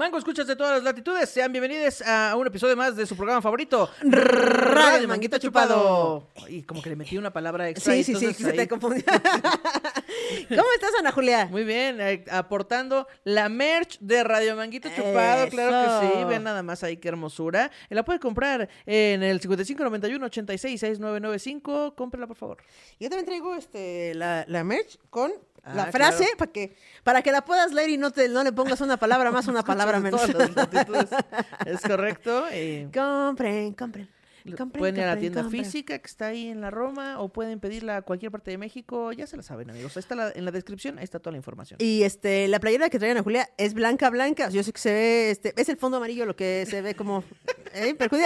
Mango, 0.00 0.16
escuchas 0.16 0.46
de 0.46 0.56
todas 0.56 0.76
las 0.76 0.82
latitudes. 0.82 1.28
Sean 1.28 1.52
bienvenidos 1.52 2.00
a 2.00 2.34
un 2.34 2.46
episodio 2.46 2.74
más 2.74 2.96
de 2.96 3.04
su 3.04 3.14
programa 3.14 3.42
favorito, 3.42 3.90
Radio 4.00 5.06
Manguito 5.06 5.36
Chupado. 5.36 6.26
Y 6.48 6.62
como 6.62 6.80
que 6.80 6.88
le 6.88 6.96
metí 6.96 7.18
una 7.18 7.30
palabra 7.30 7.68
extra. 7.68 7.92
Sí, 7.92 8.02
sí, 8.02 8.14
sí, 8.14 8.32
se 8.32 8.54
te 8.54 8.66
confundió. 8.66 9.04
¿Cómo 10.48 10.64
estás, 10.74 10.92
Ana 10.98 11.12
Julia? 11.12 11.48
Muy 11.50 11.64
bien, 11.64 12.00
eh, 12.00 12.24
aportando 12.30 13.08
la 13.24 13.50
merch 13.50 13.98
de 14.00 14.24
Radio 14.24 14.56
Manguito 14.56 14.88
Chupado, 14.88 15.50
claro 15.50 16.00
que 16.00 16.16
sí, 16.16 16.24
vean 16.24 16.44
nada 16.44 16.62
más 16.62 16.82
ahí 16.82 16.96
qué 16.96 17.08
hermosura. 17.08 17.70
Y 17.90 17.94
la 17.94 18.02
puede 18.02 18.20
comprar 18.20 18.70
en 18.86 19.22
el 19.22 19.38
5591 19.38 20.24
86 20.24 20.80
6995, 20.80 21.94
cómprela 21.94 22.26
por 22.26 22.38
favor. 22.38 22.56
Yo 22.98 23.10
también 23.10 23.26
traigo 23.26 23.54
este, 23.54 24.14
la, 24.14 24.46
la 24.48 24.64
merch 24.64 24.98
con 25.10 25.30
Ah, 25.62 25.74
la 25.74 25.86
frase 25.92 26.24
claro. 26.24 26.36
para 26.38 26.52
que, 26.52 26.76
para 27.04 27.22
que 27.22 27.32
la 27.32 27.44
puedas 27.44 27.72
leer 27.72 27.90
y 27.90 27.98
no, 27.98 28.10
te, 28.10 28.28
no 28.28 28.42
le 28.42 28.52
pongas 28.52 28.80
una 28.80 28.96
palabra 28.96 29.30
más, 29.30 29.46
una 29.48 29.62
palabra 29.62 30.00
menos. 30.00 30.22
es 31.66 31.80
correcto. 31.82 32.44
eh, 32.50 32.88
compren, 32.94 33.74
compren. 33.74 34.08
compren, 34.56 34.70
pueden 34.80 34.96
ir 34.96 35.02
a 35.02 35.14
la 35.14 35.20
tienda 35.20 35.42
compren. 35.42 35.64
física 35.64 35.98
que 35.98 36.06
está 36.06 36.28
ahí 36.28 36.48
en 36.48 36.60
la 36.62 36.70
Roma 36.70 37.20
o 37.20 37.28
pueden 37.28 37.60
pedirla 37.60 37.98
a 37.98 38.02
cualquier 38.02 38.32
parte 38.32 38.50
de 38.50 38.58
México. 38.58 39.12
Ya 39.12 39.26
se 39.26 39.36
la 39.36 39.42
saben, 39.42 39.68
amigos. 39.70 39.96
Ahí 39.96 40.00
está 40.00 40.14
la- 40.14 40.32
en 40.34 40.44
la 40.46 40.50
descripción, 40.50 40.98
ahí 40.98 41.04
está 41.04 41.18
toda 41.18 41.32
la 41.32 41.36
información. 41.38 41.76
Y 41.80 42.02
este, 42.04 42.48
la 42.48 42.58
playera 42.58 42.88
que 42.88 42.98
trae 42.98 43.10
Ana 43.10 43.22
Julia 43.22 43.50
es 43.58 43.74
blanca, 43.74 44.08
blanca. 44.10 44.48
Yo 44.48 44.62
sé 44.62 44.72
que 44.72 44.80
se 44.80 44.92
ve, 44.92 45.30
este, 45.30 45.52
es 45.60 45.68
el 45.68 45.76
fondo 45.76 45.98
amarillo 45.98 46.24
lo 46.26 46.36
que 46.36 46.66
se 46.68 46.80
ve 46.80 46.94
como 46.94 47.22
eh, 47.74 47.94
pero 47.98 48.16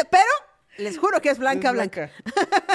les 0.78 0.98
juro 0.98 1.20
que 1.20 1.30
es 1.30 1.39
blanca, 1.39 1.69
Es 1.69 1.75
blanca. 1.75 2.11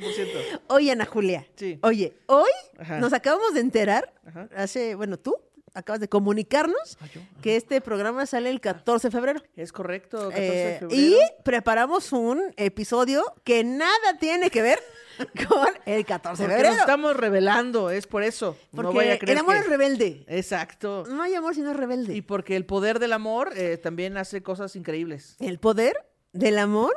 100%. 0.00 0.60
Oye, 0.68 0.90
Ana 0.92 1.04
Julia. 1.06 1.46
Sí. 1.56 1.78
Oye, 1.82 2.14
hoy 2.26 2.50
Ajá. 2.78 2.98
nos 2.98 3.12
acabamos 3.12 3.54
de 3.54 3.60
enterar, 3.60 4.12
Ajá. 4.26 4.48
hace, 4.56 4.94
bueno, 4.94 5.18
tú 5.18 5.36
acabas 5.76 5.98
de 5.98 6.08
comunicarnos 6.08 6.96
Ah, 7.00 7.06
que 7.42 7.56
este 7.56 7.80
programa 7.80 8.26
sale 8.26 8.48
el 8.50 8.60
14 8.60 9.08
de 9.08 9.10
febrero. 9.12 9.42
Es 9.56 9.72
correcto, 9.72 10.18
14 10.30 10.40
de 10.40 10.46
Eh, 10.74 10.78
febrero. 10.78 11.00
y 11.02 11.16
preparamos 11.42 12.12
un 12.12 12.52
episodio 12.56 13.24
que 13.42 13.64
nada 13.64 14.18
tiene 14.20 14.50
que 14.50 14.62
ver 14.62 14.78
con 15.48 15.66
el 15.86 16.04
14 16.06 16.44
de 16.44 16.48
febrero. 16.48 16.70
nos 16.70 16.78
estamos 16.78 17.16
revelando, 17.16 17.90
es 17.90 18.06
por 18.06 18.22
eso. 18.22 18.56
Porque 18.70 18.82
no 18.88 18.92
vaya 18.94 19.14
a 19.14 19.18
creer 19.18 19.36
el 19.36 19.40
amor 19.40 19.54
que- 19.54 19.60
es 19.62 19.66
rebelde. 19.68 20.24
Exacto. 20.28 21.04
No 21.08 21.22
hay 21.24 21.34
amor 21.34 21.56
si 21.56 21.62
no 21.62 21.72
es 21.72 21.76
rebelde. 21.76 22.14
Y 22.14 22.22
porque 22.22 22.54
el 22.54 22.66
poder 22.66 23.00
del 23.00 23.12
amor 23.12 23.50
eh, 23.56 23.76
también 23.76 24.16
hace 24.16 24.42
cosas 24.44 24.76
increíbles. 24.76 25.34
El 25.40 25.58
poder 25.58 25.96
del 26.32 26.58
amor. 26.58 26.92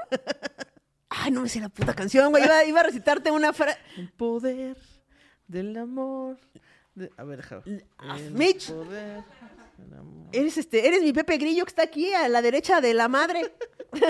Ay, 1.09 1.31
no 1.31 1.41
me 1.41 1.49
sé 1.49 1.59
la 1.59 1.69
puta 1.69 1.93
canción, 1.93 2.31
güey. 2.31 2.43
Iba, 2.43 2.63
iba 2.65 2.79
a 2.81 2.83
recitarte 2.83 3.31
una 3.31 3.53
frase. 3.53 3.77
El 3.97 4.11
poder 4.11 4.77
del 5.47 5.75
amor. 5.77 6.37
de- 6.95 7.11
A 7.17 7.23
ver, 7.23 7.37
déjame. 7.37 7.85
Ah, 7.97 8.17
El 8.19 8.31
Mitch. 8.33 8.71
poder 8.71 9.23
del 9.77 9.93
amor. 9.97 10.27
Eres 10.33 10.57
este, 10.57 10.87
eres 10.87 11.01
mi 11.03 11.13
Pepe 11.13 11.37
Grillo 11.37 11.63
que 11.65 11.69
está 11.69 11.83
aquí 11.83 12.13
a 12.13 12.27
la 12.27 12.41
derecha 12.41 12.81
de 12.81 12.93
la 12.93 13.07
madre. 13.07 13.53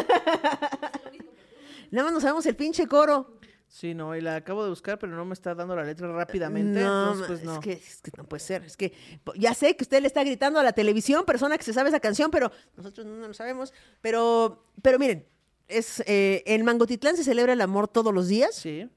Nada 1.91 2.03
más 2.05 2.13
no 2.13 2.19
sabemos 2.19 2.45
el 2.45 2.55
pinche 2.55 2.87
coro. 2.87 3.37
Sí, 3.69 3.93
no, 3.93 4.15
y 4.15 4.21
la 4.21 4.37
acabo 4.37 4.63
de 4.63 4.69
buscar, 4.69 4.97
pero 4.97 5.15
no 5.15 5.25
me 5.25 5.33
está 5.33 5.53
dando 5.53 5.75
la 5.75 5.83
letra 5.83 6.11
rápidamente. 6.11 6.79
No, 6.81 7.11
entonces, 7.11 7.27
pues, 7.27 7.43
no. 7.43 7.53
es, 7.55 7.59
que, 7.59 7.71
es 7.73 8.01
que 8.01 8.11
no 8.17 8.23
puede 8.23 8.39
ser. 8.39 8.63
Es 8.63 8.75
que 8.77 8.93
ya 9.35 9.53
sé 9.53 9.75
que 9.75 9.83
usted 9.83 10.01
le 10.01 10.07
está 10.07 10.23
gritando 10.23 10.59
a 10.59 10.63
la 10.63 10.73
televisión, 10.73 11.25
persona 11.25 11.57
que 11.57 11.63
se 11.63 11.73
sabe 11.73 11.89
esa 11.89 11.99
canción, 11.99 12.31
pero 12.31 12.51
nosotros 12.75 13.05
no 13.05 13.27
lo 13.27 13.33
sabemos. 13.33 13.73
Pero, 14.01 14.65
pero 14.81 14.97
miren, 14.97 15.27
es 15.67 16.01
eh, 16.07 16.43
en 16.45 16.63
Mangotitlán 16.65 17.15
se 17.17 17.23
celebra 17.23 17.53
el 17.53 17.61
amor 17.61 17.87
todos 17.87 18.13
los 18.13 18.27
días. 18.27 18.55
Sí. 18.55 18.89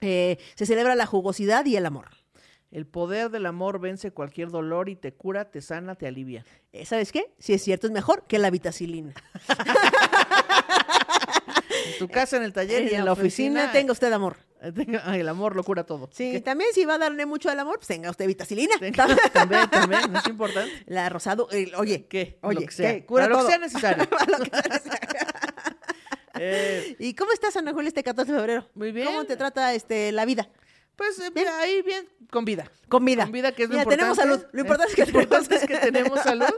Eh, 0.00 0.38
se 0.54 0.66
celebra 0.66 0.94
la 0.94 1.06
jugosidad 1.06 1.64
y 1.66 1.76
el 1.76 1.86
amor. 1.86 2.08
El 2.70 2.86
poder 2.86 3.30
del 3.30 3.46
amor 3.46 3.80
vence 3.80 4.12
cualquier 4.12 4.48
dolor 4.50 4.88
y 4.88 4.94
te 4.96 5.12
cura, 5.12 5.50
te 5.50 5.60
sana, 5.60 5.96
te 5.96 6.06
alivia. 6.06 6.44
Eh, 6.72 6.86
¿Sabes 6.86 7.10
qué? 7.10 7.32
Si 7.38 7.52
es 7.52 7.62
cierto, 7.62 7.88
es 7.88 7.92
mejor 7.92 8.24
que 8.28 8.38
la 8.38 8.48
vitacilina. 8.50 9.12
En 11.92 11.98
tu 11.98 12.08
casa, 12.08 12.36
en 12.36 12.42
el 12.44 12.52
taller 12.52 12.90
y 12.92 12.94
en 12.94 13.04
la 13.04 13.12
oficina. 13.12 13.72
tenga 13.72 13.92
usted 13.92 14.12
amor. 14.12 14.36
tenga- 14.74 15.02
ay, 15.04 15.20
el 15.20 15.28
amor 15.28 15.56
lo 15.56 15.64
cura 15.64 15.84
todo. 15.84 16.08
Sí, 16.12 16.32
¿Qué? 16.32 16.40
también 16.40 16.70
si 16.74 16.84
va 16.84 16.94
a 16.94 16.98
darle 16.98 17.26
mucho 17.26 17.50
al 17.50 17.58
amor, 17.58 17.76
pues 17.76 17.88
tenga 17.88 18.10
usted 18.10 18.26
vitacilina. 18.26 18.74
Tenga- 18.78 19.16
también, 19.32 19.68
también, 19.70 20.16
es 20.16 20.26
importante. 20.28 20.70
La 20.86 21.08
rosado, 21.08 21.48
eh, 21.52 21.72
oye, 21.76 22.06
¿Qué? 22.06 22.38
Oye, 22.42 22.60
lo 22.60 22.66
que 22.66 22.72
sea. 22.72 22.94
¿qué? 22.94 23.04
Cura 23.06 23.26
lo 23.28 23.36
todo. 23.36 23.46
que 23.46 23.52
sea 23.52 23.58
necesario. 23.60 24.04
Lo 24.10 24.44
que 24.44 24.50
sea 24.50 24.62
necesario. 24.68 25.08
Eh, 26.42 26.96
¿Y 26.98 27.14
cómo 27.14 27.32
estás, 27.32 27.54
Ana 27.56 27.72
Julia, 27.74 27.88
este 27.88 28.02
14 28.02 28.32
de 28.32 28.38
febrero? 28.38 28.66
Muy 28.74 28.92
bien. 28.92 29.06
¿Cómo 29.06 29.24
te 29.24 29.36
trata 29.36 29.74
este, 29.74 30.10
la 30.12 30.24
vida? 30.24 30.48
pues 30.96 31.18
eh, 31.18 31.30
mira, 31.34 31.58
ahí 31.60 31.80
bien, 31.82 32.06
con 32.30 32.44
vida. 32.44 32.70
Con 32.88 33.04
vida. 33.06 33.22
Con 33.24 33.32
vida, 33.32 33.52
que 33.52 33.62
es 33.64 33.68
lo 33.70 33.74
Mira, 33.76 33.88
tenemos 33.88 34.18
importante. 34.18 34.40
salud. 34.42 34.50
Lo 34.52 34.60
importante 34.60 34.90
es 34.90 34.96
que 34.96 35.02
importante 35.02 35.48
tenemos- 35.48 35.62
es 35.62 35.68
que 35.68 35.78
tenemos 35.90 36.20
salud. 36.20 36.54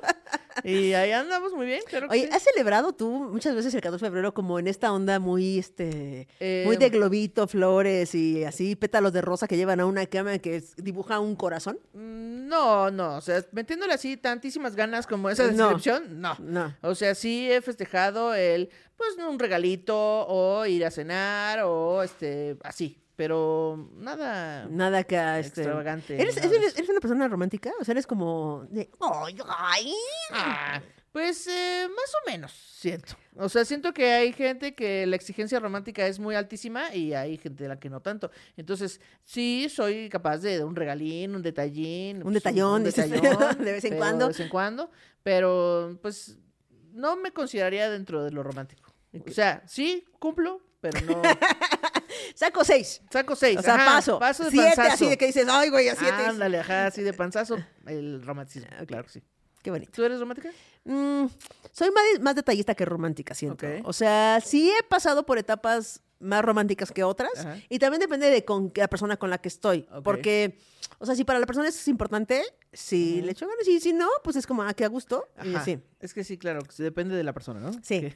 Y 0.64 0.92
ahí 0.94 1.12
andamos 1.12 1.52
muy 1.52 1.66
bien, 1.66 1.80
claro 1.86 2.08
que 2.08 2.14
Oye, 2.14 2.26
sí. 2.26 2.30
¿has 2.32 2.42
celebrado 2.42 2.92
tú 2.92 3.08
muchas 3.10 3.54
veces 3.54 3.74
el 3.74 3.80
14 3.80 4.04
de 4.04 4.08
febrero 4.10 4.34
como 4.34 4.58
en 4.58 4.68
esta 4.68 4.92
onda 4.92 5.18
muy, 5.18 5.58
este, 5.58 6.28
Eh, 6.40 6.62
muy 6.66 6.76
de 6.76 6.90
globito, 6.90 7.46
flores 7.46 8.14
y 8.14 8.44
así, 8.44 8.76
pétalos 8.76 9.12
de 9.12 9.20
rosa 9.22 9.46
que 9.48 9.56
llevan 9.56 9.80
a 9.80 9.86
una 9.86 10.06
cama 10.06 10.38
que 10.38 10.62
dibuja 10.76 11.20
un 11.20 11.36
corazón? 11.36 11.78
Mm, 11.94 12.32
No, 12.52 12.90
no, 12.90 13.16
o 13.16 13.20
sea, 13.22 13.42
metiéndole 13.52 13.94
así 13.94 14.18
tantísimas 14.18 14.76
ganas 14.76 15.06
como 15.06 15.30
esa 15.30 15.44
No. 15.52 15.68
descripción, 15.68 16.20
no. 16.20 16.36
No. 16.38 16.74
O 16.82 16.94
sea, 16.94 17.14
sí 17.14 17.50
he 17.50 17.62
festejado 17.62 18.34
el, 18.34 18.69
pues, 18.96 19.16
un 19.26 19.38
regalito 19.38 19.96
o 19.96 20.66
ir 20.66 20.84
a 20.84 20.90
cenar 20.90 21.60
o, 21.64 22.02
este, 22.02 22.56
así, 22.62 22.98
pero 23.22 23.88
nada. 23.98 24.66
Nada 24.68 25.04
que 25.04 25.14
este, 25.38 25.60
Extravagante, 25.60 26.20
¿Eres, 26.20 26.34
nada 26.34 26.56
eres, 26.56 26.88
una 26.88 26.98
persona 26.98 27.28
romántica? 27.28 27.70
O 27.80 27.84
sea, 27.84 27.92
eres 27.92 28.04
como 28.04 28.66
de, 28.68 28.90
ay, 29.00 29.38
ay. 29.48 29.94
Ah, 30.32 30.82
pues 31.12 31.46
eh, 31.46 31.86
más 31.88 32.12
o 32.16 32.28
menos, 32.28 32.50
siento. 32.50 33.14
O 33.36 33.48
sea, 33.48 33.64
siento 33.64 33.94
que 33.94 34.10
hay 34.10 34.32
gente 34.32 34.74
que 34.74 35.06
la 35.06 35.14
exigencia 35.14 35.60
romántica 35.60 36.04
es 36.08 36.18
muy 36.18 36.34
altísima 36.34 36.92
y 36.92 37.14
hay 37.14 37.36
gente 37.36 37.62
de 37.62 37.68
la 37.68 37.78
que 37.78 37.90
no 37.90 38.00
tanto. 38.00 38.32
Entonces, 38.56 39.00
sí, 39.22 39.68
soy 39.68 40.08
capaz 40.08 40.38
de 40.38 40.64
un 40.64 40.74
regalín, 40.74 41.36
un 41.36 41.42
detallín. 41.42 42.16
Un 42.16 42.22
pues, 42.24 42.34
detallón, 42.34 42.82
un 42.82 42.84
detallón, 42.90 43.64
de 43.64 43.72
vez 43.72 43.84
en 43.84 43.98
cuando. 43.98 44.24
De 44.24 44.32
vez 44.32 44.40
en 44.40 44.48
cuando, 44.48 44.90
pero 45.22 45.96
pues 46.02 46.38
no 46.92 47.14
me 47.14 47.30
consideraría 47.30 47.88
dentro 47.88 48.24
de 48.24 48.32
lo 48.32 48.42
romántico. 48.42 48.92
O 49.14 49.30
sea, 49.30 49.62
sí, 49.68 50.04
cumplo, 50.18 50.60
pero 50.80 51.00
no... 51.02 51.22
Saco 52.34 52.64
seis. 52.64 53.00
Saco 53.10 53.36
seis. 53.36 53.58
O 53.58 53.62
sea, 53.62 53.74
ajá, 53.74 53.84
paso. 53.96 54.18
Paso 54.18 54.44
de 54.44 54.50
siete, 54.50 54.72
panzazo. 54.76 54.94
así 54.94 55.08
de 55.08 55.18
que 55.18 55.26
dices, 55.26 55.46
ay, 55.48 55.70
güey, 55.70 55.88
a 55.88 55.96
siete. 55.96 56.26
Ándale, 56.26 56.60
ajá, 56.60 56.86
así 56.86 57.02
de 57.02 57.12
panzazo. 57.12 57.58
El 57.86 58.22
romanticismo, 58.24 58.68
claro 58.86 59.04
que 59.04 59.10
sí. 59.10 59.22
Qué 59.62 59.70
bonito. 59.70 59.92
¿Tú 59.94 60.04
eres 60.04 60.18
romántica? 60.18 60.50
Mm, 60.84 61.26
soy 61.70 61.90
más, 61.90 62.04
más 62.20 62.34
detallista 62.34 62.74
que 62.74 62.84
romántica, 62.84 63.34
siento. 63.34 63.66
Ok. 63.66 63.82
O 63.84 63.92
sea, 63.92 64.40
sí 64.44 64.70
he 64.70 64.82
pasado 64.82 65.24
por 65.24 65.38
etapas 65.38 66.00
más 66.18 66.44
románticas 66.44 66.90
que 66.90 67.04
otras. 67.04 67.32
Ajá. 67.38 67.58
Y 67.68 67.78
también 67.78 68.00
depende 68.00 68.30
de 68.30 68.44
con 68.44 68.72
la 68.74 68.88
persona 68.88 69.16
con 69.16 69.30
la 69.30 69.38
que 69.38 69.48
estoy. 69.48 69.86
Porque, 70.02 70.58
o 70.98 71.06
sea, 71.06 71.14
si 71.14 71.24
para 71.24 71.38
la 71.38 71.46
persona 71.46 71.68
es 71.68 71.88
importante, 71.88 72.42
si 72.72 73.20
le 73.22 73.32
echo 73.32 73.46
ganas. 73.46 73.66
Y 73.68 73.80
si 73.80 73.92
no, 73.92 74.08
pues 74.24 74.36
es 74.36 74.46
como, 74.46 74.62
ah, 74.62 74.72
que 74.74 74.84
a 74.84 74.88
gusto. 74.88 75.28
Y 75.44 75.54
sí. 75.64 75.78
Es 76.00 76.14
que 76.14 76.24
sí, 76.24 76.36
claro, 76.36 76.62
que 76.62 76.72
sí, 76.72 76.82
depende 76.82 77.14
de 77.14 77.22
la 77.22 77.32
persona, 77.32 77.60
¿no? 77.60 77.72
Sí. 77.74 77.80
Sí, 77.80 78.12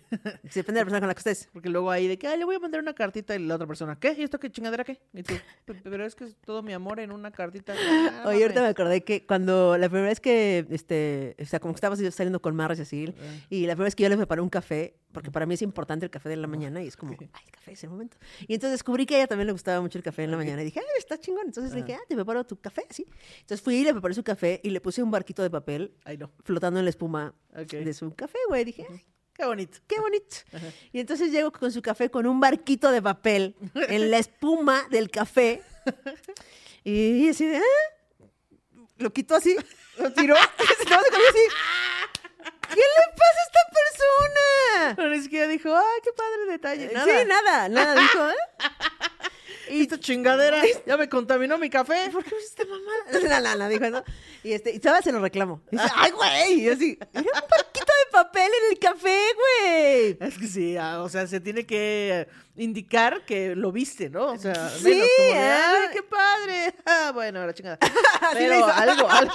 depende 0.54 0.72
de 0.72 0.80
la 0.80 0.84
persona 0.84 0.98
con 1.00 1.08
la 1.08 1.14
que 1.14 1.18
estés. 1.20 1.48
porque 1.52 1.68
luego 1.68 1.90
hay 1.90 2.08
de 2.08 2.18
que, 2.18 2.26
ay, 2.26 2.38
le 2.38 2.44
voy 2.44 2.56
a 2.56 2.58
mandar 2.58 2.80
una 2.80 2.94
cartita 2.94 3.36
y 3.36 3.38
la 3.44 3.54
otra 3.54 3.66
persona, 3.66 3.96
¿qué? 4.00 4.14
¿Y 4.18 4.22
esto 4.22 4.40
qué 4.40 4.50
chingadera 4.50 4.82
qué? 4.82 5.00
Y 5.14 5.22
tú, 5.22 5.34
"Pe- 5.66 5.74
pero 5.84 6.04
es 6.04 6.14
que 6.16 6.24
es 6.24 6.36
todo 6.44 6.62
mi 6.62 6.72
amor 6.72 6.98
en 7.00 7.12
una 7.12 7.30
cartita. 7.30 7.74
Ah, 8.26 8.28
Oye, 8.28 8.42
ahorita 8.42 8.62
me 8.62 8.68
acordé 8.68 9.04
que 9.04 9.24
cuando 9.26 9.76
la 9.78 9.88
primera 9.88 10.08
vez 10.08 10.20
que, 10.20 10.66
este, 10.70 11.36
o 11.40 11.44
sea, 11.44 11.60
como 11.60 11.74
que 11.74 11.76
estabas 11.76 12.00
saliendo 12.14 12.40
con 12.40 12.56
Marras 12.56 12.78
y 12.78 12.82
así, 12.82 13.14
Ah. 13.16 13.46
y 13.50 13.66
la 13.66 13.74
primera 13.74 13.86
vez 13.86 13.94
que 13.94 14.02
yo 14.02 14.08
le 14.08 14.16
preparé 14.16 14.40
un 14.40 14.48
café, 14.48 14.96
porque 15.12 15.30
para 15.30 15.46
mí 15.46 15.54
es 15.54 15.62
importante 15.62 16.04
el 16.04 16.10
café 16.10 16.28
de 16.28 16.36
la 16.36 16.46
mañana, 16.46 16.82
y 16.82 16.88
es 16.88 16.96
como, 16.96 17.12
ay, 17.12 17.18
el 17.46 17.50
café 17.52 17.72
es 17.72 17.82
el 17.84 17.90
momento. 17.90 18.16
Y 18.48 18.54
entonces 18.54 18.72
descubrí 18.72 19.06
que 19.06 19.14
a 19.14 19.18
ella 19.18 19.26
también 19.28 19.46
le 19.46 19.52
gustaba 19.52 19.80
mucho 19.80 19.96
el 19.98 20.04
café 20.04 20.24
en 20.24 20.30
la 20.30 20.36
mañana, 20.36 20.60
y 20.62 20.66
dije, 20.66 20.80
ay, 20.80 20.86
está 20.98 21.18
chingón. 21.18 21.46
Entonces 21.46 21.72
le 21.72 21.82
dije, 21.82 21.94
ah, 21.94 22.04
te 22.08 22.14
preparo 22.16 22.44
tu 22.44 22.56
café, 22.60 22.84
así. 22.90 23.06
Entonces 23.40 23.62
fui 23.62 23.76
y 23.76 23.84
le 23.84 23.92
preparé 23.92 24.12
su 24.14 24.22
café, 24.24 24.45
y 24.62 24.70
le 24.70 24.80
puse 24.80 25.02
un 25.02 25.10
barquito 25.10 25.42
de 25.42 25.50
papel 25.50 25.94
Ay, 26.04 26.16
no. 26.18 26.30
flotando 26.44 26.78
en 26.80 26.84
la 26.86 26.90
espuma 26.90 27.34
de 27.54 27.92
su 27.94 28.14
café, 28.14 28.38
güey. 28.48 28.64
Dije, 28.64 28.86
ay, 28.90 29.04
Qué 29.34 29.44
bonito. 29.44 29.78
qué 29.86 30.00
bonito. 30.00 30.36
Y 30.92 31.00
entonces 31.00 31.30
llego 31.30 31.52
con 31.52 31.70
su 31.72 31.82
café 31.82 32.10
con 32.10 32.26
un 32.26 32.40
barquito 32.40 32.90
de 32.90 33.02
papel 33.02 33.54
en 33.74 34.10
la 34.10 34.18
espuma 34.18 34.86
del 34.90 35.10
café. 35.10 35.62
Y 36.84 37.28
así 37.28 37.44
de, 37.46 37.56
"Ah". 37.58 37.62
Lo 38.98 39.12
quitó 39.12 39.34
así, 39.34 39.56
lo 39.98 40.12
tiró. 40.12 40.34
y 40.36 40.38
se 40.88 40.94
así. 40.94 41.44
¿Qué 42.68 42.76
le 42.76 43.12
pasa 43.16 43.40
a 43.40 43.46
esta 43.46 43.60
persona? 43.74 44.94
Pero 44.96 45.10
ni 45.10 45.20
siquiera 45.20 45.46
dijo, 45.48 45.74
ay, 45.74 46.00
qué 46.02 46.10
padre 46.12 46.50
detalle. 46.52 46.90
Nada. 46.92 47.04
Sí, 47.06 47.26
nada, 47.28 47.68
nada. 47.68 48.00
Dijo, 48.00 48.28
¿eh? 48.30 48.34
Y 49.68 49.82
esta 49.82 49.98
chingadera 49.98 50.62
ya 50.86 50.96
me 50.96 51.08
contaminó 51.08 51.58
mi 51.58 51.70
café. 51.70 52.10
¿Por 52.12 52.24
qué 52.24 52.30
me 52.34 52.40
hiciste 52.40 52.64
no, 52.64 52.78
no, 53.56 53.68
dijo, 53.68 53.90
¿no? 53.90 54.04
Y 54.42 54.52
este, 54.52 54.72
y 54.72 54.78
todavía 54.78 55.02
se 55.02 55.12
lo 55.12 55.20
reclamo. 55.20 55.62
Dice, 55.70 55.84
ay, 55.94 56.10
güey. 56.12 56.60
Y 56.60 56.68
así, 56.68 56.98
era 57.12 57.22
un 57.22 57.48
barquito 57.50 57.92
de 58.04 58.12
papel 58.12 58.50
en 58.62 58.72
el 58.72 58.78
café, 58.78 59.20
güey. 59.34 60.18
Es 60.20 60.38
que 60.38 60.46
sí, 60.46 60.76
ah, 60.76 61.02
o 61.02 61.08
sea, 61.08 61.26
se 61.26 61.40
tiene 61.40 61.66
que 61.66 62.28
indicar 62.56 63.24
que 63.24 63.54
lo 63.54 63.72
viste, 63.72 64.08
¿no? 64.08 64.32
O 64.32 64.38
sea, 64.38 64.70
Sí, 64.70 64.84
como 64.84 65.28
de, 65.28 65.38
ah. 65.38 65.72
¡ay, 65.82 65.88
qué 65.92 66.02
padre! 66.02 66.74
Ah, 66.86 67.10
bueno, 67.12 67.44
la 67.44 67.52
chingada. 67.52 67.78
Pero 68.32 68.64
algo, 68.64 69.08
algo. 69.08 69.34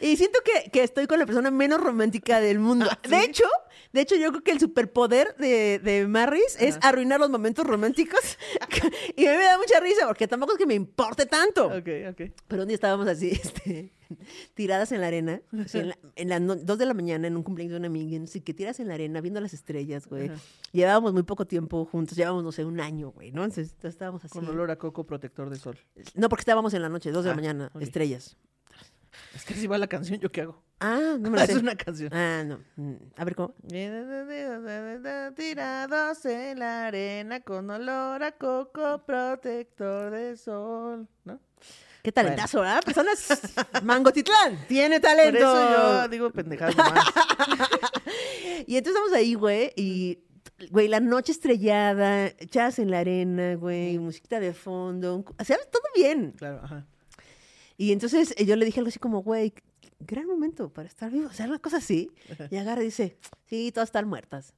Y 0.00 0.16
siento 0.16 0.40
que, 0.44 0.70
que 0.70 0.82
estoy 0.82 1.06
con 1.06 1.18
la 1.18 1.26
persona 1.26 1.50
menos 1.50 1.80
romántica 1.80 2.40
del 2.40 2.58
mundo. 2.58 2.86
Ah, 2.90 2.98
¿sí? 3.02 3.10
De 3.10 3.20
hecho, 3.24 3.44
de 3.92 4.00
hecho, 4.00 4.16
yo 4.16 4.30
creo 4.30 4.42
que 4.42 4.50
el 4.52 4.60
superpoder 4.60 5.34
de, 5.36 5.78
de 5.78 6.06
Marris 6.06 6.56
es 6.58 6.78
arruinar 6.82 7.20
los 7.20 7.30
momentos 7.30 7.66
románticos. 7.66 8.20
y 9.16 9.26
a 9.26 9.32
mí 9.32 9.36
me 9.38 9.44
da 9.44 9.58
mucha 9.58 9.80
risa 9.80 10.06
porque 10.06 10.26
tampoco 10.28 10.52
es 10.52 10.58
que 10.58 10.66
me 10.66 10.74
importe 10.74 11.26
tanto. 11.26 11.66
Ok, 11.66 11.88
ok. 12.10 12.32
Pero 12.48 12.62
un 12.62 12.68
día 12.68 12.74
estábamos 12.74 13.06
así, 13.08 13.30
este, 13.42 13.92
tiradas 14.54 14.92
en 14.92 15.00
la 15.00 15.06
arena, 15.08 15.40
en, 15.52 15.88
la- 15.88 15.98
en 16.16 16.28
las 16.28 16.40
no- 16.40 16.56
dos 16.56 16.78
de 16.78 16.86
la 16.86 16.94
mañana 16.94 17.26
en 17.26 17.36
un 17.36 17.42
cumpleaños 17.42 17.72
de 17.72 17.78
una 17.78 17.86
amiga, 17.88 18.22
así 18.24 18.40
que 18.40 18.54
tiras 18.54 18.80
en 18.80 18.88
la 18.88 18.94
arena 18.94 19.20
viendo 19.20 19.40
las 19.40 19.52
estrellas, 19.54 20.06
güey. 20.06 20.28
Ajá. 20.28 20.40
Llevábamos 20.72 21.12
muy 21.12 21.22
poco 21.22 21.46
tiempo 21.46 21.84
juntos, 21.84 22.16
llevábamos, 22.16 22.44
no 22.44 22.52
sé, 22.52 22.64
un 22.64 22.80
año, 22.80 23.10
güey, 23.10 23.30
¿no? 23.32 23.44
Entonces 23.44 23.74
estábamos 23.82 24.24
así. 24.24 24.32
Con 24.32 24.46
olor 24.48 24.70
a 24.70 24.76
coco 24.76 25.04
protector 25.04 25.50
de 25.50 25.56
sol. 25.56 25.76
No, 26.14 26.28
porque 26.28 26.40
estábamos 26.42 26.72
en 26.74 26.82
la 26.82 26.88
noche, 26.88 27.10
dos 27.10 27.24
de 27.24 27.28
la 27.30 27.34
Ah, 27.34 27.36
mañana, 27.36 27.70
estrellas. 27.80 28.36
Es 29.34 29.44
que 29.44 29.54
si 29.54 29.66
va 29.66 29.78
la 29.78 29.86
canción, 29.86 30.20
¿yo 30.20 30.30
qué 30.30 30.42
hago? 30.42 30.62
Ah, 30.80 31.16
no 31.18 31.30
me 31.30 31.38
es 31.42 31.50
sé. 31.50 31.58
una 31.58 31.74
canción. 31.76 32.12
Ah, 32.12 32.42
no. 32.44 32.58
Mm, 32.76 32.94
A 33.16 33.24
ver, 33.24 33.34
¿cómo? 33.34 33.54
Tirados 35.34 36.24
en 36.26 36.58
la 36.58 36.86
arena 36.86 37.40
con 37.40 37.70
olor 37.70 38.22
a 38.22 38.32
coco 38.32 39.02
protector 39.06 40.10
de 40.10 40.36
sol, 40.36 41.08
¿no? 41.24 41.40
Qué 42.02 42.10
talentazo, 42.10 42.60
¿verdad? 42.60 42.82
Personas... 42.84 43.28
Mangotitlán, 43.84 44.66
tiene 44.66 44.98
talento. 44.98 45.38
Por 45.38 45.46
eso 45.48 45.70
yo 46.02 46.08
digo 46.08 46.30
pendejadas 46.30 46.76
nomás. 46.76 47.04
Y 48.66 48.76
entonces 48.76 48.96
estamos 49.02 49.12
ahí, 49.12 49.34
güey, 49.34 49.72
y, 49.76 50.18
güey, 50.70 50.86
la 50.86 51.00
noche 51.00 51.32
estrellada, 51.32 52.26
echadas 52.26 52.78
en 52.78 52.90
la 52.92 53.00
arena, 53.00 53.56
güey, 53.56 53.98
musiquita 53.98 54.38
de 54.38 54.52
fondo, 54.52 55.16
un 55.16 55.22
cu- 55.24 55.34
¿sabes? 55.44 55.68
Todo 55.70 55.82
bien. 55.96 56.32
Claro, 56.38 56.60
ajá. 56.62 56.86
Y 57.76 57.92
entonces 57.92 58.34
eh, 58.36 58.44
yo 58.44 58.56
le 58.56 58.64
dije 58.64 58.80
algo 58.80 58.88
así 58.88 58.98
como, 58.98 59.22
güey, 59.22 59.54
gran 60.00 60.26
momento 60.26 60.72
para 60.72 60.88
estar 60.88 61.10
vivo, 61.10 61.28
o 61.28 61.32
sea, 61.32 61.46
una 61.46 61.58
cosa 61.58 61.78
así. 61.78 62.10
Y 62.50 62.56
agarra 62.56 62.82
y 62.82 62.86
dice, 62.86 63.16
sí, 63.46 63.70
todas 63.72 63.88
están 63.88 64.08
muertas. 64.08 64.54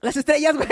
Las 0.00 0.16
estrellas, 0.16 0.54
güey. 0.56 0.68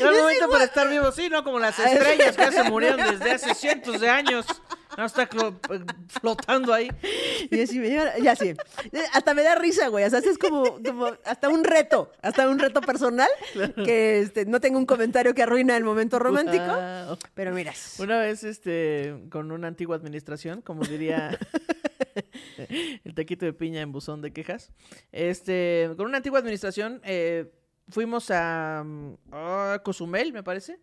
El 0.00 0.10
momento 0.10 0.50
para 0.50 0.64
estar 0.64 0.88
vivo, 0.88 1.12
sí, 1.12 1.28
¿no? 1.28 1.44
Como 1.44 1.58
las 1.60 1.78
estrellas 1.78 2.36
que 2.36 2.42
ya 2.42 2.52
se 2.52 2.64
murieron 2.64 2.98
desde 2.98 3.32
hace 3.32 3.54
cientos 3.54 4.00
de 4.00 4.10
años. 4.10 4.46
No 4.96 5.06
está 5.06 5.22
eh, 5.22 5.84
flotando 6.08 6.72
ahí. 6.72 6.90
Y 7.50 7.60
así 7.62 7.78
me 7.78 7.90
ya 7.90 8.36
sí. 8.36 8.54
Hasta 9.12 9.34
me 9.34 9.42
da 9.42 9.54
risa, 9.54 9.88
güey. 9.88 10.04
O 10.04 10.10
sea, 10.10 10.18
es 10.18 10.38
como, 10.38 10.82
como 10.82 11.06
hasta 11.24 11.48
un 11.48 11.64
reto, 11.64 12.12
hasta 12.20 12.48
un 12.48 12.58
reto 12.58 12.80
personal, 12.80 13.28
que 13.84 14.20
este, 14.20 14.44
no 14.46 14.60
tengo 14.60 14.78
un 14.78 14.86
comentario 14.86 15.34
que 15.34 15.42
arruina 15.42 15.76
el 15.76 15.84
momento 15.84 16.18
romántico. 16.18 17.18
Pero 17.34 17.52
mira, 17.52 17.72
Una 17.98 18.18
vez, 18.18 18.44
este, 18.44 19.24
con 19.30 19.50
una 19.52 19.68
antigua 19.68 19.96
administración, 19.96 20.62
como 20.62 20.84
diría 20.84 21.38
el 23.04 23.14
taquito 23.14 23.46
de 23.46 23.52
piña 23.52 23.80
en 23.80 23.92
buzón 23.92 24.20
de 24.20 24.32
quejas, 24.32 24.72
este, 25.10 25.90
con 25.96 26.06
una 26.06 26.18
antigua 26.18 26.38
administración, 26.38 27.00
eh, 27.04 27.52
fuimos 27.88 28.30
a, 28.30 28.82
mm, 28.84 29.14
a 29.32 29.80
Cozumel, 29.84 30.32
me 30.32 30.42
parece, 30.42 30.78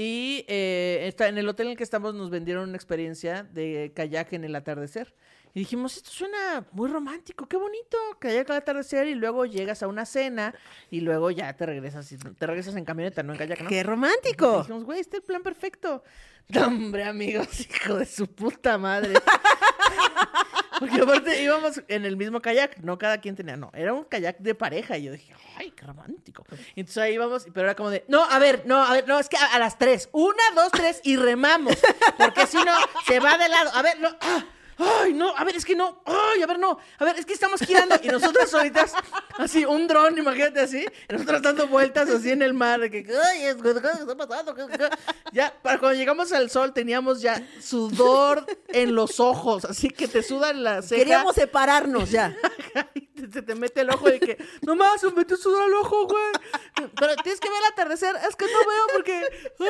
y 0.00 0.44
eh, 0.46 1.06
está, 1.08 1.26
en 1.26 1.38
el 1.38 1.48
hotel 1.48 1.66
en 1.66 1.70
el 1.72 1.76
que 1.76 1.82
estamos 1.82 2.14
nos 2.14 2.30
vendieron 2.30 2.68
una 2.68 2.76
experiencia 2.76 3.42
de 3.42 3.90
kayak 3.96 4.32
en 4.34 4.44
el 4.44 4.54
atardecer. 4.54 5.12
Y 5.54 5.60
dijimos, 5.60 5.96
esto 5.96 6.10
suena 6.10 6.66
muy 6.70 6.88
romántico, 6.88 7.48
qué 7.48 7.56
bonito, 7.56 7.96
kayak 8.20 8.48
al 8.50 8.58
atardecer 8.58 9.08
y 9.08 9.14
luego 9.16 9.44
llegas 9.44 9.82
a 9.82 9.88
una 9.88 10.04
cena 10.06 10.54
y 10.88 11.00
luego 11.00 11.32
ya 11.32 11.52
te 11.56 11.66
regresas, 11.66 12.12
y- 12.12 12.16
te 12.18 12.46
regresas 12.46 12.76
en 12.76 12.84
camioneta, 12.84 13.24
no 13.24 13.32
en 13.32 13.38
kayak, 13.38 13.62
¿no? 13.62 13.68
qué 13.68 13.78
Y 13.80 13.82
romántico. 13.82 14.58
dijimos, 14.58 14.84
güey, 14.84 15.00
este 15.00 15.16
es 15.16 15.22
el 15.22 15.26
plan 15.26 15.42
perfecto. 15.42 16.04
No, 16.50 16.66
hombre, 16.68 17.04
amigos, 17.04 17.60
hijo 17.68 17.96
de 17.96 18.06
su 18.06 18.26
puta 18.26 18.78
madre. 18.78 19.12
Porque 20.78 21.00
aparte 21.00 21.42
íbamos 21.42 21.82
en 21.88 22.04
el 22.04 22.16
mismo 22.16 22.40
kayak, 22.40 22.78
no 22.78 22.98
cada 22.98 23.18
quien 23.18 23.36
tenía, 23.36 23.56
no, 23.56 23.70
era 23.74 23.92
un 23.92 24.04
kayak 24.04 24.38
de 24.38 24.54
pareja. 24.54 24.96
Y 24.98 25.04
yo 25.04 25.12
dije, 25.12 25.34
ay, 25.56 25.70
qué 25.72 25.84
romántico. 25.86 26.44
Y 26.74 26.80
entonces 26.80 27.02
ahí 27.02 27.14
íbamos, 27.14 27.46
pero 27.52 27.66
era 27.66 27.74
como 27.74 27.90
de, 27.90 28.04
no, 28.08 28.24
a 28.24 28.38
ver, 28.38 28.62
no, 28.66 28.82
a 28.82 28.92
ver, 28.92 29.06
no, 29.08 29.18
es 29.18 29.28
que 29.28 29.36
a, 29.36 29.46
a 29.54 29.58
las 29.58 29.78
tres, 29.78 30.08
una, 30.12 30.42
dos, 30.54 30.70
tres 30.72 31.00
y 31.04 31.16
remamos. 31.16 31.76
Porque 32.18 32.46
si 32.46 32.56
no, 32.58 32.74
se 33.06 33.20
va 33.20 33.38
de 33.38 33.48
lado. 33.48 33.70
A 33.74 33.82
ver, 33.82 33.98
no, 34.00 34.08
ah, 34.20 34.44
ay, 34.78 35.12
no, 35.12 35.36
a 35.36 35.44
ver, 35.44 35.56
es 35.56 35.64
que 35.64 35.74
no, 35.74 36.02
ay, 36.04 36.42
a 36.42 36.46
ver, 36.46 36.58
no, 36.58 36.78
a 36.98 37.04
ver, 37.04 37.18
es 37.18 37.26
que 37.26 37.32
estamos 37.34 37.60
girando. 37.60 37.96
Y 38.02 38.08
nosotros 38.08 38.48
solitas, 38.50 38.92
así, 39.38 39.64
un 39.64 39.86
dron, 39.88 40.16
imagínate 40.18 40.60
así, 40.60 40.86
y 41.08 41.12
nosotros 41.12 41.42
dando 41.42 41.66
vueltas 41.68 42.08
así 42.10 42.30
en 42.30 42.42
el 42.42 42.54
mar, 42.54 42.80
de 42.80 42.90
que, 42.90 43.06
ay, 43.32 43.44
es- 43.44 43.56
¿qué 43.56 43.70
está 43.70 44.16
pasando? 44.16 44.54
¿Qué- 44.54 44.66
qué?". 44.76 44.88
Ya, 45.32 45.54
para 45.62 45.78
cuando 45.78 45.98
llegamos 45.98 46.32
al 46.32 46.50
sol 46.50 46.72
teníamos 46.72 47.20
ya 47.20 47.42
sudor 47.60 48.44
en 48.68 48.94
los 48.94 49.20
ojos, 49.20 49.64
así 49.64 49.88
que 49.90 50.08
te 50.08 50.22
sudan 50.22 50.62
la 50.62 50.82
ceja. 50.82 51.00
Queríamos 51.02 51.34
separarnos 51.34 52.10
ya. 52.10 52.36
se 53.32 53.42
te 53.42 53.54
mete 53.54 53.80
el 53.80 53.90
ojo 53.90 54.08
de 54.08 54.20
que, 54.20 54.38
no 54.62 54.76
más, 54.76 55.00
se 55.00 55.08
me 55.08 55.12
metió 55.16 55.36
sudor 55.36 55.62
al 55.64 55.74
ojo, 55.74 56.06
güey. 56.06 56.88
Pero 56.98 57.16
tienes 57.16 57.40
que 57.40 57.48
ver 57.50 57.58
el 57.58 57.72
atardecer. 57.72 58.14
Es 58.28 58.36
que 58.36 58.44
no 58.46 58.58
veo 58.58 58.84
porque, 58.94 59.24
ay, 59.58 59.66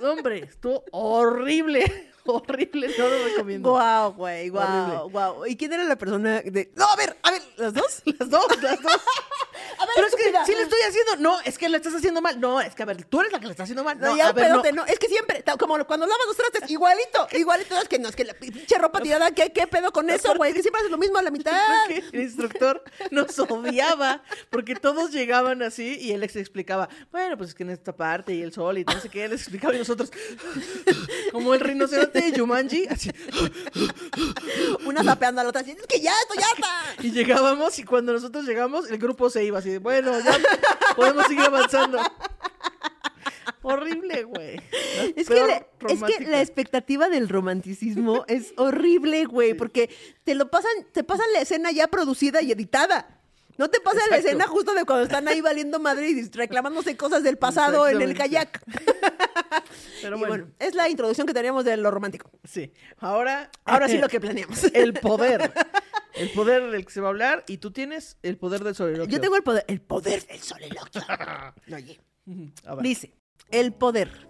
no. 0.00 0.10
Hombre, 0.10 0.38
estuvo 0.40 0.84
horrible, 0.92 2.12
horrible, 2.26 2.90
no 2.98 3.08
lo 3.08 3.24
recomiendo. 3.24 3.70
Guau, 3.70 4.12
güey, 4.14 4.48
guau, 4.48 5.10
guau. 5.10 5.46
¿Y 5.46 5.56
quién 5.56 5.72
era 5.72 5.84
la 5.84 5.96
persona 5.96 6.40
de.? 6.42 6.72
No, 6.76 6.86
a 6.86 6.96
ver, 6.96 7.16
a 7.22 7.30
ver, 7.30 7.42
¿las 7.56 7.74
dos? 7.74 8.02
Las 8.18 8.30
dos, 8.30 8.46
las 8.62 8.82
dos. 8.82 8.92
A 9.78 9.86
ver, 9.86 9.92
Pero 9.94 10.06
es 10.08 10.14
que 10.14 10.22
estúpida. 10.22 10.44
sí 10.46 10.52
le 10.54 10.62
estoy 10.62 10.80
haciendo. 10.88 11.16
No, 11.18 11.40
es 11.40 11.58
que 11.58 11.68
le 11.68 11.76
estás 11.76 11.94
haciendo 11.94 12.20
mal. 12.20 12.40
No, 12.40 12.60
es 12.60 12.74
que 12.74 12.82
a 12.82 12.86
ver, 12.86 13.04
tú 13.04 13.20
eres 13.20 13.32
la 13.32 13.40
que 13.40 13.46
le 13.46 13.52
estás 13.52 13.64
haciendo 13.64 13.84
mal. 13.84 13.98
No, 13.98 14.06
No, 14.10 14.16
ya 14.16 14.28
a 14.28 14.32
ver, 14.32 14.50
no. 14.50 14.62
pedote, 14.62 14.72
no. 14.72 14.84
Es 14.86 14.98
que 14.98 15.08
siempre, 15.08 15.44
como 15.58 15.82
cuando 15.86 16.06
lavas 16.06 16.26
los 16.26 16.36
trastes, 16.36 16.70
igualito, 16.70 17.28
igualito. 17.32 17.74
No, 17.74 17.82
es 17.82 17.88
que 17.88 17.98
no, 17.98 18.08
es 18.08 18.16
que 18.16 18.24
la 18.24 18.34
pinche 18.34 18.78
ropa 18.78 19.00
tirada, 19.00 19.30
¿qué, 19.32 19.52
qué 19.52 19.66
pedo 19.66 19.92
con 19.92 20.08
eso, 20.10 20.34
güey? 20.36 20.52
Que 20.52 20.62
siempre 20.62 20.80
haces 20.80 20.90
lo 20.90 20.98
mismo 20.98 21.18
a 21.18 21.22
la 21.22 21.30
mitad. 21.32 21.54
El 22.12 22.20
instructor 22.20 22.82
nos 23.10 23.38
odiaba 23.38 24.22
porque 24.50 24.74
todos 24.76 25.10
llegaban 25.12 25.62
así 25.62 25.96
y 26.00 26.12
él 26.12 26.20
les 26.20 26.36
explicaba, 26.36 26.88
bueno, 27.10 27.36
pues 27.36 27.50
es 27.50 27.54
que 27.54 27.62
en 27.62 27.70
esta 27.70 27.94
parte 27.96 28.34
y 28.34 28.42
el 28.42 28.52
sol 28.52 28.78
y 28.78 28.84
no 28.84 29.00
sé 29.00 29.08
qué, 29.08 29.28
les 29.28 29.40
explicaba 29.42 29.74
y 29.74 29.78
nosotros, 29.78 30.10
como 31.32 31.54
el 31.54 31.60
rinoceronte 31.60 32.20
de 32.20 32.32
Yumanji, 32.32 32.86
así, 32.88 33.10
Una 34.86 35.02
zapeando 35.02 35.40
a 35.40 35.44
la 35.44 35.50
otra, 35.50 35.62
así, 35.62 35.70
es 35.72 35.86
que 35.86 36.00
ya, 36.00 36.12
esto 36.22 36.34
ya 36.34 36.46
está. 36.54 37.02
y 37.02 37.10
llegábamos 37.12 37.78
y 37.78 37.84
cuando 37.84 38.12
nosotros 38.12 38.44
llegamos, 38.44 38.90
el 38.90 38.98
grupo 38.98 39.30
se 39.30 39.44
iba 39.44 39.53
así, 39.56 39.70
de, 39.70 39.78
bueno, 39.78 40.18
ya 40.20 40.36
podemos 40.96 41.26
seguir 41.26 41.44
avanzando. 41.44 41.98
Horrible, 43.62 44.24
güey. 44.24 44.60
Es 45.16 45.28
que, 45.28 45.66
es 45.88 46.00
la 46.28 46.40
expectativa 46.40 47.08
del 47.08 47.28
romanticismo 47.28 48.24
es 48.28 48.52
horrible, 48.56 49.24
güey, 49.24 49.54
porque 49.54 49.88
te 50.24 50.34
lo 50.34 50.50
pasan, 50.50 50.70
te 50.92 51.02
pasan 51.02 51.26
la 51.32 51.40
escena 51.40 51.70
ya 51.72 51.88
producida 51.88 52.42
y 52.42 52.52
editada. 52.52 53.20
No 53.56 53.70
te 53.70 53.80
pasan 53.80 54.02
la 54.10 54.16
escena 54.16 54.46
justo 54.48 54.74
de 54.74 54.84
cuando 54.84 55.04
están 55.04 55.28
ahí 55.28 55.40
valiendo 55.40 55.78
madre 55.78 56.08
y 56.10 56.28
reclamándose 56.28 56.96
cosas 56.96 57.22
del 57.22 57.38
pasado 57.38 57.86
en 57.88 58.02
el 58.02 58.14
kayak. 58.14 58.60
Pero 60.02 60.16
Y 60.16 60.18
bueno, 60.18 60.26
bueno, 60.28 60.46
es 60.58 60.74
la 60.74 60.88
introducción 60.88 61.26
que 61.26 61.32
teníamos 61.32 61.64
de 61.64 61.76
lo 61.76 61.90
romántico. 61.90 62.30
sí. 62.44 62.72
Ahora, 62.98 63.50
Ahora 63.64 63.88
sí 63.88 63.96
eh, 63.96 64.00
lo 64.00 64.08
que 64.08 64.20
planeamos. 64.20 64.64
el 64.74 64.92
poder. 64.94 65.52
El 66.14 66.30
poder 66.30 66.70
del 66.70 66.84
que 66.84 66.92
se 66.92 67.00
va 67.00 67.08
a 67.08 67.10
hablar 67.10 67.44
y 67.48 67.58
tú 67.58 67.72
tienes 67.72 68.18
el 68.22 68.36
poder 68.36 68.62
del 68.62 68.74
soliloquio. 68.74 69.10
Yo 69.10 69.20
tengo 69.20 69.36
el 69.36 69.42
poder, 69.42 69.64
el 69.68 69.80
poder 69.80 70.24
del 70.26 70.40
soliloquio. 70.40 71.02
Oye. 71.74 72.00
Dice, 72.80 73.14
el 73.50 73.72
poder. 73.72 74.28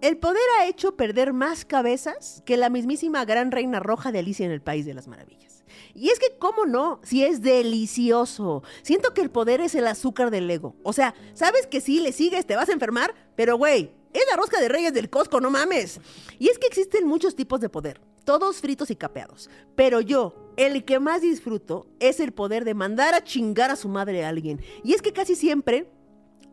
El 0.00 0.16
poder 0.16 0.42
ha 0.58 0.66
hecho 0.66 0.96
perder 0.96 1.32
más 1.32 1.64
cabezas 1.64 2.42
que 2.46 2.56
la 2.56 2.70
mismísima 2.70 3.24
gran 3.24 3.50
reina 3.50 3.80
roja 3.80 4.12
de 4.12 4.20
Alicia 4.20 4.46
en 4.46 4.52
el 4.52 4.62
País 4.62 4.86
de 4.86 4.94
las 4.94 5.08
Maravillas. 5.08 5.64
Y 5.94 6.10
es 6.10 6.20
que, 6.20 6.38
¿cómo 6.38 6.66
no? 6.66 7.00
Si 7.02 7.24
es 7.24 7.42
delicioso. 7.42 8.62
Siento 8.82 9.12
que 9.12 9.20
el 9.20 9.30
poder 9.30 9.60
es 9.60 9.74
el 9.74 9.86
azúcar 9.86 10.30
del 10.30 10.48
ego. 10.50 10.76
O 10.84 10.92
sea, 10.92 11.14
sabes 11.34 11.66
que 11.66 11.80
si 11.80 12.00
le 12.00 12.12
sigues 12.12 12.46
te 12.46 12.54
vas 12.54 12.68
a 12.68 12.72
enfermar, 12.72 13.14
pero 13.34 13.56
güey, 13.56 13.92
es 14.12 14.22
la 14.30 14.36
rosca 14.36 14.60
de 14.60 14.68
reyes 14.68 14.92
del 14.94 15.10
Costco, 15.10 15.40
no 15.40 15.50
mames. 15.50 16.00
Y 16.38 16.48
es 16.48 16.58
que 16.58 16.66
existen 16.66 17.06
muchos 17.06 17.34
tipos 17.34 17.60
de 17.60 17.68
poder, 17.68 18.00
todos 18.28 18.60
fritos 18.60 18.90
y 18.90 18.96
capeados. 18.96 19.48
Pero 19.74 20.02
yo, 20.02 20.52
el 20.58 20.84
que 20.84 21.00
más 21.00 21.22
disfruto 21.22 21.86
es 21.98 22.20
el 22.20 22.32
poder 22.32 22.66
de 22.66 22.74
mandar 22.74 23.14
a 23.14 23.24
chingar 23.24 23.70
a 23.70 23.76
su 23.76 23.88
madre 23.88 24.22
a 24.22 24.28
alguien. 24.28 24.60
Y 24.84 24.92
es 24.92 25.00
que 25.00 25.14
casi 25.14 25.34
siempre 25.34 25.90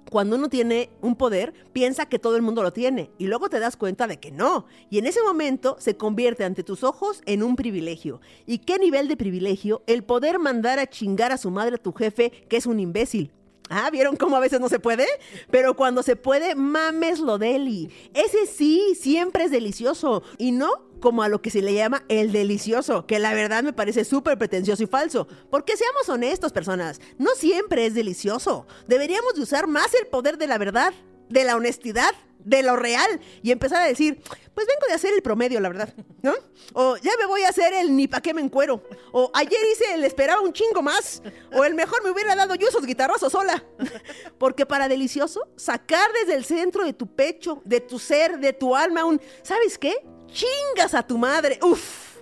cuando 0.09 0.37
uno 0.37 0.47
tiene 0.47 0.89
un 1.01 1.17
poder, 1.17 1.53
piensa 1.73 2.05
que 2.05 2.17
todo 2.17 2.37
el 2.37 2.43
mundo 2.43 2.63
lo 2.63 2.71
tiene 2.71 3.11
y 3.17 3.27
luego 3.27 3.49
te 3.49 3.59
das 3.59 3.75
cuenta 3.75 4.07
de 4.07 4.21
que 4.21 4.31
no. 4.31 4.67
Y 4.89 4.99
en 4.99 5.05
ese 5.05 5.21
momento 5.21 5.75
se 5.77 5.97
convierte 5.97 6.45
ante 6.45 6.63
tus 6.63 6.85
ojos 6.85 7.21
en 7.25 7.43
un 7.43 7.57
privilegio. 7.57 8.21
¿Y 8.45 8.59
qué 8.59 8.79
nivel 8.79 9.09
de 9.09 9.17
privilegio? 9.17 9.83
El 9.85 10.05
poder 10.05 10.39
mandar 10.39 10.79
a 10.79 10.87
chingar 10.87 11.33
a 11.33 11.37
su 11.37 11.51
madre 11.51 11.75
a 11.75 11.83
tu 11.83 11.91
jefe, 11.91 12.29
que 12.47 12.55
es 12.55 12.67
un 12.67 12.79
imbécil. 12.79 13.33
Ah, 13.69 13.89
¿vieron 13.91 14.15
cómo 14.15 14.35
a 14.35 14.39
veces 14.39 14.59
no 14.59 14.69
se 14.69 14.79
puede? 14.79 15.07
Pero 15.49 15.75
cuando 15.75 16.03
se 16.03 16.15
puede, 16.15 16.55
mames 16.55 17.19
lo 17.19 17.37
deli. 17.37 17.91
Ese 18.13 18.45
sí, 18.45 18.95
siempre 18.99 19.45
es 19.45 19.51
delicioso. 19.51 20.23
Y 20.37 20.51
no 20.51 20.85
como 20.99 21.23
a 21.23 21.29
lo 21.29 21.41
que 21.41 21.49
se 21.49 21.61
le 21.61 21.73
llama 21.73 22.03
el 22.07 22.31
delicioso, 22.31 23.05
que 23.05 23.19
la 23.19 23.33
verdad 23.33 23.63
me 23.63 23.73
parece 23.73 24.05
súper 24.05 24.37
pretencioso 24.37 24.83
y 24.83 24.87
falso. 24.87 25.27
Porque 25.49 25.77
seamos 25.77 26.09
honestos, 26.09 26.51
personas, 26.51 26.99
no 27.17 27.31
siempre 27.35 27.85
es 27.85 27.93
delicioso. 27.93 28.65
Deberíamos 28.87 29.35
de 29.35 29.41
usar 29.41 29.67
más 29.67 29.93
el 29.93 30.07
poder 30.07 30.37
de 30.37 30.47
la 30.47 30.57
verdad. 30.57 30.93
De 31.29 31.43
la 31.43 31.55
honestidad, 31.55 32.11
de 32.39 32.61
lo 32.61 32.75
real, 32.75 33.19
y 33.41 33.51
empezar 33.51 33.81
a 33.81 33.87
decir, 33.87 34.21
pues 34.53 34.67
vengo 34.67 34.87
de 34.87 34.93
hacer 34.93 35.13
el 35.13 35.21
promedio, 35.21 35.59
la 35.59 35.69
verdad, 35.69 35.93
¿no? 36.21 36.33
O 36.73 36.95
ya 36.97 37.11
me 37.19 37.25
voy 37.25 37.41
a 37.43 37.49
hacer 37.49 37.73
el 37.73 37.95
ni 37.95 38.07
pa' 38.07 38.21
qué 38.21 38.33
me 38.33 38.41
encuero. 38.41 38.83
O 39.11 39.31
ayer 39.33 39.59
hice 39.73 39.95
el 39.95 40.03
esperaba 40.03 40.41
un 40.41 40.53
chingo 40.53 40.81
más. 40.81 41.23
O 41.51 41.63
el 41.65 41.73
mejor 41.73 42.03
me 42.03 42.11
hubiera 42.11 42.35
dado 42.35 42.55
yo 42.55 42.67
esos 42.67 42.85
guitarrazos 42.85 43.31
sola. 43.31 43.63
Porque 44.37 44.65
para 44.65 44.87
delicioso, 44.87 45.47
sacar 45.55 46.07
desde 46.13 46.35
el 46.35 46.45
centro 46.45 46.85
de 46.85 46.93
tu 46.93 47.07
pecho, 47.07 47.61
de 47.65 47.81
tu 47.81 47.97
ser, 47.97 48.39
de 48.39 48.53
tu 48.53 48.75
alma, 48.75 49.05
un, 49.05 49.19
¿sabes 49.41 49.77
qué? 49.77 50.05
Chingas 50.27 50.93
a 50.93 51.05
tu 51.05 51.17
madre. 51.17 51.59
Uf 51.61 52.14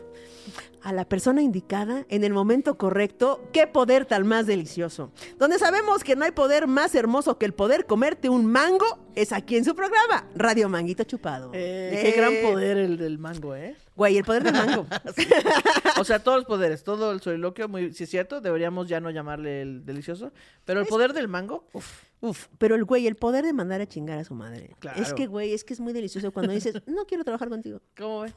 a 0.83 0.91
la 0.91 1.05
persona 1.05 1.41
indicada 1.41 2.05
en 2.09 2.23
el 2.23 2.33
momento 2.33 2.77
correcto, 2.77 3.47
qué 3.53 3.67
poder 3.67 4.05
tan 4.05 4.27
más 4.27 4.45
delicioso. 4.45 5.11
Donde 5.39 5.57
sabemos 5.57 6.03
que 6.03 6.15
no 6.15 6.25
hay 6.25 6.31
poder 6.31 6.67
más 6.67 6.93
hermoso 6.93 7.37
que 7.37 7.45
el 7.45 7.53
poder 7.53 7.85
comerte 7.85 8.29
un 8.29 8.45
mango, 8.45 8.85
es 9.15 9.31
aquí 9.31 9.55
en 9.57 9.65
su 9.65 9.75
programa, 9.75 10.27
Radio 10.35 10.67
Manguito 10.69 11.03
Chupado. 11.03 11.51
Eh, 11.53 11.99
Qué 12.01 12.11
gran 12.19 12.33
poder 12.41 12.77
el 12.77 12.97
del 12.97 13.17
mango, 13.17 13.55
¿eh? 13.55 13.75
Güey, 13.95 14.17
el 14.17 14.23
poder 14.25 14.43
del 14.43 14.53
mango. 14.53 14.85
O 15.99 16.03
sea, 16.03 16.19
todos 16.19 16.39
los 16.39 16.45
poderes, 16.45 16.83
todo 16.83 17.11
el 17.11 17.21
soliloquio, 17.21 17.69
muy, 17.69 17.93
si 17.93 18.03
es 18.03 18.09
cierto, 18.09 18.41
deberíamos 18.41 18.87
ya 18.89 18.99
no 18.99 19.09
llamarle 19.11 19.61
el 19.61 19.85
delicioso, 19.85 20.31
pero 20.65 20.81
el 20.81 20.87
poder 20.87 21.13
del 21.13 21.27
mango, 21.27 21.67
uf, 21.71 21.85
Uf, 22.23 22.47
pero 22.57 22.75
el 22.75 22.85
güey, 22.85 23.05
el 23.05 23.17
poder 23.17 23.43
de 23.43 23.51
mandar 23.51 23.81
a 23.81 23.85
chingar 23.85 24.17
a 24.17 24.23
su 24.23 24.33
madre. 24.33 24.77
Claro. 24.79 25.01
Es 25.01 25.13
que, 25.13 25.27
güey, 25.27 25.53
es 25.53 25.65
que 25.65 25.73
es 25.73 25.81
muy 25.81 25.91
delicioso 25.91 26.31
cuando 26.31 26.53
dices, 26.53 26.73
no 26.85 27.05
quiero 27.05 27.25
trabajar 27.25 27.49
contigo. 27.49 27.81
¿cómo 27.97 28.21
ve? 28.21 28.33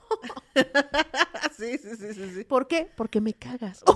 sí, 1.57 1.79
sí, 1.79 1.91
sí, 1.97 2.15
sí, 2.15 2.31
sí. 2.35 2.45
¿Por 2.45 2.67
qué? 2.67 2.91
Porque 2.97 3.21
me 3.21 3.33
cagas. 3.33 3.85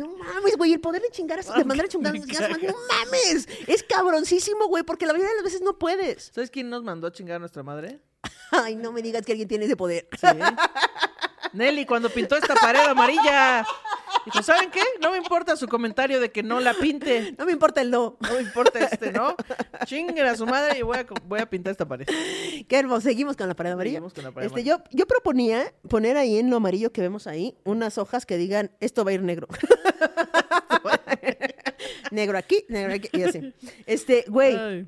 No 0.00 0.16
mames, 0.16 0.56
güey, 0.56 0.72
el 0.72 0.80
poder 0.80 1.02
de 1.02 1.10
chingar 1.10 1.40
a 1.40 1.42
su, 1.42 1.52
de 1.52 1.64
mandar 1.64 1.86
a 1.86 1.88
chingar 1.88 2.14
no 2.14 2.20
mames. 2.22 3.48
Es 3.66 3.82
cabroncísimo, 3.82 4.68
güey, 4.68 4.84
porque 4.84 5.06
la 5.06 5.12
mayoría 5.12 5.30
de 5.30 5.36
las 5.36 5.44
veces 5.44 5.60
no 5.60 5.76
puedes. 5.76 6.30
¿Sabes 6.32 6.52
quién 6.52 6.70
nos 6.70 6.84
mandó 6.84 7.08
a 7.08 7.12
chingar 7.12 7.36
a 7.36 7.38
nuestra 7.40 7.64
madre? 7.64 8.00
Ay, 8.52 8.76
no 8.76 8.92
me 8.92 9.02
digas 9.02 9.26
que 9.26 9.32
alguien 9.32 9.48
tiene 9.48 9.64
ese 9.64 9.76
poder. 9.76 10.08
Sí. 10.16 10.28
Nelly, 11.52 11.84
cuando 11.84 12.10
pintó 12.10 12.36
esta 12.36 12.54
pared 12.54 12.84
amarilla. 12.86 13.66
Dijo, 14.28 14.42
¿saben 14.42 14.70
qué? 14.70 14.82
No 15.00 15.10
me 15.12 15.16
importa 15.16 15.56
su 15.56 15.68
comentario 15.68 16.20
de 16.20 16.30
que 16.30 16.42
no 16.42 16.60
la 16.60 16.74
pinte. 16.74 17.34
No 17.38 17.46
me 17.46 17.52
importa 17.52 17.80
el 17.80 17.90
no. 17.90 18.18
No 18.20 18.34
me 18.34 18.40
importa 18.42 18.78
este, 18.80 19.10
¿no? 19.10 19.34
Chinguen 19.86 20.26
a 20.26 20.36
su 20.36 20.46
madre 20.46 20.78
y 20.78 20.82
voy 20.82 20.98
a, 20.98 21.06
voy 21.24 21.40
a 21.40 21.48
pintar 21.48 21.70
esta 21.70 21.86
pared. 21.86 22.06
Qué 22.06 22.78
hermoso. 22.78 23.00
Seguimos 23.02 23.36
con 23.36 23.48
la 23.48 23.54
pared 23.54 23.72
amarilla. 23.72 23.96
Seguimos 23.96 24.12
con 24.12 24.24
la 24.24 24.32
pared 24.32 24.48
Este, 24.48 24.64
yo, 24.64 24.82
yo 24.90 25.06
proponía 25.06 25.72
poner 25.88 26.16
ahí 26.16 26.38
en 26.38 26.50
lo 26.50 26.56
amarillo 26.56 26.92
que 26.92 27.00
vemos 27.00 27.26
ahí 27.26 27.56
unas 27.64 27.96
hojas 27.96 28.26
que 28.26 28.36
digan 28.36 28.70
esto 28.80 29.04
va 29.04 29.12
a 29.12 29.14
ir 29.14 29.22
negro. 29.22 29.48
negro 32.10 32.38
aquí, 32.38 32.64
negro 32.68 32.94
aquí, 32.94 33.08
y 33.12 33.22
así. 33.22 33.54
Este, 33.86 34.24
güey, 34.28 34.56
Ay, 34.56 34.86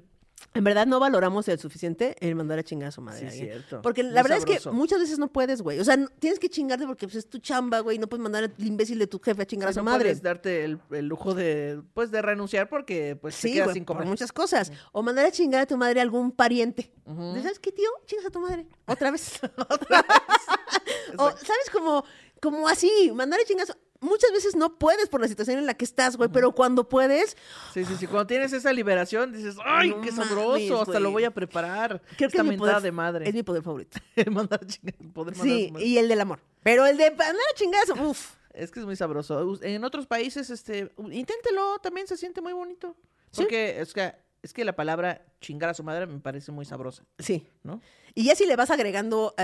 en 0.53 0.65
verdad 0.65 0.87
no 0.87 0.99
valoramos 0.99 1.47
el 1.49 1.59
suficiente 1.61 2.17
el 2.21 2.35
mandar 2.35 2.59
a 2.59 2.63
chingar 2.65 2.89
a 2.89 2.93
su 2.93 3.01
madre. 3.01 3.21
Sí, 3.21 3.27
a 3.27 3.29
alguien. 3.29 3.47
cierto. 3.51 3.83
Porque 3.83 4.03
Muy 4.03 4.13
la 4.13 4.23
verdad 4.23 4.39
es 4.39 4.45
que 4.45 4.71
muchas 4.71 4.99
veces 4.99 5.19
no 5.19 5.29
puedes, 5.33 5.63
güey. 5.63 5.79
O 5.79 5.85
sea, 5.85 5.97
tienes 6.19 6.39
que 6.41 6.49
chingarte 6.49 6.87
porque 6.87 7.07
pues, 7.07 7.17
es 7.17 7.29
tu 7.31 7.39
chamba, 7.39 7.81
güey. 7.81 7.99
No 7.99 8.09
puedes 8.09 8.23
mandar 8.23 8.45
al 8.45 8.55
imbécil 8.67 8.99
de 8.99 9.07
tu 9.07 9.21
jefe 9.21 9.43
a 9.43 9.47
chingar 9.47 9.69
a 9.69 9.73
su 9.73 9.79
no 9.81 9.85
madre. 9.85 10.05
puedes 10.07 10.23
darte 10.23 10.65
el, 10.65 10.81
el 10.91 11.07
lujo 11.07 11.35
de, 11.35 11.81
pues, 11.95 12.11
de 12.11 12.21
renunciar 12.23 12.69
porque, 12.69 13.17
pues, 13.21 13.37
te 13.41 13.49
Sí, 13.49 13.55
quedas 13.55 13.73
sin 13.75 13.85
por 13.85 13.97
comer. 13.97 14.09
muchas 14.09 14.33
cosas. 14.33 14.73
O 14.93 15.03
mandar 15.03 15.25
a 15.27 15.31
chingar 15.31 15.63
a 15.63 15.67
tu 15.67 15.77
madre 15.77 16.01
a 16.01 16.03
algún 16.03 16.33
pariente. 16.33 16.93
Ujú. 17.07 17.33
¿De, 17.35 17.43
¿Sabes 17.43 17.59
qué, 17.61 17.71
tío? 17.73 17.89
Chingas 18.07 18.27
a 18.27 18.31
tu 18.31 18.41
madre. 18.41 18.67
Otra 18.87 19.11
vez. 19.13 19.39
o, 21.19 21.31
¿sabes? 21.31 21.71
Como, 21.73 22.05
como 22.41 22.69
así, 22.69 23.11
mandar 23.15 23.41
a 23.41 23.45
chingas. 23.45 23.77
Muchas 24.01 24.33
veces 24.33 24.57
no 24.57 24.79
puedes 24.79 25.09
por 25.11 25.21
la 25.21 25.29
situación 25.29 25.59
en 25.59 25.67
la 25.67 25.75
que 25.75 25.85
estás, 25.85 26.17
güey, 26.17 26.31
pero 26.33 26.53
cuando 26.53 26.89
puedes, 26.89 27.37
Sí, 27.75 27.85
sí, 27.85 27.97
sí. 27.99 28.07
Cuando 28.07 28.27
tienes 28.27 28.53
esa 28.53 28.73
liberación, 28.73 29.33
dices, 29.33 29.57
¡ay, 29.65 29.91
No 29.91 30.01
qué 30.01 30.11
mames, 30.13 30.29
sabroso! 30.29 30.81
Hasta 30.83 31.01
lo 31.01 31.11
voy 31.11 31.25
a 31.25 31.31
preparar. 31.31 32.01
creo 32.17 32.17
que 32.19 32.25
Esta 32.27 32.43
es 32.43 32.49
mi 32.49 32.57
poder, 32.57 32.81
de 32.81 32.93
madre. 32.93 33.29
es 33.29 33.35
mi 33.35 33.43
poder 33.43 33.63
favorito. 33.63 33.99
Mandar 34.31 34.61
a 34.63 34.67
chingar- 34.67 35.13
poder 35.13 35.35
Sí, 35.37 35.73
y 35.79 35.99
el 35.99 36.09
del 36.09 36.21
amor. 36.21 36.41
Pero 36.63 36.87
el 36.87 36.97
de 36.97 37.11
mandar 37.11 37.35
a 37.51 37.55
chingas, 37.55 37.91
uff. 38.01 38.35
Es 38.55 38.71
que 38.71 38.81
es 38.81 38.87
muy 38.87 38.97
sabroso. 38.97 39.59
En 39.63 39.85
otros 39.85 40.07
países, 40.07 40.51
este, 40.51 40.91
inténtelo, 40.99 41.79
también 41.83 42.07
se 42.07 42.17
siente 42.17 42.41
muy 42.41 42.53
bonito. 42.53 42.97
¿Sí? 43.31 43.43
Porque 43.43 43.81
es 43.81 43.93
que, 43.93 44.13
es 44.43 44.53
que 44.53 44.65
la 44.65 44.75
palabra 44.75 45.23
chingar 45.41 45.71
a 45.71 45.75
su 45.75 45.83
madre 45.83 46.07
me 46.07 46.19
parece 46.21 46.53
muy 46.53 46.65
sabrosa, 46.65 47.05
Sí. 47.19 47.47
¿no? 47.63 47.81
Y 48.15 48.25
ya 48.25 48.35
si 48.35 48.45
le 48.47 48.57
vas 48.57 48.71
agregando 48.71 49.35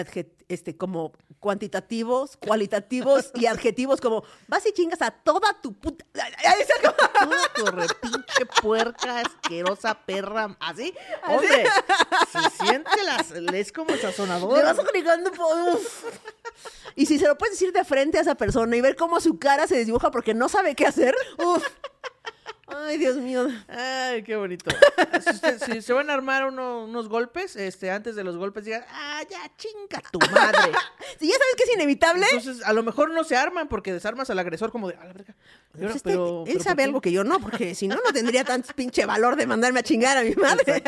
este, 0.48 0.76
como 0.76 1.12
cuantitativos, 1.38 2.36
cualitativos 2.36 3.30
y 3.34 3.46
adjetivos 3.46 4.00
como 4.00 4.24
vas 4.48 4.66
y 4.66 4.72
chingas 4.72 5.02
a 5.02 5.10
toda 5.12 5.60
tu 5.62 5.72
puta. 5.72 6.04
Toda 7.18 7.48
tu 7.54 7.66
repinche 7.66 8.46
puerca, 8.60 9.20
asquerosa 9.20 9.94
perra, 10.04 10.56
¿así? 10.60 10.92
Hombre, 11.26 11.64
si 12.32 12.64
siente 12.66 13.02
las, 13.04 13.30
es 13.30 13.72
como 13.72 13.90
el 13.94 14.00
sazonador. 14.00 14.58
Le 14.58 14.64
vas 14.64 14.78
agregando. 14.78 15.30
uf. 15.30 16.04
Y 16.94 17.06
si 17.06 17.18
se 17.18 17.26
lo 17.26 17.36
puedes 17.38 17.54
decir 17.54 17.72
de 17.72 17.84
frente 17.84 18.18
a 18.18 18.22
esa 18.22 18.34
persona 18.34 18.76
y 18.76 18.80
ver 18.80 18.96
cómo 18.96 19.20
su 19.20 19.38
cara 19.38 19.66
se 19.66 19.76
desdibuja 19.76 20.10
porque 20.10 20.34
no 20.34 20.48
sabe 20.48 20.74
qué 20.74 20.86
hacer. 20.86 21.14
Uf. 21.38 21.64
Ay, 22.68 22.98
Dios 22.98 23.16
mío. 23.16 23.46
Ay, 23.68 24.22
qué 24.22 24.36
bonito. 24.36 24.70
Si, 25.22 25.30
usted- 25.30 25.58
si 25.64 25.82
se 25.82 25.92
van 25.92 26.10
a 26.10 26.14
armar 26.14 26.44
uno- 26.46 26.84
unos 26.84 27.08
golpes, 27.08 27.56
este, 27.56 27.90
antes 27.90 28.16
de 28.16 28.22
los 28.24 28.36
golpes 28.36 28.64
digan, 28.64 28.84
ah, 28.90 29.22
ya 29.28 29.38
chinga 29.56 30.02
tu 30.10 30.18
madre. 30.32 30.72
Si 31.18 31.26
ya 31.28 31.34
sabes 31.34 31.54
que 31.56 31.62
es 31.64 31.74
inevitable. 31.74 32.26
Entonces, 32.32 32.64
a 32.64 32.72
lo 32.72 32.82
mejor 32.82 33.10
no 33.12 33.24
se 33.24 33.36
arman 33.36 33.68
porque 33.68 33.92
desarmas 33.92 34.28
al 34.30 34.38
agresor 34.38 34.70
como 34.72 34.88
de, 34.88 34.96
a 34.96 35.04
la 35.04 35.12
verga. 35.12 35.34
Pues 35.72 35.96
este- 35.96 36.10
pero- 36.10 36.40
él 36.46 36.52
pero 36.54 36.64
sabe 36.64 36.82
algo 36.82 37.00
que 37.00 37.12
yo 37.12 37.24
no, 37.24 37.38
porque 37.40 37.74
si 37.74 37.88
no, 37.88 37.94
no 37.96 38.12
tendría 38.12 38.44
tanto 38.44 38.72
pinche 38.76 39.06
valor 39.06 39.36
de 39.36 39.46
mandarme 39.46 39.80
a 39.80 39.82
chingar 39.82 40.18
a 40.18 40.22
mi 40.22 40.34
madre. 40.34 40.82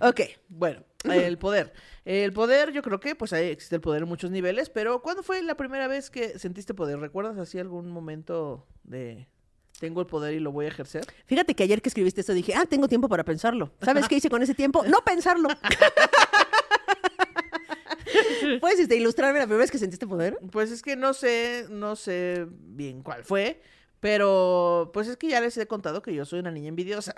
ok. 0.00 0.20
Bueno, 0.48 0.82
el 1.04 1.38
poder. 1.38 1.72
El 2.04 2.32
poder, 2.32 2.72
yo 2.72 2.82
creo 2.82 3.00
que 3.00 3.14
pues 3.14 3.32
ahí 3.32 3.46
existe 3.48 3.76
el 3.76 3.80
poder 3.80 4.02
en 4.02 4.08
muchos 4.08 4.30
niveles, 4.30 4.70
pero 4.70 5.02
¿cuándo 5.02 5.22
fue 5.22 5.42
la 5.42 5.56
primera 5.56 5.88
vez 5.88 6.10
que 6.10 6.38
sentiste 6.38 6.74
poder? 6.74 6.98
¿Recuerdas 6.98 7.38
así 7.38 7.58
algún 7.58 7.90
momento 7.90 8.66
de 8.84 9.28
tengo 9.78 10.00
el 10.00 10.06
poder 10.06 10.34
y 10.34 10.40
lo 10.40 10.52
voy 10.52 10.64
a 10.66 10.68
ejercer? 10.68 11.04
Fíjate 11.26 11.54
que 11.54 11.62
ayer 11.62 11.80
que 11.82 11.88
escribiste 11.88 12.20
esto 12.20 12.32
dije, 12.34 12.54
ah, 12.54 12.66
tengo 12.66 12.88
tiempo 12.88 13.08
para 13.08 13.24
pensarlo. 13.24 13.72
¿Sabes 13.82 14.08
qué 14.08 14.16
hice 14.16 14.28
con 14.30 14.42
ese 14.42 14.54
tiempo? 14.54 14.84
No 14.84 14.98
pensarlo. 15.04 15.48
¿Puedes 18.60 18.78
este, 18.80 18.96
ilustrarme 18.96 19.38
la 19.38 19.44
primera 19.44 19.60
vez 19.62 19.70
que 19.70 19.78
sentiste 19.78 20.06
poder? 20.06 20.38
Pues 20.50 20.70
es 20.70 20.82
que 20.82 20.96
no 20.96 21.12
sé, 21.14 21.66
no 21.70 21.94
sé 21.96 22.46
bien 22.50 23.02
cuál 23.02 23.22
fue, 23.24 23.60
pero 24.00 24.90
pues 24.94 25.08
es 25.08 25.16
que 25.16 25.28
ya 25.28 25.40
les 25.40 25.56
he 25.58 25.66
contado 25.66 26.00
que 26.02 26.14
yo 26.14 26.24
soy 26.24 26.40
una 26.40 26.50
niña 26.50 26.68
envidiosa. 26.68 27.14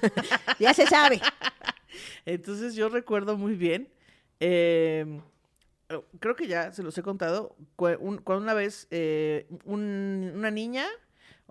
Ya 0.58 0.72
se 0.74 0.86
sabe. 0.86 1.20
Entonces 2.24 2.74
yo 2.74 2.88
recuerdo 2.88 3.36
muy 3.36 3.54
bien, 3.54 3.88
eh, 4.40 5.20
creo 6.20 6.34
que 6.36 6.46
ya 6.46 6.72
se 6.72 6.82
los 6.82 6.96
he 6.96 7.02
contado, 7.02 7.56
cuando 7.76 8.38
una 8.38 8.54
vez 8.54 8.86
eh, 8.90 9.46
un- 9.64 10.32
una 10.34 10.50
niña 10.50 10.86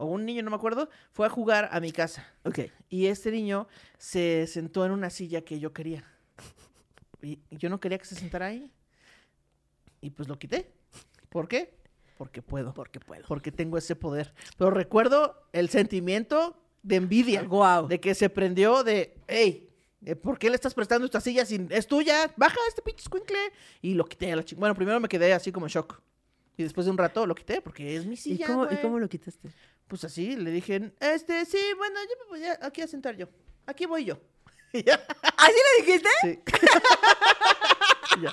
o 0.02 0.06
un 0.06 0.26
niño, 0.26 0.42
no 0.44 0.50
me 0.50 0.56
acuerdo, 0.56 0.90
fue 1.12 1.28
a 1.28 1.30
jugar 1.30 1.70
a 1.72 1.80
mi 1.80 1.92
casa. 1.92 2.26
Ok. 2.44 2.60
Y 2.90 3.06
este 3.08 3.32
niño 3.32 3.68
se 3.98 4.48
sentó 4.48 4.86
en 4.86 4.92
una 4.92 5.10
silla 5.10 5.42
que 5.42 5.60
yo 5.60 5.72
quería. 5.74 6.04
Y 7.22 7.40
y 7.50 7.58
yo 7.58 7.70
no 7.70 7.80
quería 7.80 7.98
que 8.00 8.06
se 8.06 8.16
sentara 8.16 8.48
ahí. 8.48 8.72
Y 10.02 10.10
pues 10.10 10.28
lo 10.28 10.38
quité. 10.40 10.72
¿Por 11.30 11.48
qué? 11.48 11.74
Porque 12.18 12.42
puedo. 12.42 12.74
Porque 12.74 13.00
puedo. 13.00 13.26
Porque 13.28 13.52
tengo 13.52 13.78
ese 13.78 13.96
poder. 13.96 14.34
Pero 14.58 14.72
recuerdo 14.72 15.48
el 15.54 15.70
sentimiento 15.70 16.58
de 16.84 16.96
envidia. 16.96 17.44
Guau. 17.44 17.88
De 17.88 18.00
que 18.00 18.16
se 18.16 18.30
prendió 18.30 18.84
de, 18.84 19.16
hey, 19.28 19.70
eh, 20.04 20.16
¿por 20.16 20.40
qué 20.40 20.50
le 20.50 20.56
estás 20.56 20.74
prestando 20.74 21.06
esta 21.06 21.22
silla 21.22 21.46
si 21.46 21.68
es 21.70 21.88
tuya? 21.88 22.32
Baja 22.36 22.58
este 22.68 22.82
pinche 22.82 23.02
escuincle. 23.04 23.38
Y 23.82 23.94
lo 23.94 24.06
quité 24.06 24.32
a 24.32 24.36
la 24.36 24.44
ching- 24.44 24.58
Bueno, 24.58 24.74
primero 24.76 25.00
me 25.00 25.08
quedé 25.08 25.34
así 25.34 25.52
como 25.52 25.68
en 25.68 25.72
shock. 25.72 26.02
Y 26.58 26.64
después 26.64 26.86
de 26.86 26.92
un 26.92 26.98
rato 26.98 27.26
lo 27.26 27.34
quité 27.34 27.62
porque 27.62 27.96
es 27.96 28.06
mi 28.06 28.14
¿Y 28.14 28.18
silla. 28.18 28.48
cómo, 28.48 28.66
¿Y 28.72 28.76
cómo 28.78 29.00
lo 29.00 29.08
quitaste? 29.08 29.50
Pues 29.92 30.06
así, 30.06 30.38
le 30.38 30.52
dije, 30.52 30.94
este, 31.02 31.44
sí, 31.46 31.60
bueno, 31.76 32.00
yo 32.10 32.24
me 32.24 32.30
voy 32.40 32.46
a- 32.48 32.58
aquí 32.66 32.82
a 32.82 32.88
sentar 32.88 33.18
yo. 33.18 33.28
Aquí 33.66 33.86
voy 33.86 34.06
yo. 34.06 34.18
¿Así 34.74 35.54
le 35.54 35.86
dijiste? 35.86 36.10
sí. 36.22 36.40
Ya. 38.22 38.32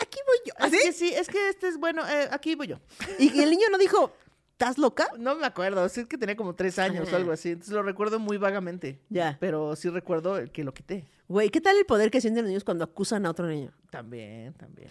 Aquí 0.00 0.18
voy 0.26 0.36
yo. 0.44 0.52
Es 0.58 0.64
¿Así? 0.66 0.78
que 0.82 0.92
sí, 0.92 1.08
es 1.14 1.28
que 1.28 1.48
este 1.48 1.68
es 1.68 1.78
bueno, 1.78 2.06
eh, 2.06 2.28
aquí 2.30 2.54
voy 2.54 2.66
yo. 2.66 2.80
Y 3.18 3.40
el 3.40 3.50
niño 3.50 3.68
no 3.72 3.78
dijo, 3.78 4.12
¿estás 4.52 4.76
loca? 4.76 5.08
No 5.18 5.34
me 5.36 5.46
acuerdo, 5.46 5.84
es 5.86 5.92
que 6.06 6.18
tenía 6.18 6.36
como 6.36 6.54
tres 6.54 6.78
años 6.78 7.10
o 7.10 7.16
algo 7.16 7.32
así, 7.32 7.50
entonces 7.52 7.72
lo 7.74 7.82
recuerdo 7.82 8.18
muy 8.18 8.36
vagamente. 8.36 9.00
Ya. 9.08 9.38
Pero 9.40 9.74
sí 9.74 9.88
recuerdo 9.88 10.36
el 10.36 10.50
que 10.52 10.64
lo 10.64 10.74
quité. 10.74 11.06
Güey, 11.28 11.48
¿qué 11.48 11.60
tal 11.62 11.78
el 11.78 11.86
poder 11.86 12.10
que 12.10 12.20
sienten 12.20 12.44
los 12.44 12.48
niños 12.50 12.64
cuando 12.64 12.84
acusan 12.84 13.24
a 13.24 13.30
otro 13.30 13.46
niño? 13.46 13.72
También, 13.90 14.52
también. 14.54 14.88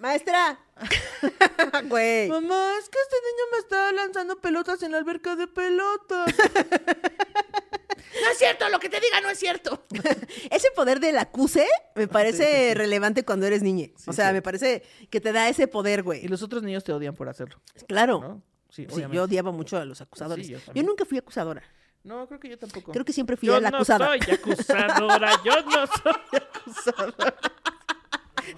Maestra. 0.00 0.58
Güey. 1.88 2.28
Mamá, 2.28 2.72
es 2.80 2.88
que 2.88 2.98
este 3.02 3.16
niño 3.16 3.44
me 3.52 3.58
está 3.58 3.92
lanzando 3.92 4.40
pelotas 4.40 4.82
en 4.82 4.92
la 4.92 4.98
alberca 4.98 5.36
de 5.36 5.46
pelotas. 5.46 6.26
no 8.22 8.30
es 8.32 8.38
cierto, 8.38 8.66
lo 8.70 8.78
que 8.80 8.88
te 8.88 8.98
diga 8.98 9.20
no 9.20 9.28
es 9.28 9.38
cierto. 9.38 9.84
Ese 10.50 10.70
poder 10.74 11.00
del 11.00 11.18
acuse 11.18 11.66
me 11.94 12.08
parece 12.08 12.44
Sí, 12.44 12.50
sí, 12.62 12.68
sí. 12.68 12.74
relevante 12.74 13.24
cuando 13.26 13.46
eres 13.46 13.62
niña. 13.62 13.88
Sí, 13.96 14.08
o 14.08 14.12
sea, 14.14 14.28
sí. 14.28 14.32
me 14.32 14.40
parece 14.42 14.82
que 15.10 15.20
te 15.20 15.32
da 15.32 15.48
ese 15.50 15.68
poder, 15.68 15.98
Y 16.00 16.02
güey. 16.02 16.28
los 16.28 16.42
otros 16.42 16.62
niños 16.62 16.82
te 16.82 16.92
odian 16.94 17.14
por 17.14 17.28
hacerlo, 17.28 17.60
Claro. 17.86 18.20
¿no? 18.20 18.42
Sí, 18.70 18.86
yo 19.12 19.24
odiaba 19.24 19.50
mucho 19.50 19.76
a 19.76 19.84
los 19.84 20.00
acusadores. 20.00 20.46
Sí, 20.46 20.52
yo 20.52 20.58
yo, 20.72 20.82
nunca 20.82 21.04
fui 21.04 21.18
acusadora. 21.18 21.62
No, 22.04 22.26
creo 22.26 22.40
que 22.40 22.48
yo 22.48 22.56
tampoco. 22.58 22.92
Creo 22.92 23.04
que 23.04 23.12
siempre 23.12 23.36
fui 23.36 23.48
yo 23.48 23.60
la 23.60 23.70
no 23.70 23.76
acusada. 23.78 24.06
soy 24.06 24.34
acusadora, 24.34 25.32
yo 25.44 25.60
no 25.62 25.86
soy 25.86 26.14
acusadora. 26.40 27.36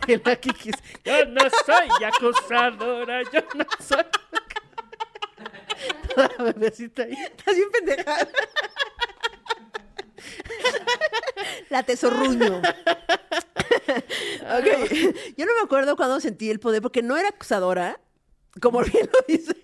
El 0.07 0.23
aquí 0.27 0.51
quis- 0.51 0.81
Yo 1.05 1.25
no 1.27 1.41
soy 1.67 1.89
acusadora, 2.05 3.23
yo 3.33 3.41
no 3.55 3.65
soy. 3.81 4.05
Toda 6.15 6.29
bebecita 6.39 7.03
ahí. 7.05 7.13
Estás 7.15 7.57
bien 7.57 7.71
pendeja. 7.71 8.29
La 11.71 11.83
tesorruño. 11.83 12.59
ok. 12.59 12.63
Yo 15.37 15.47
no 15.47 15.53
me 15.55 15.61
acuerdo 15.65 15.97
cuando 15.97 16.21
sentí 16.21 16.51
el 16.51 16.61
poder, 16.61 16.83
porque 16.83 17.03
no 17.03 17.17
era 17.17 17.31
acusadora, 17.31 17.99
como 18.61 18.81
bien 18.83 19.09
lo 19.13 19.19
dice. 19.27 19.57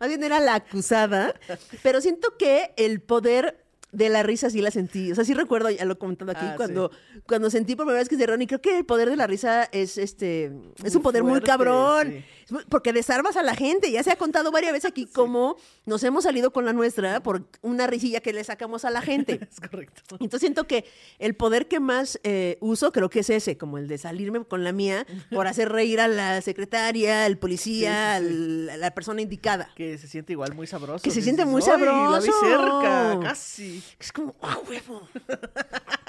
Más 0.00 0.08
bien 0.08 0.22
era 0.22 0.38
la 0.40 0.54
acusada. 0.54 1.34
Pero 1.82 2.00
siento 2.00 2.36
que 2.38 2.72
el 2.76 3.02
poder 3.02 3.64
de 3.92 4.08
la 4.08 4.22
risa 4.22 4.50
sí 4.50 4.60
la 4.60 4.70
sentí. 4.70 5.10
O 5.12 5.14
sea, 5.14 5.24
sí 5.24 5.34
recuerdo, 5.34 5.70
ya 5.70 5.84
lo 5.84 5.94
he 5.94 5.98
comentado 5.98 6.30
aquí, 6.30 6.44
Ah, 6.44 6.54
cuando, 6.56 6.90
cuando 7.26 7.50
sentí 7.50 7.74
por 7.74 7.86
primera 7.86 8.00
vez 8.00 8.08
que 8.08 8.16
es 8.16 8.18
de. 8.20 8.42
Y 8.42 8.46
creo 8.46 8.60
que 8.60 8.78
el 8.78 8.84
poder 8.84 9.08
de 9.10 9.16
la 9.16 9.26
risa 9.26 9.64
es 9.72 9.98
este. 9.98 10.52
Es 10.84 10.94
un 10.94 11.02
poder 11.02 11.22
muy 11.24 11.40
cabrón. 11.40 12.08
sí. 12.12 12.24
Porque 12.68 12.92
desarmas 12.92 13.36
a 13.36 13.42
la 13.42 13.54
gente. 13.54 13.90
Ya 13.90 14.02
se 14.02 14.10
ha 14.10 14.16
contado 14.16 14.50
varias 14.50 14.72
veces 14.72 14.90
aquí 14.90 15.06
cómo 15.06 15.56
nos 15.86 16.02
hemos 16.04 16.24
salido 16.24 16.52
con 16.52 16.64
la 16.64 16.72
nuestra 16.72 17.22
por 17.22 17.44
una 17.62 17.86
risilla 17.86 18.20
que 18.20 18.32
le 18.32 18.42
sacamos 18.44 18.84
a 18.84 18.90
la 18.90 19.02
gente. 19.02 19.40
Es 19.50 19.60
correcto. 19.60 20.02
Entonces 20.20 20.40
siento 20.40 20.66
que 20.66 20.84
el 21.18 21.34
poder 21.34 21.68
que 21.68 21.80
más 21.80 22.18
eh, 22.24 22.56
uso 22.60 22.92
creo 22.92 23.08
que 23.10 23.20
es 23.20 23.30
ese, 23.30 23.56
como 23.58 23.78
el 23.78 23.88
de 23.88 23.98
salirme 23.98 24.44
con 24.44 24.64
la 24.64 24.72
mía 24.72 25.06
por 25.30 25.46
hacer 25.48 25.68
reír 25.70 26.00
a 26.00 26.08
la 26.08 26.40
secretaria, 26.40 27.24
al 27.24 27.38
policía, 27.38 28.18
Sí, 28.20 28.26
sí, 28.26 28.32
al- 28.32 28.70
a 28.70 28.76
la 28.76 28.90
persona 28.94 29.20
indicada. 29.22 29.70
Que 29.74 29.98
se 29.98 30.06
siente 30.08 30.32
igual 30.32 30.54
muy 30.54 30.66
sabroso. 30.66 31.02
Que 31.02 31.10
se 31.10 31.22
siente 31.22 31.44
muy 31.44 31.62
"Ay, 31.62 31.68
La 31.80 32.20
vi 32.20 32.26
sabroso". 32.26 32.80
cerca, 32.80 33.20
casi. 33.22 33.82
Es 33.98 34.12
como, 34.12 34.34
¡ah, 34.42 34.58
huevo! 34.68 35.02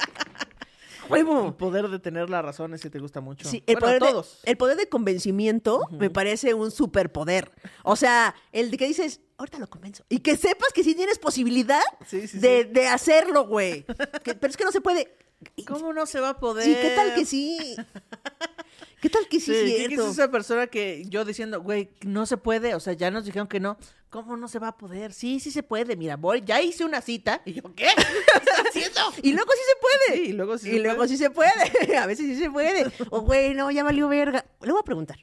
¡Ah, 1.09 1.45
El 1.47 1.53
poder 1.55 1.87
de 1.89 1.99
tener 1.99 2.29
la 2.29 2.41
razón, 2.41 2.73
ese 2.73 2.89
te 2.89 2.99
gusta 2.99 3.21
mucho. 3.21 3.47
Sí, 3.49 3.63
el, 3.67 3.75
Bueno, 3.75 3.87
poder 3.87 4.03
a 4.03 4.05
de, 4.05 4.11
todos. 4.11 4.39
el 4.43 4.57
poder 4.57 4.77
de 4.77 4.89
convencimiento 4.89 5.81
me 5.91 6.09
parece 6.09 6.53
un 6.53 6.71
superpoder. 6.71 7.51
O 7.83 7.95
sea, 7.95 8.35
el 8.51 8.71
de 8.71 8.77
que 8.77 8.87
dices, 8.87 9.21
ahorita 9.37 9.59
lo 9.59 9.67
convenzo. 9.69 10.03
Y 10.09 10.19
que 10.19 10.35
sepas 10.37 10.71
que 10.73 10.83
sí 10.83 10.95
tienes 10.95 11.19
posibilidad 11.19 11.81
Sí, 12.07 12.27
sí, 12.27 12.39
de, 12.39 12.63
sí. 12.63 12.69
de 12.73 12.87
hacerlo, 12.87 13.47
güey. 13.47 13.85
Que- 14.23 14.35
pero 14.35 14.51
es 14.51 14.57
que 14.57 14.63
no 14.65 14.71
se 14.71 14.81
puede. 14.81 15.15
¿Cómo 15.67 15.93
no 15.93 16.05
se 16.05 16.19
va 16.19 16.29
a 16.29 16.39
poder? 16.39 16.67
¿Y 16.67 16.73
qué 16.75 16.93
tal 16.95 17.13
que 17.15 17.25
sí? 17.25 17.75
¿Qué 19.01 19.09
tal 19.09 19.27
que 19.29 19.39
sí, 19.39 19.45
Sí, 19.53 19.75
es 19.75 19.87
¿qué- 19.87 19.93
es 19.95 19.99
esa 20.01 20.29
persona 20.29 20.67
que 20.67 21.03
yo 21.07 21.23
diciendo, 21.25 21.61
güey, 21.61 21.89
no 22.05 22.25
se 22.25 22.37
puede? 22.37 22.75
O 22.75 22.79
sea, 22.79 22.93
ya 22.93 23.09
nos 23.11 23.25
dijeron 23.25 23.47
que 23.47 23.59
no. 23.59 23.77
¿Cómo 24.09 24.35
no 24.37 24.47
se 24.47 24.57
va 24.59 24.69
a 24.69 24.77
poder? 24.77 25.13
Sí, 25.13 25.39
sí 25.39 25.51
se 25.51 25.61
puede. 25.63 25.95
Mira, 25.95 26.17
voy, 26.17 26.41
ya 26.45 26.61
hice 26.61 26.83
una 26.83 26.99
cita. 26.99 27.41
Y 27.45 27.53
yo, 27.53 27.61
¿qué? 27.75 27.85
¿Qué 27.95 28.37
estás 28.39 28.65
haciendo? 28.67 28.99
Y 29.23 29.33
luego 29.33 29.51
sí 29.51 29.59
se 29.67 29.79
puede. 29.81 30.17
Sí, 30.23 30.29
y 30.29 30.31
luluego 30.31 30.57
sí 30.57 30.69
y 30.69 30.71
se 30.73 30.79
luego 30.79 30.97
puede. 30.97 31.09
sí 31.09 31.17
se 31.17 31.29
puede. 31.29 31.97
A 31.97 32.05
veces 32.07 32.25
sí 32.25 32.35
se 32.35 32.49
puede. 32.49 32.91
O, 33.11 33.21
güey, 33.21 33.53
no, 33.53 33.69
ya 33.71 33.83
valió 33.83 34.07
verga. 34.09 34.45
Le 34.61 34.71
voy 34.71 34.79
a 34.81 34.83
preguntar. 34.83 35.17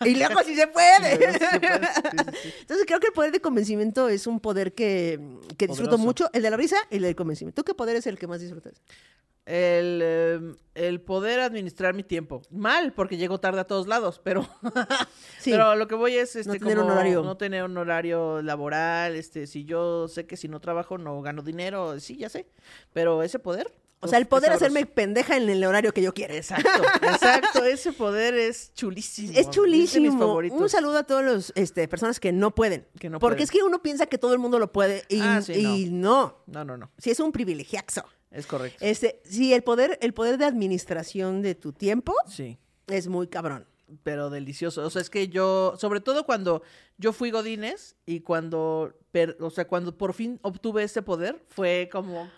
Y 0.04 0.14
luego 0.16 0.40
sí 0.44 0.54
se 0.56 0.66
puede. 0.66 1.16
Sí. 1.16 1.38
Sí, 1.38 1.38
sí. 2.42 2.54
Entonces 2.60 2.86
creo 2.86 3.00
que 3.00 3.06
el 3.08 3.12
poder 3.12 3.32
de 3.32 3.40
convencimiento 3.40 4.08
es 4.08 4.26
un 4.26 4.40
poder 4.40 4.74
que, 4.74 5.18
que 5.56 5.66
disfruto 5.66 5.90
Poderoso. 5.92 5.98
mucho. 5.98 6.30
El 6.32 6.42
de 6.42 6.50
la 6.50 6.56
risa 6.56 6.76
y 6.90 6.96
el 6.96 7.02
del 7.02 7.14
convencimiento. 7.16 7.62
¿Tú 7.62 7.64
qué 7.64 7.74
poder 7.74 7.96
es 7.96 8.06
el 8.06 8.18
que 8.18 8.26
más 8.26 8.40
disfrutas? 8.40 8.82
El, 9.46 10.00
eh, 10.02 10.40
el 10.74 11.00
poder 11.02 11.40
administrar 11.40 11.92
mi 11.94 12.02
tiempo. 12.02 12.40
Mal, 12.50 12.94
porque 12.94 13.18
llego 13.18 13.40
tarde 13.40 13.60
a 13.60 13.66
todos 13.66 13.86
lados, 13.86 14.18
pero, 14.24 14.48
Sí. 15.38 15.50
pero 15.50 15.76
lo 15.76 15.86
que 15.86 15.94
voy 15.94 16.16
es 16.16 16.34
este, 16.34 16.54
No 16.54 16.58
tener 16.58 16.78
un 16.78 16.84
como 16.84 16.94
horario. 16.94 17.22
no 17.22 17.36
tener 17.36 17.62
un 17.64 17.76
horario 17.76 18.40
laboral. 18.42 19.14
Este, 19.16 19.46
si 19.46 19.64
yo 19.64 20.08
sé 20.08 20.26
que 20.26 20.38
si 20.38 20.48
no 20.48 20.60
trabajo 20.60 20.96
no 20.96 21.20
gano 21.20 21.42
dinero, 21.42 22.00
sí, 22.00 22.16
ya 22.16 22.30
sé. 22.30 22.46
Pero 22.94 23.22
ese 23.22 23.38
poder. 23.38 23.70
O 24.04 24.08
sea, 24.08 24.18
el 24.18 24.26
poder 24.26 24.52
hacerme 24.52 24.86
pendeja 24.86 25.36
en 25.36 25.48
el 25.48 25.64
horario 25.64 25.92
que 25.92 26.02
yo 26.02 26.12
quiera. 26.14 26.34
Exacto, 26.34 26.68
exacto. 27.02 27.64
Ese 27.64 27.92
poder 27.92 28.34
es 28.34 28.72
chulísimo. 28.74 29.32
Es 29.34 29.50
chulísimo. 29.50 30.36
Un 30.36 30.68
saludo 30.68 30.98
a 30.98 31.04
todas 31.04 31.24
las 31.24 31.52
este, 31.56 31.88
personas 31.88 32.20
que 32.20 32.32
no 32.32 32.54
pueden. 32.54 32.86
Que 32.98 33.08
no 33.10 33.18
Porque 33.18 33.36
pueden. 33.36 33.44
es 33.44 33.50
que 33.50 33.62
uno 33.62 33.82
piensa 33.82 34.06
que 34.06 34.18
todo 34.18 34.32
el 34.32 34.38
mundo 34.38 34.58
lo 34.58 34.72
puede 34.72 35.04
y, 35.08 35.20
Ah, 35.20 35.40
sí, 35.42 35.52
y 35.54 35.90
no. 35.90 36.42
No, 36.46 36.64
no, 36.64 36.76
no. 36.76 36.90
Si 36.98 37.10
es 37.10 37.18
un 37.20 37.32
privilegiazo. 37.32 38.04
Es 38.30 38.46
correcto. 38.46 38.78
Este, 38.80 39.22
sí, 39.24 39.52
el 39.54 39.62
poder, 39.62 39.98
el 40.02 40.12
poder 40.12 40.38
de 40.38 40.44
administración 40.44 41.40
de 41.42 41.54
tu 41.54 41.72
tiempo 41.72 42.14
Sí. 42.28 42.58
es 42.88 43.06
muy 43.08 43.28
cabrón 43.28 43.66
pero 44.02 44.30
delicioso. 44.30 44.84
O 44.84 44.90
sea, 44.90 45.02
es 45.02 45.10
que 45.10 45.28
yo, 45.28 45.74
sobre 45.78 46.00
todo 46.00 46.24
cuando 46.24 46.62
yo 46.96 47.12
fui 47.12 47.30
Godínez 47.30 47.96
y 48.06 48.20
cuando, 48.20 48.94
o 49.40 49.50
sea, 49.50 49.66
cuando 49.66 49.96
por 49.96 50.14
fin 50.14 50.38
obtuve 50.42 50.84
ese 50.84 51.02
poder, 51.02 51.42
fue 51.48 51.88
como... 51.90 52.30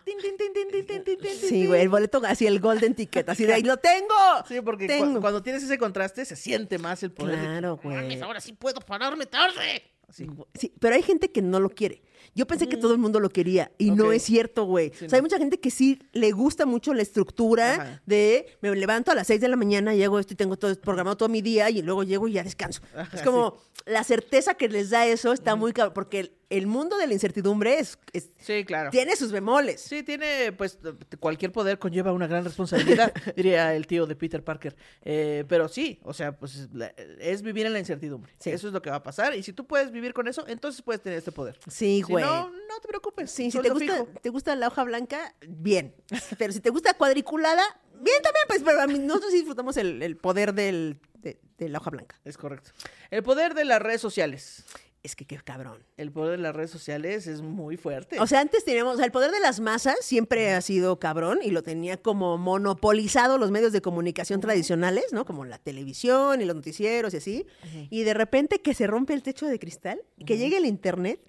Sí, 1.48 1.66
güey, 1.66 1.82
el 1.82 1.88
boleto, 1.88 2.20
así 2.24 2.46
el 2.46 2.60
golden 2.60 2.94
ticket, 2.94 3.28
así 3.28 3.44
de 3.44 3.54
ahí 3.54 3.62
lo 3.62 3.76
tengo. 3.76 4.14
Sí, 4.46 4.60
porque 4.60 4.86
cuando 5.20 5.42
tienes 5.42 5.62
ese 5.62 5.78
contraste 5.78 6.24
se 6.24 6.36
siente 6.36 6.78
más 6.78 7.02
el 7.02 7.12
poder. 7.12 7.38
Claro, 7.38 7.80
güey. 7.82 8.20
Ahora 8.20 8.40
sí 8.40 8.52
puedo 8.52 8.80
pararme 8.80 9.26
tarde. 9.26 9.82
Así. 10.08 10.26
Sí, 10.54 10.72
pero 10.78 10.94
hay 10.94 11.02
gente 11.02 11.32
que 11.32 11.42
no 11.42 11.58
lo 11.60 11.68
quiere. 11.70 12.02
Yo 12.36 12.46
pensé 12.46 12.68
que 12.68 12.76
todo 12.76 12.92
el 12.92 12.98
mundo 12.98 13.18
lo 13.18 13.30
quería 13.30 13.72
y 13.78 13.90
no 13.90 14.12
es 14.12 14.22
cierto, 14.22 14.64
güey. 14.64 14.92
Sí, 14.94 15.06
o 15.06 15.08
sea, 15.08 15.16
hay 15.16 15.22
no. 15.22 15.24
mucha 15.24 15.38
gente 15.38 15.58
que 15.58 15.70
sí 15.70 15.98
le 16.12 16.32
gusta 16.32 16.66
mucho 16.66 16.92
la 16.92 17.00
estructura 17.00 17.74
Ajá. 17.74 18.02
de 18.04 18.46
me 18.60 18.76
levanto 18.76 19.10
a 19.10 19.14
las 19.14 19.26
6 19.26 19.40
de 19.40 19.48
la 19.48 19.56
mañana, 19.56 19.94
llego 19.94 20.18
esto 20.18 20.34
y 20.34 20.36
tengo 20.36 20.56
todo 20.58 20.74
programado 20.78 21.16
todo 21.16 21.30
mi 21.30 21.40
día 21.40 21.70
y 21.70 21.80
luego 21.80 22.02
llego 22.02 22.28
y 22.28 22.32
ya 22.32 22.44
descanso. 22.44 22.82
Ajá, 22.94 23.16
es 23.16 23.22
como 23.22 23.56
la 23.86 24.04
certeza 24.04 24.52
que 24.52 24.68
les 24.68 24.90
da 24.90 25.06
eso 25.06 25.32
está 25.32 25.56
muy 25.56 25.72
cabrón, 25.72 25.94
porque 25.94 26.35
el, 26.50 26.66
mundo 26.66 26.96
de 26.98 27.06
la 27.06 27.12
incertidumbre 27.12 27.78
es, 27.78 27.98
es- 28.12 28.30
Sí, 28.38 28.64
claro. 28.64 28.90
tiene 28.90 29.16
sus 29.16 29.32
bemoles. 29.32 29.80
Sí, 29.80 30.02
tiene, 30.02 30.52
pues, 30.52 30.78
cualquier 31.20 31.52
poder 31.52 31.78
conlleva 31.78 32.12
una 32.12 32.26
gran 32.26 32.44
responsabilidad, 32.44 33.12
diría 33.36 33.74
el 33.74 33.86
tío 33.86 34.06
de 34.06 34.16
Peter 34.16 34.42
Parker. 34.44 34.76
Eh, 35.02 35.44
pero 35.48 35.68
sí, 35.68 36.00
o 36.04 36.12
sea, 36.14 36.36
pues 36.38 36.68
la- 36.72 36.92
es 37.20 37.42
vivir 37.42 37.66
en 37.66 37.72
la 37.72 37.78
incertidumbre. 37.78 38.32
Sí. 38.38 38.50
Eso 38.50 38.68
es 38.68 38.72
lo 38.72 38.82
que 38.82 38.90
va 38.90 38.96
a 38.96 39.02
pasar. 39.02 39.34
Y 39.34 39.42
si 39.42 39.52
tú 39.52 39.66
puedes 39.66 39.90
vivir 39.90 40.12
con 40.14 40.28
eso, 40.28 40.46
entonces 40.46 40.82
puedes 40.82 41.02
tener 41.02 41.18
este 41.18 41.32
poder. 41.32 41.58
Sí, 41.68 42.02
Si 42.06 42.12
güey. 42.12 42.24
no, 42.24 42.50
no 42.50 42.80
te 42.80 42.88
preocupes. 42.88 43.30
Sí, 43.30 43.50
si 43.50 43.58
te 43.60 43.70
gusta, 43.70 43.92
fijo. 43.94 44.08
te 44.22 44.28
gusta 44.30 44.54
la 44.56 44.68
hoja 44.68 44.84
blanca, 44.84 45.34
bien. 45.46 45.94
Pero 46.38 46.52
si 46.52 46.60
te 46.60 46.70
gusta 46.70 46.94
cuadriculada, 46.94 47.62
bien 48.00 48.22
también, 48.22 48.44
pues, 48.48 48.62
pero 48.64 48.80
a 48.82 48.86
mí, 48.86 48.98
nosotros 48.98 49.30
sí 49.32 49.38
disfrutamos 49.38 49.76
el, 49.76 50.02
el 50.02 50.16
poder 50.16 50.52
del, 50.54 51.00
de, 51.14 51.40
de 51.58 51.68
la 51.68 51.78
hoja 51.78 51.90
blanca. 51.90 52.20
Es 52.24 52.36
correcto. 52.36 52.70
El 53.10 53.22
poder 53.22 53.54
de 53.54 53.64
las 53.64 53.80
redes 53.82 54.00
sociales. 54.00 54.64
Es 55.06 55.14
que 55.14 55.24
qué 55.24 55.36
cabrón. 55.36 55.84
El 55.96 56.10
poder 56.10 56.32
de 56.32 56.42
las 56.42 56.56
redes 56.56 56.72
sociales 56.72 57.28
es 57.28 57.40
muy 57.40 57.76
fuerte. 57.76 58.18
O 58.18 58.26
sea, 58.26 58.40
antes 58.40 58.64
teníamos, 58.64 58.94
o 58.94 58.96
sea, 58.96 59.06
el 59.06 59.12
poder 59.12 59.30
de 59.30 59.38
las 59.38 59.60
masas 59.60 59.98
siempre 60.00 60.52
ha 60.52 60.60
sido 60.60 60.98
cabrón 60.98 61.38
y 61.44 61.52
lo 61.52 61.62
tenía 61.62 61.96
como 61.96 62.38
monopolizado 62.38 63.38
los 63.38 63.52
medios 63.52 63.70
de 63.70 63.80
comunicación 63.80 64.40
tradicionales, 64.40 65.12
¿no? 65.12 65.24
Como 65.24 65.44
la 65.44 65.58
televisión 65.58 66.42
y 66.42 66.44
los 66.44 66.56
noticieros 66.56 67.14
y 67.14 67.18
así. 67.18 67.46
Y 67.88 68.02
de 68.02 68.14
repente 68.14 68.60
que 68.60 68.74
se 68.74 68.88
rompe 68.88 69.14
el 69.14 69.22
techo 69.22 69.46
de 69.46 69.60
cristal, 69.60 70.02
que 70.26 70.38
llegue 70.38 70.56
el 70.56 70.66
internet. 70.66 71.20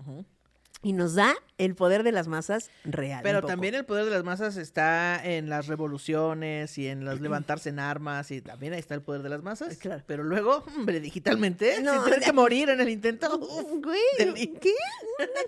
Y 0.83 0.93
nos 0.93 1.15
da 1.15 1.33
el 1.57 1.75
poder 1.75 2.03
de 2.03 2.11
las 2.11 2.27
masas 2.27 2.69
real. 2.83 3.21
Pero 3.23 3.41
también 3.41 3.75
el 3.75 3.85
poder 3.85 4.05
de 4.05 4.11
las 4.11 4.23
masas 4.23 4.57
está 4.57 5.19
en 5.23 5.49
las 5.49 5.67
revoluciones 5.67 6.77
y 6.77 6.87
en 6.87 7.05
las 7.05 7.19
levantarse 7.21 7.69
en 7.69 7.79
armas 7.79 8.31
y 8.31 8.41
también 8.41 8.73
ahí 8.73 8.79
está 8.79 8.95
el 8.95 9.01
poder 9.01 9.23
de 9.23 9.29
las 9.29 9.43
masas. 9.43 9.77
Claro. 9.77 10.03
Pero 10.05 10.23
luego, 10.23 10.63
hombre, 10.75 10.99
digitalmente, 10.99 11.81
No, 11.81 11.93
sin 11.93 12.03
tener 12.03 12.19
que 12.21 12.33
morir 12.33 12.69
en 12.69 12.81
el 12.81 12.89
intento. 12.89 13.37
uf, 13.39 13.83
Güey, 13.83 14.57
¿qué? 14.59 14.73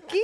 ¿Qué? 0.08 0.22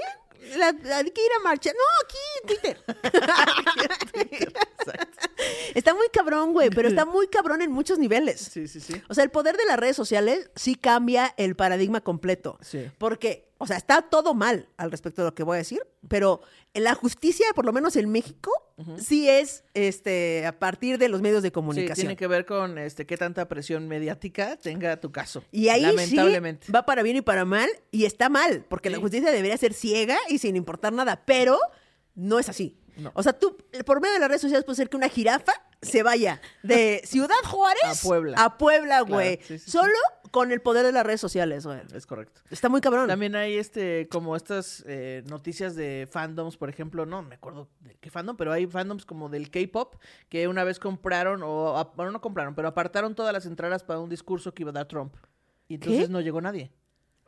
La, 0.56 0.68
hay 0.68 1.10
que 1.10 1.24
ir 1.24 1.30
a 1.40 1.42
marcha. 1.42 1.70
No, 1.72 1.78
aquí 2.04 2.18
en 2.42 2.46
Twitter. 2.48 2.84
Exacto. 4.30 5.25
Está 5.74 5.94
muy 5.94 6.06
cabrón, 6.12 6.52
güey, 6.52 6.70
pero 6.70 6.88
está 6.88 7.04
muy 7.04 7.26
cabrón 7.28 7.62
en 7.62 7.70
muchos 7.70 7.98
niveles. 7.98 8.40
Sí, 8.40 8.66
sí, 8.68 8.80
sí. 8.80 9.00
O 9.08 9.14
sea, 9.14 9.24
el 9.24 9.30
poder 9.30 9.56
de 9.56 9.64
las 9.66 9.78
redes 9.78 9.96
sociales 9.96 10.50
sí 10.54 10.74
cambia 10.74 11.34
el 11.36 11.54
paradigma 11.56 12.00
completo. 12.00 12.58
Sí. 12.62 12.86
Porque, 12.98 13.48
o 13.58 13.66
sea, 13.66 13.76
está 13.76 14.02
todo 14.02 14.34
mal 14.34 14.68
al 14.76 14.90
respecto 14.90 15.22
de 15.22 15.28
lo 15.28 15.34
que 15.34 15.42
voy 15.42 15.56
a 15.56 15.58
decir, 15.58 15.80
pero 16.08 16.40
la 16.74 16.94
justicia, 16.94 17.46
por 17.54 17.64
lo 17.66 17.72
menos 17.72 17.96
en 17.96 18.10
México, 18.10 18.50
sí 18.98 19.28
es 19.28 19.64
este 19.74 20.44
a 20.46 20.58
partir 20.58 20.98
de 20.98 21.08
los 21.08 21.22
medios 21.22 21.42
de 21.42 21.48
Sí, 21.48 21.52
comunicación. 21.52 21.94
tiene 22.06 22.16
que 22.16 22.26
ver 22.26 22.44
con 22.44 22.76
este 22.78 23.06
qué 23.06 23.16
tanta 23.16 23.48
presión 23.48 23.88
mediática 23.88 24.56
tenga 24.56 24.98
tu 25.00 25.10
caso. 25.12 25.42
Y 25.52 25.68
ahí 25.68 25.82
lamentablemente. 25.82 26.66
sí 26.66 26.72
va 26.72 26.84
para 26.84 27.02
bien 27.02 27.16
y 27.16 27.22
para 27.22 27.44
mal, 27.46 27.68
y 27.90 28.04
está 28.04 28.28
mal, 28.28 28.64
porque 28.68 28.90
la 28.90 28.96
Sí. 28.96 29.02
justicia 29.02 29.30
debería 29.32 29.56
ser 29.56 29.72
ciega 29.72 30.18
y 30.28 30.38
sin 30.38 30.56
importar 30.56 30.92
nada, 30.92 31.22
pero 31.26 31.58
no 32.14 32.38
es 32.38 32.48
así. 32.50 32.78
No. 32.96 33.12
O 33.14 33.22
sea, 33.22 33.32
tú, 33.32 33.56
por 33.84 34.00
medio 34.00 34.14
de 34.14 34.20
las 34.20 34.28
redes 34.28 34.40
sociales 34.42 34.64
puede 34.64 34.76
ser 34.76 34.88
que 34.88 34.96
una 34.96 35.08
jirafa 35.08 35.52
se 35.82 36.02
vaya 36.02 36.40
de 36.62 37.02
Ciudad 37.04 37.34
Juárez 37.44 37.82
A 37.84 38.08
Puebla. 38.08 38.42
a 38.44 38.58
Puebla, 38.58 39.00
güey. 39.02 39.36
sí, 39.42 39.58
sí, 39.58 39.58
sí. 39.58 39.70
Solo 39.70 39.92
con 40.30 40.50
el 40.52 40.60
poder 40.60 40.84
de 40.84 40.92
las 40.92 41.04
redes 41.06 41.20
sociales, 41.20 41.66
güey. 41.66 41.80
Es 41.94 42.06
correcto. 42.06 42.40
Está 42.50 42.68
muy 42.68 42.80
cabrón. 42.80 43.08
También 43.08 43.36
hay 43.36 43.56
este, 43.56 44.08
como 44.08 44.36
estas 44.36 44.84
eh, 44.86 45.22
noticias 45.26 45.74
de 45.76 46.08
fandoms, 46.10 46.56
por 46.56 46.68
ejemplo, 46.68 47.06
no 47.06 47.22
me 47.22 47.36
acuerdo 47.36 47.68
de 47.80 47.96
qué 48.00 48.10
fandom, 48.10 48.36
pero 48.36 48.52
hay 48.52 48.66
fandoms 48.66 49.06
como 49.06 49.28
del 49.28 49.50
K-pop 49.50 49.94
que 50.28 50.48
una 50.48 50.64
vez 50.64 50.78
compraron, 50.78 51.42
o 51.44 51.92
bueno, 51.96 52.12
no 52.12 52.20
compraron, 52.20 52.54
pero 52.54 52.68
apartaron 52.68 53.14
todas 53.14 53.32
las 53.32 53.46
entradas 53.46 53.84
para 53.84 54.00
un 54.00 54.10
discurso 54.10 54.52
que 54.52 54.62
iba 54.62 54.70
a 54.70 54.74
dar 54.74 54.86
Trump. 54.88 55.14
Y 55.68 55.74
entonces 55.74 56.06
¿Qué? 56.06 56.12
no 56.12 56.20
llegó 56.20 56.40
nadie. 56.40 56.70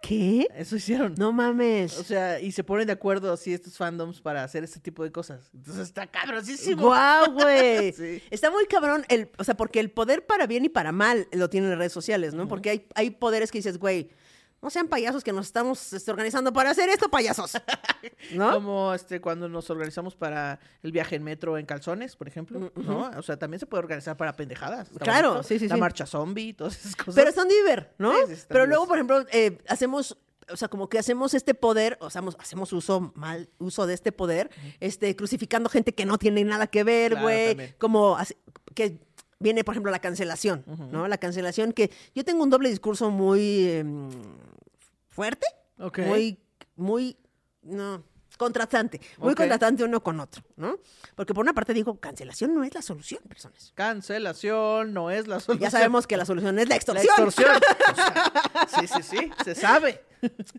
¿Qué? 0.01 0.47
Eso 0.55 0.77
hicieron. 0.77 1.15
No 1.19 1.33
mames. 1.33 1.99
O 1.99 2.05
sea, 2.05 2.41
y 2.41 2.53
se 2.53 2.63
ponen 2.63 2.87
de 2.87 2.93
acuerdo 2.93 3.33
así 3.33 3.53
estos 3.53 3.77
fandoms 3.77 4.21
para 4.21 4.45
hacer 4.45 4.63
este 4.63 4.79
tipo 4.81 5.03
de 5.03 5.11
cosas. 5.11 5.51
Entonces 5.53 5.89
está 5.89 6.07
cabrosísimo. 6.07 6.83
Guau, 6.83 7.33
güey. 7.33 7.93
Sí. 7.93 8.23
Está 8.31 8.51
muy 8.51 8.67
cabrón, 8.67 9.05
el, 9.09 9.31
o 9.39 9.45
sea, 9.45 9.57
porque 9.57 9.81
el 9.81 9.91
poder 9.91 10.25
para 10.25 10.47
bien 10.47 10.65
y 10.65 10.69
para 10.69 10.93
mal 10.93 11.27
lo 11.33 11.51
tienen 11.51 11.71
las 11.71 11.79
redes 11.79 11.93
sociales, 11.93 12.35
¿no? 12.35 12.47
Porque 12.47 12.71
hay, 12.71 12.87
hay 12.95 13.11
poderes 13.11 13.51
que 13.51 13.59
dices, 13.59 13.79
güey, 13.79 14.11
no 14.61 14.71
sean 14.71 14.89
payasos 14.89 15.23
que 15.23 15.33
nos 15.33 15.47
estamos 15.47 15.93
este, 15.93 16.11
organizando 16.11 16.53
para 16.53 16.71
hacer 16.71 16.89
esto, 16.89 17.09
payasos. 17.09 17.53
¿No? 18.35 18.53
Como 18.53 18.93
este 18.95 19.21
cuando 19.21 19.49
nos 19.49 19.71
organizamos 19.71 20.17
para 20.17 20.59
el 20.83 20.91
viaje 20.93 21.17
en 21.17 21.23
metro 21.23 21.59
en 21.59 21.67
calzones, 21.67 22.17
por 22.17 22.27
ejemplo, 22.29 22.73
¿no? 22.75 23.11
O 23.17 23.23
sea, 23.23 23.39
también 23.39 23.61
se 23.61 23.67
puede 23.67 23.85
organizar 23.85 24.17
para 24.17 24.35
pendejadas. 24.35 24.89
Claro, 25.01 25.29
bonito. 25.31 25.49
sí, 25.49 25.59
sí, 25.59 25.69
La 25.69 25.77
sí. 25.77 25.81
marcha 25.81 26.07
zombie, 26.07 26.55
todas 26.55 26.77
esas 26.79 26.97
cosas. 26.97 27.15
Pero 27.15 27.31
están 27.31 27.49
diver, 27.49 27.95
¿no? 27.99 28.13
Sí, 28.13 28.19
sí, 28.27 28.33
están 28.33 28.49
Pero 28.55 28.67
luego, 28.67 28.87
por 28.89 28.97
ejemplo, 28.97 29.25
eh, 29.31 29.59
hacemos, 29.69 30.17
o 30.51 30.57
sea, 30.57 30.69
como 30.69 30.89
que 30.89 30.99
hacemos 30.99 31.35
este 31.35 31.55
poder, 31.55 31.97
o 32.01 32.11
sea, 32.11 32.23
hacemos, 32.39 32.73
uso, 32.73 33.13
mal 33.15 33.49
uso 33.59 33.87
de 33.87 33.95
este 33.95 34.11
poder, 34.13 34.51
este, 34.81 35.15
crucificando 35.15 35.69
gente 35.69 35.95
que 35.95 36.05
no 36.05 36.19
tiene 36.19 36.45
nada 36.45 36.67
que 36.67 36.83
ver, 36.85 37.21
güey. 37.21 37.75
como 37.79 38.17
así- 38.17 38.37
que 38.75 38.99
viene, 39.39 39.65
por 39.65 39.75
ejemplo, 39.75 39.91
la 39.93 40.01
cancelación, 40.01 40.65
¿no? 40.91 41.09
La 41.09 41.19
cancelación 41.19 41.73
que 41.73 41.91
yo 42.15 42.25
tengo 42.25 42.43
un 42.43 42.51
doble 42.51 42.69
discurso 42.71 43.11
muy 43.11 43.69
em, 43.69 44.09
fuerte, 45.09 45.47
Ok. 45.79 45.99
muy, 46.01 46.39
muy, 46.77 47.17
no, 47.63 48.03
contrastante, 48.37 49.01
muy 49.19 49.33
Ok. 49.33 49.39
contrastante 49.39 49.83
uno 49.85 50.01
con 50.03 50.21
otro, 50.21 50.43
¿no? 50.57 50.77
Porque 51.17 51.35
por 51.35 51.43
una 51.43 51.53
parte 51.55 51.75
digo, 51.75 51.99
cancelación 51.99 52.55
no 52.55 52.63
es 52.65 52.73
la 52.75 52.83
solución, 52.83 53.21
personas. 53.29 53.73
Cancelación 53.75 54.93
no 54.93 55.11
es 55.11 55.27
la 55.27 55.41
solución. 55.41 55.59
Ya 55.65 55.71
sabemos 55.71 56.07
que 56.07 56.17
la 56.17 56.25
solución 56.25 56.59
es 56.59 56.67
la 56.69 56.75
La 56.75 56.77
extorsión. 56.77 57.07
extorsión. 57.29 57.51
O 57.91 58.71
sea, 58.71 58.81
sí, 58.81 58.87
sí, 58.87 59.03
sí, 59.03 59.31
se 59.45 59.55
sabe. 59.55 60.05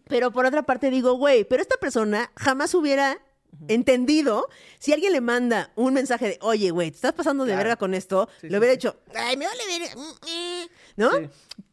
Pero 0.08 0.32
por 0.32 0.46
otra 0.46 0.64
parte 0.64 0.90
digo, 0.90 1.14
güey, 1.14 1.44
pero 1.44 1.62
esta 1.62 1.78
persona 1.78 2.32
jamás 2.36 2.74
hubiera 2.74 3.18
entendido 3.68 4.48
si 4.80 4.94
alguien 4.94 5.14
le 5.14 5.22
manda 5.22 5.72
un 5.76 5.94
mensaje 5.94 6.28
de, 6.28 6.40
oye, 6.42 6.72
güey, 6.72 6.92
te 6.92 6.96
estás 6.96 7.14
pasando 7.14 7.44
de 7.46 7.50
Claro. 7.52 7.64
verga 7.64 7.76
con 7.78 7.94
esto, 7.94 8.30
Sí, 8.42 8.50
le 8.50 8.58
hubiera 8.58 8.74
sí. 8.74 8.78
dicho, 8.80 8.96
ay, 9.16 9.38
me 9.38 9.46
vale 9.46 9.64
ver, 9.68 9.98
mm", 9.98 10.70
¿no? 10.98 11.10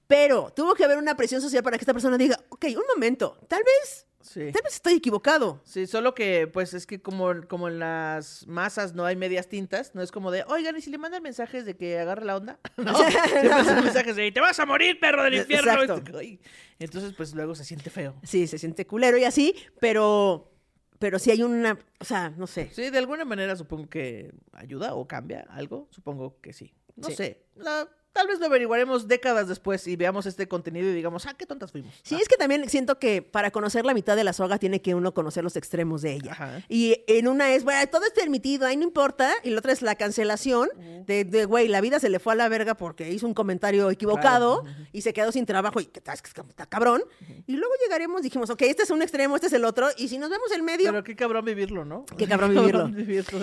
Pero 0.07 0.53
tuvo 0.55 0.75
que 0.75 0.85
haber 0.85 0.99
una 0.99 1.17
presión 1.17 1.41
social 1.41 1.63
para 1.63 1.77
que 1.79 1.83
esta 1.83 1.93
persona 1.93 2.17
diga, 2.17 2.39
ok, 2.49 2.65
un 2.77 2.85
momento, 2.95 3.39
tal 3.49 3.63
vez, 3.65 4.07
tal 4.33 4.63
vez 4.63 4.75
estoy 4.75 4.95
equivocado. 4.95 5.61
Sí, 5.65 5.87
solo 5.87 6.15
que, 6.15 6.47
pues, 6.47 6.75
es 6.75 6.87
que 6.87 7.01
como, 7.03 7.33
como 7.49 7.67
en 7.69 7.79
las 7.81 8.47
masas 8.47 8.95
no 8.95 9.05
hay 9.05 9.17
medias 9.17 9.49
tintas, 9.49 9.95
no 9.95 10.03
es 10.03 10.13
como 10.13 10.31
de, 10.31 10.45
oigan, 10.49 10.77
¿y 10.77 10.81
si 10.81 10.91
le 10.91 10.99
mandan 10.99 11.23
mensajes 11.25 11.65
de 11.65 11.77
que 11.77 11.99
agarre 11.99 12.25
la 12.25 12.37
onda? 12.37 12.61
No, 12.77 12.95
siempre 13.09 13.65
son 13.65 13.85
mensajes 13.85 14.15
de, 14.17 14.31
te 14.31 14.41
vas 14.41 14.59
a 14.61 14.67
morir, 14.67 15.01
perro 15.01 15.25
del 15.25 15.35
infierno. 15.35 15.73
Exacto. 15.83 16.03
Entonces, 16.79 17.13
pues, 17.17 17.35
luego 17.35 17.55
se 17.57 17.65
siente 17.65 17.91
feo. 17.91 18.15
Sí, 18.23 18.47
se 18.47 18.59
siente 18.59 18.87
culero 18.87 19.17
y 19.19 19.25
así, 19.25 19.57
pero, 19.81 20.53
pero 20.99 21.19
sí 21.19 21.31
hay 21.31 21.43
una, 21.43 21.79
o 22.01 22.05
sea, 22.05 22.31
no 22.31 22.47
sé. 22.47 22.71
Sí, 22.73 22.91
de 22.91 22.99
alguna 22.99 23.25
manera 23.25 23.57
supongo 23.57 23.89
que 23.89 24.33
ayuda 24.53 24.95
o 24.95 25.07
cambia 25.07 25.47
algo, 25.51 25.89
supongo 25.91 26.41
que 26.41 26.53
sí. 26.53 26.75
No 26.97 27.09
Sí. 27.09 27.17
sé, 27.17 27.47
la- 27.57 27.89
tal 28.17 28.27
vez 28.29 28.41
lo 28.41 28.47
averiguaremos 28.47 29.07
décadas 29.07 29.47
después 29.47 29.87
y 29.87 29.95
veamos 29.95 30.25
este 30.25 30.49
contenido 30.49 30.89
y 30.89 30.95
digamos, 30.95 31.27
ah, 31.27 31.35
qué 31.37 31.45
tontas 31.45 31.71
fuimos. 31.71 31.95
Sí, 32.03 32.15
Ah, 32.15 32.19
es 32.23 32.29
que 32.29 32.37
también 32.37 32.67
siento 32.71 32.99
que 32.99 33.21
para 33.21 33.51
conocer 33.51 33.85
la 33.85 33.93
mitad 33.93 34.17
de 34.17 34.25
la 34.25 34.33
soga 34.33 34.59
tiene 34.59 34.81
que 34.81 34.95
uno 34.95 35.13
conocer 35.13 35.45
los 35.45 35.55
extremos 35.57 36.01
de 36.01 36.15
ella. 36.15 36.33
Ajá. 36.33 36.63
Y 36.71 37.05
en 37.09 37.29
una 37.29 37.53
es, 37.53 37.63
bueno, 37.63 37.87
todo 37.89 38.05
es 38.05 38.13
permitido, 38.13 38.67
ahí 38.67 38.77
no 38.79 38.85
importa. 38.85 39.31
Y 39.45 39.51
la 39.51 39.59
otra 39.59 39.73
es 39.73 39.83
la 39.83 39.97
cancelación 39.97 40.71
de, 41.07 41.25
de, 41.25 41.45
güey, 41.45 41.69
la 41.69 41.83
vida 41.83 42.01
se 42.01 42.09
le 42.09 42.19
fue 42.19 42.33
a 42.33 42.37
la 42.37 42.49
verga 42.49 42.75
porque 42.75 43.11
hizo 43.13 43.27
un 43.27 43.35
comentario 43.35 43.91
equivocado 43.91 44.63
Claro, 44.63 44.65
y 44.93 45.03
se 45.03 45.13
quedó 45.13 45.31
sin 45.31 45.45
trabajo 45.45 45.79
y 45.79 45.87
que 45.87 46.01
está, 46.01 46.15
es 46.15 46.23
que 46.23 46.31
está 46.31 46.67
cabrón. 46.67 47.03
Y 47.47 47.57
luego 47.57 47.73
llegaremos, 47.85 48.23
dijimos, 48.23 48.49
ok, 48.49 48.63
este 48.63 48.85
es 48.85 48.91
un 48.91 49.03
extremo, 49.03 49.35
este 49.35 49.49
es 49.49 49.53
el 49.53 49.65
otro. 49.65 49.89
Y 49.99 50.09
si 50.09 50.17
nos 50.17 50.31
vemos 50.31 50.51
en 50.53 50.65
medio, 50.65 50.91
Pero 50.91 51.05
qué 51.05 51.15
cabrón 51.15 51.45
vivirlo, 51.45 51.85
¿no? 51.85 52.07
Qué 52.17 52.27
cabrón 52.27 52.55
vivirlo. 52.55 52.91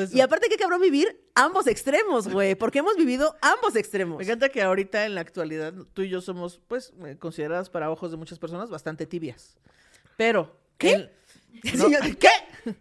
y 0.14 0.20
aparte 0.22 0.50
qué 0.50 0.58
cabrón 0.58 0.82
vivir 0.82 1.22
ambos 1.36 1.68
extremos, 1.68 2.28
güey, 2.28 2.56
porque 2.56 2.80
hemos 2.80 2.96
vivido 2.96 3.36
ambos 3.42 3.76
extremos. 3.76 4.18
Me 4.18 4.24
encanta 4.24 4.50
que 4.50 4.63
ahorita 4.64 5.06
en 5.06 5.16
la 5.16 5.22
actualidad 5.22 5.74
tú 5.94 6.02
y 6.02 6.10
yo 6.10 6.22
somos, 6.22 6.60
pues, 6.68 6.94
eh, 7.06 7.18
consideradas 7.20 7.70
para 7.70 7.92
ojos 7.92 8.12
de 8.12 8.18
muchas 8.18 8.40
personas 8.40 8.70
bastante 8.70 9.06
tibias. 9.06 9.58
Pero... 10.18 10.64
¿Qué? 10.78 11.10
No, 11.76 11.88
¿Qué? 11.88 12.30
Pues 12.64 12.76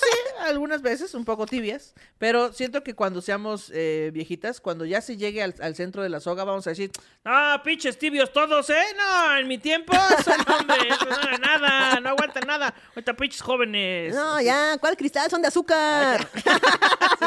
sí, 0.00 0.18
algunas 0.40 0.82
veces 0.82 1.14
un 1.14 1.24
poco 1.24 1.46
tibias, 1.46 1.94
pero 2.18 2.52
siento 2.52 2.82
que 2.82 2.94
cuando 2.94 3.22
seamos 3.22 3.70
eh, 3.74 4.10
viejitas, 4.12 4.60
cuando 4.60 4.84
ya 4.84 5.00
se 5.00 5.16
llegue 5.16 5.42
al, 5.42 5.54
al 5.60 5.74
centro 5.76 6.02
de 6.02 6.08
la 6.08 6.20
soga, 6.20 6.44
vamos 6.44 6.66
a 6.66 6.70
decir, 6.70 6.90
ah, 7.24 7.60
pinches 7.64 7.98
tibios 7.98 8.32
todos, 8.32 8.68
¿eh? 8.70 8.84
No, 8.96 9.36
en 9.38 9.48
mi 9.48 9.58
tiempo, 9.58 9.92
eso 10.18 10.32
no, 10.46 10.56
hombre, 10.56 10.76
eso 10.88 11.06
no 11.06 11.38
nada, 11.38 12.00
no 12.00 12.08
aguantan 12.10 12.46
nada. 12.46 12.74
Ahorita 12.90 13.14
pinches 13.14 13.40
jóvenes. 13.40 14.14
No, 14.14 14.40
ya, 14.40 14.76
¿cuál 14.78 14.96
cristal? 14.96 15.30
Son 15.30 15.40
de 15.40 15.48
azúcar. 15.48 16.28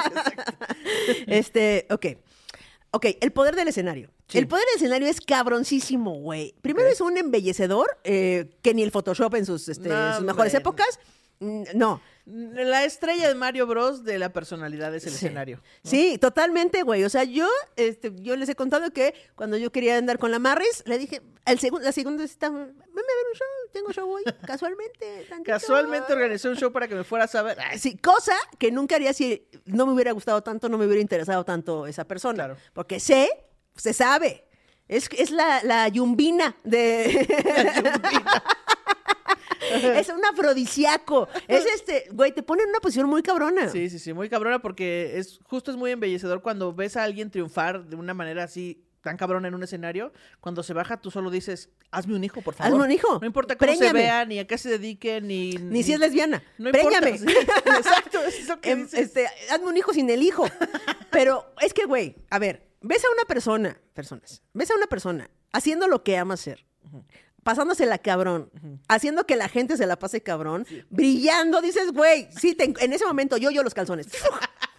este, 1.28 1.88
ok. 1.89 2.06
Ok, 2.91 3.06
el 3.21 3.32
poder 3.32 3.56
del 3.56 3.69
escenario. 3.69 4.12
Sí. 4.27 4.38
El 4.38 4.47
poder 4.47 4.65
del 4.67 4.75
escenario 4.84 5.08
es 5.08 5.21
cabroncísimo, 5.21 6.19
güey. 6.19 6.54
Primero 6.62 6.89
es 6.89 6.99
un 7.01 7.17
embellecedor 7.17 7.97
que 8.04 8.71
ni 8.73 8.84
el 8.84 8.91
Photoshop 8.91 9.34
en 9.36 9.45
sus, 9.45 9.69
este, 9.69 9.88
No, 9.89 10.15
sus 10.17 10.25
mejores 10.25 10.54
épocas. 10.54 10.99
No. 11.39 12.01
La 12.25 12.84
estrella 12.86 13.27
de 13.27 13.34
Mario 13.36 13.65
Bros. 13.65 14.04
de 14.04 14.19
la 14.19 14.32
personalidad 14.32 14.93
es 14.93 15.06
el 15.06 15.12
Sí. 15.12 15.25
escenario. 15.25 15.58
¿no? 15.58 15.89
Sí, 15.89 16.17
totalmente, 16.19 16.84
güey. 16.84 17.04
O 17.04 17.10
sea, 17.10 17.23
yo, 17.23 17.47
este, 17.77 18.12
yo 18.17 18.36
les 18.36 18.47
he 18.49 18.56
contado 18.56 18.91
que 18.91 19.15
cuando 19.36 19.58
yo 19.58 19.71
quería 19.71 19.97
andar 19.97 20.19
con 20.19 20.30
la 20.30 20.38
Marris, 20.39 20.84
le 20.86 20.97
dije, 20.99 21.21
el 21.45 21.60
la 21.82 21.91
segunda 21.91 22.27
cita, 22.27 22.49
venme 22.49 22.62
a 22.62 22.65
ver 22.69 23.25
un 23.32 23.38
show, 23.38 23.47
tengo 23.71 23.91
show 23.91 24.10
hoy, 24.10 24.23
casualmente. 24.45 25.25
tantito". 25.27 25.51
Casualmente 25.51 26.13
organizé 26.13 26.49
un 26.49 26.56
show 26.56 26.71
para 26.71 26.88
que 26.88 26.95
me 26.95 27.04
fueras 27.04 27.34
a 27.36 27.41
ver. 27.41 27.58
Ay, 27.60 27.80
Sí, 27.80 27.97
cosa 27.97 28.36
que 28.58 28.71
nunca 28.71 28.95
haría 28.95 29.13
si 29.13 29.47
no 29.65 29.86
me 29.86 29.93
hubiera 29.93 30.12
gustado 30.12 30.41
tanto, 30.43 30.69
no 30.69 30.77
me 30.77 30.86
hubiera 30.86 31.01
interesado 31.01 31.43
tanto 31.43 31.88
esa 31.88 32.06
persona. 32.06 32.36
Claro. 32.36 32.58
Porque 32.73 32.99
sé, 32.99 33.30
se 33.75 33.93
sabe. 33.93 34.45
Es, 34.88 35.10
es 35.17 35.32
la, 35.32 35.63
la 35.63 35.88
yumbina 35.88 36.56
de. 36.63 37.27
es 39.95 40.10
un 40.10 40.23
afrodisíaco. 40.25 41.27
Es 41.47 41.65
este, 41.65 42.06
güey, 42.12 42.32
te 42.34 42.43
pone 42.43 42.63
en 42.63 42.69
una 42.69 42.80
posición 42.80 43.08
muy 43.08 43.23
cabrona. 43.23 43.69
Sí, 43.69 43.89
sí, 43.89 43.99
sí, 43.99 44.13
muy 44.13 44.30
cabrona 44.30 44.62
porque 44.62 45.17
es 45.17 45.39
justo 45.43 45.71
es 45.71 45.77
muy 45.77 45.91
embellecedor 45.91 46.41
cuando 46.41 46.73
ves 46.73 46.97
a 46.97 47.04
alguien 47.04 47.32
triunfar 47.32 47.86
de 47.86 47.95
una 47.95 48.13
manera 48.13 48.43
así 48.43 48.84
tan 49.02 49.18
cabrona 49.18 49.48
en 49.48 49.56
un 49.56 49.64
escenario, 49.64 50.14
cuando 50.40 50.62
se 50.64 50.74
baja 50.74 50.98
tú 51.02 51.10
solo 51.12 51.30
dices, 51.32 51.70
hazme 51.92 52.16
un 52.16 52.24
hijo, 52.24 52.42
por 52.42 52.54
favor. 52.54 52.72
Hazme 52.74 52.86
un 52.86 52.92
hijo. 52.92 53.20
No 53.20 53.26
importa 53.28 53.56
cómo 53.58 53.72
se 53.72 53.78
Préñame. 53.80 54.00
vea, 54.00 54.26
ni 54.26 54.40
a 54.40 54.46
qué 54.48 54.58
se 54.58 54.70
dedique, 54.70 55.22
ni... 55.22 55.54
Ni 55.54 55.84
si 55.84 55.94
es 55.94 56.00
lesbiana. 56.00 56.44
No 56.58 56.70
importa. 56.70 57.18
Sí. 57.18 57.26
Exacto, 57.66 58.20
es 58.24 58.40
eso 58.40 58.60
que 58.62 58.72
Em, 58.72 58.84
dices. 58.84 59.00
este, 59.00 59.28
hazme 59.50 59.68
un 59.68 59.78
hijo 59.78 59.92
sin 59.94 60.10
el 60.10 60.22
hijo. 60.22 60.46
Pero 61.10 61.52
es 61.62 61.74
que, 61.74 61.86
güey, 61.86 62.16
a 62.30 62.38
ver, 62.40 62.68
ves 62.82 63.04
a 63.04 63.12
una 63.12 63.26
persona, 63.26 63.78
personas, 63.94 64.44
ves 64.54 64.70
a 64.72 64.76
una 64.76 64.88
persona 64.88 65.30
haciendo 65.52 65.88
lo 65.88 66.04
que 66.04 66.18
ama 66.18 66.36
hacer, 66.36 66.66
pasándosela 67.44 67.98
cabrón, 67.98 68.52
haciendo 68.88 69.26
que 69.26 69.36
la 69.36 69.50
gente 69.50 69.78
se 69.78 69.86
la 69.88 69.98
pase 69.98 70.22
cabrón, 70.22 70.66
brillando, 70.90 71.60
dices, 71.62 71.92
güey, 71.92 72.28
sí, 72.32 72.54
te- 72.56 72.72
en 72.80 72.94
ese 72.94 73.06
momento 73.06 73.38
yo, 73.38 73.50
yo 73.52 73.64
los 73.64 73.74
calzones. 73.74 74.08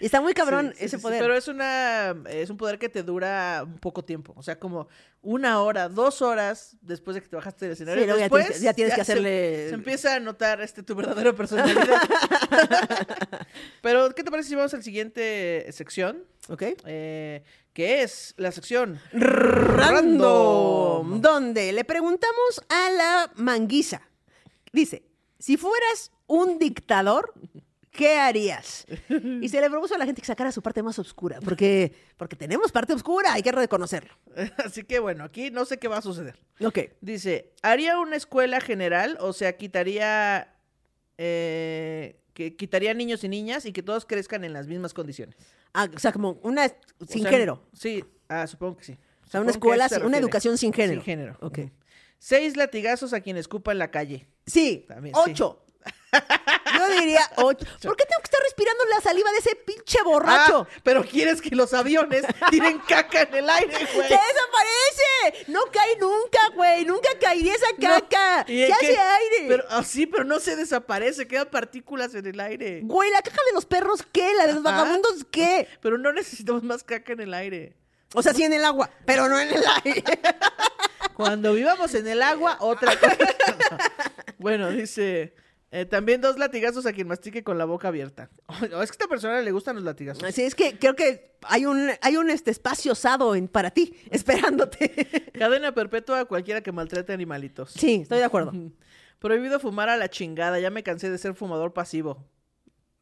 y 0.00 0.06
está 0.06 0.20
muy 0.20 0.34
cabrón 0.34 0.70
Sí, 0.72 0.80
sí, 0.80 0.84
ese 0.86 0.98
poder. 0.98 1.20
Pero 1.20 1.34
es 1.34 1.48
una 1.48 2.14
es 2.28 2.50
un 2.50 2.56
poder 2.56 2.78
que 2.78 2.88
te 2.88 3.02
dura 3.02 3.62
un 3.64 3.78
poco 3.78 4.04
tiempo. 4.04 4.32
O 4.36 4.42
sea, 4.42 4.58
como 4.58 4.88
una 5.22 5.60
hora, 5.62 5.88
dos 5.88 6.22
horas 6.22 6.76
después 6.80 7.14
de 7.14 7.22
que 7.22 7.28
te 7.28 7.36
bajaste 7.36 7.64
del 7.64 7.72
escenario. 7.72 8.06
Ya 8.06 8.14
después, 8.14 8.46
tienes 8.46 8.62
ya 8.62 8.74
tienes 8.74 8.94
que 8.94 9.00
hacerle- 9.00 9.68
Se, 9.68 9.74
empieza 9.74 10.14
a 10.14 10.20
notar 10.20 10.60
este, 10.60 10.82
tu 10.82 10.94
verdadera 10.94 11.32
personalidad. 11.32 11.84
pero, 13.82 14.14
¿qué 14.14 14.22
te 14.22 14.30
parece 14.30 14.50
si 14.50 14.54
vamos 14.54 14.72
a 14.74 14.76
la 14.76 14.82
siguiente 14.82 15.66
sección? 15.72 16.24
¿Ok? 16.48 16.62
Eh, 16.86 17.42
que 17.72 18.02
es 18.02 18.34
la 18.36 18.52
sección 18.52 19.00
Random, 19.12 21.20
donde 21.20 21.72
le 21.72 21.84
preguntamos 21.84 22.62
a 22.68 22.90
la 22.90 23.32
manguisa. 23.36 24.02
Dice, 24.72 25.02
si 25.38 25.56
fueras 25.56 26.12
un 26.26 26.58
dictador, 26.58 27.32
¿qué 27.98 28.16
harías? 28.16 28.86
Y 29.42 29.48
se 29.48 29.60
le 29.60 29.68
propuso 29.68 29.96
a 29.96 29.98
la 29.98 30.06
gente 30.06 30.20
que 30.22 30.26
sacara 30.26 30.52
su 30.52 30.62
parte 30.62 30.84
más 30.84 30.96
oscura, 31.00 31.40
porque, 31.40 31.92
porque 32.16 32.36
tenemos 32.36 32.70
parte 32.70 32.92
oscura, 32.92 33.32
hay 33.32 33.42
que 33.42 33.50
reconocerlo. 33.50 34.14
Así 34.64 34.84
que 34.84 35.00
bueno, 35.00 35.24
aquí 35.24 35.50
no 35.50 35.64
sé 35.64 35.78
qué 35.80 35.88
va 35.88 35.96
a 35.98 36.02
suceder. 36.02 36.38
Ok. 36.64 36.78
Dice, 37.00 37.52
¿haría 37.62 37.98
una 37.98 38.14
escuela 38.14 38.60
general? 38.60 39.18
O 39.20 39.32
sea, 39.32 39.56
quitaría... 39.56 40.54
eh, 41.18 42.20
que 42.34 42.54
quitaría 42.54 42.94
niños 42.94 43.24
y 43.24 43.28
niñas 43.28 43.66
y 43.66 43.72
que 43.72 43.82
todos 43.82 44.04
crezcan 44.06 44.44
en 44.44 44.52
las 44.52 44.68
mismas 44.68 44.94
condiciones. 44.94 45.34
Ah, 45.74 45.88
o 45.92 45.98
sea, 45.98 46.12
como 46.12 46.38
una 46.44 46.66
O 47.00 47.04
sin 47.04 47.22
sea, 47.22 47.32
género. 47.32 47.66
Sí, 47.72 48.04
ah, 48.28 48.46
supongo 48.46 48.76
que 48.76 48.84
sí. 48.84 48.98
O 49.26 49.28
sea, 49.28 49.40
una 49.40 49.50
escuela, 49.50 49.86
una 49.90 49.96
refiere. 49.98 50.18
educación 50.18 50.56
sin 50.56 50.72
género. 50.72 51.00
Sin 51.00 51.04
género. 51.04 51.36
Ok. 51.40 51.58
Seis 52.16 52.56
latigazos 52.56 53.12
a 53.12 53.20
quien 53.22 53.36
escupa 53.36 53.72
en 53.72 53.78
la 53.78 53.90
calle. 53.90 54.28
Sí, 54.46 54.84
También, 54.86 55.16
sí. 55.16 55.20
ocho. 55.32 55.64
Yo 55.66 56.20
diría 56.88 57.20
ocho. 57.36 57.64
¿Por 57.82 57.96
qué 57.96 58.04
tengo 58.04 58.20
que 58.20 58.24
estar 58.24 58.40
respirando 58.42 58.84
la 58.86 59.00
saliva 59.00 59.30
de 59.32 59.38
ese 59.38 59.56
pinche 59.56 60.02
borracho? 60.02 60.66
Ah, 60.70 60.80
pero 60.82 61.04
quieres 61.04 61.40
que 61.40 61.54
los 61.54 61.72
aviones 61.74 62.24
tiren 62.50 62.78
caca 62.80 63.22
en 63.22 63.34
el 63.34 63.50
aire, 63.50 63.74
güey. 63.94 64.08
¡Se 64.08 64.14
desaparece! 64.14 65.44
No 65.48 65.60
cae 65.72 65.96
nunca, 65.98 66.38
güey. 66.54 66.84
Nunca 66.84 67.08
caería 67.20 67.54
esa 67.54 67.68
caca. 67.80 68.44
¿Y 68.48 68.58
Se 68.58 68.66
en 68.66 68.72
hace 68.72 68.98
aire. 68.98 69.46
Pero, 69.48 69.64
ah, 69.70 69.82
sí, 69.84 70.06
pero 70.06 70.24
no 70.24 70.40
se 70.40 70.56
desaparece, 70.56 71.26
quedan 71.28 71.48
partículas 71.48 72.14
en 72.14 72.26
el 72.26 72.40
aire. 72.40 72.80
Güey, 72.84 73.10
la 73.10 73.22
caca 73.22 73.40
de 73.46 73.52
los 73.54 73.66
perros, 73.66 74.04
¿qué? 74.12 74.34
La 74.34 74.46
de 74.46 74.54
los 74.54 74.64
Ajá. 74.64 74.76
vagabundos, 74.76 75.26
¿qué? 75.30 75.68
Pero 75.80 75.98
no 75.98 76.12
necesitamos 76.12 76.62
más 76.62 76.82
caca 76.84 77.12
en 77.12 77.20
el 77.20 77.34
aire. 77.34 77.76
O 78.14 78.22
sea, 78.22 78.32
sí 78.32 78.42
en 78.42 78.54
el 78.54 78.64
agua, 78.64 78.88
pero 79.04 79.28
no 79.28 79.38
en 79.38 79.50
el 79.50 79.62
aire. 79.84 80.02
Cuando 81.12 81.52
vivamos 81.52 81.92
en 81.94 82.08
el 82.08 82.22
agua, 82.22 82.56
otra 82.60 82.96
cosa. 82.98 83.18
bueno, 84.38 84.70
dice. 84.70 85.34
Eh, 85.70 85.84
también 85.84 86.20
dos 86.20 86.38
latigazos 86.38 86.86
a 86.86 86.92
quien 86.92 87.06
mastique 87.08 87.42
con 87.42 87.58
la 87.58 87.64
boca 87.64 87.88
abierta. 87.88 88.30
Oh, 88.48 88.64
es 88.64 88.68
que 88.70 88.74
a 88.76 88.82
esta 88.82 89.06
persona 89.08 89.40
le 89.40 89.52
gustan 89.52 89.76
los 89.76 89.84
latigazos. 89.84 90.24
Así 90.24 90.42
es 90.42 90.54
que 90.54 90.78
creo 90.78 90.94
que 90.96 91.36
hay 91.42 91.66
un, 91.66 91.90
hay 92.00 92.16
un 92.16 92.30
este, 92.30 92.50
espacio 92.50 92.92
osado 92.92 93.34
en, 93.34 93.48
para 93.48 93.70
ti, 93.70 93.94
esperándote. 94.10 95.06
Cadena 95.38 95.72
perpetua 95.72 96.20
a 96.20 96.24
cualquiera 96.24 96.62
que 96.62 96.72
maltrate 96.72 97.12
animalitos. 97.12 97.72
Sí, 97.72 98.00
estoy 98.02 98.18
de 98.18 98.24
acuerdo. 98.24 98.52
Prohibido 99.18 99.58
fumar 99.60 99.88
a 99.88 99.96
la 99.96 100.08
chingada. 100.08 100.58
Ya 100.60 100.70
me 100.70 100.82
cansé 100.82 101.10
de 101.10 101.18
ser 101.18 101.34
fumador 101.34 101.72
pasivo. 101.72 102.24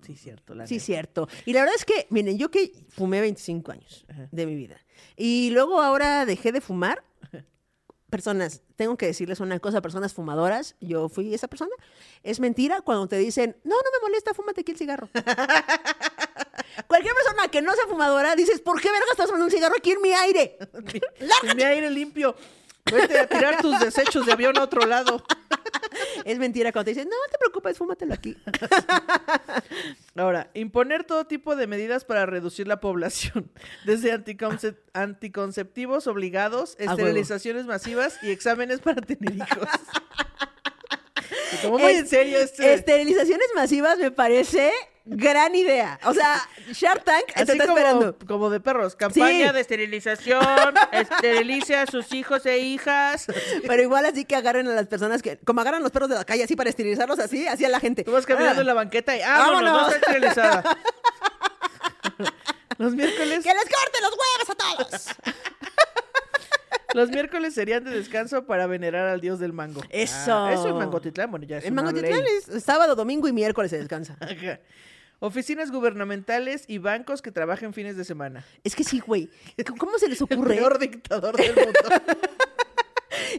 Sí, 0.03 0.15
cierto. 0.17 0.55
La 0.55 0.67
Sí, 0.67 0.75
neta. 0.75 0.85
cierto. 0.87 1.29
Y 1.47 1.53
la 1.53 1.61
verdad 1.61 1.75
es 1.77 1.85
que, 1.85 2.07
miren, 2.11 2.39
yo 2.39 2.51
que 2.51 2.71
fumé 2.91 3.21
25 3.21 3.73
años 3.73 4.05
Ajá. 4.09 4.29
de 4.31 4.47
mi 4.47 4.55
vida. 4.55 4.77
Y 5.17 5.51
luego 5.51 5.81
ahora 5.83 6.25
dejé 6.27 6.53
de 6.53 6.61
fumar. 6.61 7.03
Personas, 8.11 8.63
tengo 8.77 8.97
que 8.97 9.07
decirles 9.07 9.41
una 9.41 9.59
cosa, 9.59 9.83
personas 9.83 10.15
fumadoras, 10.15 10.77
yo 10.81 11.09
fui 11.09 11.35
esa 11.35 11.49
persona. 11.49 11.75
Es 12.23 12.39
mentira 12.39 12.81
cuando 12.81 13.09
te 13.09 13.19
dicen, 13.19 13.57
no, 13.65 13.75
no 13.75 13.91
me 13.93 14.07
molesta, 14.09 14.33
fúmate 14.33 14.61
aquí 14.61 14.73
el 14.73 14.79
cigarro. 14.79 15.09
Cualquier 16.87 17.15
persona 17.15 17.49
que 17.51 17.63
no 17.63 17.75
sea 17.75 17.87
fumadora 17.87 18.37
dices, 18.37 18.61
¿por 18.61 18.81
qué 18.81 18.91
verga 18.91 19.07
estás 19.11 19.27
fumando 19.27 19.47
un 19.47 19.51
cigarro 19.51 19.75
aquí 19.77 19.91
en 19.91 20.03
mi 20.03 20.13
aire? 20.13 20.59
En 21.43 21.57
mi 21.57 21.63
aire 21.63 21.91
limpio. 21.91 22.37
Vete 22.93 23.19
a 23.19 23.27
tirar 23.27 23.61
tus 23.61 23.79
desechos 23.81 24.27
de 24.27 24.33
avión 24.33 24.57
a 24.59 24.63
otro 24.63 24.87
lado. 24.87 25.25
Es 26.25 26.39
mentira 26.39 26.73
cuando 26.73 26.85
te 26.87 26.91
dicen, 26.93 27.09
no 27.09 27.17
te 27.31 27.39
preocupes, 27.39 27.79
fúmatelo 27.79 28.15
aquí. 28.15 28.37
Ahora, 30.17 30.51
imponer 30.55 31.05
todo 31.05 31.27
tipo 31.27 31.57
de 31.57 31.67
medidas 31.67 32.05
para 32.05 32.27
reducir 32.27 32.67
la 32.67 32.81
población, 32.81 33.51
desde 33.85 34.13
anticonce- 34.13 34.77
anticonceptivos 34.93 36.07
obligados, 36.07 36.77
esterilizaciones 36.79 37.67
masivas 37.67 38.19
y 38.23 38.31
exámenes 38.31 38.81
para 38.81 39.01
tener 39.03 39.35
hijos. 39.35 39.69
Se 41.51 41.57
tomó 41.59 41.79
muy 41.79 41.93
Es- 41.93 41.99
en 42.01 42.07
serio 42.09 42.39
este. 42.39 42.75
Esterilizaciones 42.75 43.47
masivas 43.55 43.99
me 43.99 44.11
parece 44.11 44.73
gran 45.07 45.55
idea. 45.55 45.99
O 46.05 46.13
sea, 46.13 46.41
Shark 46.73 47.05
Tank 47.05 47.27
te 47.27 47.43
Así 47.43 47.53
está 47.53 47.67
como, 47.67 47.79
esperando. 47.79 48.17
como 48.27 48.51
de 48.51 48.61
perros. 48.61 48.97
Campaña 48.97 49.49
Sí. 49.49 49.53
de 49.55 49.61
esterilización, 49.61 50.75
esterilice 50.93 51.77
a 51.77 51.87
sus 51.87 52.13
hijos 52.13 52.45
e 52.47 52.59
hijas. 52.59 53.27
Pero 53.67 53.83
igual 53.83 54.05
así 54.07 54.25
que 54.25 54.37
agarren 54.37 54.67
a 54.69 54.73
las 54.75 54.87
personas 54.89 55.23
que, 55.23 55.39
como 55.39 55.61
agarran 55.61 55.83
los 55.83 55.93
perros 55.93 56.09
de 56.11 56.17
la 56.17 56.25
calle 56.25 56.43
así 56.45 56.57
para 56.57 56.69
esterilizarlos 56.71 57.19
así, 57.19 57.47
así 57.47 57.65
a 57.65 57.69
la 57.69 57.81
gente. 57.81 58.05
Tú 58.05 58.13
vas 58.13 58.27
caminando 58.27 58.59
Ah, 58.59 58.63
en 58.63 58.67
la 58.67 58.75
banqueta 58.75 59.17
y 59.17 59.21
¡vámonos! 59.21 59.63
¡Vámonos! 59.63 59.73
No 59.73 59.89
está 59.95 60.07
esterilizada. 60.11 60.77
Los 62.79 62.93
miércoles, 62.95 63.43
¡Que 63.43 63.55
les 63.55 63.65
corten 63.65 64.03
los 64.03 64.13
huevos 64.13 64.51
a 64.51 64.55
todos! 64.55 65.07
los 66.95 67.09
miércoles 67.11 67.55
serían 67.55 67.85
de 67.85 67.91
descanso 67.91 68.45
para 68.45 68.67
venerar 68.67 69.09
al 69.09 69.21
dios 69.23 69.39
del 69.39 69.53
mango. 69.55 69.83
Eso. 69.89 70.33
Ah, 70.47 70.53
eso 70.53 70.69
en 70.69 70.77
Mangotitlán, 70.77 71.31
bueno, 71.31 71.47
ya 71.47 71.57
es 71.59 71.65
En 71.65 71.73
una 71.73 71.83
Mangotitlán 71.85 72.23
es 72.27 72.63
sábado, 72.63 72.95
domingo 72.95 73.29
y 73.29 73.33
miércoles 73.33 73.71
se 73.71 73.79
descansa. 73.79 74.17
Oficinas 75.19 75.71
gubernamentales 75.73 76.65
y 76.69 76.79
bancos 76.79 77.23
que 77.23 77.33
trabajen 77.33 77.73
fines 77.73 77.97
de 77.97 78.05
semana. 78.05 78.45
Es 78.65 78.77
que 78.77 78.85
sí, 78.85 79.01
güey. 79.01 79.31
¿Cómo 79.79 79.99
se 79.99 80.09
les 80.09 80.21
El 80.21 80.25
ocurre? 80.25 80.57
peor 80.57 80.79
dictador 80.79 81.37
del 81.37 81.55
mundo. 81.55 81.73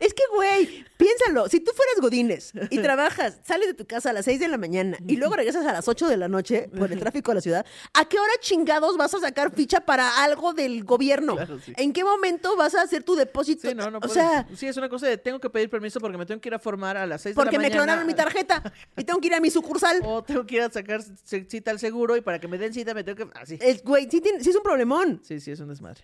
Es 0.01 0.13
que, 0.13 0.23
güey, 0.33 0.86
piénsalo. 0.97 1.47
Si 1.49 1.60
tú 1.60 1.71
fueras 1.75 1.95
Godínez 2.01 2.51
y 2.69 2.79
trabajas, 2.79 3.39
sales 3.43 3.67
de 3.67 3.73
tu 3.73 3.86
casa 3.86 4.10
a 4.10 4.13
las 4.13 4.25
6 4.25 4.39
de 4.39 4.47
la 4.47 4.57
mañana 4.57 4.97
y 5.07 5.17
luego 5.17 5.36
regresas 5.36 5.65
a 5.65 5.73
las 5.73 5.88
8 5.88 6.07
de 6.07 6.17
la 6.17 6.27
noche 6.27 6.69
por 6.77 6.91
el 6.91 6.99
tráfico 6.99 7.31
de 7.31 7.36
la 7.36 7.41
ciudad, 7.41 7.65
¿a 7.93 8.05
qué 8.05 8.19
hora 8.19 8.31
chingados 8.39 8.97
vas 8.97 9.13
a 9.13 9.19
sacar 9.19 9.51
ficha 9.53 9.81
para 9.81 10.23
algo 10.23 10.53
del 10.53 10.83
gobierno? 10.83 11.36
Claro, 11.36 11.60
sí. 11.60 11.73
¿En 11.77 11.93
qué 11.93 12.03
momento 12.03 12.55
vas 12.55 12.75
a 12.75 12.81
hacer 12.81 13.03
tu 13.03 13.15
depósito? 13.15 13.67
Sí, 13.69 13.75
no, 13.75 13.89
no 13.91 13.97
o 13.97 14.01
puedes. 14.01 14.13
sea, 14.15 14.47
Sí, 14.55 14.67
es 14.67 14.77
una 14.77 14.89
cosa 14.89 15.07
de 15.07 15.17
tengo 15.17 15.39
que 15.39 15.49
pedir 15.49 15.69
permiso 15.69 15.99
porque 15.99 16.17
me 16.17 16.25
tengo 16.25 16.41
que 16.41 16.49
ir 16.49 16.53
a 16.55 16.60
formar 16.60 16.97
a 16.97 17.05
las 17.05 17.21
6 17.21 17.36
de 17.36 17.41
porque 17.41 17.55
la 17.57 17.62
me 17.62 17.65
mañana. 17.69 17.83
clonaron 17.83 18.07
mi 18.07 18.13
tarjeta 18.13 18.73
y 18.97 19.03
tengo 19.03 19.19
que 19.19 19.27
ir 19.27 19.36
a 19.36 19.39
mi 19.39 19.49
sucursal. 19.49 20.01
O 20.03 20.23
tengo 20.23 20.45
que 20.45 20.55
ir 20.55 20.62
a 20.62 20.71
sacar 20.71 21.01
cita 21.23 21.71
al 21.71 21.79
seguro 21.79 22.15
y 22.17 22.21
para 22.21 22.39
que 22.39 22.47
me 22.47 22.57
den 22.57 22.73
cita 22.73 22.93
me 22.93 23.03
tengo 23.03 23.25
que... 23.31 23.39
Así. 23.39 23.57
Es, 23.62 23.83
güey, 23.83 24.07
sí, 24.10 24.21
tiene- 24.21 24.43
sí 24.43 24.49
es 24.49 24.55
un 24.55 24.63
problemón. 24.63 25.21
Sí, 25.23 25.39
sí, 25.39 25.51
es 25.51 25.60
un 25.60 25.69
desmadre. 25.69 26.01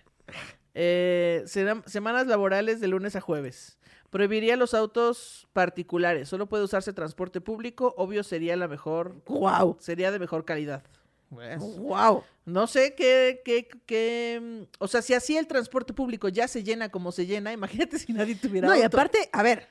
Eh, 0.74 1.44
semanas 1.46 2.26
laborales 2.26 2.80
de 2.80 2.88
lunes 2.88 3.16
a 3.16 3.20
jueves. 3.20 3.78
Prohibiría 4.10 4.56
los 4.56 4.74
autos 4.74 5.48
particulares. 5.52 6.28
Solo 6.28 6.48
puede 6.48 6.64
usarse 6.64 6.92
transporte 6.92 7.40
público. 7.40 7.94
Obvio 7.96 8.22
sería 8.22 8.56
la 8.56 8.68
mejor... 8.68 9.22
Wow. 9.26 9.76
Sería 9.80 10.12
de 10.12 10.18
mejor 10.18 10.44
calidad. 10.44 10.84
Wow. 11.30 12.22
No 12.44 12.66
sé 12.66 12.94
qué, 12.94 13.42
qué, 13.44 13.68
qué... 13.86 14.66
O 14.78 14.86
sea, 14.86 15.02
si 15.02 15.14
así 15.14 15.36
el 15.36 15.46
transporte 15.46 15.92
público 15.92 16.28
ya 16.28 16.46
se 16.46 16.62
llena 16.62 16.90
como 16.90 17.10
se 17.12 17.26
llena, 17.26 17.52
imagínate 17.52 17.98
si 18.00 18.12
nadie 18.12 18.34
tuviera 18.34 18.68
No, 18.68 18.76
y 18.76 18.82
aparte, 18.82 19.28
a 19.32 19.42
ver, 19.42 19.68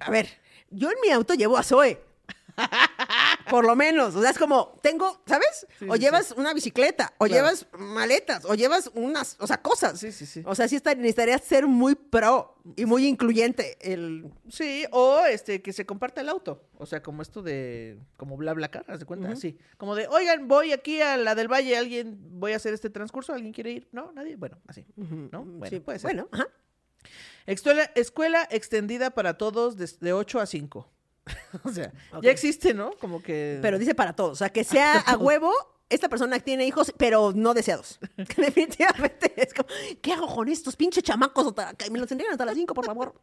a 0.00 0.10
ver, 0.10 0.28
yo 0.70 0.90
en 0.90 0.96
mi 1.02 1.10
auto 1.10 1.34
llevo 1.34 1.56
a 1.56 1.62
Zoe. 1.62 2.00
Por 3.50 3.64
lo 3.66 3.76
menos, 3.76 4.14
o 4.14 4.20
sea, 4.22 4.30
es 4.30 4.38
como, 4.38 4.78
tengo, 4.82 5.20
¿sabes? 5.26 5.66
Sí, 5.78 5.86
o 5.88 5.94
sí, 5.94 6.00
llevas 6.00 6.32
una 6.32 6.54
bicicleta, 6.54 7.12
o 7.18 7.26
Claro. 7.26 7.34
llevas 7.34 7.66
maletas, 7.78 8.44
o 8.44 8.54
llevas 8.54 8.90
unas, 8.94 9.36
o 9.40 9.46
sea, 9.46 9.60
cosas. 9.60 9.98
Sí, 10.00 10.12
sí, 10.12 10.24
sí. 10.26 10.42
O 10.46 10.54
sea, 10.54 10.66
sí 10.68 10.76
está- 10.76 10.94
necesitaría 10.94 11.36
ser 11.38 11.66
muy 11.66 11.94
pro 11.94 12.56
y 12.76 12.86
muy 12.86 13.06
incluyente 13.06 13.76
el... 13.80 14.30
Sí, 14.48 14.84
o 14.92 15.20
este 15.28 15.60
que 15.62 15.72
se 15.72 15.84
comparta 15.84 16.20
el 16.22 16.28
auto. 16.28 16.64
O 16.78 16.86
sea, 16.86 17.02
como 17.02 17.22
esto 17.22 17.42
de. 17.42 17.98
Como 18.16 18.36
bla 18.36 18.52
bla 18.54 18.70
car, 18.70 18.84
haz 18.88 18.98
de 19.00 19.04
cuenta, 19.06 19.28
así. 19.30 19.58
Como 19.76 19.94
de, 19.94 20.08
oigan, 20.08 20.48
voy 20.48 20.72
aquí 20.72 21.00
a 21.00 21.16
la 21.16 21.34
del 21.34 21.48
Valle, 21.52 21.76
alguien, 21.76 22.18
voy 22.40 22.52
a 22.52 22.56
hacer 22.56 22.74
este 22.74 22.90
transcurso, 22.90 23.32
¿alguien 23.32 23.52
quiere 23.52 23.70
ir? 23.70 23.88
No, 23.92 24.10
nadie. 24.12 24.36
Bueno, 24.36 24.58
así. 24.66 24.84
¿No? 24.96 25.44
Bueno, 25.44 25.66
Sí, 25.70 25.80
puede 25.80 25.98
ser. 25.98 26.08
Bueno, 26.14 26.28
ajá. 26.32 26.46
Escuela, 27.46 27.90
escuela 27.94 28.48
extendida 28.50 29.10
para 29.10 29.36
todos 29.36 29.76
de, 29.76 29.88
de 30.00 30.12
8 30.14 30.40
a 30.40 30.46
5. 30.46 30.90
o 31.64 31.70
sea, 31.70 31.92
ya 32.22 32.30
existe, 32.30 32.74
¿no? 32.74 32.92
Como 32.92 33.22
que. 33.22 33.58
Pero 33.62 33.78
dice 33.78 33.94
para 33.94 34.12
todos, 34.12 34.32
o 34.32 34.36
sea, 34.36 34.50
que 34.50 34.64
sea 34.64 35.00
a 35.00 35.16
huevo, 35.18 35.52
esta 35.88 36.08
persona 36.08 36.38
tiene 36.40 36.66
hijos, 36.66 36.92
pero 36.96 37.32
no 37.34 37.54
deseados. 37.54 37.98
Que 38.16 38.42
definitivamente 38.42 39.32
es 39.36 39.54
como, 39.54 39.68
¿qué 40.00 40.12
hago 40.12 40.34
con 40.34 40.48
estos 40.48 40.76
pinches 40.76 41.02
chamacos? 41.02 41.54
Me 41.90 41.98
los 41.98 42.10
entregan 42.10 42.32
hasta 42.32 42.44
las 42.44 42.56
5, 42.56 42.74
por 42.74 42.84
favor. 42.84 43.14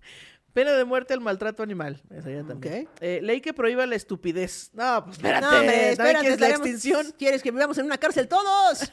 Pena 0.54 0.72
de 0.74 0.84
muerte 0.84 1.14
al 1.14 1.22
maltrato 1.22 1.64
animal. 1.64 2.02
Esa 2.10 2.30
ya 2.30 2.44
también. 2.44 2.88
Ok. 2.88 2.92
Eh, 3.02 3.20
ley 3.22 3.42
que 3.42 3.54
prohíba 3.54 3.86
la 3.86 3.96
estupidez. 3.96 4.70
No, 4.74 5.04
pues 5.06 5.18
espérate. 5.18 5.46
No, 5.46 5.60
hombre, 5.60 5.74
¿también 5.74 5.92
espérate, 5.92 6.20
quieres 6.20 6.40
la 6.40 6.50
extinción? 6.50 7.14
¿Quieres 7.18 7.42
que 7.42 7.52
vivamos 7.52 7.78
en 7.78 7.86
una 7.86 7.98
cárcel 7.98 8.28
todos? 8.28 8.92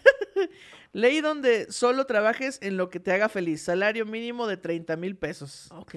Ley 0.93 1.21
donde 1.21 1.71
solo 1.71 2.07
trabajes 2.07 2.59
en 2.63 2.77
lo 2.77 2.89
que 2.89 3.01
te 3.01 3.13
haga 3.13 3.29
feliz. 3.29 3.63
Salario 3.63 4.07
mínimo 4.07 4.47
de 4.47 4.57
30 4.57 4.97
mil 4.97 5.17
pesos. 5.17 5.69
Ok. 5.73 5.95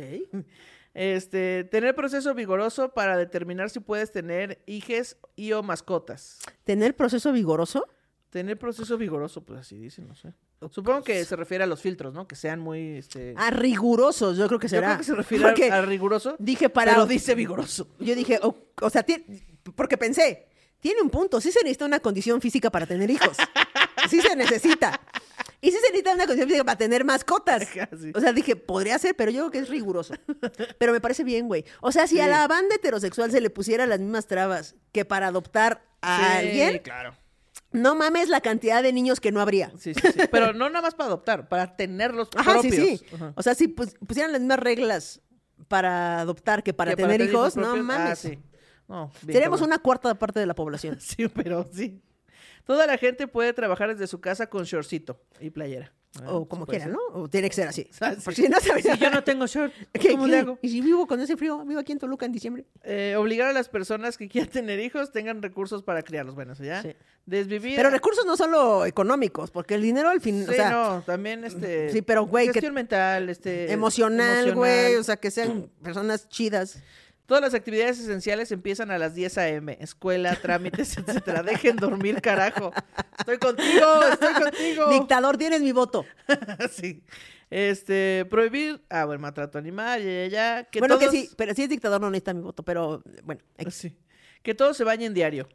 Este, 0.93 1.63
tener 1.65 1.95
proceso 1.95 2.33
vigoroso 2.33 2.89
para 2.89 3.17
determinar 3.17 3.69
si 3.69 3.79
puedes 3.79 4.11
tener 4.11 4.61
hijes 4.65 5.17
y 5.35 5.53
o 5.53 5.63
mascotas. 5.63 6.39
¿Tener 6.63 6.95
proceso 6.95 7.31
vigoroso? 7.31 7.87
Tener 8.29 8.57
proceso 8.57 8.97
vigoroso, 8.97 9.43
pues 9.43 9.59
así 9.59 9.77
dicen, 9.77 10.07
no 10.07 10.15
sé. 10.15 10.33
Supongo 10.69 11.03
que 11.03 11.25
se 11.25 11.35
refiere 11.35 11.63
a 11.63 11.67
los 11.67 11.81
filtros, 11.81 12.13
¿no? 12.13 12.27
Que 12.27 12.35
sean 12.35 12.59
muy, 12.59 12.97
este... 12.97 13.33
A 13.35 13.49
rigurosos, 13.49 14.37
yo 14.37 14.47
creo 14.47 14.59
que 14.59 14.67
Yo 14.67 14.77
será. 14.77 14.87
creo 14.89 14.97
que 14.99 15.03
se 15.03 15.15
refiere 15.15 15.43
Porque 15.45 15.71
a, 15.71 15.81
riguroso, 15.81 16.35
dije 16.39 16.69
para... 16.69 16.93
pero 16.93 17.05
dice 17.07 17.35
vigoroso. 17.35 17.87
Yo 17.99 18.13
dije, 18.15 18.39
o, 18.43 18.55
o 18.81 18.89
sea, 18.89 19.05
porque 19.75 19.97
pensé, 19.97 20.47
tiene 20.79 21.01
un 21.01 21.09
punto, 21.09 21.41
sí 21.41 21.51
se 21.51 21.59
necesita 21.59 21.85
una 21.85 21.99
condición 21.99 22.41
física 22.41 22.69
para 22.69 22.85
tener 22.85 23.09
hijos. 23.09 23.37
Sí 24.09 24.21
se 24.21 24.35
necesita. 24.35 24.99
Y 25.61 25.67
sí 25.71 25.77
se 25.77 25.81
necesita 25.91 26.13
una 26.15 26.25
condición 26.25 26.47
física 26.49 26.65
para 26.65 26.77
tener 26.77 27.05
mascotas. 27.05 27.67
Sí. 28.01 28.11
O 28.15 28.19
sea, 28.19 28.33
dije, 28.33 28.55
podría 28.55 28.97
ser, 28.97 29.15
pero 29.15 29.29
yo 29.31 29.41
creo 29.41 29.51
que 29.51 29.59
es 29.59 29.69
riguroso. 29.69 30.15
Pero 30.79 30.91
me 30.91 30.99
parece 31.01 31.23
bien, 31.23 31.47
güey. 31.47 31.63
O 31.81 31.91
sea, 31.91 32.07
si 32.07 32.19
a 32.19 32.27
la 32.27 32.47
banda 32.47 32.75
heterosexual 32.75 33.29
se 33.31 33.41
le 33.41 33.49
pusiera 33.51 33.85
las 33.85 33.99
mismas 33.99 34.25
trabas 34.27 34.75
que 34.91 35.05
para 35.05 35.27
adoptar 35.27 35.83
a 36.01 36.17
Sí, 36.41 36.47
alguien, 36.47 36.79
claro. 36.79 37.15
no 37.71 37.93
mames 37.95 38.29
la 38.29 38.41
cantidad 38.41 38.81
de 38.81 38.91
niños 38.91 39.19
que 39.19 39.31
no 39.31 39.39
habría. 39.39 39.71
Sí, 39.77 39.93
sí, 39.93 40.01
sí. 40.01 40.19
Pero 40.31 40.53
no 40.53 40.67
nada 40.69 40.81
más 40.81 40.95
para 40.95 41.07
adoptar, 41.07 41.47
para 41.47 41.75
tenerlos 41.75 42.29
Ajá, 42.35 42.53
propios. 42.53 42.75
sí, 42.75 42.97
sí. 42.97 43.05
Ajá. 43.15 43.33
O 43.35 43.43
sea, 43.43 43.53
si 43.53 43.67
pus- 43.67 43.93
pusieran 44.07 44.31
las 44.31 44.41
mismas 44.41 44.59
reglas 44.59 45.21
para 45.67 46.21
adoptar 46.21 46.63
que 46.63 46.73
para 46.73 46.91
Que 46.91 47.03
tener 47.03 47.21
hijos, 47.21 47.55
no 47.55 47.75
mames. 47.77 48.09
Ah, 48.11 48.15
sí. 48.15 48.39
No, 48.87 49.11
bien 49.21 49.33
Seríamos 49.35 49.59
cabrón. 49.59 49.73
una 49.75 49.79
cuarta 49.83 50.15
parte 50.15 50.39
de 50.39 50.45
la 50.47 50.55
población. 50.55 50.97
Sí, 50.99 51.27
pero 51.27 51.69
sí. 51.71 52.01
Toda 52.65 52.87
la 52.87 52.97
gente 52.97 53.27
puede 53.27 53.53
trabajar 53.53 53.89
desde 53.89 54.07
su 54.07 54.19
casa 54.21 54.47
con 54.47 54.63
shortcito 54.63 55.19
y 55.39 55.49
playera. 55.49 55.93
O 56.27 56.45
como 56.45 56.65
puede 56.65 56.79
quieran, 56.79 56.93
ser. 56.97 57.07
¿no? 57.13 57.21
O 57.21 57.29
tiene 57.29 57.47
que 57.49 57.55
ser 57.55 57.69
así. 57.69 57.89
Ah, 58.01 58.15
sí. 58.19 58.33
si 58.35 58.49
no 58.49 58.59
sabes. 58.59 58.83
Si 58.83 58.97
yo 58.97 59.09
no 59.09 59.23
tengo 59.23 59.47
short, 59.47 59.71
¿Qué- 59.93 60.11
¿cómo 60.11 60.27
le 60.27 60.39
hago? 60.39 60.59
Y 60.61 60.67
si 60.67 60.81
vivo 60.81 61.07
con 61.07 61.21
ese 61.21 61.37
frío, 61.37 61.63
vivo 61.63 61.79
aquí 61.79 61.93
en 61.93 61.99
Toluca 61.99 62.25
en 62.25 62.33
diciembre. 62.33 62.65
Eh, 62.83 63.15
obligar 63.17 63.47
a 63.47 63.53
las 63.53 63.69
personas 63.69 64.17
que 64.17 64.27
quieran 64.27 64.49
tener 64.51 64.79
hijos 64.81 65.13
tengan 65.13 65.41
recursos 65.41 65.83
para 65.83 66.01
criarlos. 66.03 66.35
Bueno, 66.35 66.51
eso 66.51 66.65
ya. 66.65 66.81
Sí. 66.81 66.93
Desvivir. 67.25 67.77
Pero 67.77 67.89
recursos 67.89 68.25
no 68.25 68.35
solo 68.35 68.85
económicos, 68.85 69.51
porque 69.51 69.75
el 69.75 69.83
dinero 69.83 70.09
al 70.09 70.19
fin, 70.19 70.43
Sí, 70.43 70.51
o 70.51 70.53
sea, 70.53 70.69
no, 70.69 71.01
también 71.03 71.45
este. 71.45 71.89
sí, 71.91 72.01
pero, 72.01 72.25
güey, 72.25 72.47
que- 72.47 72.53
Gestión 72.53 72.73
mental, 72.73 73.29
este. 73.29 73.71
emocional, 73.71 74.53
güey, 74.53 74.95
o 74.95 75.03
sea, 75.03 75.15
que 75.15 75.31
sean 75.31 75.69
personas 75.81 76.27
chidas. 76.27 76.81
Todas 77.31 77.43
las 77.43 77.53
actividades 77.53 77.97
esenciales 77.97 78.51
empiezan 78.51 78.91
a 78.91 78.97
las 78.97 79.15
10 79.15 79.37
a.m. 79.37 79.77
Escuela, 79.79 80.35
trámites, 80.41 80.97
etcétera. 80.97 81.41
Dejen 81.43 81.77
dormir, 81.77 82.19
carajo. 82.21 82.73
Estoy 83.17 83.37
contigo, 83.37 84.03
estoy 84.11 84.33
contigo. 84.33 84.89
Dictador, 84.89 85.37
tienes 85.37 85.61
mi 85.61 85.71
voto. 85.71 86.05
sí. 86.73 87.01
Este, 87.49 88.25
prohibir. 88.29 88.83
Ah, 88.89 89.05
bueno, 89.05 89.21
maltrato 89.21 89.57
animal, 89.57 90.03
ya, 90.03 90.11
ya, 90.11 90.27
ya. 90.27 90.63
Que 90.65 90.79
bueno, 90.79 90.97
todos, 90.97 91.09
que 91.09 91.17
sí, 91.21 91.29
pero 91.37 91.53
si 91.53 91.63
es 91.63 91.69
dictador 91.69 92.01
no 92.01 92.11
necesita 92.11 92.33
mi 92.33 92.41
voto, 92.41 92.63
pero 92.63 93.01
bueno. 93.23 93.39
X. 93.59 93.75
Sí. 93.75 93.97
Que 94.43 94.53
todos 94.53 94.75
se 94.75 94.83
bañen 94.83 95.13
diario. 95.13 95.47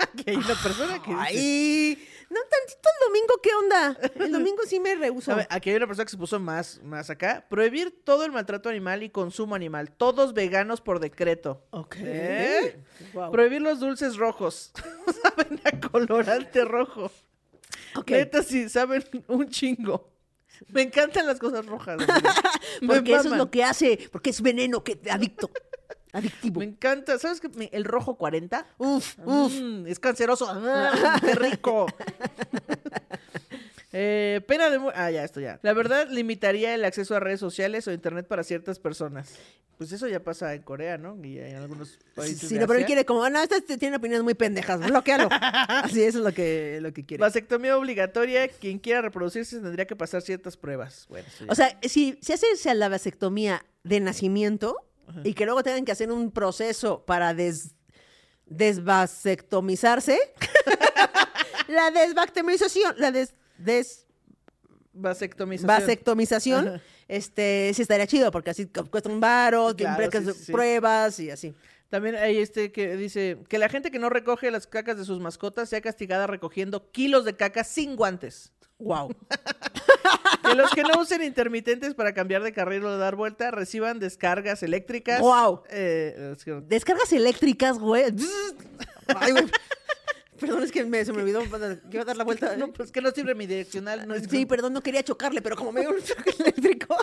que 0.24 0.30
hay 0.30 0.36
una 0.38 0.54
persona 0.54 1.02
que 1.02 1.10
dice. 1.10 1.20
Ay, 1.20 2.08
no 2.30 2.40
tantito 2.40 2.88
el 2.88 3.06
domingo, 3.06 3.34
¿qué 3.42 3.50
onda? 3.54 3.98
El 4.14 4.32
domingo 4.32 4.62
sí 4.66 4.80
me 4.80 4.94
rehuso. 4.94 5.36
Ver, 5.36 5.46
aquí 5.50 5.70
hay 5.70 5.76
una 5.76 5.86
persona 5.86 6.04
que 6.04 6.10
se 6.10 6.16
puso 6.16 6.40
más, 6.40 6.80
más 6.82 7.10
acá. 7.10 7.44
Prohibir 7.48 8.02
todo 8.04 8.24
el 8.24 8.32
maltrato 8.32 8.68
animal 8.68 9.02
y 9.02 9.10
consumo 9.10 9.54
animal. 9.54 9.90
Todos 9.90 10.34
veganos 10.34 10.80
por 10.80 11.00
decreto. 11.00 11.64
Ok. 11.70 11.96
¿Eh? 11.98 12.78
Prohibir 13.30 13.62
los 13.62 13.80
dulces 13.80 14.16
rojos. 14.16 14.72
saben 15.22 15.60
a 15.64 15.88
colorante 15.88 16.64
rojo. 16.64 17.10
Ok. 17.96 18.10
Neta, 18.10 18.42
sí, 18.42 18.68
saben 18.68 19.04
un 19.28 19.48
chingo. 19.48 20.10
Me 20.68 20.82
encantan 20.82 21.26
las 21.26 21.38
cosas 21.38 21.66
rojas. 21.66 21.98
Porque 22.86 23.14
eso 23.14 23.28
es 23.28 23.36
lo 23.36 23.50
que 23.50 23.64
hace, 23.64 24.08
porque 24.10 24.30
es 24.30 24.40
veneno, 24.40 24.82
que 24.82 24.98
adicto. 25.10 25.50
Adictivo. 26.14 26.60
Me 26.60 26.64
encanta. 26.66 27.18
¿Sabes 27.18 27.40
qué? 27.40 27.50
El 27.72 27.84
rojo 27.84 28.16
40. 28.16 28.66
Uf, 28.78 29.18
uf. 29.24 29.52
Mm, 29.60 29.86
es 29.86 29.98
canceroso. 29.98 30.46
Ah, 30.48 31.18
¡Qué 31.20 31.34
rico! 31.34 31.86
Eh, 33.96 34.40
pena 34.48 34.70
de 34.70 34.80
muerte. 34.80 34.98
Ah, 35.00 35.08
ya, 35.12 35.22
esto 35.22 35.38
ya. 35.40 35.60
La 35.62 35.72
verdad, 35.72 36.08
limitaría 36.10 36.74
el 36.74 36.84
acceso 36.84 37.14
a 37.14 37.20
redes 37.20 37.38
sociales 37.38 37.86
o 37.86 37.92
internet 37.92 38.26
para 38.26 38.42
ciertas 38.42 38.80
personas. 38.80 39.36
Pues 39.78 39.92
eso 39.92 40.08
ya 40.08 40.18
pasa 40.18 40.52
en 40.54 40.62
Corea, 40.62 40.98
¿no? 40.98 41.16
Y 41.24 41.38
en 41.38 41.54
algunos 41.54 42.00
países. 42.12 42.40
Sí, 42.48 42.54
de 42.56 42.60
no, 42.62 42.66
pero 42.66 42.80
él 42.80 42.86
quiere 42.86 43.04
como, 43.04 43.22
"Ah, 43.22 43.30
no, 43.30 43.40
estas 43.40 43.64
tienen 43.64 43.94
opiniones 43.94 44.24
muy 44.24 44.34
pendejas, 44.34 44.80
bloquealo. 44.84 45.28
Así, 45.68 46.02
eso 46.02 46.18
es 46.18 46.24
lo 46.24 46.32
que, 46.32 46.80
lo 46.82 46.92
que 46.92 47.06
quiere. 47.06 47.20
Vasectomía 47.20 47.78
obligatoria. 47.78 48.48
Quien 48.48 48.80
quiera 48.80 49.00
reproducirse 49.00 49.60
tendría 49.60 49.86
que 49.86 49.94
pasar 49.94 50.22
ciertas 50.22 50.56
pruebas. 50.56 51.06
Bueno. 51.08 51.28
O 51.48 51.54
sea, 51.54 51.78
si 51.82 52.18
se 52.20 52.34
hace 52.34 52.74
la 52.74 52.88
vasectomía 52.88 53.64
de 53.84 54.00
nacimiento 54.00 54.76
y 55.24 55.34
que 55.34 55.44
luego 55.44 55.62
tengan 55.62 55.84
que 55.84 55.92
hacer 55.92 56.10
un 56.12 56.30
proceso 56.30 57.04
para 57.04 57.34
des, 57.34 57.74
desvasectomizarse, 58.46 60.18
la 61.68 61.90
desvasectomización, 61.90 62.94
la 62.98 63.10
des, 63.12 63.34
vasectomización. 64.92 66.68
Ajá. 66.68 66.80
este, 67.08 67.72
sí 67.74 67.82
estaría 67.82 68.06
chido, 68.06 68.30
porque 68.30 68.50
así 68.50 68.66
cu- 68.66 68.86
cuesta 68.90 69.08
un 69.08 69.20
varo, 69.20 69.74
Claro, 69.76 70.10
sí, 70.10 70.32
sí. 70.46 70.52
pruebas 70.52 71.18
y 71.20 71.30
así. 71.30 71.54
También 71.90 72.16
hay 72.16 72.38
este 72.38 72.72
que 72.72 72.96
dice 72.96 73.38
que 73.48 73.58
la 73.58 73.68
gente 73.68 73.90
que 73.90 73.98
no 74.00 74.08
recoge 74.10 74.50
las 74.50 74.66
cacas 74.66 74.96
de 74.96 75.04
sus 75.04 75.20
mascotas 75.20 75.68
sea 75.68 75.80
castigada 75.80 76.26
recogiendo 76.26 76.90
kilos 76.90 77.24
de 77.24 77.36
caca 77.36 77.62
sin 77.62 77.94
guantes. 77.94 78.52
Wow. 78.78 79.14
Que 80.42 80.54
los 80.56 80.70
que 80.72 80.82
no 80.82 81.00
usen 81.00 81.22
intermitentes 81.22 81.94
para 81.94 82.12
cambiar 82.12 82.42
de 82.42 82.52
carril 82.52 82.84
o 82.84 82.98
dar 82.98 83.16
vuelta 83.16 83.50
reciban 83.50 83.98
descargas 83.98 84.62
eléctricas. 84.62 85.20
Guau. 85.20 85.62
Eh, 85.70 86.32
es 86.36 86.44
que- 86.44 86.60
Descargas 86.66 87.12
eléctricas, 87.12 87.78
güey. 87.78 88.04
Ay, 89.16 89.32
güey. 89.32 89.44
Perdón, 90.38 90.64
es 90.64 90.72
que 90.72 90.84
me- 90.84 91.04
se 91.04 91.12
me 91.12 91.22
olvidó 91.22 91.40
que 91.40 91.46
iba 91.92 92.02
a 92.02 92.04
dar 92.04 92.16
la 92.16 92.24
vuelta. 92.24 92.56
no, 92.56 92.72
pues 92.72 92.90
que 92.90 93.00
no 93.00 93.10
sirve 93.12 93.34
mi 93.34 93.46
direccional. 93.46 94.06
No 94.06 94.14
es 94.14 94.24
Sí, 94.28 94.44
perdón, 94.44 94.72
no 94.72 94.82
quería 94.82 95.02
chocarle, 95.02 95.40
pero 95.40 95.56
como 95.56 95.70
me 95.72 95.80
dio 95.82 95.90
un 95.90 96.02
choque 96.02 96.30
eléctrico. 96.40 96.96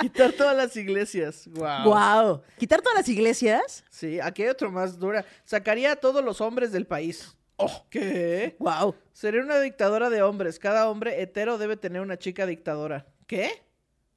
quitar 0.00 0.32
todas 0.32 0.56
las 0.56 0.76
iglesias. 0.76 1.46
Wow. 1.48 1.84
Wow. 1.84 2.42
Quitar 2.58 2.82
todas 2.82 2.98
las 2.98 3.08
iglesias. 3.08 3.84
Sí, 3.90 4.18
aquí 4.20 4.42
hay 4.42 4.48
otro 4.48 4.70
más 4.70 4.98
dura. 4.98 5.24
Sacaría 5.44 5.92
a 5.92 5.96
todos 5.96 6.24
los 6.24 6.40
hombres 6.40 6.72
del 6.72 6.86
país. 6.86 7.34
Oh, 7.62 7.86
¿qué? 7.90 8.56
Wow. 8.58 8.94
Sería 9.12 9.42
una 9.42 9.60
dictadora 9.60 10.10
de 10.10 10.22
hombres. 10.22 10.58
Cada 10.58 10.88
hombre 10.88 11.20
hetero 11.22 11.58
debe 11.58 11.76
tener 11.76 12.00
una 12.00 12.18
chica 12.18 12.46
dictadora. 12.46 13.06
¿Qué? 13.26 13.50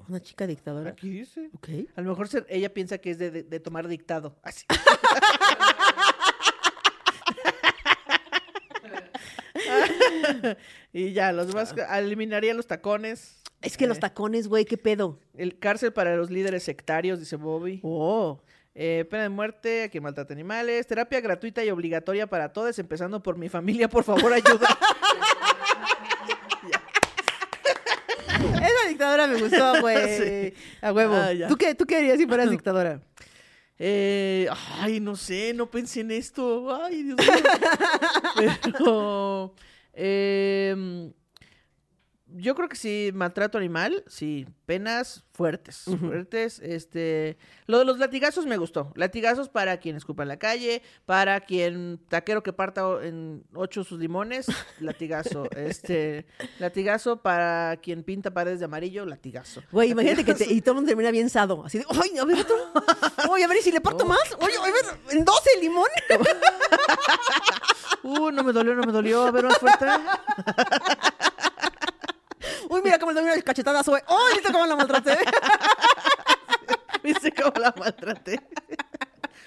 Una 0.08 0.22
chica 0.22 0.48
dictadora. 0.48 0.92
Aquí 0.92 1.10
dice. 1.10 1.50
Ok. 1.54 1.70
A 1.96 2.02
lo 2.02 2.10
mejor 2.12 2.28
se- 2.28 2.46
ella 2.50 2.74
piensa 2.74 2.98
que 2.98 3.12
es 3.12 3.18
de, 3.20 3.32
de- 3.32 3.44
de 3.44 3.60
tomar 3.60 3.88
dictado. 3.88 4.38
Así. 4.44 4.66
y 10.94 11.14
ya, 11.14 11.32
los 11.32 11.48
demás 11.48 11.74
eliminaría 11.98 12.54
los 12.54 12.68
tacones. 12.68 13.42
Es 13.62 13.78
que 13.78 13.88
los 13.88 13.98
Eh, 13.98 14.02
tacones, 14.02 14.48
güey, 14.48 14.66
qué 14.66 14.78
pedo. 14.78 15.20
El 15.36 15.58
cárcel 15.58 15.94
para 15.94 16.16
los 16.18 16.30
líderes 16.30 16.64
sectarios, 16.64 17.20
dice 17.20 17.38
Bobby. 17.38 17.80
Oh. 17.84 18.42
Eh, 18.76 19.06
pena 19.10 19.24
de 19.24 19.30
muerte 19.30 19.84
a 19.84 19.90
quien 19.90 20.04
maltrata 20.04 20.34
animales. 20.34 20.88
Terapia 20.88 21.22
gratuita 21.22 21.64
y 21.64 21.70
obligatoria 21.70 22.28
para 22.28 22.54
todos, 22.54 22.80
empezando 22.80 23.22
por 23.22 23.38
mi 23.38 23.50
familia. 23.50 23.88
Por 23.88 24.04
favor, 24.04 24.34
ayuda. 24.34 24.68
Esa 28.54 28.90
dictadora 28.90 29.28
me 29.28 29.40
gustó, 29.40 29.82
güey. 29.82 29.94
Sí. 30.18 30.54
A 30.82 30.92
huevo. 30.92 31.16
Ah. 31.16 31.32
¿Tú, 31.48 31.58
qué, 31.58 31.76
¿Tú 31.76 31.86
qué 31.86 31.98
harías 31.98 32.18
si 32.18 32.26
fueras 32.26 32.50
dictadora? 32.52 33.00
Eh, 33.78 34.48
ay, 34.80 35.00
no 35.00 35.16
sé, 35.16 35.54
no 35.54 35.70
pensé 35.70 36.02
en 36.02 36.12
esto. 36.12 36.74
Ay, 36.84 37.04
Dios 37.04 37.18
mío. 37.18 38.52
Pero 38.64 39.56
em, 39.94 41.12
yo 42.36 42.56
creo 42.56 42.68
que 42.70 42.76
sí, 42.76 43.12
maltrato 43.14 43.58
animal, 43.58 44.04
sí, 44.08 44.48
penas 44.66 45.24
fuertes, 45.34 45.86
fuertes. 46.00 46.60
Este, 46.60 47.38
lo 47.66 47.80
de 47.80 47.86
los 47.86 48.00
latigazos 48.00 48.46
me 48.46 48.58
gustó. 48.58 48.92
Latigazos 48.96 49.50
para 49.50 49.78
quien 49.78 49.96
escupa 49.96 50.24
en 50.24 50.30
la 50.30 50.38
calle, 50.38 50.82
para 51.06 51.42
quien 51.42 52.00
taquero 52.10 52.44
que 52.44 52.54
parta 52.54 52.84
en 53.04 53.44
ocho 53.54 53.84
sus 53.84 54.00
limones, 54.00 54.48
latigazo. 54.80 55.50
este, 55.52 56.26
latigazo 56.60 57.22
para 57.22 57.78
quien 57.78 58.04
pinta 58.04 58.32
paredes 58.32 58.60
de 58.60 58.66
amarillo, 58.66 59.06
latigazo. 59.06 59.62
Güey, 59.72 59.92
imagínate 59.92 60.26
que 60.26 60.34
te, 60.34 60.52
y 60.52 60.62
todo 60.62 60.72
el 60.72 60.76
mundo 60.78 60.90
termina 60.90 61.12
bien 61.12 61.30
sado. 61.30 61.64
Así 61.66 61.80
de, 61.80 61.86
¡ay, 61.90 62.18
a 62.18 62.26
ver 62.26 62.40
otro! 62.40 62.56
¡Oye, 63.30 63.44
a 63.44 63.48
ver, 63.48 63.58
¿y 63.58 63.62
si 63.62 63.72
le 63.72 63.82
parto 63.82 64.06
más! 64.06 64.36
¡Oye, 64.40 64.58
a 64.58 64.62
ver, 64.62 64.74
en 65.12 65.26
12 65.26 65.50
limón! 65.62 65.90
Uh, 68.04 68.32
no 68.32 68.44
me 68.44 68.52
dolió, 68.52 68.76
no 68.76 68.84
me 68.84 68.92
dolió. 68.92 69.24
A 69.24 69.32
ver, 69.32 69.46
más 69.46 69.58
fuerte. 69.58 69.86
¡Uy, 72.74 72.82
mira 72.84 72.98
cómo 72.98 73.12
le 73.12 73.22
doy 73.22 73.32
una 73.32 73.42
cachetada 73.44 73.84
Zoe! 73.84 74.04
¡Ay, 74.08 74.34
viste 74.34 74.52
cómo 74.52 74.66
la 74.66 74.76
maltraté! 74.76 75.16
¿Viste 77.04 77.32
cómo 77.32 77.54
la 77.60 77.72
maltraté? 77.78 78.42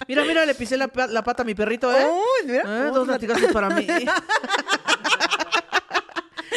Mira, 0.07 0.23
mira, 0.23 0.47
le 0.47 0.55
pisé 0.55 0.77
la, 0.77 0.89
la 1.09 1.25
pata 1.25 1.43
a 1.43 1.45
mi 1.45 1.53
perrito, 1.55 1.91
¿eh? 1.91 2.07
¡Uy, 2.07 2.47
mira! 2.47 2.63
Eh, 2.63 2.91
dos 2.93 3.09
latigazos 3.09 3.51
para 3.51 3.71
mí. 3.71 3.85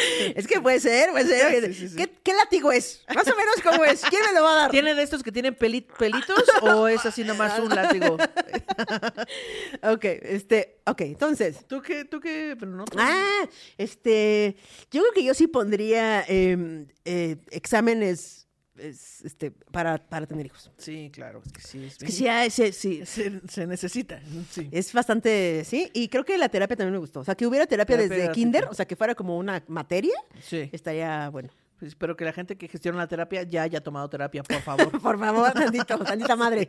Es 0.36 0.46
que 0.46 0.60
puede 0.60 0.80
ser, 0.80 1.10
puede 1.10 1.26
ser. 1.26 1.66
Sí, 1.66 1.74
sí, 1.74 1.88
sí. 1.90 1.96
¿Qué, 1.96 2.10
qué 2.22 2.32
látigo 2.34 2.70
es? 2.72 3.02
Más 3.14 3.26
o 3.26 3.36
menos, 3.36 3.54
¿cómo 3.62 3.84
es? 3.84 4.02
¿Quién 4.02 4.22
me 4.26 4.32
lo 4.38 4.44
va 4.44 4.52
a 4.52 4.56
dar? 4.56 4.70
¿Tiene 4.70 4.94
de 4.94 5.02
estos 5.02 5.22
que 5.22 5.32
tienen 5.32 5.54
peli- 5.54 5.86
pelitos 5.98 6.44
o 6.62 6.86
es 6.88 7.04
así 7.06 7.24
nomás 7.24 7.58
un 7.58 7.68
látigo? 7.70 8.16
Ok, 9.82 10.04
este, 10.04 10.80
ok, 10.86 11.00
entonces. 11.02 11.66
¿Tú 11.66 11.80
qué? 11.82 12.04
¿Tú 12.04 12.20
qué? 12.20 12.56
Pero 12.58 12.72
no. 12.72 12.84
tú- 12.84 12.98
Ah, 13.00 13.48
este, 13.78 14.56
yo 14.90 15.00
creo 15.02 15.12
que 15.12 15.24
yo 15.24 15.34
sí 15.34 15.46
pondría 15.46 16.24
em, 16.26 16.86
eh, 17.04 17.36
exámenes 17.50 18.46
es, 18.80 19.24
este, 19.24 19.50
para, 19.50 19.98
para 19.98 20.26
tener 20.26 20.46
hijos. 20.46 20.70
Sí, 20.78 21.10
claro, 21.12 21.42
es 21.44 21.52
que 21.52 21.60
sí. 21.60 21.84
Es, 21.84 21.92
Es 21.94 21.98
que 21.98 22.10
sí, 22.50 22.50
sí, 22.50 22.72
sí, 22.72 23.06
se, 23.06 23.40
se 23.48 23.66
necesita, 23.66 24.20
sí. 24.50 24.68
es 24.72 24.92
bastante, 24.92 25.62
sí, 25.64 25.90
y 25.92 26.08
creo 26.08 26.24
que 26.24 26.36
la 26.38 26.48
terapia 26.48 26.76
también 26.76 26.92
me 26.94 26.98
gustó. 26.98 27.20
O 27.20 27.24
sea, 27.24 27.34
que 27.34 27.46
hubiera 27.46 27.66
terapia, 27.66 27.96
Terapia 27.96 28.16
desde 28.16 28.32
kinder, 28.32 28.64
o 28.70 28.74
sea, 28.74 28.86
que 28.86 28.96
fuera 28.96 29.14
como 29.14 29.36
una 29.38 29.62
materia, 29.68 30.14
Sí. 30.42 30.68
estaría 30.72 31.28
bueno. 31.30 31.50
Pues 31.78 31.88
espero 31.92 32.14
que 32.14 32.26
la 32.26 32.32
gente 32.34 32.56
que 32.58 32.68
gestiona 32.68 32.98
la 32.98 33.08
terapia 33.08 33.42
ya 33.42 33.62
haya 33.62 33.80
tomado 33.82 34.08
terapia, 34.10 34.42
por 34.42 34.60
favor. 34.60 34.90
Por 35.02 35.18
favor, 35.18 35.50
tantito, 35.54 35.98
tantita 35.98 36.36
madre. 36.36 36.68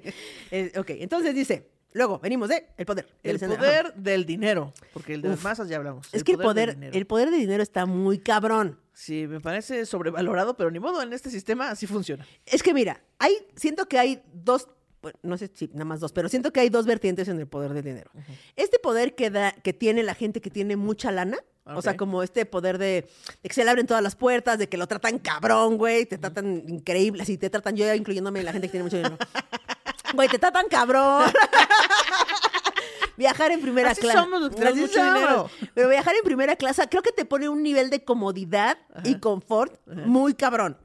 Eh, 0.51 0.71
ok, 0.77 0.89
entonces 0.91 1.36
dice, 1.36 1.67
luego 1.93 2.19
venimos 2.19 2.49
de 2.49 2.67
el 2.77 2.85
poder. 2.85 3.07
El 3.23 3.35
escenario. 3.35 3.59
poder 3.59 3.93
del 3.95 4.25
dinero, 4.25 4.73
porque 4.93 5.13
el 5.13 5.21
de 5.21 5.29
las 5.29 5.43
masas 5.43 5.67
ya 5.69 5.77
hablamos. 5.77 6.07
Es 6.13 6.23
que 6.23 6.33
el 6.33 6.37
poder, 6.37 6.77
el 6.93 7.07
poder 7.07 7.29
del 7.31 7.39
dinero 7.39 7.63
está 7.63 7.85
muy 7.85 8.19
cabrón. 8.19 8.79
Sí, 8.93 9.25
me 9.27 9.39
parece 9.39 9.85
sobrevalorado, 9.85 10.55
pero 10.55 10.69
ni 10.69 10.79
modo, 10.79 11.01
en 11.01 11.13
este 11.13 11.29
sistema 11.29 11.71
así 11.71 11.87
funciona. 11.87 12.25
Es 12.45 12.61
que 12.61 12.73
mira, 12.73 13.01
hay, 13.19 13.33
siento 13.55 13.87
que 13.87 13.97
hay 13.97 14.21
dos, 14.33 14.67
bueno, 15.01 15.17
no 15.23 15.37
sé 15.37 15.49
si 15.53 15.67
nada 15.69 15.85
más 15.85 15.99
dos, 15.99 16.11
pero 16.11 16.29
siento 16.29 16.51
que 16.51 16.59
hay 16.59 16.69
dos 16.69 16.85
vertientes 16.85 17.27
en 17.27 17.39
el 17.39 17.47
poder 17.47 17.73
del 17.73 17.83
dinero. 17.83 18.11
Este 18.55 18.79
poder 18.79 19.15
que 19.15 19.29
da, 19.29 19.53
que 19.53 19.73
tiene 19.73 20.03
la 20.03 20.13
gente 20.13 20.41
que 20.41 20.49
tiene 20.49 20.75
mucha 20.75 21.11
lana, 21.11 21.37
O 21.63 21.81
sea, 21.81 21.95
como 21.95 22.21
este 22.21 22.45
poder 22.45 22.77
de, 22.77 23.07
de 23.41 23.49
que 23.49 23.53
se 23.53 23.63
le 23.63 23.69
abren 23.69 23.87
todas 23.87 24.03
las 24.03 24.15
puertas, 24.15 24.59
de 24.59 24.67
que 24.67 24.77
lo 24.77 24.87
tratan 24.87 25.19
cabrón, 25.19 25.77
güey, 25.77 26.05
te 26.05 26.17
tratan 26.17 26.65
increíble, 26.67 27.23
así 27.23 27.37
te 27.37 27.49
tratan, 27.49 27.75
yo 27.75 27.91
incluyéndome 27.93 28.43
la 28.43 28.51
gente 28.51 28.67
que 28.67 28.71
tiene 28.71 28.83
mucho 28.83 28.97
dinero. 28.97 29.17
Güey, 30.14 30.30
te 30.30 30.39
tratan 30.39 30.68
cabrón. 30.70 31.32
Viajar 33.18 33.51
en 33.51 33.62
primera 33.62 33.91
Así 33.91 34.01
clase. 34.01 34.18
somos 34.18 34.51
Así 34.51 34.80
mucho 34.80 34.93
somos. 34.93 35.14
dinero. 35.14 35.49
Pero 35.76 35.89
viajar 35.89 36.16
en 36.16 36.24
primera 36.24 36.55
clase 36.55 36.82
creo 36.89 37.03
que 37.03 37.12
te 37.12 37.26
pone 37.26 37.49
un 37.49 37.62
nivel 37.62 37.89
de 37.89 38.03
comodidad 38.03 38.78
y 39.03 39.20
confort 39.20 39.80
muy 39.88 40.34
cabrón. 40.34 40.78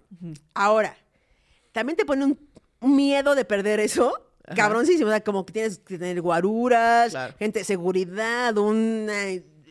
Ahora, 0.54 0.96
también 1.72 1.96
te 1.96 2.04
pone 2.04 2.24
un, 2.26 2.38
miedo 2.80 3.34
de 3.34 3.44
perder 3.44 3.80
eso. 3.80 4.22
Cabroncísimo, 4.54 5.08
o 5.08 5.10
sea, 5.10 5.24
como 5.24 5.44
que 5.46 5.52
tienes 5.54 5.78
que 5.78 5.98
tener 5.98 6.20
guaruras, 6.20 7.10
Claro. 7.10 7.34
gente 7.38 7.60
de 7.60 7.64
seguridad, 7.64 8.56
una, 8.58 9.14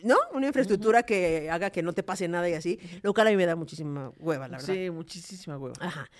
¿no? 0.02 0.16
Una 0.32 0.48
infraestructura 0.48 1.02
que 1.04 1.48
haga 1.50 1.70
que 1.70 1.82
no 1.82 1.92
te 1.92 2.02
pase 2.02 2.26
nada 2.28 2.48
y 2.50 2.54
así. 2.54 2.78
Lo 3.02 3.14
cual 3.14 3.28
a 3.28 3.30
mí 3.30 3.36
me 3.36 3.46
da 3.46 3.54
muchísima 3.56 4.12
hueva, 4.18 4.48
la 4.48 4.58
verdad. 4.58 4.74
Sí, 4.74 4.90
muchísima 4.90 5.56
hueva. 5.56 5.76
Ajá. 5.80 6.10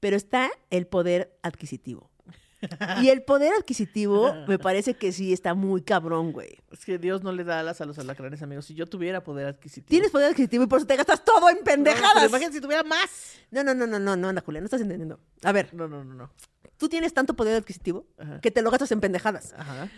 Pero 0.00 0.16
está 0.16 0.50
el 0.70 0.86
poder 0.86 1.36
adquisitivo. 1.42 2.08
Y 3.02 3.08
el 3.10 3.22
poder 3.22 3.52
adquisitivo 3.52 4.34
me 4.48 4.58
parece 4.58 4.94
que 4.94 5.12
sí 5.12 5.32
está 5.32 5.54
muy 5.54 5.82
cabrón, 5.82 6.32
güey. 6.32 6.58
Es 6.70 6.84
que 6.84 6.98
Dios 6.98 7.22
no 7.22 7.32
le 7.32 7.44
da 7.44 7.60
alas 7.60 7.80
a 7.80 7.84
los 7.84 7.98
alacranes, 7.98 8.42
amigos. 8.42 8.64
Si 8.66 8.74
yo 8.74 8.86
tuviera 8.86 9.22
poder 9.22 9.46
adquisitivo. 9.46 9.88
Tienes 9.88 10.10
poder 10.10 10.30
adquisitivo 10.30 10.64
y 10.64 10.66
por 10.66 10.78
eso 10.78 10.86
te 10.86 10.96
gastas 10.96 11.24
todo 11.24 11.48
en 11.50 11.58
No, 11.58 11.64
pendejadas. 11.64 12.28
imagínate 12.28 12.54
si 12.56 12.60
tuviera 12.60 12.82
más. 12.82 13.38
No, 13.50 13.62
no, 13.62 13.74
no, 13.74 13.86
no, 13.86 13.98
no, 13.98 14.16
no, 14.16 14.28
anda, 14.28 14.42
Julia, 14.44 14.60
no 14.60 14.64
estás 14.66 14.80
entendiendo. 14.80 15.20
A 15.42 15.52
ver, 15.52 15.72
No, 15.74 15.86
no, 15.86 16.02
no, 16.02 16.14
no. 16.14 16.30
tú 16.78 16.88
tienes 16.88 17.12
tanto 17.12 17.34
poder 17.34 17.56
adquisitivo 17.56 18.06
Ajá. 18.18 18.40
que 18.40 18.50
te 18.50 18.62
lo 18.62 18.70
gastas 18.70 18.90
en 18.92 19.00
pendejadas. 19.00 19.52
Ajá. 19.56 19.88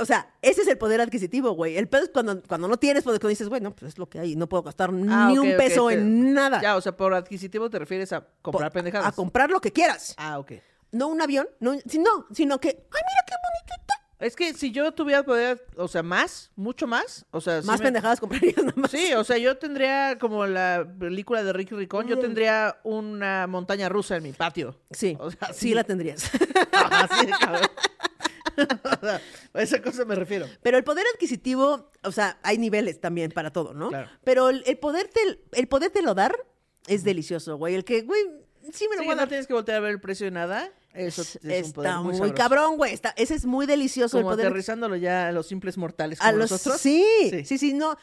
O 0.00 0.06
sea, 0.06 0.32
ese 0.40 0.62
es 0.62 0.68
el 0.68 0.78
poder 0.78 1.02
adquisitivo, 1.02 1.52
güey. 1.52 1.76
El 1.76 1.86
pedo 1.86 2.04
es 2.04 2.08
cuando, 2.08 2.42
cuando 2.44 2.66
no 2.66 2.78
tienes 2.78 3.04
poder, 3.04 3.20
cuando 3.20 3.28
dices, 3.30 3.50
bueno, 3.50 3.74
pues 3.74 3.92
es 3.92 3.98
lo 3.98 4.08
que 4.08 4.18
hay, 4.20 4.36
no 4.36 4.48
puedo 4.48 4.62
gastar 4.62 4.88
Ah, 5.08 5.28
ni 5.30 5.36
un 5.38 5.54
peso 5.58 5.90
en 5.90 6.32
nada. 6.32 6.62
Ya, 6.62 6.76
o 6.76 6.80
sea, 6.80 6.96
por 6.96 7.12
adquisitivo 7.12 7.68
te 7.68 7.78
refieres 7.78 8.10
a 8.14 8.26
comprar 8.40 8.72
pendejadas. 8.72 9.06
A 9.06 9.12
comprar 9.12 9.50
lo 9.50 9.60
que 9.60 9.70
quieras. 9.70 10.14
Ah, 10.16 10.38
ok. 10.38 10.52
No 10.92 11.08
un 11.08 11.20
avión, 11.20 11.48
no, 11.60 11.74
si- 11.86 11.98
no, 11.98 12.26
sino 12.32 12.60
que, 12.60 12.68
ay, 12.68 12.74
mira 12.76 13.24
qué 13.26 13.34
bonito. 13.34 13.82
Es 14.18 14.36
que 14.36 14.54
si 14.54 14.70
yo 14.70 14.92
tuviera 14.92 15.24
poder, 15.24 15.66
o 15.76 15.88
sea, 15.88 16.04
más, 16.04 16.52
mucho 16.54 16.86
más, 16.86 17.26
o 17.32 17.40
sea, 17.40 17.60
sí 17.60 17.66
Más 17.66 17.80
me- 17.80 17.86
pendejadas 17.86 18.20
comprarías 18.20 18.56
nada 18.58 18.72
más. 18.76 18.90
Sí, 18.92 19.12
o 19.14 19.24
sea, 19.24 19.36
yo 19.36 19.58
tendría 19.58 20.16
como 20.20 20.46
la 20.46 20.86
película 21.00 21.42
de 21.42 21.52
Ricky 21.52 21.74
Ricón, 21.74 22.06
yo 22.06 22.16
Mm. 22.16 22.20
tendría 22.20 22.78
una 22.84 23.48
montaña 23.48 23.88
rusa 23.88 24.16
en 24.16 24.22
mi 24.22 24.32
patio. 24.32 24.78
Sí, 24.92 25.16
O 25.18 25.28
sea, 25.32 25.48
sí 25.52 25.68
sí. 25.70 25.74
la 25.74 25.82
tendrías. 25.82 26.30
Cabrón. 27.40 27.60
O 28.54 29.00
sea, 29.06 29.20
a 29.54 29.62
esa 29.62 29.80
cosa 29.80 30.04
me 30.04 30.14
refiero. 30.14 30.46
Pero 30.62 30.76
el 30.76 30.84
poder 30.84 31.06
adquisitivo, 31.14 31.90
o 32.04 32.12
sea, 32.12 32.38
hay 32.42 32.58
niveles 32.58 33.00
también 33.00 33.30
para 33.32 33.50
todo, 33.50 33.72
¿no? 33.72 33.88
Claro. 33.88 34.10
Pero 34.24 34.50
el, 34.50 34.62
el 34.66 34.76
poder 34.78 35.08
te, 35.08 35.40
el 35.58 35.68
poder 35.68 35.90
te 35.90 36.02
lo 36.02 36.14
dar 36.14 36.36
es 36.86 37.02
delicioso, 37.02 37.56
güey. 37.56 37.74
El 37.74 37.84
que, 37.84 38.02
güey, 38.02 38.20
sí 38.72 38.86
me 38.88 38.96
lo 38.96 39.02
Sí, 39.02 39.06
voy 39.06 39.12
a 39.12 39.16
no 39.16 39.20
dar. 39.22 39.28
tienes 39.28 39.46
que 39.46 39.54
voltear 39.54 39.78
a 39.78 39.80
ver 39.80 39.92
el 39.92 40.00
precio 40.02 40.26
de 40.26 40.32
nada. 40.32 40.70
Eso 40.94 41.22
es, 41.22 41.38
un 41.66 41.72
poder 41.72 41.90
Está 41.90 42.00
muy, 42.02 42.32
cabrón, 42.32 42.76
güey. 42.76 42.92
Está, 42.92 43.14
ese 43.16 43.34
es 43.34 43.46
muy 43.46 43.66
delicioso 43.66 44.18
Como 44.18 44.30
el 44.30 44.34
poder. 44.36 44.46
aterrizándolo 44.46 44.96
ya 44.96 45.28
a 45.28 45.32
los 45.32 45.46
simples 45.46 45.78
mortales 45.78 46.20
A 46.20 46.26
como 46.26 46.38
los, 46.38 46.50
nosotros. 46.50 46.80
Sí, 46.80 47.04
Sí. 47.30 47.44
sí, 47.44 47.58
sí, 47.58 47.72
no. 47.72 47.96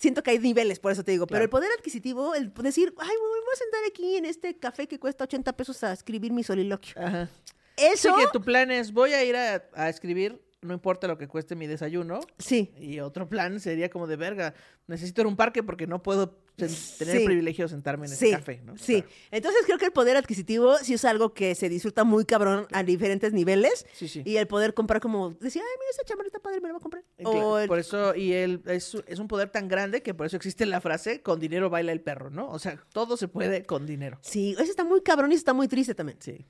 Siento 0.00 0.22
que 0.24 0.32
hay 0.32 0.38
niveles, 0.40 0.80
por 0.80 0.90
eso 0.90 1.04
te 1.04 1.12
digo. 1.12 1.26
Pero 1.28 1.44
el 1.44 1.48
poder 1.50 1.70
adquisitivo, 1.78 2.34
el 2.34 2.52
decir, 2.52 2.92
ay, 2.98 3.08
me 3.08 3.14
voy 3.14 3.52
a 3.52 3.56
sentar 3.56 3.80
aquí 3.88 4.16
en 4.16 4.24
este 4.24 4.56
café 4.58 4.88
que 4.88 4.98
cuesta 4.98 5.24
80 5.24 5.52
pesos 5.56 5.84
a 5.84 5.92
escribir 5.92 6.32
mi 6.32 6.42
soliloquio. 6.42 6.94
Ajá. 6.96 7.28
Sí, 7.76 7.84
Eso, 7.92 8.16
que 8.16 8.26
tu 8.32 8.40
plan 8.42 8.70
es, 8.70 8.92
voy 8.92 9.12
a 9.12 9.22
ir 9.22 9.36
a, 9.36 9.62
a 9.74 9.88
escribir, 9.88 10.42
no 10.66 10.74
importa 10.74 11.06
lo 11.08 11.16
que 11.16 11.28
cueste 11.28 11.54
mi 11.54 11.66
desayuno. 11.66 12.20
sí. 12.38 12.72
Y 12.78 13.00
otro 13.00 13.28
plan 13.28 13.58
sería 13.60 13.88
como 13.88 14.06
de 14.06 14.16
verga, 14.16 14.54
necesito 14.86 15.22
ir 15.22 15.26
a 15.26 15.28
un 15.28 15.36
parque 15.36 15.62
porque 15.62 15.86
no 15.86 16.02
puedo 16.02 16.30
ten- 16.56 16.68
tener 16.98 17.14
Sí. 17.16 17.20
el 17.20 17.24
privilegio 17.24 17.64
de 17.66 17.68
sentarme 17.70 18.06
en 18.06 18.12
Sí, 18.12 18.28
ese 18.28 18.36
café, 18.36 18.60
¿no? 18.64 18.76
sí. 18.78 19.02
Claro. 19.02 19.16
Entonces 19.30 19.62
creo 19.66 19.78
que 19.78 19.84
el 19.86 19.92
poder 19.92 20.16
adquisitivo 20.16 20.78
sí 20.78 20.94
es 20.94 21.04
algo 21.04 21.34
que 21.34 21.54
se 21.54 21.68
disfruta 21.68 22.04
muy 22.04 22.24
cabrón 22.24 22.66
a 22.72 22.82
diferentes 22.82 23.32
niveles. 23.32 23.86
Sí, 23.92 24.08
sí. 24.08 24.22
Y 24.24 24.36
el 24.36 24.46
poder 24.46 24.72
comprar 24.74 25.00
como, 25.00 25.30
decir, 25.30 25.62
ay, 25.62 25.76
mira, 25.78 25.90
esa 25.90 26.02
chamarra 26.04 26.26
está 26.28 26.40
padre, 26.40 26.60
me 26.60 26.68
la 26.68 26.72
voy 26.74 26.80
a 26.80 26.82
comprar. 26.82 27.04
Y 27.18 27.24
claro, 27.24 27.48
O 27.50 27.58
el- 27.58 27.68
Por 27.68 27.78
eso, 27.78 28.14
y 28.14 28.32
él 28.32 28.62
es, 28.66 28.96
es 29.06 29.18
un 29.18 29.28
poder 29.28 29.50
tan 29.50 29.68
grande 29.68 30.02
que 30.02 30.14
por 30.14 30.26
eso 30.26 30.36
existe 30.36 30.64
la 30.66 30.80
frase, 30.80 31.20
con 31.22 31.38
dinero 31.40 31.68
baila 31.70 31.92
el 31.92 32.00
perro, 32.00 32.30
¿no? 32.30 32.48
O 32.48 32.58
sea, 32.58 32.82
todo 32.92 33.16
se 33.16 33.28
puede 33.28 33.64
con 33.66 33.86
dinero. 33.86 34.18
Sí, 34.22 34.52
eso 34.54 34.62
está 34.64 34.84
muy 34.84 35.02
cabrón 35.02 35.32
y 35.32 35.34
está 35.34 35.52
muy 35.52 35.68
triste 35.68 35.94
también. 35.94 36.18
Sí. 36.20 36.46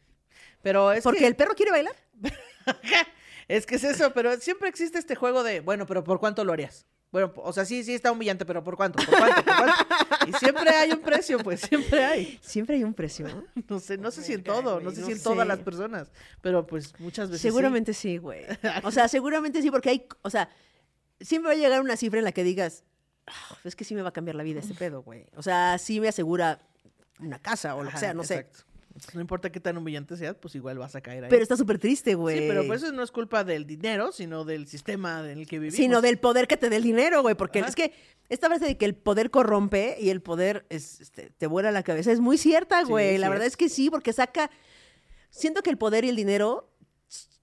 Pero 0.63 0.91
es 0.93 1.03
Porque 1.05 1.21
que... 1.21 1.27
el 1.27 1.37
perro 1.37 1.55
quiere 1.55 1.71
bailar. 1.73 1.95
es 3.49 3.67
que 3.67 3.77
es 3.77 3.85
eso, 3.85 4.13
pero 4.13 4.37
siempre 4.39 4.69
existe 4.69 4.99
este 4.99 5.15
juego 5.15 5.43
de, 5.43 5.61
bueno, 5.61 5.87
pero 5.87 6.03
¿por 6.05 6.19
cuánto 6.21 6.45
lo 6.45 6.53
harías? 6.53 6.87
Bueno, 7.13 7.33
o 7.37 7.53
sea, 7.53 7.65
sí, 7.65 7.85
sí 7.85 7.95
está 7.95 8.11
humillante, 8.11 8.45
pero 8.45 8.63
¿por 8.65 8.77
cuánto? 8.77 9.03
¿Por 9.05 9.17
cuánto? 9.17 9.43
¿Por 9.45 9.55
cuánto? 9.57 9.87
Y 10.27 10.33
siempre 10.35 10.71
hay 10.71 10.91
un 10.91 11.01
precio, 11.01 11.39
pues, 11.39 11.61
siempre 11.61 12.05
hay. 12.05 12.39
Siempre 12.43 12.77
hay 12.77 12.85
un 12.85 12.95
precio. 12.95 13.27
¿no? 13.69 13.79
Sé, 13.79 13.97
no 13.97 14.11
sé 14.11 14.23
si 14.23 14.33
en 14.33 14.43
todo, 14.43 14.81
no 14.81 14.91
sé 14.91 15.05
si 15.05 15.13
en 15.13 15.23
todas 15.23 15.47
las 15.47 15.61
personas, 15.61 16.11
pero 16.43 16.67
pues 16.67 16.99
muchas 16.99 17.31
veces. 17.31 17.43
Seguramente 17.43 17.95
sí, 17.95 18.19
güey. 18.19 18.45
O 18.83 18.91
sea, 18.91 19.09
seguramente 19.09 19.63
sí, 19.63 19.71
porque 19.71 19.91
hay, 19.91 20.07
o 20.23 20.31
sea, 20.31 20.51
siempre 21.21 21.49
va 21.51 21.55
a 21.55 21.59
llegar 21.59 21.81
una 21.81 21.97
cifra 21.97 22.19
en 22.19 22.25
la 22.25 22.33
que 22.33 22.43
digas, 22.45 22.83
"Ah, 23.27 23.57
es 23.65 23.77
que 23.77 23.85
sí 23.85 23.95
me 23.95 24.03
va 24.03 24.09
a 24.11 24.13
cambiar 24.13 24.35
la 24.35 24.43
vida 24.43 24.61
este 24.61 24.75
pedo, 24.75 25.03
güey. 25.03 25.27
O 25.37 25.43
sea, 25.43 25.79
sí 25.79 26.01
me 26.01 26.09
asegura 26.09 26.59
una 27.21 27.39
casa 27.39 27.77
o 27.77 27.83
lo 27.85 27.91
que 27.91 27.99
sea, 27.99 28.15
no 28.15 28.25
sé. 28.25 28.47
Entonces, 28.97 29.15
no 29.15 29.21
importa 29.21 29.53
qué 29.53 29.61
tan 29.61 29.77
humillante 29.77 30.17
seas, 30.17 30.37
pues 30.41 30.55
igual 30.55 30.79
vas 30.79 30.97
a 30.97 31.03
caer 31.03 31.25
ahí. 31.25 31.29
Pero 31.31 31.43
está 31.43 31.55
súper 31.55 31.79
triste, 31.79 32.15
güey. 32.15 32.39
Sí, 32.39 32.45
pero 32.49 32.67
pues 32.67 32.83
eso 32.83 32.93
no 32.93 33.03
es 33.03 33.11
culpa 33.11 33.45
del 33.45 33.67
dinero, 33.67 34.11
sino 34.11 34.47
del 34.47 34.67
sistema 34.67 35.21
en 35.31 35.39
el 35.39 35.47
que 35.47 35.59
vivimos. 35.59 35.77
Sino 35.77 36.01
del 36.01 36.19
poder 36.19 36.49
que 36.49 36.57
te 36.57 36.71
dé 36.71 36.77
el 36.77 36.83
dinero, 36.83 37.21
güey. 37.21 37.35
Porque 37.35 37.59
Ajá. 37.59 37.69
es 37.69 37.75
que 37.75 37.93
esta 38.31 38.47
frase 38.47 38.65
de 38.65 38.79
que 38.79 38.87
el 38.87 38.95
poder 38.95 39.31
corrompe 39.31 39.99
y 40.01 40.09
el 40.09 40.23
poder 40.23 40.65
es, 40.71 41.03
este, 41.03 41.29
te 41.37 41.47
vuela 41.47 41.71
la 41.73 41.83
cabeza 41.83 42.11
es 42.11 42.21
muy 42.21 42.39
cierta, 42.39 42.81
Sí, 42.85 42.89
güey. 42.89 43.19
la 43.19 43.27
sí 43.27 43.31
verdad 43.33 43.47
es. 43.47 43.53
es 43.53 43.57
que 43.59 43.69
sí, 43.69 43.91
porque 43.91 44.15
saca. 44.15 44.51
Siento 45.29 45.63
que 45.63 45.69
el 45.69 45.77
poder 45.77 46.07
y 46.07 46.09
el 46.09 46.17
dinero 46.17 46.71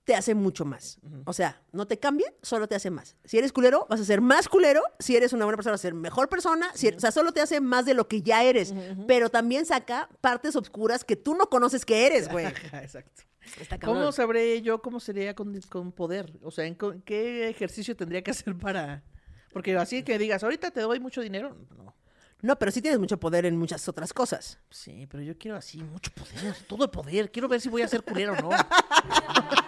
te 0.04 0.16
hace 0.16 0.36
mucho 0.36 0.66
más. 0.66 1.00
O 1.26 1.34
sea, 1.34 1.62
no 1.72 1.88
te 1.88 1.98
cambia, 2.00 2.32
solo 2.42 2.68
te 2.68 2.76
hace 2.76 2.90
más. 2.92 3.16
Si 3.24 3.38
eres 3.38 3.54
culero, 3.54 3.88
vas 3.90 4.02
a 4.02 4.06
ser 4.06 4.20
más 4.22 4.50
culero. 4.50 4.82
Si 5.00 5.16
eres 5.16 5.32
una 5.34 5.46
buena 5.46 5.56
persona, 5.58 5.74
vas 5.74 5.82
a 5.82 5.84
ser 5.84 5.94
mejor 5.94 6.28
persona. 6.30 6.70
Si 6.74 6.88
eres- 6.88 6.98
o 6.98 7.02
sea, 7.02 7.12
solo 7.12 7.32
te 7.32 7.40
hace 7.42 7.62
más 7.62 7.86
de 7.86 7.94
lo 7.94 8.08
que 8.08 8.22
ya 8.22 8.44
eres. 8.44 8.74
Pero 9.08 9.30
también 9.30 9.66
saca 9.66 10.10
partes 10.22 10.56
oscuras 10.56 11.04
que 11.06 11.16
tú 11.16 11.36
no 11.36 11.48
conoces 11.50 11.86
que 11.86 12.06
eres, 12.06 12.30
güey. 12.30 12.46
Exacto. 12.74 13.24
Está. 13.60 13.78
¿Cómo 13.80 14.12
sabré 14.12 14.62
yo 14.62 14.82
cómo 14.82 15.00
sería 15.00 15.36
con, 15.36 15.60
con 15.70 15.92
poder? 15.92 16.34
O 16.44 16.52
sea, 16.52 16.66
¿en 16.66 16.76
co- 16.76 16.96
¿qué 17.06 17.50
ejercicio 17.50 17.96
tendría 17.96 18.22
que 18.24 18.32
hacer 18.32 18.58
para...? 18.58 19.04
Porque 19.52 19.78
así 19.78 20.02
que 20.04 20.18
digas, 20.18 20.44
ahorita 20.44 20.72
te 20.72 20.82
doy 20.82 21.00
mucho 21.00 21.22
dinero. 21.22 21.56
No. 21.78 21.94
No, 22.42 22.60
pero 22.60 22.72
sí 22.72 22.82
tienes 22.82 23.00
mucho 23.00 23.18
poder 23.20 23.46
en 23.46 23.56
muchas 23.58 23.88
otras 23.88 24.12
cosas. 24.12 24.60
Sí, 24.70 25.08
pero 25.10 25.24
yo 25.24 25.38
quiero 25.38 25.56
así, 25.56 25.82
mucho 25.82 26.12
poder, 26.12 26.54
todo 26.68 26.84
el 26.86 26.90
poder. 26.90 27.32
Quiero 27.32 27.48
ver 27.48 27.62
si 27.62 27.70
voy 27.70 27.84
a 27.84 27.88
ser 27.88 28.04
culero 28.04 28.34
o 28.34 28.36
no. 28.42 28.50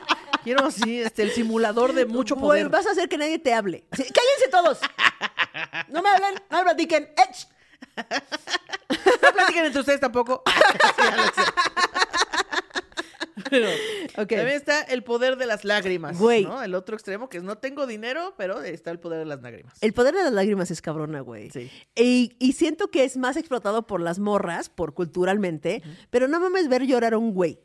quiero 0.46 0.66
así, 0.66 1.02
este, 1.02 1.24
el 1.24 1.32
simulador 1.32 1.92
de 1.92 2.06
mucho 2.06 2.38
poder. 2.38 2.70
vas 2.70 2.86
a 2.88 2.92
hacer 2.92 3.10
que 3.10 3.18
nadie 3.18 3.38
te 3.40 3.54
hable. 3.54 3.86
¡Cállense 3.92 4.48
todos! 4.50 4.80
No 5.90 6.02
me 6.02 6.08
hablen, 6.10 6.36
no 6.50 6.58
me 6.60 6.64
platiquen. 6.64 7.10
¡Ech! 7.18 7.48
No 9.22 9.34
platiquen 9.34 9.66
entre 9.66 9.80
ustedes 9.82 10.00
tampoco. 10.00 10.42
Pero 13.50 13.68
Ok. 14.18 14.30
también 14.30 14.50
está 14.50 14.82
el 14.82 15.04
poder 15.04 15.36
de 15.38 15.46
las 15.46 15.66
lágrimas, 15.66 16.18
Güey. 16.18 16.46
¿no? 16.46 16.64
El 16.64 16.74
otro 16.74 16.96
extremo, 16.96 17.30
que 17.30 17.38
es 17.38 17.44
no 17.44 17.58
tengo 17.58 17.86
dinero, 17.86 18.34
pero 18.38 18.62
está 18.64 18.90
el 18.92 19.00
poder 19.00 19.20
de 19.20 19.26
las 19.26 19.42
lágrimas. 19.42 19.78
El 19.82 19.94
poder 19.94 20.16
de 20.16 20.24
las 20.24 20.34
lágrimas 20.34 20.72
es 20.72 20.82
cabrona, 20.82 21.20
güey. 21.22 21.52
Sí. 21.52 21.70
Y, 21.96 22.36
y 22.40 22.54
siento 22.54 22.90
que 22.90 23.04
es 23.04 23.18
más 23.18 23.36
explotado 23.38 23.86
por 23.86 24.02
las 24.02 24.20
morras, 24.20 24.70
por 24.70 24.94
culturalmente, 24.94 25.84
pero 26.10 26.28
no 26.28 26.40
mames 26.40 26.70
ver 26.70 26.84
llorar 26.88 27.14
a 27.14 27.18
un 27.18 27.34
güey. 27.34 27.60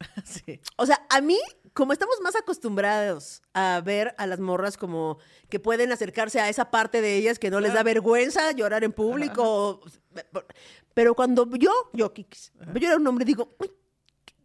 Sí. 0.24 0.60
O 0.76 0.86
sea, 0.86 1.04
a 1.10 1.20
mí, 1.20 1.38
como 1.78 1.92
estamos 1.92 2.16
más 2.22 2.34
acostumbrados 2.34 3.40
a 3.54 3.80
ver 3.84 4.12
a 4.18 4.26
las 4.26 4.40
morras 4.40 4.76
como 4.76 5.18
que 5.48 5.60
pueden 5.60 5.92
acercarse 5.92 6.40
a 6.40 6.48
esa 6.48 6.72
parte 6.72 7.00
de 7.00 7.14
ellas 7.14 7.38
que 7.38 7.50
no 7.52 7.60
les 7.60 7.72
da 7.72 7.84
vergüenza 7.84 8.50
llorar 8.50 8.82
en 8.82 8.92
público. 8.92 9.80
Pero 10.92 11.14
cuando 11.14 11.48
yo, 11.54 11.70
yo, 11.92 12.12
Kikis, 12.12 12.50
veo 12.54 12.74
llorar 12.82 12.94
a 12.96 13.00
un 13.00 13.06
hombre, 13.06 13.24
digo, 13.24 13.54
"Uy, 13.60 13.70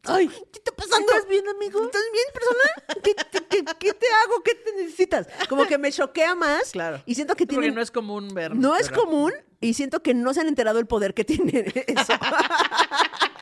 Ay, 0.06 0.28
¿qué 0.28 0.60
está 0.60 0.72
pasando? 0.76 1.08
¿Estás 1.12 1.28
bien, 1.30 1.48
amigo? 1.48 1.82
¿Estás 1.86 2.02
bien, 2.12 2.26
persona? 2.34 3.02
¿Qué, 3.02 3.16
qué- 3.16 3.48
qué- 3.48 3.64
qué 3.80 3.94
te 3.94 4.06
hago? 4.26 4.44
¿Qué 4.44 4.54
te 4.56 4.74
necesitas? 4.74 5.28
Como 5.48 5.66
que 5.66 5.78
me 5.78 5.92
choquea 5.94 6.36
más. 6.36 6.72
Claro. 6.72 7.02
Y 7.06 7.16
siento 7.16 7.36
que 7.36 7.46
Porque 7.48 7.56
tienen... 7.62 7.74
no 7.76 7.82
es 7.82 7.90
común 7.90 8.28
ver. 8.34 8.54
No 8.54 8.76
es 8.76 8.90
común 8.90 9.32
y 9.62 9.74
siento 9.76 10.04
que 10.04 10.14
no 10.14 10.34
se 10.34 10.42
han 10.42 10.48
enterado 10.50 10.78
el 10.80 10.88
poder 10.88 11.14
que 11.14 11.24
tiene 11.24 11.72
eso. 11.88 12.14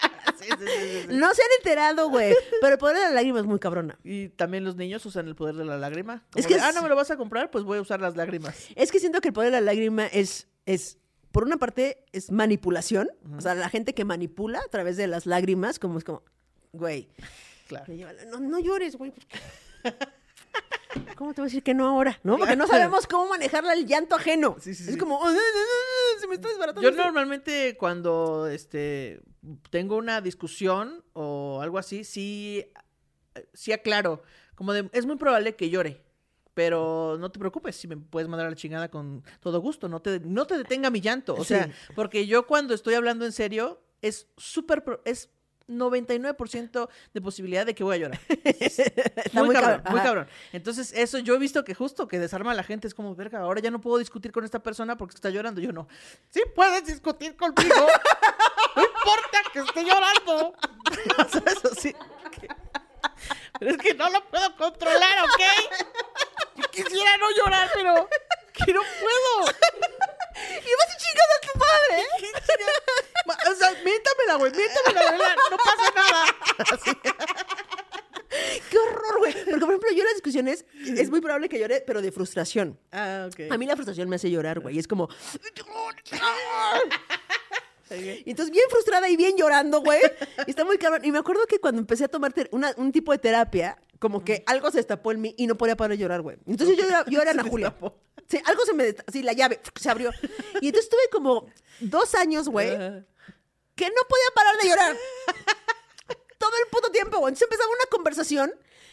Sí, 0.41 0.49
sí, 0.57 1.05
no 1.09 1.33
se 1.33 1.41
han 1.41 1.49
enterado, 1.59 2.09
güey. 2.09 2.33
Pero 2.61 2.73
el 2.73 2.79
poder 2.79 2.97
de 2.97 3.03
la 3.03 3.11
lágrima 3.11 3.39
es 3.39 3.45
muy 3.45 3.59
cabrona. 3.59 3.97
Y 4.03 4.29
también 4.29 4.63
los 4.63 4.75
niños 4.75 5.05
usan 5.05 5.27
el 5.27 5.35
poder 5.35 5.55
de 5.55 5.65
la 5.65 5.77
lágrima. 5.77 6.23
Es 6.35 6.47
que 6.47 6.55
de, 6.55 6.61
ah, 6.61 6.71
no 6.73 6.81
me 6.81 6.89
lo 6.89 6.95
vas 6.95 7.11
a 7.11 7.17
comprar, 7.17 7.51
pues 7.51 7.63
voy 7.63 7.77
a 7.77 7.81
usar 7.81 8.01
las 8.01 8.15
lágrimas. 8.15 8.55
Es 8.75 8.91
que 8.91 8.99
siento 8.99 9.21
que 9.21 9.29
el 9.29 9.33
poder 9.33 9.51
de 9.51 9.59
la 9.59 9.65
lágrima 9.65 10.05
es, 10.07 10.47
es 10.65 10.97
por 11.31 11.43
una 11.43 11.57
parte, 11.57 12.05
es 12.11 12.31
manipulación. 12.31 13.09
O 13.37 13.41
sea, 13.41 13.55
la 13.55 13.69
gente 13.69 13.93
que 13.93 14.05
manipula 14.05 14.59
a 14.59 14.67
través 14.69 14.97
de 14.97 15.07
las 15.07 15.25
lágrimas, 15.25 15.79
como 15.79 15.97
es 15.97 16.03
como, 16.03 16.23
güey, 16.73 17.09
Claro. 17.67 17.85
no, 18.27 18.39
no 18.41 18.59
llores, 18.59 18.97
güey. 18.97 19.13
¿Cómo 21.15 21.33
te 21.33 21.41
voy 21.41 21.45
a 21.45 21.49
decir 21.49 21.63
que 21.63 21.73
no 21.73 21.87
ahora? 21.87 22.19
¿No? 22.23 22.37
Porque 22.37 22.55
no 22.55 22.67
sabemos 22.67 23.07
cómo 23.07 23.27
manejar 23.27 23.63
el 23.65 23.85
llanto 23.85 24.15
ajeno. 24.15 24.57
Sí, 24.59 24.73
sí, 24.73 24.83
es 24.83 24.93
sí. 24.93 24.97
como, 24.97 25.17
"Oh, 25.17 25.25
no, 25.25 25.31
no, 25.31 25.37
no, 25.37 26.19
se 26.19 26.27
me 26.27 26.35
está 26.35 26.49
desbaratando. 26.49 26.81
Yo 26.81 26.89
esto". 26.89 27.03
normalmente 27.03 27.77
cuando 27.77 28.47
este 28.47 29.21
tengo 29.69 29.97
una 29.97 30.19
discusión 30.21 31.03
o 31.13 31.61
algo 31.61 31.77
así, 31.77 32.03
sí, 32.03 32.65
sí 33.53 33.71
aclaro. 33.71 34.23
Como 34.55 34.73
de, 34.73 34.89
es 34.93 35.05
muy 35.05 35.15
probable 35.15 35.55
que 35.55 35.69
llore. 35.69 36.03
Pero 36.53 37.15
no 37.17 37.31
te 37.31 37.39
preocupes, 37.39 37.77
si 37.77 37.87
me 37.87 37.95
puedes 37.95 38.27
mandar 38.27 38.47
a 38.47 38.49
la 38.49 38.55
chingada 38.57 38.89
con 38.91 39.23
todo 39.39 39.61
gusto, 39.61 39.87
no 39.87 40.01
te, 40.01 40.19
no 40.19 40.45
te 40.45 40.57
detenga 40.57 40.89
mi 40.89 40.99
llanto. 40.99 41.33
O 41.35 41.45
sea, 41.45 41.71
porque 41.95 42.27
yo 42.27 42.45
cuando 42.45 42.73
estoy 42.73 42.95
hablando 42.95 43.25
en 43.25 43.31
serio, 43.31 43.81
es 44.01 44.27
súper, 44.35 44.83
es 45.05 45.29
99% 45.77 46.89
de 47.13 47.21
posibilidad 47.21 47.65
de 47.65 47.75
que 47.75 47.83
voy 47.83 47.95
a 47.95 47.99
llorar. 47.99 48.19
Está 48.43 49.39
muy, 49.39 49.47
muy 49.47 49.55
cabrón, 49.55 49.77
cabrón, 49.77 49.93
muy 49.93 50.01
cabrón. 50.01 50.27
Entonces, 50.51 50.93
eso 50.93 51.19
yo 51.19 51.35
he 51.35 51.39
visto 51.39 51.63
que 51.63 51.73
justo 51.73 52.07
que 52.07 52.19
desarma 52.19 52.51
a 52.51 52.55
la 52.55 52.63
gente 52.63 52.87
es 52.87 52.93
como, 52.93 53.15
verga, 53.15 53.39
ahora 53.39 53.61
ya 53.61 53.71
no 53.71 53.81
puedo 53.81 53.97
discutir 53.97 54.31
con 54.31 54.43
esta 54.43 54.59
persona 54.59 54.97
porque 54.97 55.15
está 55.15 55.29
llorando. 55.29 55.61
Yo 55.61 55.71
no. 55.71 55.87
Sí 56.29 56.41
puedes 56.55 56.85
discutir 56.85 57.35
conmigo. 57.35 57.87
no 58.75 58.83
importa 58.83 59.39
que 59.53 59.59
esté 59.59 59.83
llorando. 59.83 60.55
o 61.17 61.29
sea, 61.29 61.43
eso 61.47 61.75
sí. 61.75 61.95
Pero 63.59 63.71
es 63.71 63.77
que 63.77 63.93
no 63.93 64.09
lo 64.09 64.23
puedo 64.29 64.55
controlar, 64.55 65.25
¿ok? 65.25 65.41
Yo 66.55 66.63
quisiera 66.71 67.17
no 67.17 67.29
llorar, 67.31 67.69
pero 67.73 68.09
que 68.53 68.73
no 68.73 68.81
puedo. 68.99 69.55
Y 70.35 70.71
vas 70.77 70.89
y 70.89 70.97
chingas 71.03 71.29
a 71.35 71.39
tu 71.47 71.59
madre. 71.59 71.97
Ma- 73.25 73.37
O 73.51 73.55
sea, 73.55 73.71
miéntamela, 73.83 74.35
güey, 74.37 74.51
miéntamela, 74.51 75.11
verdad, 75.11 75.35
no 75.51 75.57
pasa 75.57 75.93
nada. 75.95 76.25
Qué 78.69 78.77
horror, 78.77 79.17
güey. 79.19 79.33
Porque, 79.33 79.59
por 79.59 79.69
ejemplo, 79.69 79.89
yo 79.91 79.99
en 79.99 80.05
las 80.05 80.13
discusiones 80.15 80.65
es 80.85 81.09
muy 81.09 81.19
probable 81.19 81.49
que 81.49 81.59
llore, 81.59 81.83
pero 81.85 82.01
de 82.01 82.11
frustración. 82.13 82.79
Ah, 82.91 83.27
ok. 83.31 83.51
A 83.51 83.57
mí 83.57 83.65
la 83.65 83.75
frustración 83.75 84.07
me 84.09 84.15
hace 84.15 84.31
llorar, 84.31 84.59
güey. 84.61 84.79
Es 84.79 84.87
como. 84.87 85.09
Y 87.93 88.29
entonces, 88.29 88.53
bien 88.53 88.63
frustrada 88.69 89.09
y 89.09 89.17
bien 89.17 89.35
llorando, 89.35 89.81
güey. 89.81 89.99
Y 90.47 90.51
está 90.51 90.63
muy 90.63 90.77
cabrón. 90.77 91.03
Y 91.03 91.11
me 91.11 91.17
acuerdo 91.17 91.45
que 91.45 91.59
cuando 91.59 91.81
empecé 91.81 92.05
a 92.05 92.07
tomar 92.07 92.33
una- 92.51 92.73
un 92.77 92.93
tipo 92.93 93.11
de 93.11 93.17
terapia, 93.17 93.77
como 94.01 94.25
que 94.25 94.43
algo 94.47 94.71
se 94.71 94.77
destapó 94.77 95.11
en 95.11 95.21
mí 95.21 95.35
y 95.37 95.45
no 95.45 95.55
podía 95.55 95.77
parar 95.77 95.91
de 95.91 95.97
llorar, 96.01 96.21
güey. 96.21 96.37
Entonces 96.47 96.75
yo, 96.75 96.85
era- 96.85 97.05
yo 97.07 97.21
era 97.21 97.31
Ana 97.31 97.43
Julia. 97.49 97.69
destapó. 97.69 98.01
Sí, 98.27 98.41
algo 98.45 98.65
se 98.65 98.73
me. 98.73 98.83
desta- 98.85 99.05
Sí, 99.11 99.21
la 99.21 99.33
llave 99.33 99.61
se 99.79 99.89
abrió. 99.91 100.11
Y 100.59 100.67
entonces 100.69 100.89
tuve 100.89 101.07
como 101.11 101.45
dos 101.79 102.15
años, 102.15 102.49
güey, 102.49 102.69
que 102.71 103.85
no 103.85 104.01
podía 104.09 104.29
parar 104.33 104.57
de 104.61 104.67
llorar. 104.69 104.97
Todo 106.37 106.51
el 106.63 106.69
puto 106.71 106.89
tiempo, 106.91 107.19
güey. 107.19 107.29
Entonces 107.33 107.43
empezaba 107.47 107.69
una 107.69 107.85
conversación 107.91 108.51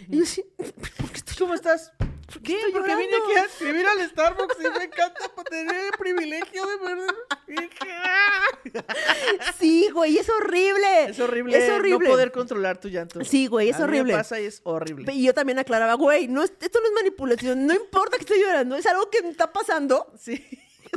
y 0.08 0.18
yo 0.18 0.22
así, 0.24 0.42
¿por 0.56 1.10
qué 1.10 1.16
estoy 1.16 1.36
¿Cómo 1.38 1.54
estás? 1.54 1.92
Bien, 2.42 2.58
estoy 2.58 2.72
porque 2.72 2.94
vine 2.94 3.10
llorando? 3.10 3.26
aquí 3.26 3.36
a 3.38 3.44
escribir 3.46 3.86
al 3.86 4.10
Starbucks 4.10 4.56
y 4.60 4.78
me 4.78 4.84
encanta 4.84 5.28
por 5.34 5.44
tener 5.44 5.74
el 5.86 5.92
privilegio 5.98 6.66
de 6.66 6.76
ver. 6.76 7.14
Sí, 9.58 9.88
güey, 9.92 10.18
es 10.18 10.28
horrible. 10.28 11.04
Es 11.08 11.18
horrible, 11.20 11.58
Es 11.64 11.70
horrible. 11.70 12.06
no 12.06 12.10
poder 12.12 12.32
controlar 12.32 12.78
tu 12.80 12.88
llanto. 12.88 13.24
Sí, 13.24 13.46
güey, 13.46 13.70
es 13.70 13.76
A 13.76 13.80
mí 13.80 13.84
horrible. 13.84 14.12
Me 14.12 14.18
pasa 14.18 14.40
y 14.40 14.44
es 14.46 14.60
horrible. 14.64 15.12
Y 15.12 15.24
yo 15.24 15.34
también 15.34 15.58
aclaraba, 15.58 15.94
güey, 15.94 16.28
no, 16.28 16.42
es- 16.42 16.52
esto 16.60 16.80
no 16.80 16.86
es 16.86 16.92
manipulación, 16.92 17.66
no 17.66 17.74
importa 17.74 18.16
que 18.16 18.24
esté 18.24 18.38
llorando, 18.40 18.76
es 18.76 18.86
algo 18.86 19.08
que 19.10 19.22
me 19.22 19.30
está 19.30 19.52
pasando 19.52 20.12
Sí, 20.18 20.44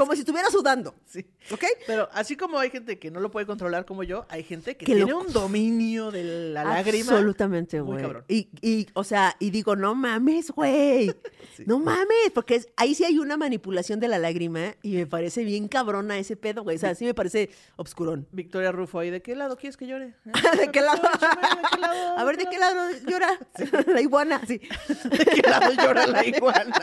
como 0.01 0.13
si 0.15 0.21
estuviera 0.21 0.49
sudando, 0.49 0.95
sí. 1.05 1.25
¿ok? 1.51 1.63
Pero 1.87 2.09
así 2.13 2.35
como 2.35 2.59
hay 2.59 2.69
gente 2.69 2.99
que 2.99 3.11
no 3.11 3.19
lo 3.19 3.31
puede 3.31 3.45
controlar 3.45 3.85
como 3.85 4.03
yo, 4.03 4.25
hay 4.29 4.43
gente 4.43 4.75
que, 4.77 4.85
Que 4.85 4.95
lo- 4.95 5.05
tiene 5.05 5.13
un 5.19 5.31
dominio 5.33 6.11
de 6.11 6.23
la 6.51 6.63
lágrima. 6.63 7.11
Absolutamente, 7.13 7.79
güey. 7.81 8.05
Y, 8.27 8.49
y, 8.61 8.87
o 8.93 9.03
sea, 9.03 9.35
y 9.39 9.49
digo, 9.51 9.75
no 9.75 9.95
mames, 9.95 10.51
güey. 10.51 11.13
Sí. 11.57 11.63
No 11.67 11.79
mames, 11.79 12.31
porque 12.33 12.55
es- 12.55 12.69
ahí 12.77 12.95
sí 12.95 13.03
hay 13.03 13.19
una 13.19 13.35
manipulación 13.35 13.99
de 13.99 14.07
la 14.07 14.17
lágrima 14.19 14.75
y 14.81 14.95
me 14.95 15.05
parece 15.05 15.43
bien 15.43 15.67
cabrona 15.67 16.17
ese 16.17 16.37
pedo, 16.37 16.63
güey. 16.63 16.77
O 16.77 16.79
sea, 16.79 16.95
sí 16.95 17.03
me 17.03 17.13
parece 17.13 17.49
obscurón. 17.75 18.25
Victoria 18.31 18.71
Rufo 18.71 18.99
ahí, 18.99 19.09
¿de 19.09 19.21
qué 19.21 19.35
lado 19.35 19.57
quieres 19.57 19.75
que 19.75 19.85
llore? 19.85 20.13
¿Eh? 20.25 20.57
¿De 20.57 20.71
qué 20.71 20.79
lado? 20.81 21.01
¿De 21.01 21.09
qué 21.73 21.77
lado? 21.81 22.17
A 22.17 22.23
ver, 22.23 22.37
¿de 22.37 22.45
qué 22.45 22.57
lado 22.57 22.89
llora? 23.05 23.37
La 23.87 23.99
iguana, 24.01 24.41
sí. 24.47 24.59
¿De 25.09 25.25
qué 25.25 25.41
lado 25.41 25.73
llora 25.73 26.07
la 26.07 26.25
iguana? 26.25 26.73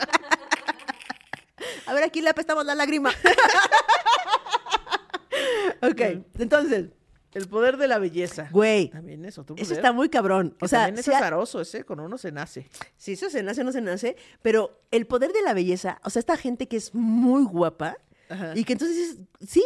A 1.87 1.95
ver, 1.95 2.05
aquí 2.05 2.21
le 2.21 2.31
apestamos 2.31 2.65
la 2.65 2.75
lágrima. 2.75 3.11
ok, 5.83 6.01
entonces, 6.39 6.87
El 7.35 7.49
poder 7.49 7.77
de 7.77 7.89
la 7.89 7.99
belleza. 7.99 8.49
güey, 8.51 8.89
También 8.89 9.25
es 9.25 9.39
otro 9.39 9.55
eso 9.57 9.65
poder. 9.65 9.79
está 9.79 9.93
muy 9.93 10.09
cabrón. 10.09 10.55
Que 10.59 10.65
O 10.65 10.69
sea, 10.69 10.87
también 10.87 10.99
es 11.01 11.09
azaroso 11.09 11.61
ese, 11.61 11.85
con 11.85 12.01
uno 12.01 12.19
se 12.19 12.33
nace. 12.33 12.69
Sí, 12.97 13.13
eso 13.13 13.31
se 13.31 13.43
nace 13.43 13.61
o 13.61 13.65
no 13.65 13.73
se 13.73 13.81
nace, 13.81 14.17
pero 14.43 14.81
el 14.91 15.07
poder 15.07 15.33
de 15.33 15.43
la 15.43 15.55
belleza, 15.55 16.01
o 16.05 16.11
sea, 16.11 16.21
esta 16.21 16.37
gente 16.37 16.69
que 16.69 16.77
es 16.77 16.95
muy 16.95 17.45
guapa 17.45 17.97
Ajá. 18.29 18.53
y 18.55 18.65
que 18.65 18.73
entonces 18.73 18.97
dices, 18.97 19.17
sí, 19.47 19.65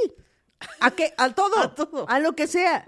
¿a 0.81 0.91
qué? 0.91 1.13
A 1.17 1.33
todo, 1.35 1.57
A 1.63 1.75
todo. 1.75 2.09
a 2.09 2.19
lo 2.21 2.33
que 2.35 2.47
sea. 2.47 2.85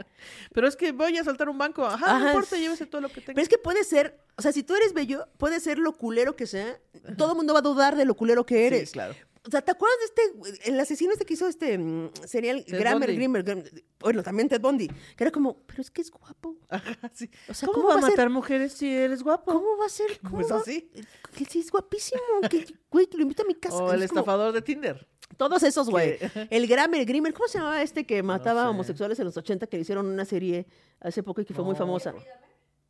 Pero 0.53 0.67
es 0.69 0.77
que 0.77 0.93
voy 0.93 1.17
a 1.19 1.25
saltar 1.25 1.49
un 1.49 1.59
banco. 1.59 1.85
Ajá, 1.85 2.07
Ajá, 2.17 2.19
no 2.21 2.27
importa, 2.29 2.57
llévese 2.57 2.87
todo 2.87 3.01
lo 3.01 3.09
que 3.09 3.21
tenga. 3.21 3.35
Pero 3.35 3.43
es 3.43 3.49
que 3.49 3.59
puede 3.59 3.85
ser, 3.85 4.19
o 4.37 4.43
sea, 4.43 4.53
si 4.53 4.63
tú 4.63 4.75
eres 4.75 4.93
bello, 4.95 5.27
puede 5.39 5.61
ser 5.61 5.79
lo 5.79 5.93
culero 5.93 6.37
que 6.37 6.47
sea, 6.47 6.79
todo 7.17 7.31
el 7.33 7.37
mundo 7.37 7.53
va 7.53 7.59
a 7.61 7.63
dudar 7.63 7.97
de 7.97 8.05
lo 8.05 8.15
culero 8.15 8.45
que 8.47 8.67
eres. 8.67 8.89
Sí, 8.91 8.93
claro. 8.95 9.15
O 9.47 9.51
sea, 9.51 9.61
¿te 9.61 9.73
acuerdas 9.73 9.99
de 9.99 10.05
este, 10.53 10.71
el 10.71 10.81
asesino 10.81 11.13
este 11.13 11.27
que 11.27 11.35
hizo 11.35 11.47
este 11.47 11.77
mm, 11.77 12.13
serial 12.27 12.65
Ted 12.65 12.79
Grammer. 12.81 13.15
Grimmer, 13.15 13.43
Grim- 13.45 13.63
bueno, 14.01 14.23
también 14.23 14.49
Ted 14.49 14.59
Bundy, 14.59 14.89
que 14.89 15.23
era 15.25 15.31
como, 15.31 15.59
pero 15.67 15.83
es 15.83 15.91
que 15.91 16.01
es 16.01 16.11
guapo. 16.11 16.57
Ajá, 16.71 16.97
sí. 17.13 17.29
O 17.47 17.53
sea, 17.53 17.67
¿Cómo, 17.67 17.83
¿cómo 17.83 17.89
va 17.91 17.99
a 17.99 18.01
ser- 18.01 18.11
matar 18.13 18.31
mujeres 18.31 18.73
si 18.73 18.89
eres 18.91 19.23
guapo? 19.23 19.53
¿Cómo 19.53 19.77
va 19.77 19.85
a 19.85 19.91
ser? 19.91 20.19
¿Cómo 20.23 20.37
Pues 20.37 20.51
va- 20.51 20.57
así. 20.61 20.91
Que 21.37 21.45
sí 21.45 21.61
es 21.61 21.71
guapísimo, 21.71 22.23
que, 22.49 22.65
güey, 22.91 23.07
que 23.07 23.19
lo 23.19 23.23
invito 23.25 23.43
a 23.43 23.47
mi 23.47 23.55
casa. 23.55 23.77
O 23.77 23.93
el 23.93 24.09
como- 24.09 24.21
estafador 24.21 24.53
de 24.55 24.63
Tinder. 24.63 25.07
Todos 25.37 25.63
esos, 25.63 25.91
güey. 25.91 26.19
El 26.51 26.67
Grammer, 26.67 27.01
el 27.01 27.07
Grimmer, 27.07 27.33
¿cómo 27.33 27.49
se 27.49 27.59
llamaba 27.59 27.83
este 27.83 28.07
que 28.07 28.23
mataba 28.23 28.63
sé. 28.63 28.67
a 28.67 28.71
homosexuales 28.71 29.19
en 29.19 29.25
los 29.25 29.37
80 29.37 29.67
que 29.67 29.77
le 29.77 29.83
hicieron 29.83 30.07
una 30.07 30.25
serie 30.25 30.67
hace 31.01 31.23
poco 31.23 31.41
y 31.41 31.45
que 31.45 31.55
fue 31.55 31.65
muy 31.65 31.73
No. 31.73 31.79
famosa? 31.79 32.13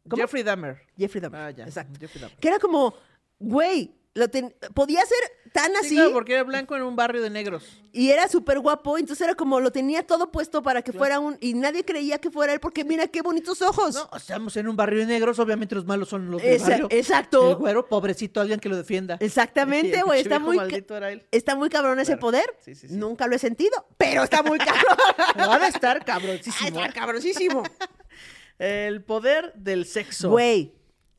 ¿Cómo? 0.08 0.20
Jeffrey 0.20 0.42
Dahmer. 0.42 0.78
Jeffrey 0.98 1.20
Dahmer. 1.22 1.40
Ah, 1.40 1.50
ya. 1.50 1.64
Exacto. 1.64 1.98
Jeffrey 1.98 2.20
Dahmer. 2.20 2.36
Que 2.38 2.48
era 2.48 2.58
como, 2.58 2.94
güey, 3.38 3.94
lo 4.14 4.28
ten- 4.28 4.54
podía 4.74 5.00
ser 5.04 5.18
tan 5.52 5.70
Sí, 5.72 5.76
así 5.80 5.94
claro, 5.96 6.12
porque 6.12 6.32
era 6.34 6.42
blanco 6.42 6.74
en 6.76 6.82
un 6.82 6.96
barrio 6.96 7.22
de 7.22 7.30
negros. 7.30 7.64
y 7.92 8.10
era 8.10 8.26
súper 8.28 8.58
guapo, 8.58 8.98
entonces 8.98 9.24
era 9.24 9.34
como 9.36 9.60
lo 9.60 9.70
tenía 9.70 10.04
todo 10.04 10.32
puesto 10.32 10.62
para 10.64 10.82
que 10.82 10.92
fuera 10.92 11.20
un 11.20 11.36
y 11.40 11.54
nadie 11.54 11.84
creía 11.84 12.18
que 12.18 12.30
fuera 12.30 12.52
él 12.52 12.58
porque 12.60 12.84
mira 12.84 13.06
qué 13.08 13.22
bonitos 13.22 13.62
ojos. 13.62 13.94
No, 13.94 14.08
estamos 14.16 14.56
en 14.56 14.66
un 14.68 14.74
barrio 14.76 14.98
de 15.00 15.06
negros, 15.06 15.38
obviamente 15.38 15.74
los 15.76 15.84
malos 15.84 16.08
son 16.08 16.28
los 16.30 16.42
del 16.42 16.54
Esa- 16.54 16.70
barrio. 16.70 16.88
exacto. 16.90 17.50
El 17.50 17.56
güero, 17.56 17.86
pobrecito, 17.88 18.40
alguien 18.40 18.58
que 18.58 18.68
lo 18.68 18.76
defienda. 18.76 19.16
Exactamente, 19.20 20.02
güey, 20.04 20.20
está 20.22 20.38
muy 20.40 20.58
era 20.58 21.10
él. 21.12 21.24
Está 21.30 21.54
muy 21.54 21.68
cabrón 21.68 21.98
ese 22.00 22.12
Claro. 22.12 22.20
poder. 22.20 22.56
Sí, 22.60 22.74
sí, 22.74 22.88
sí. 22.88 22.94
Nunca 22.96 23.26
lo 23.28 23.36
he 23.36 23.38
sentido, 23.38 23.86
pero 23.96 24.24
está 24.24 24.42
muy 24.42 24.58
cabrón. 24.58 24.96
Ha 25.36 25.58
de 25.60 25.68
estar 25.68 26.04
cabroncísimo. 26.04 26.80
está 26.80 26.92
cabrosísimo. 26.92 27.62
El 28.58 29.02
poder 29.02 29.52
del 29.54 29.84
sexo. 29.86 30.30
Güey, 30.30 30.72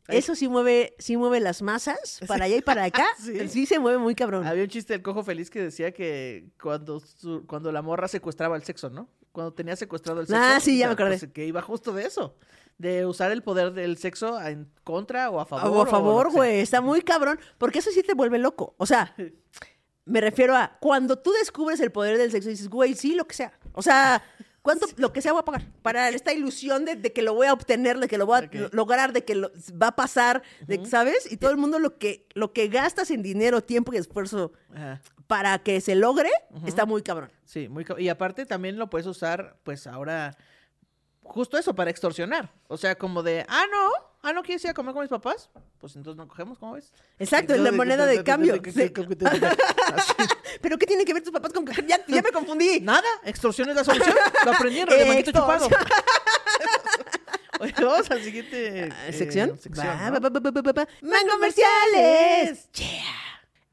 Eso 0.08 0.36
sí 0.36 0.47
mueve, 0.47 0.95
sí 0.99 1.18
mueve 1.18 1.39
las 1.39 1.62
masas 1.62 2.20
para 2.28 2.45
allá 2.45 2.58
y 2.58 2.62
para 2.62 2.84
acá. 2.86 3.06
Sí. 3.20 3.47
Sí. 3.49 3.66
se 3.66 3.80
mueve 3.80 3.97
muy 3.97 4.14
cabrón. 4.16 4.45
Había 4.45 4.64
un 4.64 4.70
chiste 4.70 4.93
del 4.93 5.01
cojo 5.01 5.24
feliz 5.24 5.49
que 5.49 5.62
decía 5.62 5.91
que 5.91 6.49
cuando, 6.62 6.99
su- 6.99 7.45
cuando 7.47 7.72
la 7.72 7.82
morra 7.82 8.08
secuestraba 8.08 8.56
el 8.56 8.64
sexo, 8.64 8.89
¿no? 8.89 9.10
Cuando 9.32 9.53
tenía 9.53 9.76
secuestrado 9.76 10.22
el 10.22 10.28
sexo. 10.28 10.41
Ah, 10.41 10.60
sí, 10.60 10.78
ya 10.78 10.86
o 10.86 10.89
me 10.89 10.93
acordé. 10.93 11.18
pues, 11.18 11.32
que 11.34 11.45
iba 11.45 11.62
justo 11.62 11.91
de 11.93 12.06
eso. 12.06 12.38
De 12.78 13.06
usar 13.06 13.32
el 13.32 13.41
poder 13.41 13.72
del 13.74 13.97
sexo 13.97 14.39
en 14.41 14.70
contra 14.84 15.30
o 15.30 15.39
a 15.39 15.45
favor. 15.45 15.78
o 15.78 15.82
a 15.82 15.86
favor, 15.88 16.32
güey. 16.32 16.60
Está 16.60 16.82
muy 16.82 17.01
cabrón. 17.01 17.39
Porque 17.58 17.80
eso 17.80 17.89
sí 17.91 18.03
te 18.03 18.14
vuelve 18.14 18.38
loco. 18.38 18.76
O 18.78 18.86
sea, 18.86 19.16
me 20.06 20.22
refiero 20.22 20.56
a 20.56 20.78
cuando 20.80 21.18
tú 21.18 21.32
descubres 21.32 21.80
el 21.80 21.91
poder 21.91 22.18
del 22.18 22.32
sexo 22.32 22.49
y 22.49 22.51
dices, 22.53 22.70
güey, 22.70 22.93
sí, 22.93 23.16
lo 23.16 23.26
que 23.28 23.34
sea. 23.36 23.53
O 23.74 23.82
sea, 23.82 24.22
¿cuánto, 24.66 24.86
lo 24.97 25.13
que 25.13 25.22
sea 25.22 25.32
voy 25.32 25.39
a 25.39 25.45
pagar? 25.45 25.61
Para 25.82 26.09
esta 26.09 26.34
ilusión 26.34 26.84
de, 26.84 26.95
de 26.97 27.13
que 27.13 27.22
lo 27.22 27.34
voy 27.34 27.47
a 27.47 27.53
obtener, 27.53 27.99
de 27.99 28.09
que 28.09 28.18
lo 28.18 28.26
voy 28.26 28.39
a 28.39 28.49
lograr, 28.74 29.13
de 29.13 29.24
que 29.24 29.36
lo, 29.36 29.49
va 29.82 29.88
a 29.88 29.95
pasar, 29.95 30.43
de, 30.68 30.86
¿sabes? 30.86 31.32
Y 31.32 31.38
todo 31.38 31.51
el 31.51 31.57
mundo 31.57 31.80
lo 31.80 31.97
que, 31.97 32.28
lo 32.34 32.51
que 32.51 32.68
gastas 32.68 33.11
en 33.11 33.22
dinero, 33.24 33.61
tiempo 33.63 33.93
y 33.93 33.97
esfuerzo 33.97 34.51
para 35.28 35.59
que 35.59 35.80
se 35.80 35.95
logre, 35.95 36.30
está 36.66 36.86
muy 36.86 37.01
cabrón. 37.03 37.32
Sí, 37.45 37.70
muy 37.70 37.86
cab- 37.86 37.99
Y 38.01 38.09
aparte 38.09 38.45
también 38.45 38.78
lo 38.78 38.89
puedes 38.89 39.07
usar, 39.07 39.55
pues 39.63 39.88
ahora, 39.88 40.36
justo 41.24 41.57
eso, 41.57 41.74
para 41.76 41.89
extorsionar. 41.91 42.51
O 42.68 42.78
sea, 42.78 42.95
como 42.97 43.24
de, 43.24 43.45
ah, 43.47 43.63
no, 43.72 43.91
ah, 44.26 44.34
no 44.34 44.43
quieres 44.43 44.63
ir 44.63 44.71
a 44.71 44.73
comer 44.73 44.93
con 44.93 45.03
mis 45.03 45.09
papás. 45.09 45.49
Pues 45.80 45.95
entonces 45.95 46.17
no 46.17 46.28
cogemos, 46.28 46.57
¿cómo 46.57 46.73
ves? 46.73 46.91
Exacto, 47.19 47.53
es 47.53 47.61
la 47.61 47.71
moneda 47.71 48.05
de 48.05 48.23
cambio. 48.23 48.59
¿Pero 50.61 50.78
qué 50.78 50.86
tienen 50.86 51.05
que 51.05 51.13
ver 51.13 51.23
tus 51.23 51.32
papás 51.32 51.53
con 51.53 51.65
coger? 51.65 51.86
Ya, 51.86 52.03
ya 52.07 52.21
me 52.21 52.32
confundí. 52.32 52.80
Nada, 52.82 53.07
extorsión 53.23 53.69
es 53.69 53.76
la 53.76 53.84
solución. 53.84 54.15
Lo 54.43 54.51
aprendieron 54.51 54.97
de 54.97 55.05
manguito 55.05 55.32
chupado. 55.32 55.69
Oye, 57.59 57.73
vamos 57.80 58.11
al 58.11 58.21
siguiente 58.21 58.89
¿Sección? 59.13 59.57
sección, 59.57 59.88
Va, 59.88 60.09
¿no? 60.09 60.19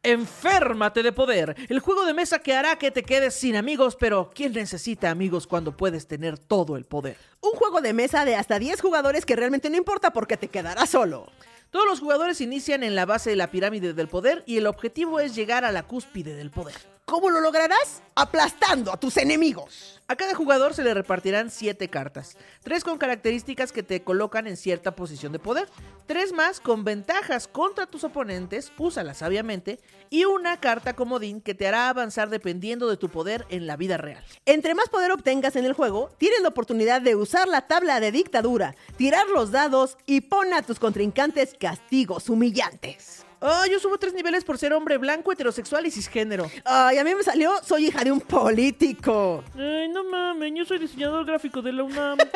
Enférmate 0.04 1.04
de 1.04 1.12
poder. 1.12 1.54
El 1.68 1.78
juego 1.78 2.04
de 2.04 2.12
mesa 2.12 2.40
que 2.40 2.54
hará 2.54 2.76
que 2.76 2.90
te 2.90 3.04
quedes 3.04 3.34
sin 3.34 3.54
amigos, 3.54 3.96
pero 3.96 4.32
¿quién 4.34 4.52
necesita 4.52 5.10
amigos 5.10 5.46
cuando 5.46 5.76
puedes 5.76 6.08
tener 6.08 6.38
todo 6.38 6.76
el 6.76 6.84
poder? 6.84 7.16
Un 7.40 7.52
juego 7.52 7.80
de 7.80 7.92
mesa 7.92 8.24
de 8.24 8.34
hasta 8.34 8.58
10 8.58 8.80
jugadores 8.80 9.24
que 9.24 9.36
realmente 9.36 9.70
no 9.70 9.76
importa 9.76 10.12
porque 10.12 10.36
te 10.36 10.48
quedarás 10.48 10.90
solo. 10.90 11.30
Todos 11.70 11.86
los 11.86 12.00
jugadores 12.00 12.40
inician 12.40 12.82
en 12.82 12.96
la 12.96 13.06
base 13.06 13.30
de 13.30 13.36
la 13.36 13.52
pirámide 13.52 13.92
del 13.92 14.08
poder 14.08 14.42
y 14.44 14.56
el 14.56 14.66
objetivo 14.66 15.20
es 15.20 15.36
llegar 15.36 15.64
a 15.64 15.70
la 15.70 15.84
cúspide 15.84 16.34
del 16.34 16.50
poder. 16.50 16.74
¿Cómo 17.04 17.30
lo 17.30 17.40
lograrás? 17.40 18.00
Aplastando 18.14 18.92
a 18.92 18.96
tus 18.96 19.16
enemigos. 19.16 20.00
A 20.06 20.16
cada 20.16 20.34
jugador 20.34 20.72
se 20.72 20.84
le 20.84 20.94
repartirán 20.94 21.50
7 21.50 21.88
cartas, 21.88 22.36
3 22.62 22.84
con 22.84 22.98
características 22.98 23.72
que 23.72 23.82
te 23.82 24.02
colocan 24.02 24.46
en 24.46 24.56
cierta 24.56 24.94
posición 24.94 25.32
de 25.32 25.38
poder, 25.38 25.68
3 26.06 26.32
más 26.32 26.60
con 26.60 26.84
ventajas 26.84 27.48
contra 27.48 27.86
tus 27.86 28.04
oponentes, 28.04 28.72
úsalas 28.78 29.18
sabiamente, 29.18 29.80
y 30.10 30.24
una 30.26 30.60
carta 30.60 30.94
comodín 30.94 31.40
que 31.40 31.54
te 31.54 31.66
hará 31.66 31.88
avanzar 31.88 32.30
dependiendo 32.30 32.88
de 32.88 32.96
tu 32.96 33.08
poder 33.08 33.46
en 33.48 33.66
la 33.66 33.76
vida 33.76 33.96
real. 33.96 34.24
Entre 34.46 34.74
más 34.74 34.88
poder 34.88 35.10
obtengas 35.10 35.56
en 35.56 35.64
el 35.64 35.72
juego, 35.72 36.10
tienes 36.18 36.40
la 36.40 36.48
oportunidad 36.48 37.02
de 37.02 37.16
usar 37.16 37.48
la 37.48 37.66
tabla 37.66 37.98
de 38.00 38.12
dictadura, 38.12 38.76
tirar 38.96 39.26
los 39.28 39.50
dados 39.50 39.98
y 40.06 40.22
pon 40.22 40.54
a 40.54 40.62
tus 40.62 40.78
contrincantes 40.78 41.56
castigos 41.58 42.28
humillantes. 42.28 43.24
Oh, 43.44 43.66
yo 43.66 43.80
subo 43.80 43.98
3 43.98 44.14
niveles 44.14 44.44
por 44.44 44.56
ser 44.56 44.72
hombre 44.72 44.98
blanco, 44.98 45.32
heterosexual 45.32 45.84
y 45.84 45.90
cisgénero. 45.90 46.48
Ay, 46.64 46.98
a 46.98 47.04
mí 47.04 47.12
me 47.12 47.24
salió, 47.24 47.52
soy 47.64 47.86
hija 47.86 48.04
de 48.04 48.12
un 48.12 48.20
político. 48.20 49.42
Ay, 49.58 49.88
no 49.88 50.04
mames, 50.04 50.52
yo 50.54 50.64
soy 50.64 50.78
diseñador 50.78 51.26
gráfico 51.26 51.60
de 51.60 51.72
la 51.72 51.82
UNAM. 51.82 52.18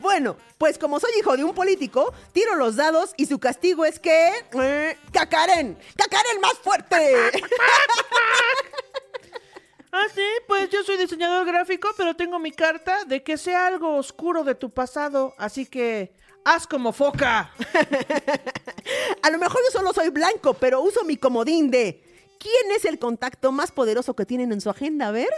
Bueno, 0.00 0.38
pues 0.56 0.78
como 0.78 0.98
soy 0.98 1.10
hijo 1.18 1.36
de 1.36 1.44
un 1.44 1.54
político, 1.54 2.14
tiro 2.32 2.54
los 2.56 2.76
dados 2.76 3.12
y 3.18 3.26
su 3.26 3.38
castigo 3.38 3.84
es 3.84 3.98
que... 3.98 4.30
eh, 4.54 4.96
¡Cacaren! 5.12 5.78
¡Cacaren 5.96 6.40
más 6.40 6.54
fuerte! 6.54 6.96
ah, 9.92 10.06
sí, 10.14 10.24
pues 10.48 10.70
yo 10.70 10.82
soy 10.82 10.96
diseñador 10.96 11.46
gráfico, 11.46 11.90
pero 11.94 12.16
tengo 12.16 12.38
mi 12.38 12.52
carta 12.52 13.04
de 13.04 13.22
que 13.22 13.36
sea 13.36 13.66
algo 13.66 13.96
oscuro 13.96 14.44
de 14.44 14.54
tu 14.54 14.70
pasado, 14.70 15.34
así 15.36 15.66
que 15.66 16.14
haz 16.44 16.66
como 16.66 16.92
foca. 16.92 17.50
A 19.22 19.30
lo 19.30 19.38
mejor 19.38 19.60
yo 19.66 19.78
solo 19.78 19.92
soy 19.92 20.10
blanco, 20.10 20.54
pero 20.54 20.80
uso 20.82 21.04
mi 21.04 21.16
comodín 21.16 21.70
de... 21.70 22.02
¿Quién 22.38 22.74
es 22.74 22.86
el 22.86 22.98
contacto 22.98 23.52
más 23.52 23.70
poderoso 23.70 24.16
que 24.16 24.24
tienen 24.24 24.50
en 24.50 24.62
su 24.62 24.70
agenda? 24.70 25.08
A 25.08 25.10
ver. 25.10 25.28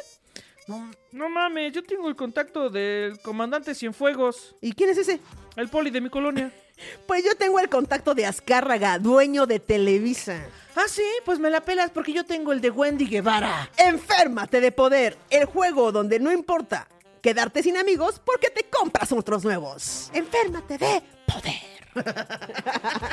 No, 0.68 0.88
no 1.10 1.28
mames, 1.28 1.72
yo 1.72 1.82
tengo 1.82 2.08
el 2.08 2.14
contacto 2.14 2.70
del 2.70 3.18
comandante 3.20 3.74
Cienfuegos, 3.74 4.54
¿Y 4.60 4.72
quién 4.72 4.90
es 4.90 4.98
ese? 4.98 5.18
el 5.56 5.68
poli 5.68 5.90
de 5.90 6.00
mi 6.00 6.10
colonia. 6.10 6.52
Pues 7.06 7.22
yo 7.24 7.36
tengo 7.36 7.60
el 7.60 7.68
contacto 7.68 8.12
de 8.12 8.26
Azcárraga, 8.26 8.98
dueño 8.98 9.46
de 9.46 9.60
Televisa. 9.60 10.44
Ah, 10.74 10.86
sí, 10.88 11.04
pues 11.24 11.38
me 11.38 11.48
la 11.48 11.60
pelas 11.60 11.90
porque 11.90 12.12
yo 12.12 12.24
tengo 12.24 12.50
el 12.50 12.60
de 12.60 12.70
Wendy 12.70 13.06
Guevara. 13.06 13.70
Enférmate 13.76 14.60
de 14.60 14.72
poder, 14.72 15.16
el 15.30 15.44
juego 15.44 15.92
donde 15.92 16.18
no 16.18 16.32
importa 16.32 16.88
quedarte 17.22 17.62
sin 17.62 17.76
amigos 17.78 18.20
porque 18.24 18.50
te 18.50 18.68
compras 18.68 19.10
otros 19.12 19.44
nuevos. 19.44 20.10
Enférmate 20.12 20.76
de 20.76 21.02
poder. 21.26 21.72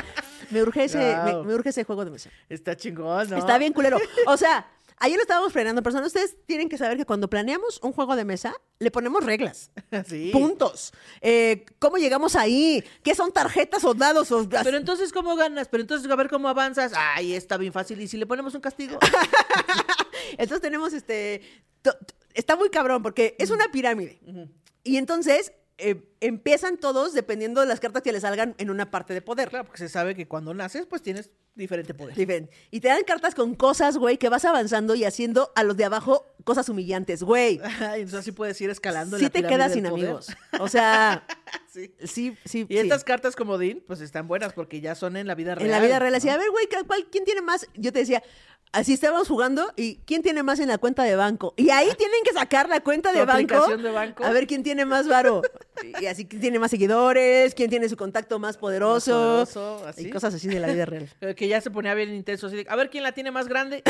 me, 0.50 0.62
urge 0.62 0.84
ese, 0.84 0.98
me, 0.98 1.32
Wow. 1.34 1.44
me 1.44 1.54
urge 1.54 1.68
ese 1.70 1.84
juego 1.84 2.04
de 2.04 2.10
mesa. 2.10 2.30
Está 2.48 2.76
chingón, 2.76 3.30
¿no? 3.30 3.36
Está 3.38 3.56
bien 3.58 3.72
culero. 3.72 3.98
O 4.26 4.36
sea, 4.36 4.66
ayer 4.96 5.16
lo 5.16 5.22
estábamos 5.22 5.52
planeando, 5.52 5.82
personas. 5.82 6.08
Ustedes 6.08 6.36
tienen 6.46 6.68
que 6.68 6.78
saber 6.78 6.96
que 6.96 7.04
cuando 7.04 7.28
planeamos 7.28 7.78
un 7.82 7.92
juego 7.92 8.16
de 8.16 8.24
mesa, 8.24 8.54
le 8.78 8.90
ponemos 8.90 9.24
reglas. 9.24 9.70
Sí. 10.08 10.30
Puntos. 10.32 10.92
Eh, 11.20 11.66
¿Cómo 11.78 11.98
llegamos 11.98 12.34
ahí? 12.34 12.82
¿Qué 13.02 13.14
son 13.14 13.32
tarjetas 13.32 13.84
o 13.84 13.92
dados? 13.94 14.32
O... 14.32 14.48
Pero 14.48 14.76
entonces, 14.76 15.12
¿cómo 15.12 15.36
ganas? 15.36 15.68
Pero 15.68 15.82
entonces, 15.82 16.10
a 16.10 16.16
ver 16.16 16.28
cómo 16.30 16.48
avanzas. 16.48 16.92
Ay, 16.96 17.34
está 17.34 17.56
bien 17.58 17.72
fácil. 17.72 18.00
¿Y 18.00 18.08
si 18.08 18.16
le 18.16 18.26
ponemos 18.26 18.54
un 18.54 18.60
castigo? 18.60 18.98
Entonces 20.32 20.60
tenemos 20.60 20.92
este. 20.92 21.42
Está 22.34 22.56
muy 22.56 22.70
cabrón 22.70 23.02
porque 23.02 23.34
es 23.38 23.50
una 23.50 23.70
pirámide. 23.72 24.20
Y 24.84 24.96
entonces 24.96 25.52
eh, 25.78 26.02
empiezan 26.20 26.76
todos 26.76 27.12
dependiendo 27.14 27.60
de 27.60 27.66
las 27.66 27.80
cartas 27.80 28.02
que 28.02 28.12
le 28.12 28.20
salgan 28.20 28.54
en 28.58 28.70
una 28.70 28.90
parte 28.90 29.14
de 29.14 29.22
poder. 29.22 29.48
claro, 29.48 29.64
porque 29.64 29.78
se 29.78 29.88
sabe 29.88 30.14
que 30.14 30.28
cuando 30.28 30.52
naces, 30.54 30.86
pues 30.86 31.02
tienes 31.02 31.30
diferente 31.54 31.94
poder. 31.94 32.14
Diferente. 32.14 32.52
Y 32.70 32.80
te 32.80 32.88
dan 32.88 33.02
cartas 33.04 33.34
con 33.34 33.54
cosas, 33.54 33.96
güey, 33.96 34.16
que 34.18 34.28
vas 34.28 34.44
avanzando 34.44 34.94
y 34.94 35.04
haciendo 35.04 35.52
a 35.56 35.64
los 35.64 35.76
de 35.76 35.84
abajo 35.86 36.24
cosas 36.44 36.68
humillantes, 36.68 37.22
güey. 37.22 37.60
Entonces 37.80 38.14
así 38.14 38.32
puedes 38.32 38.60
ir 38.60 38.70
escalando. 38.70 39.16
en 39.16 39.20
Sí 39.20 39.24
la 39.24 39.30
te 39.30 39.42
quedas 39.42 39.72
sin 39.72 39.84
poder. 39.84 40.04
amigos. 40.04 40.28
O 40.60 40.68
sea, 40.68 41.26
Sí. 41.72 41.94
sí, 42.04 42.36
sí. 42.44 42.66
Y 42.68 42.74
sí. 42.74 42.78
estas 42.78 43.04
cartas 43.04 43.34
como 43.36 43.56
Dean, 43.56 43.80
pues 43.86 44.00
están 44.00 44.26
buenas 44.28 44.52
porque 44.52 44.80
ya 44.80 44.94
son 44.94 45.16
en 45.16 45.26
la 45.26 45.34
vida 45.34 45.54
real. 45.54 45.66
En 45.66 45.70
la 45.72 45.80
vida 45.80 45.98
real, 45.98 46.10
¿no? 46.12 46.16
decía, 46.16 46.34
a 46.34 46.36
ver, 46.38 46.50
güey, 46.50 46.66
¿cuál- 46.68 46.86
cuál- 46.86 47.06
¿quién 47.10 47.24
tiene 47.24 47.42
más? 47.42 47.66
Yo 47.74 47.92
te 47.92 48.00
decía, 48.00 48.22
así 48.72 48.92
estábamos 48.92 49.28
jugando 49.28 49.72
y 49.76 49.96
¿quién 50.06 50.22
tiene 50.22 50.42
más 50.42 50.60
en 50.60 50.68
la 50.68 50.78
cuenta 50.78 51.02
de 51.02 51.16
banco? 51.16 51.54
Y 51.56 51.70
ahí 51.70 51.88
tienen 51.98 52.22
que 52.24 52.32
sacar 52.32 52.68
la 52.68 52.80
cuenta 52.80 53.12
de 53.12 53.24
banco, 53.24 53.32
aplicación 53.32 53.82
de 53.82 53.90
banco. 53.90 54.24
A 54.24 54.30
ver 54.30 54.46
quién 54.46 54.62
tiene 54.62 54.84
más 54.84 55.08
varo. 55.08 55.42
Y 55.98 56.04
así, 56.04 56.26
¿quién 56.26 56.42
tiene 56.42 56.58
más 56.58 56.70
seguidores? 56.70 57.54
¿Quién 57.54 57.70
tiene 57.70 57.88
su 57.88 57.96
contacto 57.96 58.38
más 58.38 58.58
poderoso? 58.58 59.38
Más 59.38 59.48
poderoso, 59.48 59.86
así. 59.88 60.08
Y 60.08 60.10
cosas 60.10 60.34
así 60.34 60.46
de 60.46 60.60
la 60.60 60.66
vida 60.68 60.84
real. 60.84 61.08
Eh, 61.22 61.34
Que 61.34 61.48
ya 61.48 61.58
se 61.62 61.70
ponía 61.70 61.94
bien 61.94 62.14
intenso. 62.14 62.48
Así 62.48 62.56
de, 62.56 62.66
a 62.68 62.76
ver 62.76 62.90
quién 62.90 63.02
la 63.02 63.12
tiene 63.12 63.30
más 63.30 63.48
grande. 63.48 63.82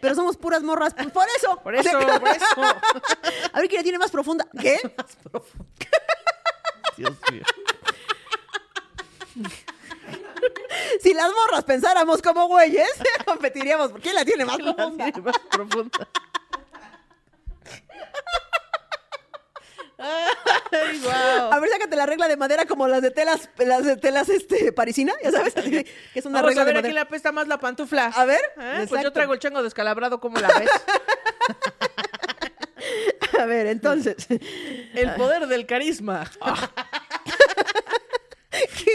Pero 0.00 0.14
somos 0.14 0.36
puras 0.36 0.62
morras, 0.62 0.94
pues 0.94 1.10
por 1.10 1.26
eso. 1.36 1.60
Por 1.64 1.74
eso, 1.74 1.90
por 1.98 2.28
eso. 2.28 2.62
A 3.52 3.58
ver 3.58 3.68
quién 3.68 3.80
la 3.80 3.82
tiene 3.82 3.98
más 3.98 4.12
profunda. 4.12 4.46
¿Qué? 4.60 4.78
Más 4.96 5.16
profundo. 5.16 5.66
Dios 6.96 7.12
mío. 7.32 7.42
Si 11.02 11.12
las 11.14 11.30
morras 11.32 11.64
pensáramos 11.64 12.22
como 12.22 12.46
güeyes, 12.48 12.88
competiríamos. 13.24 13.92
¿Por 13.92 14.00
quién 14.00 14.14
la 14.14 14.24
tiene 14.24 14.44
más 14.44 14.58
La 14.58 14.74
profunda? 14.74 15.04
tiene 15.04 15.20
más 15.22 15.38
profunda. 15.50 16.08
Ay, 19.98 20.98
wow. 21.02 21.52
A 21.52 21.58
ver, 21.58 21.70
sácate 21.70 21.96
la 21.96 22.04
regla 22.06 22.28
de 22.28 22.36
madera 22.36 22.66
como 22.66 22.86
las 22.86 23.00
de 23.00 23.10
telas, 23.10 23.48
las 23.58 23.82
de 23.84 23.96
telas 23.96 24.28
este, 24.28 24.70
parisina, 24.72 25.14
ya 25.22 25.32
sabes, 25.32 25.54
que 25.54 25.86
es 26.14 26.26
una 26.26 26.42
Vamos 26.42 26.48
regla 26.50 26.62
a 26.62 26.64
ver 26.66 26.74
de 26.74 26.80
a 26.80 26.82
quién 26.82 26.82
madera. 26.82 26.94
le 26.94 27.00
apesta 27.00 27.32
más 27.32 27.48
la 27.48 27.58
pantufla. 27.58 28.06
A 28.14 28.24
ver, 28.26 28.40
¿Eh? 28.60 28.86
Pues 28.88 29.02
yo 29.02 29.10
traigo 29.12 29.32
el 29.32 29.38
chango 29.40 29.62
descalabrado, 29.62 30.20
¿cómo 30.20 30.38
la 30.38 30.48
ves? 30.48 30.70
A 33.40 33.44
ver, 33.46 33.66
entonces. 33.66 34.26
El 34.94 35.14
poder 35.14 35.46
del 35.46 35.66
carisma. 35.66 36.30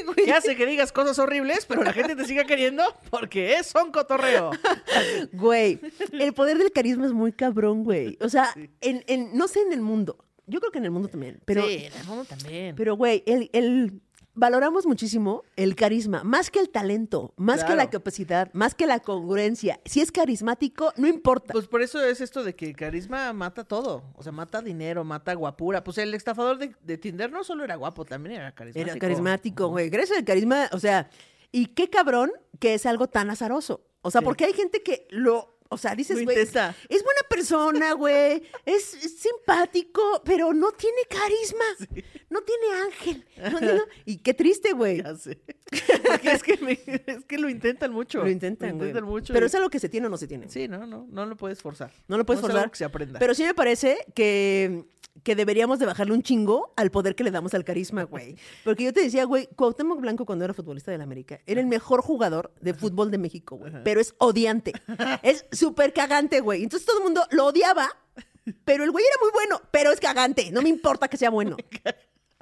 ¿Qué, 0.02 0.14
güey? 0.14 0.26
Que 0.26 0.34
hace 0.34 0.56
que 0.56 0.66
digas 0.66 0.92
cosas 0.92 1.18
horribles, 1.20 1.66
pero 1.66 1.84
la 1.84 1.94
gente 1.94 2.16
te 2.16 2.26
siga 2.26 2.44
queriendo 2.46 2.84
porque 3.10 3.54
es 3.56 3.74
un 3.76 3.92
cotorreo. 3.92 4.52
Güey, 5.34 5.80
el 6.12 6.34
poder 6.34 6.58
del 6.58 6.72
carisma 6.72 7.06
es 7.06 7.14
muy 7.14 7.32
cabrón, 7.32 7.84
güey. 7.84 8.18
O 8.22 8.30
sea, 8.30 8.54
en, 8.82 9.04
en- 9.08 9.36
no 9.38 9.48
sé 9.48 9.62
en 9.62 9.74
el 9.74 9.82
mundo. 9.82 10.18
Yo 10.48 10.60
creo 10.60 10.72
que 10.72 10.80
en 10.80 10.86
el 10.86 10.92
mundo 10.92 11.08
también. 11.08 11.40
Pero, 11.46 11.66
sí, 11.66 11.86
en 11.86 11.94
el 11.94 12.04
mundo 12.06 12.26
también. 12.26 12.76
pero 12.76 12.96
güey, 12.96 13.24
el, 13.26 13.50
el- 13.54 14.02
valoramos 14.34 14.86
muchísimo 14.86 15.44
el 15.56 15.76
carisma, 15.76 16.24
más 16.24 16.50
que 16.52 16.60
el 16.60 16.70
talento, 16.70 17.34
más 17.38 17.64
que 17.64 17.76
la 17.76 17.90
capacidad, 17.90 18.50
más 18.54 18.76
que 18.76 18.88
la 18.88 19.00
congruencia. 19.00 19.80
Si 19.86 20.02
es 20.02 20.12
carismático, 20.12 20.94
no 20.98 21.08
importa. 21.08 21.54
Pues 21.54 21.68
por 21.68 21.82
eso 21.82 22.04
es 22.04 22.22
esto 22.22 22.44
de 22.44 22.56
que 22.56 22.66
el 22.66 22.76
carisma 22.76 23.32
mata 23.34 23.64
todo. 23.64 24.04
O 24.16 24.24
sea, 24.24 24.32
mata 24.32 24.62
dinero, 24.62 25.04
mata 25.04 25.34
guapura. 25.34 25.84
Pues 25.84 25.98
el 25.98 26.14
estafador 26.14 26.58
de, 26.58 26.76
de 26.82 26.98
Tinder 26.98 27.32
no 27.32 27.44
solo 27.44 27.64
era 27.64 27.76
guapo, 27.76 28.06
también 28.06 28.38
era 28.38 28.52
carismático. 28.54 28.92
Era 28.92 29.00
carismático, 29.00 29.68
güey. 29.68 29.90
Gracias 29.90 30.18
al 30.18 30.26
carisma, 30.26 30.70
o 30.72 30.80
sea, 30.80 31.10
y 31.52 31.68
qué 31.68 31.90
cabrón 31.90 32.32
que 32.60 32.74
es 32.76 32.86
algo 32.86 33.08
tan 33.08 33.30
azaroso. 33.30 33.82
O 34.02 34.12
sea, 34.12 34.22
Sí. 34.22 34.26
porque 34.26 34.46
hay 34.46 34.54
gente 34.54 34.82
que 34.82 35.08
lo, 35.12 35.60
o 35.70 35.78
sea, 35.78 35.94
dices, 35.96 36.24
güey, 36.24 36.38
es 36.38 36.52
buena 36.54 37.22
persona, 37.30 37.94
güey, 37.94 38.42
es, 38.66 38.94
es 38.96 39.20
simpático, 39.20 40.02
pero 40.26 40.54
no 40.54 40.72
tiene 40.72 41.02
carisma, 41.10 41.66
no 42.32 42.42
tiene 42.42 42.66
ángel. 42.86 43.26
no 43.52 43.60
tiene- 43.60 43.82
y 44.06 44.18
qué 44.18 44.34
triste, 44.34 44.72
güey. 44.74 45.04
Porque 46.08 46.32
es 46.32 46.42
que, 46.44 46.58
me- 46.58 46.80
es 47.06 47.26
que 47.26 47.38
lo 47.38 47.50
intentan 47.50 47.92
mucho. 47.92 48.24
Lo 48.24 48.30
intentan, 48.30 48.78
güey. 48.78 48.94
mucho. 49.02 49.34
Pero 49.34 49.46
y- 49.46 49.48
es 49.48 49.56
algo 49.56 49.70
que 49.70 49.80
se 49.80 49.90
tiene 49.90 50.08
o 50.08 50.10
no 50.10 50.18
se 50.18 50.28
tiene. 50.28 50.50
Sí, 50.50 50.68
no, 50.68 50.86
no, 50.88 51.06
no 51.10 51.26
lo 51.26 51.36
puedes 51.38 51.62
forzar. 51.62 51.92
No 52.08 52.18
lo 52.18 52.26
puedes 52.26 52.42
forzar. 52.42 52.72
que 52.72 52.78
se 52.78 52.86
aprenda. 52.86 53.20
Pero 53.20 53.36
sí 53.36 53.44
me 53.44 53.54
parece 53.54 53.98
que, 54.16 54.86
que 55.24 55.36
deberíamos 55.36 55.78
de 55.80 55.86
bajarle 55.86 56.14
un 56.14 56.24
chingo 56.24 56.74
al 56.78 56.90
poder 56.90 57.16
que 57.16 57.24
le 57.26 57.32
damos 57.32 57.54
al 57.54 57.64
carisma, 57.66 58.04
güey. 58.04 58.38
Porque 58.64 58.86
yo 58.86 58.94
te 58.94 59.02
decía, 59.02 59.26
güey, 59.26 59.48
Cuauhtémoc 59.56 60.00
Blanco 60.00 60.26
cuando 60.26 60.46
era 60.46 60.54
futbolista 60.54 60.92
del 60.92 61.02
América 61.02 61.40
era 61.46 61.60
el 61.60 61.68
mejor 61.68 62.02
jugador 62.02 62.54
de 62.62 62.74
fútbol 62.74 63.12
de 63.12 63.18
México, 63.18 63.58
güey. 63.58 63.74
Pero 63.84 64.00
es 64.00 64.16
odiante. 64.20 64.74
es 65.22 65.46
súper 65.52 65.92
cagante, 65.94 66.40
güey. 66.40 66.64
Entonces 66.64 66.86
todo 66.86 66.98
el 67.00 67.04
mundo 67.04 67.26
lo 67.32 67.48
odiaba, 67.48 67.90
pero 68.66 68.84
el 68.84 68.92
güey 68.92 69.04
era 69.06 69.18
muy 69.22 69.32
bueno, 69.32 69.62
pero 69.72 69.92
es 69.92 70.00
cagante. 70.00 70.50
No 70.52 70.62
me 70.62 70.70
importa 70.70 71.08
que 71.08 71.18
sea 71.18 71.30
bueno. 71.30 71.56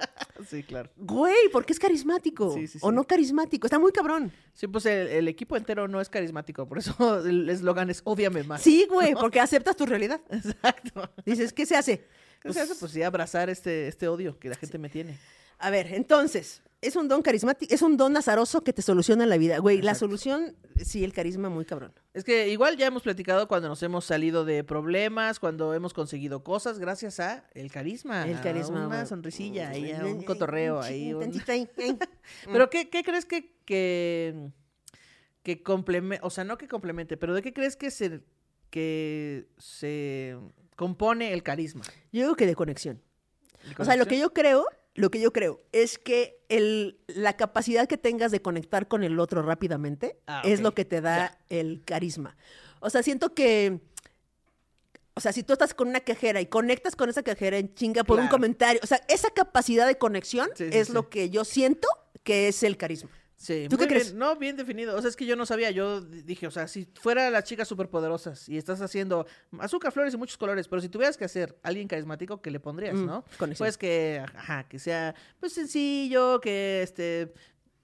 Sí, 0.48 0.62
claro. 0.62 0.88
Güey, 0.96 1.50
porque 1.52 1.74
es 1.74 1.78
carismático. 1.78 2.54
Sí, 2.54 2.66
sí, 2.66 2.78
O 2.80 2.90
no 2.90 3.04
carismático. 3.04 3.66
Está 3.66 3.78
muy 3.78 3.92
cabrón. 3.92 4.32
Sí, 4.54 4.66
pues 4.66 4.86
el, 4.86 5.08
el 5.08 5.28
equipo 5.28 5.54
entero 5.54 5.86
no 5.86 6.00
es 6.00 6.08
carismático, 6.08 6.66
por 6.66 6.78
eso 6.78 6.94
el 7.26 7.48
eslogan 7.50 7.90
es 7.90 8.00
ódiame 8.04 8.42
más. 8.44 8.62
Sí, 8.62 8.86
güey, 8.88 9.14
porque 9.14 9.38
aceptas 9.38 9.76
tu 9.76 9.84
realidad. 9.84 10.20
Exacto. 10.30 11.10
Dices, 11.26 11.52
¿qué 11.52 11.66
se 11.66 11.76
hace? 11.76 12.06
¿Qué 12.40 12.52
se 12.54 12.60
hace? 12.60 12.74
Pues 12.74 12.92
sí, 12.92 13.02
abrazar 13.02 13.50
este, 13.50 13.86
este 13.86 14.08
odio 14.08 14.38
que 14.38 14.48
la 14.48 14.54
gente 14.56 14.78
me 14.78 14.88
tiene. 14.88 15.18
A 15.60 15.70
ver, 15.70 15.92
entonces, 15.92 16.62
es 16.82 16.96
un 16.96 17.08
don 17.08 17.20
carismático, 17.20 17.72
es 17.72 17.82
un 17.82 17.98
don 17.98 18.16
azaroso 18.16 18.64
que 18.64 18.72
te 18.72 18.80
soluciona 18.80 19.26
la 19.26 19.36
vida. 19.36 19.58
Güey, 19.58 19.82
la 19.82 19.94
solución, 19.94 20.56
sí, 20.82 21.04
el 21.04 21.12
carisma 21.12 21.50
muy 21.50 21.66
cabrón. 21.66 21.92
Es 22.14 22.24
que 22.24 22.48
igual 22.48 22.78
ya 22.78 22.86
hemos 22.86 23.02
platicado 23.02 23.48
cuando 23.48 23.68
nos 23.68 23.82
hemos 23.82 24.06
salido 24.06 24.46
de 24.46 24.64
problemas, 24.64 25.38
cuando 25.38 25.74
hemos 25.74 25.92
conseguido 25.92 26.42
cosas 26.42 26.78
gracias 26.78 27.20
a 27.20 27.44
el 27.52 27.70
carisma. 27.70 28.26
El 28.26 28.38
a 28.38 28.40
carisma. 28.40 28.86
Una 28.86 28.96
güey. 28.96 29.06
sonrisilla, 29.06 29.68
ahí, 29.68 29.92
a 29.92 29.98
un 30.06 30.20
ay, 30.20 30.24
cotorreo, 30.24 30.80
ahí. 30.80 31.12
un-. 31.12 31.30
Pero 32.50 32.70
¿qué, 32.70 32.88
qué 32.88 33.04
crees 33.04 33.26
que, 33.26 33.52
que, 33.66 34.50
que 35.42 35.62
complemente, 35.62 36.24
o 36.24 36.30
sea, 36.30 36.44
no 36.44 36.56
que 36.56 36.68
complemente, 36.68 37.18
pero 37.18 37.34
de 37.34 37.42
qué 37.42 37.52
crees 37.52 37.76
que 37.76 37.90
se, 37.90 38.22
que 38.70 39.48
se 39.58 40.38
compone 40.76 41.34
el 41.34 41.42
carisma? 41.42 41.82
Yo 42.10 42.22
digo 42.22 42.36
que 42.36 42.46
de 42.46 42.54
conexión. 42.54 43.02
¿De 43.68 43.74
O 43.82 43.84
sea, 43.84 43.96
lo 43.96 44.06
que 44.06 44.18
yo 44.18 44.32
creo, 44.32 44.64
lo 44.94 45.10
que 45.10 45.20
yo 45.20 45.32
creo 45.32 45.62
es 45.72 45.98
que 45.98 46.40
el, 46.48 46.98
la 47.06 47.36
capacidad 47.36 47.86
que 47.86 47.96
tengas 47.96 48.32
de 48.32 48.42
conectar 48.42 48.88
con 48.88 49.04
el 49.04 49.18
otro 49.20 49.42
rápidamente 49.42 50.18
Ah, 50.26 50.42
es 50.44 50.60
lo 50.60 50.74
que 50.74 50.84
te 50.84 51.00
da 51.00 51.38
el 51.48 51.82
carisma. 51.84 52.36
O 52.80 52.90
sea, 52.90 53.02
siento 53.02 53.34
que, 53.34 53.80
o 55.14 55.20
sea, 55.20 55.32
si 55.32 55.42
tú 55.42 55.52
estás 55.52 55.74
con 55.74 55.88
una 55.88 56.00
cajera 56.00 56.40
y 56.40 56.46
conectas 56.46 56.96
con 56.96 57.08
esa 57.08 57.22
cajera 57.22 57.58
en 57.58 57.74
chinga 57.74 58.04
por 58.04 58.18
un 58.18 58.28
comentario, 58.28 58.80
o 58.82 58.86
sea, 58.86 59.00
esa 59.08 59.30
capacidad 59.30 59.86
de 59.86 59.98
conexión 59.98 60.48
Sí, 60.56 60.70
sí, 60.70 60.78
es 60.78 60.88
sí. 60.88 60.92
lo 60.92 61.08
que 61.08 61.30
yo 61.30 61.44
siento 61.44 61.86
que 62.24 62.48
es 62.48 62.62
el 62.62 62.76
carisma. 62.76 63.10
Sí, 63.42 63.68
¿Tú 63.70 63.78
qué 63.78 63.86
crees? 63.88 64.12
No, 64.12 64.36
bien 64.36 64.54
definido. 64.54 64.94
O 64.94 65.00
sea, 65.00 65.08
es 65.08 65.16
que 65.16 65.24
yo 65.24 65.34
no 65.34 65.46
sabía. 65.46 65.70
Yo 65.70 66.02
dije, 66.02 66.46
o 66.46 66.50
sea, 66.50 66.68
si 66.68 66.86
fuera 67.00 67.30
las 67.30 67.44
chicas 67.44 67.66
superpoderosas 67.66 68.46
y 68.50 68.58
estás 68.58 68.82
haciendo 68.82 69.26
azúcar, 69.58 69.92
flores 69.92 70.12
y 70.12 70.18
muchos 70.18 70.36
colores, 70.36 70.68
pero 70.68 70.82
si 70.82 70.90
tuvieras 70.90 71.16
que 71.16 71.24
hacer 71.24 71.58
alguien 71.62 71.88
carismático, 71.88 72.42
¿qué 72.42 72.50
le 72.50 72.60
pondrías, 72.60 72.96
Mm, 72.96 73.06
no? 73.06 73.24
conexión. 73.38 73.64
Pues 73.64 73.78
que, 73.78 74.22
ajá, 74.34 74.68
que 74.68 74.78
sea, 74.78 75.14
pues 75.40 75.54
sencillo, 75.54 76.38
que 76.38 76.82
este, 76.82 77.32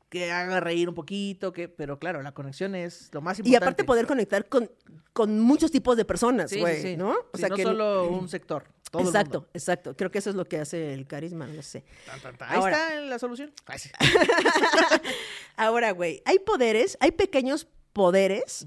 que 0.09 0.31
haga 0.31 0.61
reír 0.61 0.89
un 0.89 0.95
poquito, 0.95 1.53
que, 1.53 1.69
pero 1.69 1.99
claro, 1.99 2.23
la 2.23 2.33
conexión 2.33 2.75
es 2.75 3.09
lo 3.13 3.21
más 3.21 3.39
Y 3.39 3.43
importante. 3.43 3.65
aparte 3.65 3.85
poder 3.85 4.07
conectar 4.07 4.49
con, 4.49 4.71
con 5.13 5.41
muchos 5.41 5.71
tipos 5.73 5.97
de 5.97 6.05
personas, 6.05 6.49
Sí, 6.51 6.57
sí, 6.57 6.61
güey, 6.61 6.81
sí. 6.83 6.97
¿no? 6.97 7.15
Sí, 7.35 7.43
no 7.49 7.57
solo 7.57 8.09
un 8.09 8.29
sector. 8.29 8.65
todo 8.91 9.03
el 9.03 9.09
exacto, 9.09 9.39
mundo. 9.41 9.51
exacto. 9.53 9.97
Creo 9.97 10.11
que 10.13 10.19
eso 10.19 10.31
es 10.31 10.37
lo 10.37 10.45
que 10.45 10.59
hace 10.61 10.95
el 10.95 11.07
carisma, 11.09 11.47
no 11.49 11.61
sé. 11.63 11.85
Tan, 12.07 12.21
tan, 12.21 12.37
tan. 12.39 12.51
Ahí 12.51 12.57
Ahora. 12.59 12.77
está 12.77 13.01
la 13.01 13.19
solución. 13.19 13.53
Ay, 13.67 13.79
sí. 13.81 13.91
Ahora, 15.57 15.91
güey, 15.93 16.23
hay 16.25 16.39
poderes, 16.39 16.97
hay 17.01 17.13
pequeños 17.13 17.67
poderes 17.93 18.67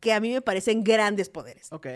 que 0.00 0.12
a 0.12 0.20
mí 0.20 0.32
me 0.32 0.40
parecen 0.42 0.82
grandes 0.82 1.28
poderes. 1.28 1.72
Ok. 1.72 1.86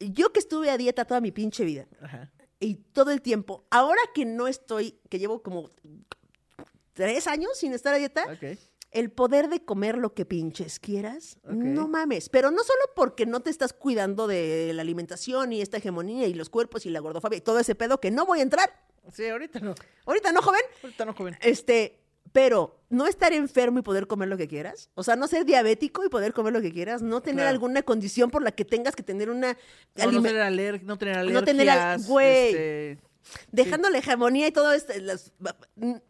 Yo 0.00 0.32
que 0.32 0.40
estuve 0.40 0.70
a 0.70 0.76
dieta 0.76 1.04
toda 1.04 1.20
mi 1.20 1.30
pinche 1.30 1.64
vida 1.64 1.86
Ajá. 2.00 2.30
y 2.58 2.74
todo 2.74 3.10
el 3.12 3.22
tiempo, 3.22 3.64
ahora 3.70 4.00
que 4.14 4.24
no 4.24 4.48
estoy, 4.48 4.98
que 5.08 5.18
llevo 5.20 5.42
como 5.42 5.70
tres 6.92 7.26
años 7.26 7.50
sin 7.56 7.72
estar 7.72 7.94
a 7.94 7.98
dieta, 7.98 8.24
Ok. 8.32 8.58
el 8.90 9.10
poder 9.10 9.48
de 9.48 9.64
comer 9.64 9.96
lo 9.98 10.14
que 10.14 10.24
pinches 10.26 10.78
quieras, 10.78 11.38
no 11.44 11.88
mames. 11.88 12.28
Pero 12.28 12.50
no 12.50 12.62
solo 12.62 12.80
porque 12.94 13.26
no 13.26 13.40
te 13.40 13.50
estás 13.50 13.72
cuidando 13.72 14.26
de 14.26 14.72
la 14.74 14.82
alimentación 14.82 15.52
y 15.52 15.60
esta 15.62 15.78
hegemonía 15.78 16.26
y 16.26 16.34
los 16.34 16.48
cuerpos 16.50 16.84
y 16.86 16.90
la 16.90 17.00
gordofobia 17.00 17.38
y 17.38 17.40
todo 17.40 17.58
ese 17.58 17.74
pedo 17.74 18.00
que 18.00 18.10
no 18.10 18.26
voy 18.26 18.40
a 18.40 18.42
entrar. 18.42 18.70
Sí, 19.12 19.26
ahorita 19.28 19.60
no. 19.60 19.74
Ahorita 20.06 20.30
no, 20.32 20.42
joven. 20.42 20.60
Ahorita 20.82 21.04
no, 21.04 21.14
joven. 21.14 21.36
Este, 21.40 21.98
pero 22.32 22.78
no 22.88 23.06
estar 23.06 23.32
enfermo 23.32 23.78
y 23.78 23.82
poder 23.82 24.06
comer 24.06 24.28
lo 24.28 24.36
que 24.36 24.46
quieras, 24.48 24.90
o 24.94 25.02
sea, 25.02 25.16
no 25.16 25.26
ser 25.26 25.44
diabético 25.44 26.04
y 26.04 26.08
poder 26.08 26.32
comer 26.32 26.52
lo 26.52 26.62
que 26.62 26.72
quieras, 26.72 27.02
no 27.02 27.20
tener 27.20 27.40
Claro. 27.40 27.50
alguna 27.50 27.82
condición 27.82 28.30
por 28.30 28.42
la 28.42 28.52
que 28.52 28.64
tengas 28.64 28.94
que 28.94 29.02
tener 29.02 29.28
una 29.28 29.56
No, 29.96 30.12
no 30.12 30.22
tener, 30.22 30.40
aler- 30.42 30.82
no 30.82 30.96
tener 30.98 31.18
alergias. 31.18 31.40
No 31.40 31.44
tener 31.44 31.68
al- 31.70 32.02
güey. 32.04 32.46
este, 32.48 32.98
dejando 33.50 33.88
la 33.90 33.98
hegemonía 33.98 34.46
y 34.48 34.52
todo 34.52 34.72
esto, 34.72 34.92
las- 35.00 35.32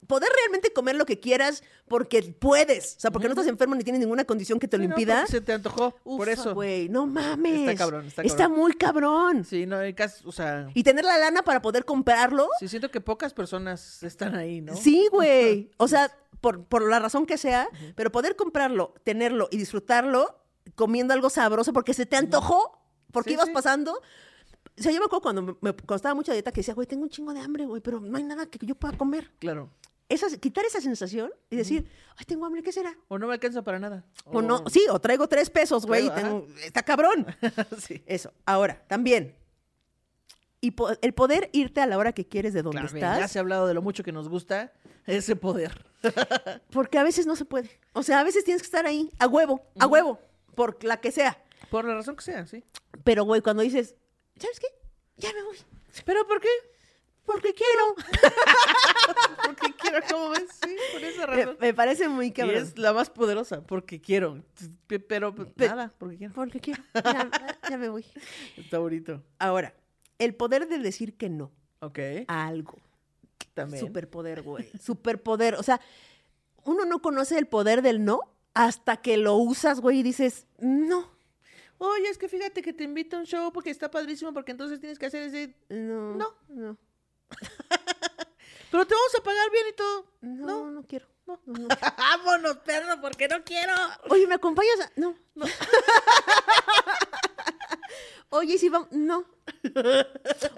poder 0.07 0.31
realmente 0.35 0.73
comer 0.73 0.97
lo 0.97 1.07
que 1.07 1.21
quieras 1.21 1.63
porque 1.89 2.23
puedes, 2.39 2.97
o 2.97 3.01
sea, 3.01 3.11
porque 3.11 3.29
no 3.29 3.33
estás 3.33 3.47
enfermo 3.47 3.75
ni 3.75 3.85
tienes 3.85 4.01
ninguna 4.01 4.25
condición 4.25 4.59
que 4.59 4.67
te 4.69 4.79
lo 4.79 4.85
sí, 4.85 4.89
impida. 4.89 5.27
se 5.27 5.41
te 5.41 5.53
antojó. 5.53 5.93
por 6.05 6.29
eso. 6.29 6.55
güey, 6.55 6.89
no 6.89 7.07
mames. 7.07 7.61
Está 7.61 7.75
cabrón, 7.77 8.07
está 8.07 8.23
cabrón. 8.25 8.59
muy 8.59 8.73
cabrón. 8.75 9.45
Sí, 9.45 9.67
no, 9.67 9.77
hay 9.77 9.95
casi, 9.95 10.27
o 10.27 10.33
sea, 10.33 10.69
Y 10.75 10.83
tener 10.83 11.05
la 11.05 11.19
lana 11.19 11.43
para 11.43 11.61
poder 11.63 11.85
comprarlo. 11.85 12.49
sí 12.59 12.69
siento 12.69 12.91
que 12.91 13.01
pocas 13.01 13.35
personas 13.35 14.03
están 14.03 14.35
ahí, 14.35 14.61
¿no? 14.61 14.75
Sí, 14.77 15.09
güey. 15.11 15.71
O 15.79 15.89
sea, 15.89 16.11
por, 16.41 16.65
por 16.65 16.89
la 16.89 16.99
razón 16.99 17.27
que 17.27 17.37
sea, 17.39 17.69
pero 17.95 18.11
poder 18.11 18.37
comprarlo, 18.37 18.95
tenerlo 19.05 19.49
y 19.51 19.59
disfrutarlo 19.59 20.43
comiendo 20.75 21.13
algo 21.15 21.29
sabroso 21.31 21.73
porque 21.73 21.93
se 21.95 22.07
te 22.07 22.17
antojó, 22.17 22.81
porque 23.13 23.31
Sí, 23.31 23.35
ibas 23.35 23.47
sí. 23.49 23.53
pasando. 23.53 24.01
O 24.79 24.83
sea, 24.83 24.91
yo 24.93 24.99
me 25.01 25.05
acuerdo 25.05 25.20
cuando, 25.23 25.59
me, 25.61 25.70
estaba 25.95 26.14
mucha 26.14 26.33
dieta 26.33 26.51
que 26.51 26.61
decía, 26.61 26.75
güey, 26.75 26.87
tengo 26.87 27.03
un 27.03 27.11
chingo 27.11 27.35
de 27.35 27.41
hambre, 27.41 27.66
güey, 27.66 27.81
pero 27.83 28.01
no 28.01 28.16
hay 28.16 28.25
nada 28.25 28.47
que 28.47 28.64
yo 28.64 28.75
pueda 28.75 28.97
comer. 28.97 29.31
Claro. 29.39 29.70
Esa, 30.09 30.29
quitar 30.39 30.64
esa 30.64 30.81
sensación 30.81 31.31
y 31.51 31.57
decir, 31.57 31.89
ay, 32.16 32.25
tengo 32.27 32.45
hambre, 32.45 32.62
¿qué 32.62 32.73
será? 32.73 32.97
O 33.09 33.18
no 33.18 33.27
me 33.27 33.35
alcanza 33.35 33.62
para 33.62 33.79
nada. 33.79 34.05
O 34.27 34.43
no, 34.43 34.64
sí, 34.68 34.85
o 34.91 35.01
traigo 35.01 35.27
tres 35.29 35.49
pesos, 35.51 35.87
güey, 35.87 36.11
tengo- 36.14 36.47
está 36.64 36.83
cabrón. 36.83 37.27
sí. 37.79 38.03
Eso. 38.07 38.33
Ahora, 38.45 38.83
también. 38.89 39.37
Y 40.61 40.73
po- 40.73 40.91
el 41.01 41.12
poder 41.14 41.51
irte 41.53 41.81
a 41.81 41.87
la 41.87 41.99
hora 41.99 42.12
que 42.12 42.27
quieres 42.29 42.53
de 42.55 42.62
donde 42.62 42.81
Claro, 42.81 42.95
mira, 42.95 43.09
ya 43.09 43.14
estás. 43.14 43.33
se 43.33 43.39
ha 43.39 43.43
hablado 43.43 43.66
de 43.66 43.75
lo 43.75 43.83
mucho 43.83 44.05
que 44.05 44.12
nos 44.12 44.29
gusta 44.29 44.73
ese 45.07 45.35
poder. 45.35 45.87
Porque 46.70 46.99
a 46.99 47.03
veces 47.03 47.27
no 47.27 47.35
se 47.37 47.45
puede. 47.45 47.81
O 47.95 48.03
sea, 48.03 48.20
a 48.20 48.25
veces 48.25 48.45
tienes 48.45 48.62
que 48.62 48.66
estar 48.66 48.87
ahí, 48.87 49.11
a 49.18 49.27
huevo, 49.27 49.62
a 49.79 49.87
huevo, 49.87 50.20
por 50.55 50.83
la 50.85 51.01
que 51.01 51.11
sea. 51.11 51.43
Por 51.70 51.85
la 51.85 51.95
razón 51.95 52.16
que 52.16 52.23
sea, 52.23 52.47
sí. 52.47 52.62
Pero, 53.03 53.25
güey, 53.25 53.41
cuando 53.41 53.62
dices, 53.62 53.97
¿sabes 54.39 54.61
qué? 54.61 54.66
Ya 55.16 55.33
me 55.33 55.43
voy. 55.45 55.57
¿Pero 56.05 56.26
por 56.26 56.41
qué? 56.41 56.49
Porque 57.24 57.55
quiero. 57.55 57.95
Porque 59.45 59.74
quiero, 59.74 59.99
¿cómo 60.11 60.30
ves? 60.30 60.45
Sí, 60.64 60.76
por 60.93 61.03
esa 61.05 61.26
razón. 61.26 61.57
me 61.61 61.74
parece 61.74 62.09
muy 62.09 62.26
Y 62.26 62.33
cabrón. 62.33 62.57
es 62.62 62.78
la 62.78 62.93
más 62.93 63.11
poderosa, 63.11 63.61
porque 63.62 64.01
quiero. 64.01 64.43
Pe- 64.87 64.99
Pero 65.01 65.35
Pe- 65.35 65.68
nada, 65.68 65.93
porque 65.99 66.16
quiero. 66.16 66.33
Porque 66.35 66.61
quiero. 66.61 66.83
Ya, 66.95 67.30
ya 67.68 67.78
me 67.78 67.89
voy. 67.89 68.05
Está 68.57 68.78
bonito. 68.78 69.22
Ahora, 69.39 69.74
el 70.18 70.35
poder 70.35 70.68
de 70.68 70.78
decir 70.78 71.16
que 71.16 71.28
no 71.28 71.51
Ok. 71.80 71.99
a 72.28 72.47
algo. 72.47 72.76
También. 73.55 73.85
Superpoder, 73.85 74.43
güey. 74.43 74.68
Superpoder. 74.83 75.55
O 75.57 75.62
sea, 75.62 75.80
uno 76.64 76.85
no 76.85 77.03
conoce 77.03 77.39
el 77.39 77.47
poder 77.47 77.83
del 77.83 78.05
no 78.05 78.20
hasta 78.55 78.97
que 78.99 79.16
lo 79.16 79.37
usas, 79.37 79.80
güey, 79.80 79.99
y 80.01 80.03
dices, 80.03 80.47
no. 80.59 81.11
Oye, 81.85 82.09
es 82.11 82.16
que 82.16 82.28
fíjate 82.28 82.62
que 82.62 82.72
te 82.72 82.85
invito 82.85 83.16
a 83.16 83.20
un 83.20 83.26
show 83.26 83.53
porque 83.53 83.70
está 83.70 83.91
padrísimo, 83.91 84.33
porque 84.33 84.53
entonces 84.53 84.78
tienes 84.78 85.01
que 85.01 85.07
hacer 85.07 85.22
ese. 85.24 85.57
No. 85.68 86.14
No. 86.14 86.35
No. 86.49 86.78
Pero 88.70 88.87
te 88.87 88.95
vamos 88.95 89.14
a 89.18 89.22
pagar 89.24 89.51
bien 89.51 89.64
y 89.68 89.72
todo. 89.72 90.07
No, 90.20 90.47
No. 90.47 90.70
no, 90.70 90.83
quiero. 90.87 91.07
No. 91.26 91.41
No, 91.45 91.59
no. 91.59 91.68
Vámonos, 91.99 92.59
perro, 92.59 93.01
porque 93.01 93.26
no 93.26 93.43
quiero. 93.43 93.72
Oye, 94.11 94.28
¿me 94.28 94.35
acompañas? 94.37 94.80
a- 94.80 94.93
No. 94.95 95.16
no. 95.35 95.45
Oye, 98.33 98.57
si 98.59 98.68
vamos. 98.68 98.89
No. 98.93 99.24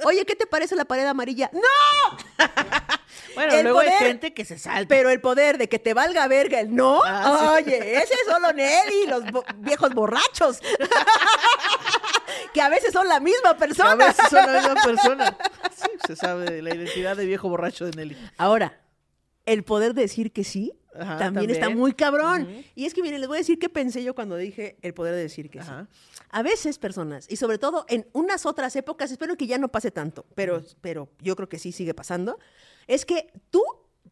Oye, 0.04 0.24
¿qué 0.24 0.36
te 0.36 0.46
parece 0.46 0.76
la 0.76 0.84
pared 0.84 1.04
amarilla? 1.06 1.50
¡No! 1.52 2.16
Bueno, 3.34 3.52
El 3.52 3.64
luego 3.64 3.80
hay 3.80 3.90
gente 3.90 4.32
que 4.32 4.44
se 4.44 4.58
salta. 4.58 4.86
Pero 4.88 5.10
el 5.10 5.20
poder 5.20 5.58
de 5.58 5.68
que 5.68 5.80
te 5.80 5.92
valga 5.92 6.28
verga 6.28 6.60
el 6.60 6.72
no. 6.74 7.02
Ah, 7.04 7.56
sí. 7.58 7.64
Oye, 7.64 7.96
ese 7.96 8.14
es 8.14 8.20
solo 8.30 8.52
Nelly, 8.52 9.06
los 9.08 9.24
bo- 9.32 9.44
viejos 9.56 9.92
borrachos. 9.92 10.60
que 12.54 12.60
a 12.62 12.68
veces 12.68 12.92
son 12.92 13.08
la 13.08 13.18
misma 13.18 13.50
A 13.50 13.56
persona. 13.56 13.94
veces 13.96 14.28
son 14.30 14.46
la 14.52 14.60
misma 14.60 14.74
persona. 14.84 15.36
Sí, 15.76 15.90
se 16.06 16.16
sabe 16.16 16.44
de 16.44 16.62
la 16.62 16.74
identidad 16.74 17.16
de 17.16 17.26
viejo 17.26 17.48
borracho 17.48 17.84
de 17.86 17.92
Nelly. 17.92 18.16
Ahora, 18.36 18.80
el 19.46 19.64
poder 19.64 19.94
decir 19.94 20.32
que 20.32 20.44
sí 20.44 20.72
Ajá, 20.98 21.18
también, 21.18 21.50
está 21.50 21.68
muy 21.70 21.92
cabrón. 21.92 22.48
Y 22.74 22.84
es 22.86 22.94
que, 22.94 23.02
miren, 23.02 23.20
les 23.20 23.28
voy 23.28 23.36
a 23.36 23.40
decir 23.40 23.58
qué 23.58 23.68
pensé 23.68 24.02
yo 24.04 24.14
cuando 24.14 24.36
dije 24.36 24.76
el 24.82 24.94
poder 24.94 25.14
de 25.14 25.22
decir 25.22 25.50
que 25.50 25.60
Ajá. 25.60 25.88
sí. 25.90 26.20
A 26.30 26.42
veces, 26.42 26.78
personas, 26.78 27.26
y 27.30 27.36
sobre 27.36 27.58
todo 27.58 27.84
en 27.88 28.06
unas 28.12 28.46
otras 28.46 28.74
épocas, 28.76 29.10
espero 29.10 29.36
que 29.36 29.46
ya 29.46 29.58
no 29.58 29.68
pase 29.68 29.90
tanto, 29.90 30.24
pero, 30.34 30.62
pero 30.80 31.08
yo 31.20 31.36
creo 31.36 31.48
que 31.48 31.58
sí 31.58 31.72
sigue 31.72 31.94
pasando, 31.94 32.38
es 32.86 33.04
que 33.04 33.30
tú, 33.50 33.62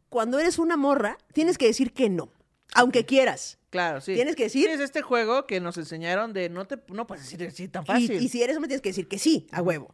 cuando 0.09 0.39
eres 0.39 0.59
una 0.59 0.77
morra, 0.77 1.19
tienes 1.33 1.59
que 1.59 1.67
decir 1.67 1.93
que 1.93 2.09
no, 2.11 2.31
aunque 2.75 3.05
quieras. 3.05 3.59
Claro, 3.71 4.01
sí. 4.01 4.15
Tienes 4.15 4.37
que 4.37 4.45
decir- 4.45 4.69
Es 4.69 4.81
este 4.81 5.01
juego 5.03 5.47
que 5.47 5.59
nos 5.61 5.79
enseñaron 5.79 6.33
de 6.35 6.49
no 6.51 6.67
te 6.67 6.79
no 6.89 7.07
puedes 7.07 7.25
decir 7.25 7.47
así 7.49 7.69
tan 7.69 7.85
Y, 7.85 7.87
fácil. 7.87 8.23
y 8.23 8.29
si 8.29 8.43
eres 8.43 8.57
hombre, 8.57 8.69
tienes 8.69 8.83
que 8.83 8.91
decir 8.91 9.09
que 9.09 9.19
sí, 9.19 9.47
a 9.51 9.63
huevo. 9.63 9.89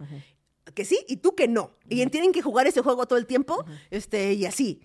Que 0.74 0.84
sí 0.84 0.98
y 1.08 1.18
tú 1.18 1.34
que 1.34 1.46
no. 1.48 1.76
Y 1.88 2.04
tienen 2.06 2.32
que 2.32 2.42
jugar 2.42 2.66
ese 2.66 2.82
juego 2.82 3.06
todo 3.06 3.18
el 3.18 3.26
tiempo, 3.26 3.64
este, 3.90 4.32
y 4.34 4.46
así. 4.46 4.80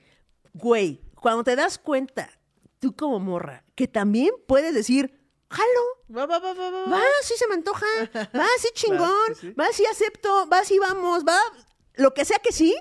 Güey, 0.54 1.02
cuando 1.24 1.44
te 1.46 1.56
das 1.56 1.78
cuenta, 1.80 2.30
tú 2.80 2.94
como 2.96 3.18
morra, 3.20 3.64
que 3.76 3.88
también 3.88 4.32
puedes 4.46 4.74
decir, 4.76 5.18
jalo, 5.50 5.82
Va, 6.16 6.26
va, 6.26 6.38
va, 6.38 6.54
va, 6.54 6.70
va. 6.70 6.86
va, 6.86 7.02
sí 7.24 7.34
se 7.38 7.48
me 7.48 7.56
antoja, 7.56 7.86
va, 8.38 8.46
sí 8.60 8.68
chingón, 8.74 8.98
Claro, 9.00 9.36
sí, 9.36 9.48
sí. 9.48 9.54
va, 9.54 9.68
sí 9.72 9.86
acepto, 9.86 10.48
va, 10.50 10.66
sí 10.66 10.78
vamos, 10.78 11.24
va, 11.26 11.40
lo 11.96 12.14
que 12.14 12.26
sea 12.26 12.40
que 12.40 12.52
sí. 12.52 12.76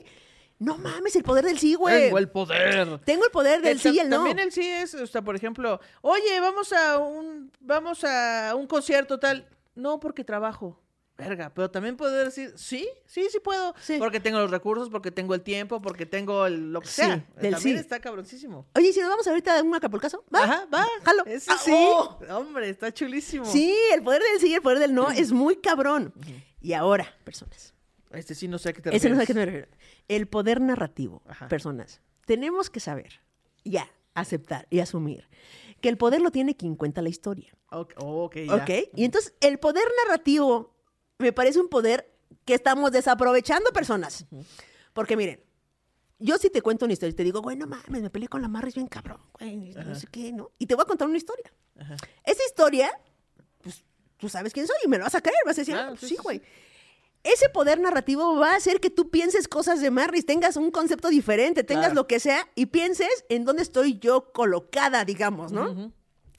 No 0.58 0.76
mames, 0.76 1.16
el 1.16 1.22
poder 1.22 1.44
del 1.44 1.58
sí, 1.58 1.74
güey. 1.74 2.04
Tengo 2.04 2.18
el 2.18 2.28
poder. 2.30 3.00
Tengo 3.04 3.24
el 3.24 3.30
poder 3.30 3.62
del 3.62 3.80
sí 3.80 3.90
y 3.94 3.98
el 4.00 4.08
no. 4.08 4.16
También 4.16 4.38
el 4.38 4.52
sí 4.52 4.64
es, 4.64 4.94
o 4.94 5.06
sea, 5.06 5.22
por 5.22 5.34
ejemplo, 5.34 5.80
oye, 6.02 6.38
vamos 6.40 6.72
a 6.72 6.98
un, 6.98 7.50
vamos 7.60 8.04
a 8.04 8.54
un 8.56 8.66
concierto 8.66 9.18
tal. 9.18 9.48
No, 9.74 9.98
porque 9.98 10.22
trabajo. 10.24 10.80
Verga, 11.16 11.52
pero 11.54 11.70
también 11.70 11.96
poder 11.96 12.26
decir, 12.26 12.52
sí, 12.56 12.88
sí, 13.06 13.28
sí 13.30 13.38
puedo, 13.40 13.74
Sí. 13.80 13.96
porque 13.98 14.18
tengo 14.18 14.38
los 14.40 14.50
recursos, 14.50 14.88
porque 14.90 15.10
tengo 15.10 15.34
el 15.34 15.42
tiempo, 15.42 15.80
porque 15.80 16.04
tengo 16.06 16.46
el, 16.46 16.72
lo 16.72 16.80
que 16.80 16.88
Sí, 16.88 16.94
sea. 16.94 17.14
Eh, 17.14 17.24
del 17.42 17.52
también 17.54 17.76
sí. 17.76 17.80
está 17.80 18.00
cabroncísimo. 18.00 18.66
Oye, 18.74 18.88
¿y 18.88 18.92
si 18.92 19.00
nos 19.00 19.10
vamos 19.10 19.26
ahorita 19.26 19.58
a 19.58 19.62
un 19.62 19.74
acapulcazo? 19.74 20.24
¿Va? 20.34 20.42
Ajá, 20.44 20.66
va. 20.72 20.86
Jalo. 21.04 21.24
Ese 21.26 21.50
Ah, 21.52 21.58
sí. 21.62 21.70
oh. 21.74 22.18
Hombre, 22.30 22.68
está 22.70 22.92
chulísimo. 22.92 23.44
Sí, 23.44 23.74
el 23.94 24.02
poder 24.02 24.22
del 24.22 24.40
sí 24.40 24.48
y 24.48 24.54
el 24.54 24.62
poder 24.62 24.78
del 24.78 24.94
no 24.94 25.10
es 25.10 25.32
muy 25.32 25.56
cabrón. 25.56 26.12
Y 26.60 26.72
ahora, 26.72 27.14
personas. 27.24 27.74
Este 28.10 28.34
sí 28.34 28.46
no 28.48 28.58
sé 28.58 28.70
a 28.70 28.72
qué 28.72 28.82
te 28.82 28.94
Ese 28.94 29.08
no 29.08 29.16
sé 29.16 29.22
a 29.22 29.26
qué 29.26 29.32
refieres. 29.32 29.54
me 29.54 29.60
refiero. 29.70 29.78
El 30.08 30.28
poder 30.28 30.60
narrativo, 30.60 31.22
Ajá. 31.26 31.48
personas. 31.48 32.00
Tenemos 32.26 32.68
que 32.68 32.78
saber, 32.80 33.20
ya, 33.64 33.88
aceptar 34.14 34.66
y 34.70 34.80
asumir 34.80 35.28
que 35.80 35.88
el 35.88 35.96
poder 35.96 36.20
lo 36.20 36.30
tiene 36.30 36.54
quien 36.56 36.76
cuenta 36.76 37.02
la 37.02 37.08
historia. 37.08 37.52
Ok, 37.70 37.94
ok, 37.96 38.36
ya. 38.46 38.54
¿Ok? 38.54 38.70
Y 38.94 39.04
entonces, 39.04 39.34
el 39.40 39.58
poder 39.58 39.84
narrativo 40.06 40.71
me 41.22 41.32
parece 41.32 41.60
un 41.60 41.68
poder 41.68 42.12
que 42.44 42.54
estamos 42.54 42.92
desaprovechando, 42.92 43.70
personas. 43.72 44.24
Porque 44.92 45.16
miren, 45.16 45.40
yo 46.18 46.36
si 46.38 46.50
te 46.50 46.60
cuento 46.62 46.84
una 46.84 46.92
historia 46.92 47.12
y 47.12 47.16
te 47.16 47.24
digo, 47.24 47.40
güey, 47.40 47.56
no 47.56 47.66
mames, 47.66 48.02
me 48.02 48.10
peleé 48.10 48.28
con 48.28 48.42
la 48.42 48.48
Marris 48.48 48.74
bien 48.74 48.86
cabrón, 48.88 49.20
güey, 49.38 49.72
no 49.74 49.94
sé 49.94 50.06
qué, 50.10 50.32
¿no? 50.32 50.50
Y 50.58 50.66
te 50.66 50.74
voy 50.74 50.82
a 50.82 50.86
contar 50.86 51.08
una 51.08 51.16
historia. 51.16 51.52
Ajá. 51.78 51.96
Esa 52.24 52.44
historia, 52.46 52.90
pues 53.62 53.82
tú 54.18 54.28
sabes 54.28 54.52
quién 54.52 54.66
soy 54.66 54.76
y 54.84 54.88
me 54.88 54.98
lo 54.98 55.04
vas 55.04 55.14
a 55.14 55.20
creer, 55.20 55.38
vas 55.46 55.56
a 55.58 55.62
decir, 55.62 55.74
Claro, 55.74 55.88
"Ah, 55.88 55.90
pues 55.90 56.00
sí, 56.00 56.08
sí, 56.08 56.14
sí, 56.16 56.22
güey. 56.22 56.42
Ese 57.24 57.48
poder 57.48 57.78
narrativo 57.80 58.36
va 58.36 58.52
a 58.52 58.56
hacer 58.56 58.80
que 58.80 58.90
tú 58.90 59.08
pienses 59.10 59.46
cosas 59.46 59.80
de 59.80 59.90
Marris, 59.92 60.26
tengas 60.26 60.56
un 60.56 60.72
concepto 60.72 61.08
diferente, 61.08 61.62
tengas 61.62 61.86
Claro. 61.86 61.94
lo 62.02 62.06
que 62.08 62.18
sea 62.18 62.48
y 62.56 62.66
pienses 62.66 63.24
en 63.28 63.44
dónde 63.44 63.62
estoy 63.62 63.98
yo 64.00 64.32
colocada, 64.32 65.04
digamos, 65.04 65.52
¿no? 65.52 65.92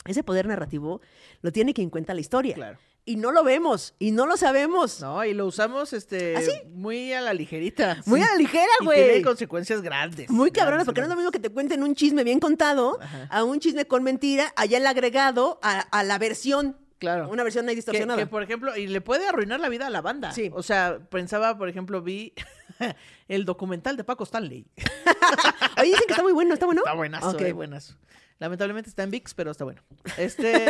Ese 0.06 0.24
poder 0.24 0.46
narrativo 0.46 1.00
lo 1.42 1.52
tiene 1.54 1.74
quien 1.74 1.90
cuenta 1.90 2.14
la 2.14 2.20
historia. 2.20 2.56
Claro. 2.56 2.78
Y 3.06 3.18
no 3.18 3.32
lo 3.34 3.44
vemos, 3.44 3.96
y 4.00 4.12
no 4.12 4.26
lo 4.26 4.38
sabemos. 4.38 5.02
No, 5.02 5.26
y 5.26 5.34
lo 5.34 5.46
usamos 5.46 5.92
este 5.92 6.38
¿Ah, 6.38 6.42
sí? 6.42 6.52
muy 6.72 7.12
a 7.12 7.20
la 7.20 7.34
ligerita. 7.34 8.02
Muy 8.06 8.22
sí. 8.22 8.26
a 8.26 8.32
la 8.32 8.38
ligera, 8.38 8.72
Y 8.80 8.86
güey. 8.86 9.04
tiene 9.04 9.22
consecuencias 9.22 9.82
grandes. 9.82 10.30
Muy 10.30 10.52
cabronas, 10.52 10.86
porque 10.86 11.02
no 11.02 11.08
es 11.08 11.10
lo 11.10 11.18
mismo 11.18 11.32
que 11.32 11.40
te 11.40 11.50
cuenten 11.50 11.84
un 11.84 11.96
chisme 11.96 12.24
bien 12.24 12.40
contado 12.40 13.00
Ajá. 13.02 13.28
a 13.30 13.44
un 13.44 13.60
chisme 13.60 13.86
con 13.86 14.04
mentira, 14.04 14.54
allá 14.56 14.78
el 14.78 14.88
agregado 14.88 15.60
a, 15.62 15.82
a 15.82 16.04
la 16.04 16.18
versión. 16.18 16.78
Claro. 17.04 17.30
Una 17.30 17.44
versión 17.44 17.66
ahí 17.68 17.74
Que, 17.74 17.78
distorsionada. 17.78 18.18
que, 18.20 18.28
por 18.28 18.44
ejemplo, 18.44 18.76
y 18.78 18.88
le 18.88 19.02
puede 19.02 19.28
arruinar 19.28 19.60
la 19.60 19.68
vida 19.70 19.88
a 19.88 19.90
la 19.90 20.02
banda. 20.02 20.32
Sí. 20.32 20.50
O 20.54 20.64
sea, 20.64 21.00
pensaba, 21.10 21.58
por 21.58 21.68
ejemplo, 21.68 22.02
vi 22.02 22.34
el 23.28 23.46
documental 23.46 23.98
de 23.98 24.04
Paco 24.04 24.24
Stanley. 24.24 24.66
Oye, 25.78 25.90
dicen 25.90 26.04
que 26.08 26.14
está 26.14 26.24
muy 26.24 26.32
bueno, 26.34 26.54
¿está 26.54 26.66
bueno? 26.66 26.82
Está 26.82 26.94
buenazo, 26.94 27.30
Ok. 27.32 27.42
eh, 27.42 27.52
buenazo. 27.54 27.96
Lamentablemente 28.40 28.90
está 28.90 29.04
en 29.04 29.12
VIX, 29.12 29.34
pero 29.36 29.52
está 29.52 29.64
bueno. 29.64 29.82
Este, 30.18 30.66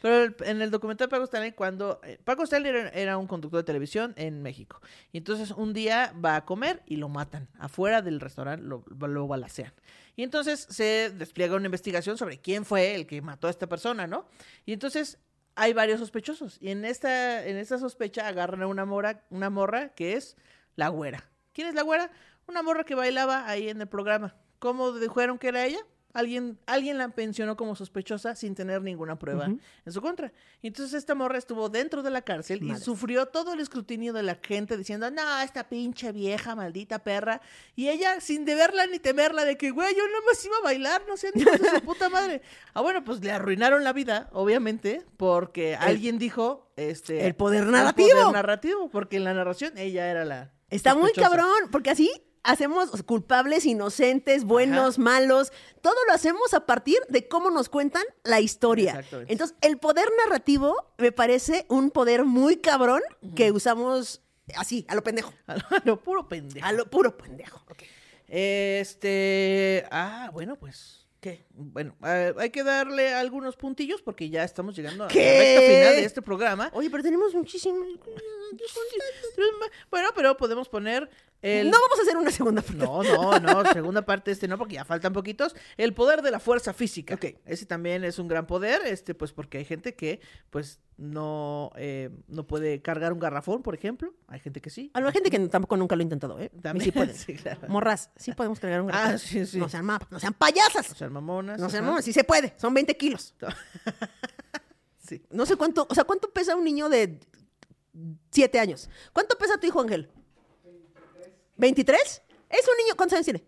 pero 0.00 0.22
el- 0.24 0.36
en 0.44 0.62
el 0.62 0.70
documental 0.70 1.06
de 1.06 1.10
Paco 1.10 1.24
Stanley, 1.24 1.52
cuando 1.52 2.00
eh, 2.02 2.18
Paco 2.24 2.44
Stanley 2.44 2.70
era, 2.70 2.88
era 2.90 3.18
un 3.18 3.26
conductor 3.26 3.58
de 3.60 3.64
televisión 3.64 4.14
en 4.16 4.42
México. 4.42 4.80
Y 5.12 5.18
entonces 5.18 5.50
un 5.50 5.72
día 5.74 6.14
va 6.24 6.36
a 6.36 6.44
comer 6.44 6.82
y 6.86 6.96
lo 6.96 7.08
matan. 7.08 7.48
Afuera 7.58 8.00
del 8.00 8.20
restaurante 8.20 8.64
lo, 8.64 8.84
lo 9.06 9.26
balacean. 9.26 9.72
Y 10.16 10.22
entonces 10.22 10.66
se 10.70 11.10
despliega 11.14 11.56
una 11.56 11.66
investigación 11.66 12.16
sobre 12.16 12.38
quién 12.38 12.64
fue 12.64 12.94
el 12.94 13.06
que 13.06 13.20
mató 13.22 13.48
a 13.48 13.50
esta 13.50 13.66
persona, 13.68 14.06
¿no? 14.06 14.26
Y 14.64 14.72
entonces 14.72 15.18
hay 15.58 15.72
varios 15.72 15.98
sospechosos. 15.98 16.56
Y 16.60 16.70
en 16.70 16.84
esta, 16.84 17.44
en 17.44 17.56
esta 17.56 17.78
sospecha 17.78 18.28
agarran 18.28 18.62
a 18.62 18.68
una 18.68 18.84
mora, 18.84 19.24
una 19.28 19.50
morra 19.50 19.88
que 19.90 20.14
es 20.14 20.36
la 20.76 20.88
güera. 20.88 21.28
¿Quién 21.52 21.66
es 21.66 21.74
la 21.74 21.82
güera? 21.82 22.12
Una 22.46 22.62
morra 22.62 22.84
que 22.84 22.94
bailaba 22.94 23.48
ahí 23.48 23.68
en 23.68 23.80
el 23.80 23.88
programa. 23.88 24.36
¿Cómo 24.60 24.92
dijeron 24.92 25.36
que 25.38 25.48
era 25.48 25.66
ella? 25.66 25.80
Alguien, 26.14 26.58
alguien 26.66 26.96
la 26.96 27.10
pensionó 27.10 27.56
como 27.56 27.76
sospechosa 27.76 28.34
sin 28.34 28.54
tener 28.54 28.80
ninguna 28.80 29.18
prueba 29.18 29.46
en 29.46 29.92
su 29.92 30.00
contra. 30.00 30.32
Y 30.62 30.68
entonces 30.68 30.94
esta 30.94 31.14
morra 31.14 31.36
estuvo 31.36 31.68
dentro 31.68 32.02
de 32.02 32.10
la 32.10 32.22
cárcel 32.22 32.62
y 32.62 32.74
sufrió 32.76 33.26
todo 33.26 33.52
el 33.52 33.60
escrutinio 33.60 34.12
de 34.12 34.22
la 34.22 34.38
gente 34.42 34.76
diciendo, 34.76 35.10
no, 35.10 35.40
esta 35.42 35.68
pinche 35.68 36.10
vieja, 36.12 36.54
maldita 36.54 37.00
perra. 37.00 37.42
Y 37.76 37.88
ella, 37.88 38.20
sin 38.20 38.46
deberla 38.46 38.86
ni 38.86 38.98
temerla, 38.98 39.44
de 39.44 39.58
que, 39.58 39.70
güey, 39.70 39.94
yo 39.94 40.02
no 40.08 40.26
más 40.26 40.44
iba 40.44 40.56
a 40.56 40.62
bailar, 40.62 41.02
no 41.06 41.16
sé, 41.16 41.30
su 41.32 41.80
puta 41.82 42.08
madre. 42.08 42.42
Ah, 42.74 42.80
bueno, 42.80 43.02
pues 43.02 43.20
le 43.24 43.32
arruinaron 43.32 43.82
la 43.82 43.92
vida, 43.92 44.28
obviamente, 44.32 45.02
porque 45.16 45.74
alguien 45.74 46.16
dijo, 46.18 46.70
este... 46.76 47.26
el 47.26 47.34
poder 47.34 47.64
el 47.64 47.72
narrativo. 47.72 48.08
poder 48.10 48.32
narrativo, 48.32 48.88
porque 48.88 49.16
en 49.16 49.24
la 49.24 49.34
narración 49.34 49.76
ella 49.76 50.08
era 50.08 50.24
la... 50.24 50.52
Está 50.70 50.94
muy 50.94 51.12
cabrón, 51.12 51.70
porque 51.72 51.90
así 51.90 52.10
hacemos 52.42 52.90
culpables, 53.04 53.66
inocentes, 53.66 54.44
buenos, 54.44 54.98
malos. 54.98 55.52
Todo 55.80 55.96
lo 56.06 56.12
hacemos 56.12 56.54
a 56.54 56.66
partir 56.66 56.98
de 57.08 57.28
cómo 57.28 57.50
nos 57.50 57.68
cuentan 57.68 58.02
la 58.24 58.40
historia. 58.40 58.92
Exactamente. 58.92 59.32
Entonces, 59.32 59.56
el 59.60 59.78
poder 59.78 60.08
narrativo 60.24 60.74
me 60.98 61.12
parece 61.12 61.66
un 61.68 61.90
poder 61.90 62.24
muy 62.24 62.56
cabrón 62.56 63.02
que 63.34 63.52
usamos 63.52 64.22
así, 64.56 64.84
a 64.88 64.94
lo 64.94 65.02
pendejo. 65.02 65.32
A 65.46 65.54
lo, 65.56 65.62
a 65.70 65.82
lo 65.84 66.00
puro 66.00 66.28
pendejo. 66.28 66.66
A 66.66 66.72
lo 66.72 66.86
puro 66.90 67.16
pendejo. 67.16 67.62
Este. 68.26 69.86
Ah, 69.90 70.30
bueno, 70.32 70.56
pues. 70.56 71.06
¿Qué? 71.20 71.44
Bueno, 71.60 71.96
eh, 72.06 72.32
hay 72.38 72.50
que 72.50 72.62
darle 72.62 73.12
algunos 73.14 73.56
puntillos 73.56 74.00
porque 74.00 74.30
ya 74.30 74.44
estamos 74.44 74.76
llegando 74.76 75.04
a 75.04 75.06
la 75.08 75.12
recta 75.12 75.60
final 75.60 75.96
de 75.96 76.04
este 76.04 76.22
programa. 76.22 76.70
Oye, 76.72 76.88
pero 76.88 77.02
tenemos 77.02 77.34
muchísimo. 77.34 77.84
Bueno, 79.90 80.08
pero 80.14 80.36
podemos 80.36 80.68
poner 80.68 81.08
el. 81.42 81.70
No 81.70 81.76
vamos 81.80 81.98
a 81.98 82.02
hacer 82.02 82.16
una 82.16 82.30
segunda 82.30 82.62
parte. 82.62 82.78
No, 82.82 83.02
no, 83.02 83.38
no, 83.38 83.64
segunda 83.72 84.02
parte 84.04 84.30
este 84.30 84.48
no, 84.48 84.58
porque 84.58 84.74
ya 84.74 84.84
faltan 84.84 85.12
poquitos. 85.12 85.54
El 85.76 85.94
poder 85.94 86.22
de 86.22 86.30
la 86.30 86.40
fuerza 86.40 86.72
física. 86.72 87.14
Ok. 87.14 87.26
Ese 87.46 87.66
también 87.66 88.04
es 88.04 88.18
un 88.18 88.26
gran 88.28 88.46
poder, 88.46 88.82
este, 88.86 89.14
pues 89.14 89.32
porque 89.32 89.58
hay 89.58 89.64
gente 89.64 89.94
que, 89.94 90.20
pues, 90.50 90.80
no, 90.96 91.70
eh, 91.76 92.10
no 92.26 92.46
puede 92.46 92.82
cargar 92.82 93.12
un 93.12 93.18
garrafón, 93.20 93.62
por 93.62 93.74
ejemplo. 93.74 94.14
Hay 94.26 94.40
gente 94.40 94.60
que 94.60 94.70
sí. 94.70 94.90
A 94.94 95.00
la 95.00 95.12
gente 95.12 95.30
que 95.30 95.38
tampoco 95.48 95.76
nunca 95.76 95.94
lo 95.94 96.00
ha 96.00 96.04
intentado, 96.04 96.40
¿eh? 96.40 96.50
También, 96.62 96.84
Sí 96.86 96.90
pueden. 96.92 97.14
sí, 97.14 97.34
claro. 97.34 97.60
Morras, 97.68 98.10
sí 98.16 98.32
podemos 98.32 98.58
cargar 98.58 98.80
un 98.82 98.90
Ah, 98.90 98.94
garrafón. 98.94 99.18
sí, 99.18 99.46
sí. 99.46 99.58
No 99.58 99.68
sean, 99.68 99.84
ma- 99.84 100.00
no 100.10 100.18
sean 100.18 100.34
payasas. 100.34 100.90
O 100.90 100.94
sea, 100.94 101.08
mamonas. 101.08 101.47
No 101.56 101.66
ajá. 101.66 101.80
mamonas, 101.82 102.04
sí 102.04 102.12
se 102.12 102.24
puede. 102.24 102.54
Son 102.58 102.74
20 102.74 102.96
kilos. 102.96 103.34
Sí. 105.08 105.24
No 105.30 105.46
sé 105.46 105.56
cuánto, 105.56 105.86
o 105.88 105.94
sea, 105.94 106.04
¿cuánto 106.04 106.28
pesa 106.30 106.54
un 106.54 106.64
niño 106.64 106.90
de 106.90 107.18
7 108.30 108.60
años? 108.60 108.90
¿Cuánto 109.14 109.38
pesa 109.38 109.58
tu 109.58 109.66
hijo 109.66 109.80
Ángel? 109.80 110.10
¿23? 111.58 111.94
Es 112.50 112.68
un 112.68 112.76
niño, 112.76 112.94
¿cuántos 112.94 113.14
años 113.14 113.24
tiene? 113.24 113.42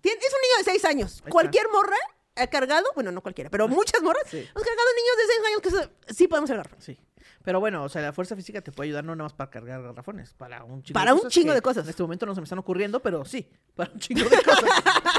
Tiene- 0.00 0.18
Es 0.20 0.32
un 0.32 0.40
niño 0.42 0.58
de 0.58 0.64
6 0.64 0.84
años. 0.84 1.22
Cualquier 1.28 1.66
morra 1.72 1.96
ha 2.36 2.46
cargado, 2.46 2.86
bueno, 2.94 3.10
no 3.10 3.20
cualquiera, 3.20 3.50
pero 3.50 3.66
muchas 3.66 4.00
morras, 4.00 4.22
Sí. 4.30 4.36
hemos 4.38 4.62
cargado 4.62 4.88
niños 4.96 5.16
de 5.16 5.26
6 5.26 5.40
años 5.80 5.88
que 6.06 6.14
sí 6.14 6.28
podemos 6.28 6.48
cargar. 6.50 6.70
Sí. 6.78 6.96
Pero 7.42 7.58
bueno, 7.60 7.82
o 7.84 7.88
sea, 7.88 8.02
la 8.02 8.12
fuerza 8.12 8.34
física 8.36 8.60
te 8.60 8.70
puede 8.72 8.88
ayudar 8.88 9.04
no 9.04 9.14
nada 9.16 9.24
más 9.26 9.32
para 9.32 9.50
cargar 9.50 9.82
garrafones, 9.82 10.34
para 10.34 10.62
un 10.64 10.82
chingo 10.82 10.94
Para 10.94 11.10
de 11.10 11.14
un 11.14 11.18
cosas. 11.20 11.32
chingo 11.32 11.48
que 11.48 11.54
de 11.54 11.62
cosas. 11.62 11.84
En 11.84 11.90
este 11.90 12.02
momento 12.02 12.26
no 12.26 12.34
se 12.34 12.40
me 12.40 12.44
están 12.44 12.58
ocurriendo, 12.58 13.00
pero 13.00 13.24
sí, 13.24 13.48
para 13.74 13.90
un 13.92 13.98
chingo 14.00 14.28
de 14.28 14.42
cosas. 14.42 14.64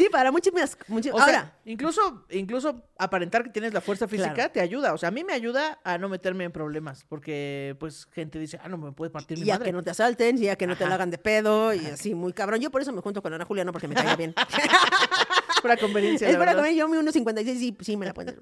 Sí, 0.00 0.08
para 0.10 0.32
muchas, 0.32 0.52
muchas. 0.88 1.12
Ahora, 1.12 1.26
sea, 1.26 1.54
incluso, 1.66 2.24
incluso 2.30 2.82
aparentar 2.98 3.44
que 3.44 3.50
tienes 3.50 3.74
la 3.74 3.82
fuerza 3.82 4.08
física 4.08 4.32
Claro. 4.32 4.50
te 4.52 4.60
ayuda. 4.60 4.94
O 4.94 4.98
sea, 4.98 5.10
a 5.10 5.12
mí 5.12 5.24
me 5.24 5.34
ayuda 5.34 5.78
a 5.84 5.98
no 5.98 6.08
meterme 6.08 6.44
en 6.44 6.52
problemas, 6.52 7.04
porque 7.06 7.76
pues 7.78 8.06
gente 8.12 8.38
dice, 8.38 8.58
ah, 8.62 8.68
no 8.68 8.78
me 8.78 8.92
puede 8.92 9.10
partir 9.10 9.38
mi 9.38 9.44
ya 9.44 9.54
madre. 9.54 9.66
que 9.66 9.72
no 9.72 9.82
te 9.82 9.90
asalten, 9.90 10.38
ya 10.38 10.56
que 10.56 10.66
no 10.66 10.74
te 10.74 10.86
la 10.86 10.94
hagan 10.94 11.10
de 11.10 11.18
pedo 11.18 11.74
y 11.74 11.84
así, 11.84 12.14
muy 12.14 12.32
cabrón. 12.32 12.60
Yo 12.60 12.70
por 12.70 12.80
eso 12.80 12.92
me 12.92 13.02
junto 13.02 13.20
con 13.20 13.34
Ana 13.34 13.44
Juliana 13.44 13.72
porque 13.72 13.88
me 13.88 13.94
cae 13.94 14.16
bien. 14.16 14.34
Pura 15.60 15.76
conveniencia, 15.76 16.28
es 16.28 16.38
verdad. 16.38 16.56
comer, 16.56 16.74
yo 16.74 16.88
mi 16.88 16.96
1.56 16.96 17.44
sí, 17.58 17.76
sí 17.80 17.96
me 17.96 18.06
la 18.06 18.14
pueden. 18.14 18.38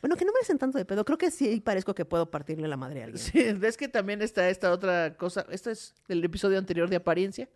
Bueno, 0.00 0.16
que 0.16 0.24
no 0.24 0.32
me 0.32 0.38
hacen 0.40 0.58
tanto 0.58 0.78
de 0.78 0.84
pedo. 0.84 1.04
Creo 1.04 1.18
que 1.18 1.30
sí 1.30 1.60
parezco 1.60 1.94
que 1.94 2.04
puedo 2.04 2.30
partirle 2.30 2.68
la 2.68 2.76
madre 2.76 3.02
a 3.02 3.04
alguien. 3.06 3.22
Sí, 3.22 3.52
ves 3.54 3.76
que 3.76 3.88
también 3.88 4.22
está 4.22 4.48
esta 4.48 4.70
otra 4.70 5.16
cosa. 5.16 5.46
Esto 5.50 5.70
es 5.70 5.94
del 6.06 6.22
episodio 6.24 6.58
anterior 6.58 6.88
de 6.88 6.96
apariencia. 6.96 7.48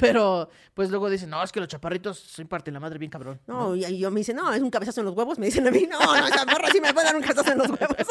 Pero 0.00 0.48
pues 0.74 0.90
luego 0.90 1.10
dicen, 1.10 1.30
no, 1.30 1.42
es 1.42 1.52
que 1.52 1.60
los 1.60 1.68
chaparritos 1.68 2.18
se 2.18 2.44
parten 2.44 2.74
la 2.74 2.80
madre 2.80 2.98
bien 2.98 3.10
cabrón. 3.10 3.40
No, 3.46 3.74
y 3.74 3.84
y 3.84 3.98
yo 3.98 4.10
me 4.10 4.20
dicen, 4.20 4.36
no, 4.36 4.52
es 4.52 4.62
un 4.62 4.70
cabezazo 4.70 5.00
en 5.00 5.06
los 5.06 5.16
huevos. 5.16 5.38
Me 5.38 5.46
dicen 5.46 5.66
a 5.66 5.70
mí, 5.70 5.88
no, 5.90 5.98
no, 5.98 6.26
esa 6.26 6.44
morra 6.46 6.68
sí 6.70 6.80
me 6.80 6.92
puede 6.94 7.06
dar 7.06 7.16
un 7.16 7.22
cabezazo 7.22 7.52
en 7.52 7.58
los 7.58 7.68
huevos. 7.70 8.06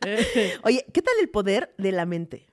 Oye, 0.62 0.86
¿qué 0.92 1.02
tal 1.02 1.14
el 1.20 1.28
poder 1.28 1.74
de 1.76 1.92
la 1.92 2.06
mente? 2.06 2.46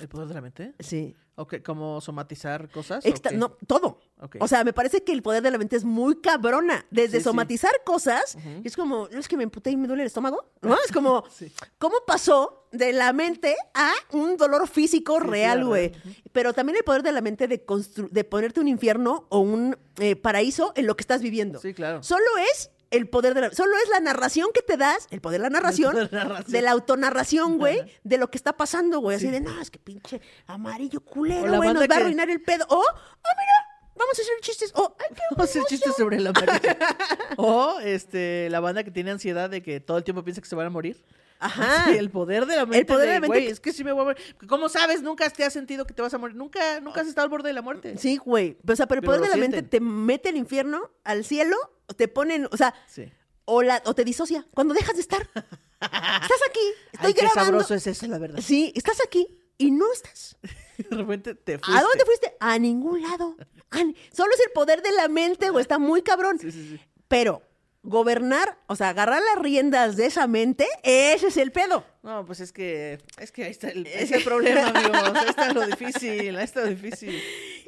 ¿El 0.00 0.08
poder 0.08 0.28
de 0.28 0.34
la 0.34 0.40
mente? 0.40 0.74
Sí. 0.78 1.16
Ok, 1.38 1.56
¿cómo 1.62 2.00
somatizar 2.00 2.70
cosas? 2.70 3.04
no, 3.34 3.50
todo. 3.66 4.00
O 4.40 4.48
sea, 4.48 4.64
me 4.64 4.72
parece 4.72 5.04
que 5.04 5.12
el 5.12 5.22
poder 5.22 5.42
de 5.42 5.50
la 5.50 5.58
mente 5.58 5.76
es 5.76 5.84
muy 5.84 6.20
cabrona. 6.22 6.86
Desde 6.90 7.12
Sí, 7.12 7.16
sí. 7.18 7.24
somatizar 7.24 7.72
cosas, 7.84 8.38
es 8.64 8.74
como, 8.74 9.06
no 9.12 9.18
es 9.18 9.28
que 9.28 9.36
me 9.36 9.42
emputé 9.42 9.70
y 9.70 9.76
me 9.76 9.86
duele 9.86 10.02
el 10.02 10.06
estómago, 10.06 10.50
¿no? 10.62 10.74
Es 10.86 10.92
como, 10.92 11.24
Sí. 11.30 11.52
¿cómo 11.78 11.96
pasó 12.06 12.68
de 12.72 12.92
la 12.94 13.12
mente 13.12 13.54
a 13.74 13.92
un 14.12 14.38
dolor 14.38 14.66
físico 14.66 15.20
real, 15.20 15.66
güey? 15.66 15.92
Pero 16.32 16.54
también 16.54 16.76
el 16.78 16.84
poder 16.84 17.02
de 17.02 17.12
la 17.12 17.20
mente 17.20 17.46
de, 17.48 17.62
de 18.10 18.24
ponerte 18.24 18.60
un 18.60 18.68
infierno 18.68 19.26
o 19.28 19.40
un 19.40 19.76
eh, 19.98 20.16
paraíso 20.16 20.72
en 20.74 20.86
lo 20.86 20.96
que 20.96 21.02
estás 21.02 21.20
viviendo. 21.20 21.58
Sí, 21.60 21.74
claro. 21.74 22.02
Solo 22.02 22.24
es 22.52 22.70
el 22.90 23.08
poder 23.08 23.34
de 23.34 23.40
la... 23.42 23.50
Solo 23.52 23.76
es 23.82 23.88
la 23.88 24.00
narración 24.00 24.48
que 24.54 24.62
te 24.62 24.76
das, 24.76 25.06
el 25.10 25.20
poder 25.20 25.40
de 25.40 25.44
la 25.44 25.50
narración, 25.50 25.94
de 25.94 26.08
la 26.10 26.24
narración. 26.24 26.52
de 26.52 26.62
la 26.62 26.70
autonarración, 26.72 27.58
güey, 27.58 27.80
de 28.04 28.18
lo 28.18 28.30
que 28.30 28.38
está 28.38 28.56
pasando, 28.56 29.00
güey. 29.00 29.16
Así 29.16 29.26
Sí. 29.26 29.32
de, 29.32 29.40
no, 29.40 29.60
es 29.60 29.70
que 29.70 29.78
pinche 29.78 30.20
amarillo 30.46 31.00
culero, 31.00 31.56
güey, 31.56 31.72
nos 31.72 31.88
va 31.88 31.94
a 31.94 31.98
arruinar 31.98 32.30
el 32.30 32.42
pedo. 32.42 32.64
O, 32.68 32.76
oh, 32.76 32.82
mira, 32.82 33.94
vamos 33.96 34.18
a 34.18 34.22
hacer 34.22 34.34
chistes. 34.40 34.72
O, 34.74 34.96
ay, 35.00 35.14
qué 35.14 35.22
Vamos 35.30 35.48
a 35.48 35.50
hacer 35.50 35.64
chistes 35.64 35.94
sobre 35.96 36.20
la 36.20 36.32
mariachi. 36.32 36.68
o 37.36 37.78
este, 37.80 38.48
la 38.50 38.60
banda 38.60 38.84
que 38.84 38.90
tiene 38.90 39.10
ansiedad 39.10 39.50
de 39.50 39.62
que 39.62 39.80
todo 39.80 39.98
el 39.98 40.04
tiempo 40.04 40.22
piensa 40.22 40.40
que 40.40 40.48
se 40.48 40.54
van 40.54 40.66
a 40.66 40.70
morir. 40.70 41.04
Ajá. 41.38 41.84
Sí, 41.92 41.96
el 41.98 42.10
poder 42.10 42.46
de 42.46 42.56
la 42.56 42.62
mente. 42.66 42.78
El 42.78 42.86
poder 42.86 43.08
de 43.08 43.14
la 43.14 43.20
mente 43.20 43.26
güey, 43.28 43.44
que- 43.46 43.50
es 43.52 43.60
que 43.60 43.72
sí 43.72 43.84
me 43.84 43.92
voy 43.92 44.02
a 44.02 44.04
morir. 44.04 44.36
¿Cómo 44.48 44.68
sabes? 44.68 45.02
Nunca 45.02 45.28
te 45.30 45.44
has 45.44 45.52
sentido 45.52 45.86
que 45.86 45.94
te 45.94 46.02
vas 46.02 46.12
a 46.14 46.18
morir. 46.18 46.36
Nunca, 46.36 46.80
nunca 46.80 47.00
has 47.02 47.06
estado 47.08 47.24
al 47.24 47.30
borde 47.30 47.48
de 47.48 47.52
la 47.54 47.62
muerte. 47.62 47.96
Sí, 47.98 48.16
güey. 48.16 48.56
O 48.66 48.76
sea, 48.76 48.86
pero 48.86 49.00
el 49.00 49.04
poder 49.06 49.20
de 49.20 49.28
la 49.28 49.36
mente 49.36 49.62
te 49.62 49.80
mete 49.80 50.28
al 50.30 50.36
infierno, 50.36 50.90
al 51.04 51.24
cielo, 51.24 51.56
te 51.96 52.08
ponen, 52.08 52.48
o 52.50 52.56
sea, 52.56 52.74
Sí. 52.86 53.12
o, 53.44 53.62
la, 53.62 53.82
o 53.84 53.94
te 53.94 54.04
disocia. 54.04 54.46
Cuando 54.54 54.74
dejas 54.74 54.94
de 54.94 55.00
estar. 55.02 55.22
estás 55.80 56.40
aquí, 56.48 56.60
estoy 56.92 57.08
Ay, 57.08 57.14
qué 57.14 57.20
grabando. 57.20 57.44
sabroso 57.44 57.74
es 57.74 57.86
eso, 57.86 58.06
la 58.06 58.18
verdad. 58.18 58.40
Sí, 58.42 58.72
estás 58.74 58.98
aquí 59.04 59.28
y 59.58 59.70
no 59.70 59.92
estás. 59.92 60.36
De 60.78 60.96
repente 60.96 61.34
te 61.34 61.58
fuiste. 61.58 61.78
¿A 61.78 61.82
dónde 61.82 62.04
fuiste? 62.04 62.36
A 62.40 62.58
ningún 62.58 63.02
lado. 63.02 63.36
A 63.70 63.82
ni- 63.82 63.94
Solo 64.12 64.30
es 64.34 64.40
el 64.40 64.52
poder 64.52 64.82
de 64.82 64.92
la 64.92 65.08
mente, 65.08 65.50
güey. 65.50 65.62
Está 65.62 65.78
muy 65.78 66.02
cabrón. 66.02 66.38
Sí, 66.38 66.50
sí, 66.52 66.68
sí. 66.76 66.80
Pero 67.08 67.42
gobernar, 67.86 68.58
o 68.66 68.76
sea, 68.76 68.90
agarrar 68.90 69.22
las 69.22 69.42
riendas 69.42 69.96
de 69.96 70.06
esa 70.06 70.26
mente, 70.26 70.66
ese 70.82 71.28
es 71.28 71.36
el 71.36 71.52
pedo. 71.52 71.84
No, 72.06 72.24
pues 72.24 72.38
es 72.38 72.52
que, 72.52 73.00
es 73.18 73.32
que 73.32 73.42
ahí 73.44 73.50
está 73.50 73.68
el, 73.68 73.84
está 73.84 74.16
el 74.18 74.22
problema, 74.22 74.68
amigos. 74.68 75.10
Ahí 75.16 75.28
está 75.28 75.52
lo 75.52 75.66
difícil, 75.66 76.36
ahí 76.36 76.44
está 76.44 76.60
lo 76.60 76.68
difícil. 76.68 77.20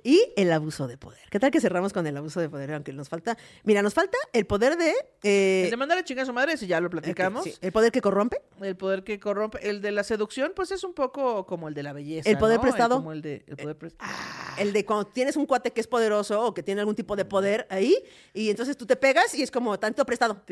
Y 0.04 0.32
el 0.36 0.52
abuso 0.52 0.86
de 0.86 0.96
poder. 0.96 1.18
¿Qué 1.28 1.40
tal 1.40 1.50
que 1.50 1.60
cerramos 1.60 1.92
con 1.92 2.06
el 2.06 2.16
abuso 2.16 2.38
de 2.40 2.48
poder? 2.48 2.72
Aunque 2.72 2.92
nos 2.92 3.08
falta. 3.08 3.36
Mira, 3.64 3.82
nos 3.82 3.94
falta 3.94 4.16
el 4.32 4.46
poder 4.46 4.76
de. 4.76 4.94
eh, 5.24 5.62
El 5.64 5.70
de 5.70 5.76
mandar 5.76 5.98
a 5.98 6.04
chingar 6.04 6.22
a 6.22 6.26
su 6.26 6.32
madre, 6.32 6.56
si 6.56 6.68
ya 6.68 6.80
lo 6.80 6.88
platicamos. 6.88 7.42
sí, 7.42 7.54
el 7.60 7.72
poder 7.72 7.90
que 7.90 8.00
corrompe. 8.00 8.40
El 8.62 8.76
poder 8.76 9.02
que 9.02 9.18
corrompe. 9.18 9.58
El 9.68 9.80
de 9.82 9.90
la 9.90 10.04
seducción, 10.04 10.52
pues 10.54 10.70
es 10.70 10.84
un 10.84 10.94
poco 10.94 11.44
como 11.44 11.66
el 11.66 11.74
de 11.74 11.82
la 11.82 11.92
belleza. 11.92 12.30
¿El 12.30 12.38
poder 12.38 12.58
¿no? 12.58 12.62
prestado? 12.62 12.96
Como 12.98 13.10
el 13.12 13.22
de 13.22 13.42
el 13.48 13.56
poder 13.56 13.76
pres- 13.76 13.96
Ah, 13.98 14.54
El 14.60 14.72
de 14.72 14.84
cuando 14.84 15.06
tienes 15.08 15.34
un 15.36 15.46
cuate 15.46 15.72
que 15.72 15.80
es 15.80 15.88
poderoso 15.88 16.40
o 16.46 16.54
que 16.54 16.62
tiene 16.62 16.80
algún 16.80 16.94
tipo 16.94 17.16
de 17.16 17.24
poder 17.24 17.66
ahí, 17.68 17.96
y 18.34 18.50
entonces 18.50 18.76
tú 18.76 18.86
te 18.86 18.94
pegas 18.94 19.34
y 19.34 19.42
es 19.42 19.50
como 19.50 19.80
tanto 19.80 20.06
prestado. 20.06 20.40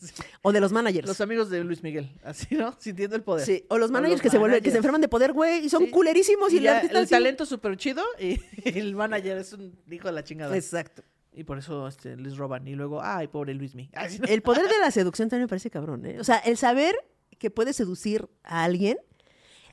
Sí. 0.00 0.12
O 0.42 0.52
de 0.52 0.60
los 0.60 0.72
managers. 0.72 1.06
Los 1.06 1.20
amigos 1.20 1.50
de 1.50 1.62
Luis 1.64 1.82
Miguel, 1.82 2.10
así, 2.24 2.54
¿no? 2.54 2.74
Sintiendo 2.94 3.16
el 3.16 3.22
poder. 3.22 3.44
Sí, 3.44 3.64
o 3.68 3.78
los 3.78 3.90
managers 3.90 4.20
los 4.20 4.22
que 4.22 4.30
se 4.30 4.38
vuelven, 4.38 4.62
que 4.62 4.70
se 4.70 4.76
enferman 4.76 5.00
de 5.00 5.08
poder, 5.08 5.32
güey, 5.32 5.64
y 5.66 5.68
son 5.68 5.84
Sí. 5.86 5.90
culerísimos 5.90 6.52
y, 6.52 6.58
Y 6.58 6.60
ya, 6.60 6.80
el 6.80 7.08
talento 7.08 7.44
súper 7.44 7.76
chido 7.76 8.04
y 8.20 8.38
el 8.64 8.94
manager 8.94 9.38
es 9.38 9.52
un 9.52 9.76
hijo 9.90 10.08
de 10.08 10.12
la 10.12 10.22
chingada. 10.24 10.56
Exacto. 10.56 11.02
Y 11.32 11.42
por 11.42 11.58
eso 11.58 11.88
este, 11.88 12.16
les 12.16 12.36
roban. 12.36 12.68
Y 12.68 12.74
luego, 12.76 13.02
ay, 13.02 13.26
pobre 13.26 13.54
Luis 13.54 13.74
Miguel. 13.74 13.92
Ay, 13.96 14.10
sí, 14.10 14.18
no. 14.20 14.28
El 14.28 14.40
poder 14.42 14.68
de 14.68 14.78
la 14.80 14.90
seducción 14.92 15.28
también 15.28 15.44
me 15.46 15.48
parece 15.48 15.68
cabrón, 15.70 16.06
¿eh? 16.06 16.20
O 16.20 16.24
sea, 16.24 16.36
el 16.38 16.56
saber 16.56 16.94
que 17.38 17.50
puedes 17.50 17.74
seducir 17.74 18.28
a 18.44 18.62
alguien 18.62 18.98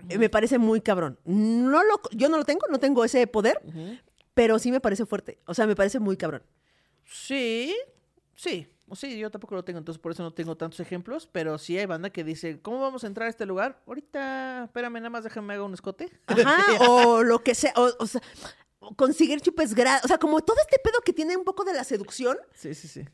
eh, 0.10 0.18
me 0.18 0.30
parece 0.30 0.58
muy 0.58 0.82
cabrón. 0.82 1.20
No 1.26 1.84
lo, 1.84 2.02
yo 2.14 2.28
no 2.30 2.38
lo 2.38 2.44
tengo, 2.46 2.66
no 2.72 2.80
tengo 2.80 3.06
ese 3.06 3.28
poder, 3.28 3.62
pero 4.34 4.58
sí 4.58 4.72
me 4.72 4.80
parece 4.82 5.06
fuerte. 5.06 5.38
O 5.46 5.54
sea, 5.54 5.68
me 5.68 5.76
parece 5.76 6.00
muy 6.00 6.18
cabrón. 6.18 6.42
Sí, 7.06 7.76
sí. 8.36 8.68
O 8.92 8.96
sí, 8.96 9.18
yo 9.18 9.32
tampoco 9.32 9.56
lo 9.56 9.64
tengo, 9.64 9.80
entonces 9.80 10.02
por 10.02 10.12
eso 10.12 10.22
no 10.22 10.34
tengo 10.34 10.58
tantos 10.58 10.82
ejemplos, 10.82 11.26
pero 11.32 11.58
sí 11.58 11.78
hay 11.78 11.86
banda 11.86 12.10
que 12.10 12.26
dice, 12.26 12.60
¿cómo 12.62 12.82
vamos 12.82 13.06
a 13.06 13.08
entrar 13.08 13.28
a 13.28 13.30
este 13.30 13.46
lugar? 13.46 13.82
Ahorita, 13.88 14.66
espérame, 14.66 14.96
nada 14.96 15.10
más 15.10 15.24
déjame 15.24 15.54
haga 15.54 15.64
un 15.64 15.74
escote. 15.74 16.10
Ajá, 16.28 16.58
o 16.90 17.24
lo 17.24 17.42
que 17.42 17.56
sea, 17.56 17.72
o, 17.78 17.90
o 18.00 18.06
sea, 18.06 18.22
conseguir 18.98 19.40
chupes 19.42 19.74
gratis. 19.74 20.04
O 20.06 20.08
sea, 20.08 20.18
como 20.18 20.42
todo 20.42 20.58
este 20.60 20.78
pedo 20.84 21.00
que 21.06 21.14
tiene 21.14 21.38
un 21.38 21.46
poco 21.46 21.64
de 21.64 21.74
la 21.74 21.84
seducción, 21.86 22.38
Sí, 22.54 22.74
sí, 22.76 22.88
sí. 22.90 23.06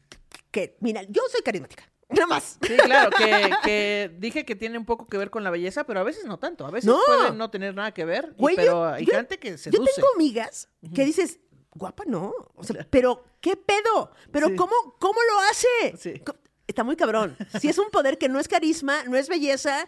que, 0.52 0.78
mira, 0.80 1.04
yo 1.04 1.22
soy 1.32 1.42
carismática. 1.42 1.84
Nada 2.10 2.26
más. 2.28 2.58
Sí, 2.66 2.76
claro, 2.78 3.10
que, 3.18 3.50
que 3.64 4.16
dije 4.18 4.46
que 4.46 4.56
tiene 4.56 4.78
un 4.78 4.86
poco 4.86 5.08
que 5.08 5.18
ver 5.18 5.30
con 5.30 5.44
la 5.44 5.50
belleza, 5.50 5.84
pero 5.86 6.00
a 6.00 6.04
veces 6.04 6.24
no 6.26 6.40
tanto. 6.40 6.66
A 6.66 6.72
veces 6.72 6.88
No. 6.90 6.98
puede 7.06 7.34
no 7.34 7.52
tener 7.52 7.76
nada 7.76 7.94
que 7.94 8.06
ver, 8.06 8.34
y- 8.38 8.42
Güey, 8.42 8.56
yo- 8.56 8.62
pero 8.62 8.86
hay 8.88 9.06
yo- 9.06 9.14
gente 9.14 9.38
que 9.38 9.52
Yo 9.52 9.58
seduce. 9.58 9.92
tengo 9.94 10.08
amigas 10.16 10.70
que 10.96 11.04
dices, 11.04 11.40
guapa 11.78 12.04
no. 12.06 12.34
O 12.56 12.64
sea, 12.64 12.86
pero, 12.90 13.24
¿qué 13.42 13.56
pedo? 13.56 14.12
Pero, 14.32 14.48
Sí. 14.50 14.56
¿cómo, 14.56 14.74
¿cómo 15.00 15.20
lo 15.32 15.40
hace? 15.50 15.98
Sí. 15.98 16.22
Está 16.68 16.84
muy 16.84 16.96
cabrón. 16.98 17.36
Si 17.62 17.70
es 17.70 17.78
un 17.78 17.90
poder 17.90 18.18
que 18.18 18.28
no 18.30 18.40
es 18.40 18.48
carisma, 18.48 19.04
no 19.06 19.16
es 19.16 19.30
belleza, 19.30 19.86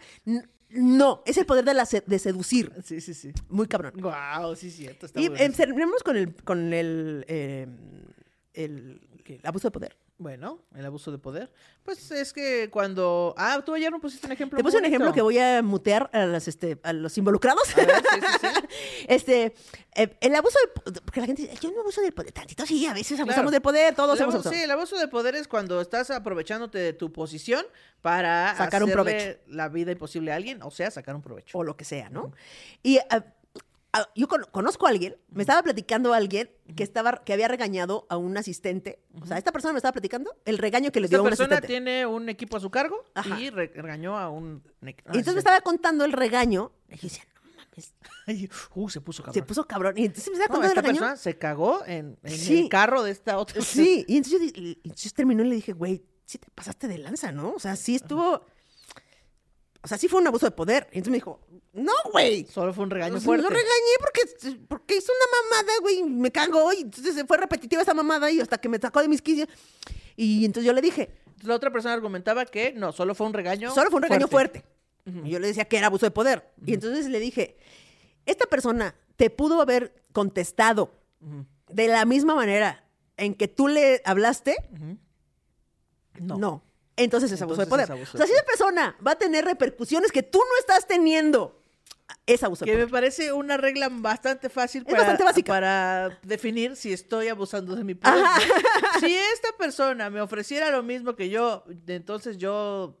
no. 0.70 1.22
Es 1.26 1.36
el 1.36 1.44
poder 1.46 1.64
de, 1.64 1.74
la 1.74 1.84
se- 1.84 2.02
de 2.06 2.18
seducir. 2.18 2.72
Sí, 2.84 3.00
sí, 3.00 3.12
sí. 3.12 3.32
Muy 3.48 3.66
cabrón. 3.66 3.92
Wow, 4.00 4.56
sí, 4.56 4.70
cierto. 4.70 5.06
Está 5.06 5.20
Y 5.20 5.28
terminemos 5.50 6.02
con 6.02 6.16
el, 6.16 6.34
con 6.36 6.72
el, 6.72 7.24
eh, 7.28 7.66
el, 8.54 9.00
abuso 9.44 9.68
de 9.68 9.72
poder. 9.72 9.96
Bueno, 10.20 10.60
el 10.74 10.84
abuso 10.84 11.10
de 11.10 11.16
poder. 11.16 11.50
Pues 11.82 12.10
es 12.10 12.34
que 12.34 12.68
cuando. 12.70 13.34
Ah, 13.38 13.62
tú 13.64 13.72
ayer 13.72 13.90
no 13.90 14.00
pusiste 14.02 14.26
un 14.26 14.32
ejemplo. 14.34 14.58
Te 14.58 14.62
puse 14.62 14.76
un 14.76 14.84
ejemplo 14.84 15.14
que 15.14 15.22
voy 15.22 15.38
a 15.38 15.62
mutear 15.62 16.10
a, 16.12 16.26
las, 16.26 16.46
este, 16.46 16.78
a 16.82 16.92
los 16.92 17.16
involucrados. 17.16 17.62
A 17.74 17.86
ver, 17.86 17.90
sí, 18.12 18.20
sí, 18.20 18.36
sí. 18.42 18.66
Este, 19.08 19.54
eh, 19.94 20.16
el 20.20 20.34
abuso 20.34 20.58
de 20.62 20.72
po- 20.92 21.02
porque 21.06 21.20
la 21.20 21.26
gente 21.26 21.42
dice, 21.42 21.56
yo 21.62 21.70
no 21.72 21.80
abuso 21.80 22.02
del 22.02 22.12
poder, 22.12 22.32
tantito 22.32 22.66
sí, 22.66 22.84
a 22.84 22.92
veces 22.92 23.18
abusamos 23.18 23.34
Claro. 23.34 23.50
del 23.50 23.62
poder, 23.62 23.94
todos 23.94 24.20
abusado. 24.20 24.50
sí, 24.52 24.60
el 24.60 24.70
abuso 24.70 24.98
de 24.98 25.08
poder 25.08 25.34
es 25.36 25.48
cuando 25.48 25.80
estás 25.80 26.10
aprovechándote 26.10 26.76
de 26.78 26.92
tu 26.92 27.10
posición 27.14 27.64
para 28.02 28.54
Sacar 28.58 28.84
un 28.84 28.90
provecho. 28.90 29.38
la 29.46 29.70
vida 29.70 29.90
imposible 29.90 30.32
a 30.32 30.36
alguien, 30.36 30.62
o 30.62 30.70
sea, 30.70 30.90
sacar 30.90 31.14
un 31.16 31.22
provecho. 31.22 31.56
o 31.56 31.64
lo 31.64 31.78
que 31.78 31.86
sea, 31.86 32.10
¿no? 32.10 32.32
Y 32.82 32.98
ah, 33.08 33.24
yo 34.14 34.28
con- 34.28 34.44
conozco 34.52 34.86
a 34.86 34.90
alguien, 34.90 35.16
me 35.30 35.42
estaba 35.42 35.62
platicando 35.62 36.12
a 36.12 36.16
alguien 36.16 36.50
que 36.76 36.82
estaba 36.84 37.24
que 37.24 37.32
había 37.32 37.48
regañado 37.48 38.06
a 38.08 38.16
un 38.16 38.36
asistente. 38.36 39.00
O 39.20 39.26
sea, 39.26 39.36
esta 39.38 39.50
persona 39.52 39.72
me 39.72 39.78
estaba 39.78 39.92
platicando 39.92 40.36
el 40.44 40.58
regaño 40.58 40.92
que 40.92 41.00
le 41.00 41.06
Esta 41.06 41.16
dio 41.16 41.20
a 41.20 41.22
un 41.22 41.28
persona 41.30 41.56
asistente. 41.56 41.66
tiene 41.66 42.06
un 42.06 42.28
equipo 42.28 42.56
a 42.56 42.60
su 42.60 42.70
cargo 42.70 43.04
Ajá. 43.14 43.40
y 43.40 43.50
re- 43.50 43.72
regañó 43.74 44.16
a 44.16 44.30
un. 44.30 44.62
Y 44.82 44.88
entonces 45.18 45.34
me 45.34 45.40
estaba 45.40 45.60
contando 45.60 46.04
el 46.04 46.12
regaño. 46.12 46.72
Y 46.88 46.96
yo 46.96 47.02
decía, 47.02 47.24
no 47.34 47.40
mames, 47.56 47.94
Ay, 48.26 48.48
uh, 48.74 48.88
se 48.88 49.00
puso 49.00 49.22
cabrón. 49.22 49.34
se 49.34 49.42
puso 49.42 49.66
cabrón. 49.66 49.94
Y 49.98 50.04
entonces 50.04 50.28
me 50.28 50.34
estaba 50.34 50.48
No, 50.48 50.54
contando 50.60 50.68
esta 50.68 50.80
el 50.80 50.86
regaño. 50.86 51.00
persona 51.00 51.16
se 51.16 51.38
cagó 51.38 51.84
en, 51.86 52.18
en 52.22 52.38
Sí. 52.38 52.60
el 52.60 52.68
carro 52.68 53.02
de 53.02 53.10
esta 53.10 53.38
otra. 53.38 53.60
Sí, 53.62 54.04
y 54.06 54.16
entonces 54.18 54.52
yo, 54.52 54.60
y 54.62 54.78
entonces 54.84 55.12
terminó 55.14 55.42
y 55.42 55.48
le 55.48 55.54
dije, 55.56 55.72
güey, 55.72 56.04
sí 56.26 56.38
te 56.38 56.48
pasaste 56.54 56.86
de 56.86 56.98
lanza, 56.98 57.32
¿no? 57.32 57.54
O 57.54 57.58
sea, 57.58 57.74
sí 57.74 57.96
estuvo. 57.96 58.44
O 59.82 59.88
sea, 59.88 59.96
sí 59.98 60.08
fue 60.08 60.20
un 60.20 60.26
abuso 60.26 60.46
de 60.46 60.52
poder. 60.52 60.84
Y 60.92 60.98
entonces 60.98 61.10
me 61.10 61.16
dijo, 61.16 61.40
no, 61.72 61.92
güey. 62.12 62.46
Solo 62.46 62.72
fue 62.74 62.84
un 62.84 62.90
regaño 62.90 63.12
Pues, 63.14 63.24
fuerte. 63.24 63.42
Lo 63.44 63.48
regañé 63.50 63.94
porque, 64.00 64.56
porque 64.68 64.96
hizo 64.96 65.12
una 65.12 65.56
mamada, 65.58 65.72
güey, 65.82 66.02
me 66.02 66.30
cagó 66.32 66.72
y 66.72 66.82
entonces 66.82 67.14
se 67.14 67.24
fue 67.24 67.36
repetitiva 67.38 67.82
esa 67.82 67.94
mamada 67.94 68.30
y 68.30 68.40
hasta 68.40 68.58
que 68.58 68.68
me 68.68 68.78
sacó 68.78 69.00
de 69.00 69.08
mis 69.08 69.22
quince. 69.22 69.48
Y 70.16 70.44
entonces 70.44 70.66
yo 70.66 70.72
le 70.72 70.80
dije, 70.82 71.10
La 71.42 71.54
otra 71.54 71.70
persona 71.70 71.94
argumentaba 71.94 72.44
que 72.44 72.72
no, 72.72 72.92
solo 72.92 73.14
fue 73.14 73.26
un 73.26 73.32
regaño. 73.34 73.72
solo 73.74 73.88
fue 73.90 73.98
un 73.98 74.02
regaño 74.02 74.26
fuerte. 74.28 74.64
Y 75.24 75.30
yo 75.30 75.38
le 75.38 75.46
decía 75.48 75.64
que 75.64 75.78
era 75.78 75.86
abuso 75.86 76.06
de 76.06 76.10
poder. 76.10 76.52
Y 76.66 76.74
entonces 76.74 77.06
le 77.06 77.18
dije, 77.20 77.56
esta 78.26 78.46
persona 78.46 78.94
te 79.16 79.30
pudo 79.30 79.60
haber 79.62 80.02
contestado 80.12 80.92
de 81.68 81.88
la 81.88 82.04
misma 82.04 82.34
manera 82.34 82.84
en 83.16 83.34
que 83.34 83.48
tú 83.48 83.68
le 83.68 84.02
hablaste. 84.04 84.56
ujú. 84.72 84.98
No. 86.38 86.64
Entonces 86.96 87.32
es 87.32 87.40
abuso 87.40 87.60
de 87.62 87.66
poder. 87.66 87.90
abuso 87.90 88.10
o 88.14 88.18
sea, 88.18 88.26
si 88.26 88.32
esa 88.32 88.44
persona 88.44 88.96
va 89.06 89.12
a 89.12 89.18
tener 89.18 89.44
repercusiones 89.46 90.12
que 90.12 90.22
tú 90.22 90.38
no 90.38 90.58
estás 90.58 90.86
teniendo, 90.86 91.59
es 92.26 92.42
abuso 92.42 92.64
de 92.64 92.70
Que 92.70 92.76
me 92.76 92.86
parece 92.86 93.32
una 93.32 93.56
regla 93.56 93.88
bastante 93.90 94.48
fácil 94.48 94.84
para, 94.84 94.98
bastante 94.98 95.24
básica. 95.24 95.52
para 95.52 96.18
definir 96.22 96.76
si 96.76 96.92
estoy 96.92 97.28
abusando 97.28 97.76
de 97.76 97.84
mi 97.84 97.94
poder. 97.94 98.24
Ajá. 98.24 98.40
Si 99.00 99.16
esta 99.16 99.48
persona 99.56 100.10
me 100.10 100.20
ofreciera 100.20 100.70
lo 100.70 100.82
mismo 100.82 101.16
que 101.16 101.30
yo, 101.30 101.64
entonces 101.86 102.36
yo. 102.36 102.98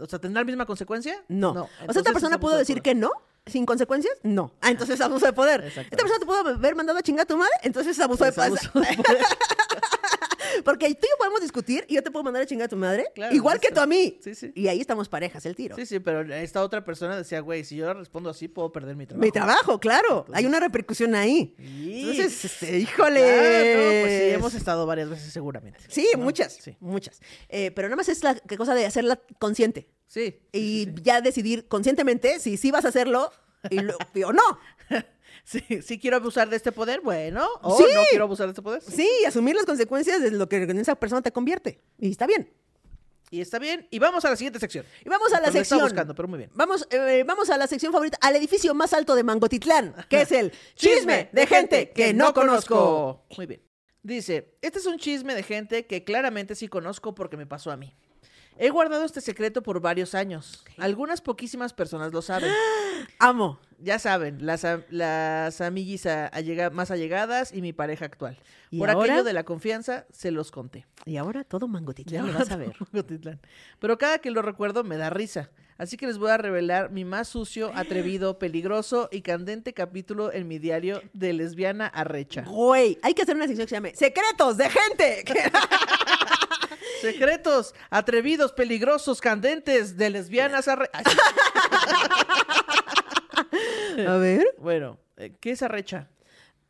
O 0.00 0.06
sea, 0.06 0.18
¿tendrá 0.18 0.40
la 0.40 0.44
misma 0.44 0.66
consecuencia? 0.66 1.22
No. 1.28 1.50
o 1.50 1.54
sea, 1.54 1.86
esta 1.88 2.00
es 2.00 2.12
persona 2.12 2.40
pudo 2.40 2.52
de 2.52 2.60
decir 2.60 2.82
que 2.82 2.94
no, 2.94 3.10
sin 3.46 3.66
consecuencias, 3.66 4.14
no. 4.22 4.52
Ah, 4.60 4.70
entonces 4.70 4.94
es 4.96 5.00
abuso 5.00 5.26
de 5.26 5.32
poder. 5.32 5.62
Esta 5.64 5.84
persona 5.84 6.18
te 6.18 6.26
pudo 6.26 6.38
haber 6.38 6.74
mandado 6.74 6.98
a 6.98 7.02
chingar 7.02 7.24
a 7.24 7.26
tu 7.26 7.36
madre, 7.36 7.52
entonces 7.62 7.96
es 7.96 8.02
abuso 8.02 8.24
de 8.24 8.30
abuso 8.30 8.70
de 8.80 8.96
poder. 8.96 8.96
Porque 10.62 10.86
tú 10.94 11.06
y 11.06 11.10
yo 11.10 11.16
podemos 11.18 11.40
discutir 11.40 11.84
y 11.88 11.94
yo 11.94 12.02
te 12.02 12.10
puedo 12.10 12.22
mandar 12.24 12.42
a 12.42 12.46
chingar 12.46 12.66
a 12.66 12.68
tu 12.68 12.76
madre, 12.76 13.06
Claro, 13.14 13.34
igual 13.34 13.58
que 13.60 13.70
tú 13.70 13.80
a 13.80 13.86
mí. 13.86 14.18
Sí, 14.22 14.34
sí. 14.34 14.52
Y 14.54 14.68
ahí 14.68 14.80
estamos 14.80 15.08
parejas, 15.08 15.44
el 15.46 15.54
tiro. 15.56 15.76
Sí, 15.76 15.86
sí, 15.86 15.98
pero 16.00 16.20
esta 16.34 16.62
otra 16.62 16.84
persona 16.84 17.16
decía, 17.16 17.40
güey, 17.40 17.64
si 17.64 17.76
yo 17.76 17.92
respondo 17.94 18.30
así, 18.30 18.48
puedo 18.48 18.72
perder 18.72 18.96
mi 18.96 19.06
trabajo. 19.06 19.24
Mi 19.24 19.30
trabajo, 19.32 19.80
claro. 19.80 20.26
Hay 20.32 20.46
una 20.46 20.60
repercusión 20.60 21.14
ahí. 21.14 21.54
Entonces, 21.58 22.44
este, 22.44 22.78
híjole. 22.78 23.20
Claro, 23.20 23.84
no, 23.84 24.00
pues 24.02 24.22
sí, 24.22 24.28
hemos 24.30 24.54
estado 24.54 24.86
varias 24.86 25.08
veces 25.10 25.32
seguramente. 25.32 25.80
Sí, 25.88 26.08
¿no? 26.16 26.24
muchas, 26.24 26.54
Sí, 26.54 26.76
muchas. 26.80 27.20
Eh, 27.48 27.70
pero 27.72 27.88
nada 27.88 27.96
más 27.96 28.08
es 28.08 28.22
la 28.22 28.34
cosa 28.56 28.74
de 28.74 28.86
hacerla 28.86 29.20
consciente 29.38 29.88
sí. 30.06 30.40
y 30.52 30.88
ya 31.02 31.20
decidir 31.20 31.66
conscientemente 31.68 32.38
si 32.40 32.56
sí 32.56 32.70
vas 32.70 32.84
a 32.84 32.88
hacerlo 32.88 33.30
y 33.70 33.80
lo- 33.80 33.96
o 34.26 34.32
no. 34.32 34.42
Sí, 35.50 35.82
sí 35.82 35.98
quiero 35.98 36.16
abusar 36.18 36.48
de 36.48 36.54
este 36.54 36.70
poder, 36.70 37.00
bueno, 37.00 37.44
o 37.62 37.76
Sí. 37.76 37.84
no 37.92 38.02
quiero 38.08 38.24
abusar 38.24 38.46
de 38.46 38.50
este 38.52 38.62
poder. 38.62 38.80
Sí, 38.82 39.08
y 39.22 39.24
asumir 39.24 39.56
las 39.56 39.64
consecuencias 39.64 40.22
de 40.22 40.30
lo 40.30 40.48
que 40.48 40.58
en 40.62 40.78
esa 40.78 40.94
persona 40.94 41.22
te 41.22 41.32
convierte. 41.32 41.80
Y 41.98 42.12
está 42.12 42.26
bien. 42.28 42.48
Y 43.32 43.40
está 43.40 43.58
bien. 43.58 43.86
Y 43.90 43.98
vamos 43.98 44.24
a 44.24 44.30
la 44.30 44.36
siguiente 44.36 44.60
sección. 44.60 44.84
Y 45.04 45.08
vamos 45.08 45.32
a 45.32 45.40
la 45.40 45.40
Lo 45.40 45.46
estaba 45.48 45.64
sección. 45.64 45.80
buscando, 45.82 46.14
pero 46.14 46.28
muy 46.28 46.38
bien. 46.38 46.50
Vamos, 46.54 46.86
eh, 46.90 47.24
vamos 47.26 47.50
a 47.50 47.56
la 47.58 47.66
sección 47.66 47.92
favorita, 47.92 48.16
al 48.20 48.36
edificio 48.36 48.74
más 48.74 48.92
alto 48.92 49.14
de 49.16 49.24
Mangotitlán, 49.24 49.94
que 50.08 50.20
es 50.20 50.30
el 50.32 50.52
chisme 50.76 51.30
de 51.32 51.46
gente 51.48 51.90
que 51.90 52.14
no 52.14 52.32
conozco. 52.32 53.24
Muy 53.36 53.46
bien. 53.46 53.62
Dice, 54.02 54.54
este 54.62 54.78
es 54.78 54.86
un 54.86 54.98
chisme 54.98 55.34
de 55.34 55.42
gente 55.42 55.84
que 55.86 56.04
claramente 56.04 56.54
sí 56.54 56.68
conozco 56.68 57.14
porque 57.14 57.36
me 57.36 57.46
pasó 57.46 57.70
a 57.72 57.76
mí. 57.76 57.92
He 58.62 58.68
guardado 58.68 59.04
este 59.06 59.20
secreto 59.22 59.62
por 59.62 59.80
varios 59.80 60.14
años. 60.14 60.62
Algunas 60.76 61.20
poquísimas 61.22 61.72
personas 61.72 62.12
lo 62.12 62.20
saben. 62.20 62.50
Amo. 63.18 63.58
Ya 63.82 63.98
saben, 63.98 64.44
las, 64.44 64.66
las 64.90 65.60
amiguis 65.62 66.04
a- 66.04 66.26
allega- 66.26 66.68
más 66.68 66.90
allegadas 66.90 67.50
y 67.54 67.62
mi 67.62 67.72
pareja 67.72 68.04
actual. 68.04 68.38
¿Y 68.70 68.78
Por 68.78 68.90
ahora? 68.90 69.04
aquello 69.14 69.24
de 69.24 69.32
la 69.32 69.44
confianza, 69.44 70.04
se 70.12 70.30
los 70.30 70.50
conté. 70.50 70.86
Y 71.06 71.16
ahora 71.16 71.44
todo 71.44 71.64
Ya 71.66 71.72
Mangotitlán 71.72 72.26
lo 72.26 72.38
vas 72.38 72.50
a 72.50 72.56
ver. 72.56 72.74
Pero 73.78 73.96
cada 73.96 74.18
que 74.18 74.30
lo 74.30 74.42
recuerdo 74.42 74.84
me 74.84 74.98
da 74.98 75.08
risa. 75.08 75.48
Así 75.78 75.96
que 75.96 76.06
les 76.06 76.18
voy 76.18 76.30
a 76.30 76.36
revelar 76.36 76.90
mi 76.90 77.06
más 77.06 77.28
sucio, 77.28 77.72
atrevido, 77.74 78.38
peligroso 78.38 79.08
y 79.10 79.22
candente 79.22 79.72
capítulo 79.72 80.30
en 80.30 80.46
mi 80.46 80.58
diario 80.58 81.00
de 81.14 81.32
lesbiana 81.32 81.86
arrecha. 81.86 82.42
Güey, 82.46 82.98
hay 83.02 83.14
que 83.14 83.22
hacer 83.22 83.34
una 83.34 83.46
sección 83.46 83.64
que 83.64 83.70
se 83.70 83.76
llame 83.76 83.94
Secretos 83.94 84.58
de 84.58 84.68
gente. 84.68 85.24
Secretos, 87.00 87.74
atrevidos, 87.90 88.52
peligrosos, 88.52 89.20
candentes 89.20 89.96
de 89.96 90.10
lesbianas 90.10 90.68
arrecha. 90.68 91.00
A 94.08 94.16
ver. 94.16 94.54
Bueno, 94.58 94.98
eh, 95.16 95.34
¿qué 95.40 95.52
es 95.52 95.62
arrecha? 95.62 96.08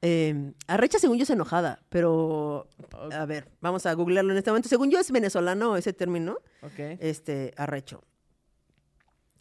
Eh, 0.03 0.53
arrecha, 0.67 0.99
según 0.99 1.19
yo, 1.19 1.25
es 1.25 1.31
enojada, 1.31 1.83
pero 1.91 2.69
a 3.13 3.27
ver, 3.27 3.49
vamos 3.61 3.85
a 3.87 3.93
googlearlo 3.93 4.33
en 4.33 4.39
este 4.39 4.51
momento. 4.51 4.69
Según 4.69 4.91
yo, 4.91 4.99
es 4.99 5.11
venezolano 5.11 5.77
ese 5.77 5.93
término, 5.93 6.39
Ok. 6.63 6.79
este, 7.01 7.53
arrecho. 7.57 8.03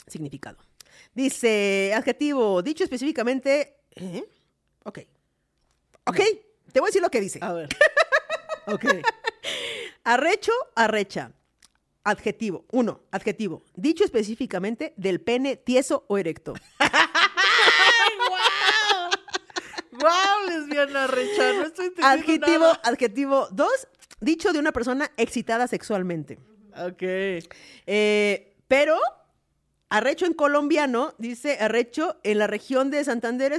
Significado. 0.07 0.57
Dice, 1.13 1.93
adjetivo, 1.95 2.61
dicho 2.61 2.83
específicamente. 2.83 3.77
¿eh? 3.95 4.23
Ok. 4.83 4.99
Ok, 6.05 6.17
te 6.73 6.79
voy 6.79 6.87
a 6.87 6.89
decir 6.89 7.01
lo 7.01 7.09
que 7.09 7.21
dice. 7.21 7.39
A 7.41 7.53
ver. 7.53 7.69
Ok. 8.71 8.85
Arrecho, 10.09 10.51
arrecha. 10.73 11.33
Adjetivo. 12.03 12.65
Uno, 12.71 13.01
adjetivo. 13.11 13.61
Dicho 13.75 14.03
específicamente 14.03 14.95
del 14.97 15.21
pene 15.21 15.55
tieso 15.55 16.03
o 16.07 16.17
erecto. 16.17 16.55
¡Wow, 19.91 20.47
lesbiana 20.47 21.03
arrecha! 21.03 21.53
No 21.53 21.63
estoy 21.65 21.85
entendiendo 21.87 22.23
Adjetivo, 22.23 22.63
nada. 22.65 22.81
adjetivo. 22.85 23.47
Dos, 23.51 23.87
dicho 24.19 24.51
de 24.51 24.57
una 24.57 24.71
persona 24.71 25.11
excitada 25.15 25.67
sexualmente. 25.67 26.39
Ok. 26.75 27.03
Eh, 27.85 28.55
pero 28.67 28.97
arrecho 29.89 30.25
en 30.25 30.33
colombiano, 30.33 31.13
dice 31.19 31.59
arrecho 31.59 32.17
en 32.23 32.39
la 32.39 32.47
región 32.47 32.89
de 32.89 33.03
Santander, 33.03 33.53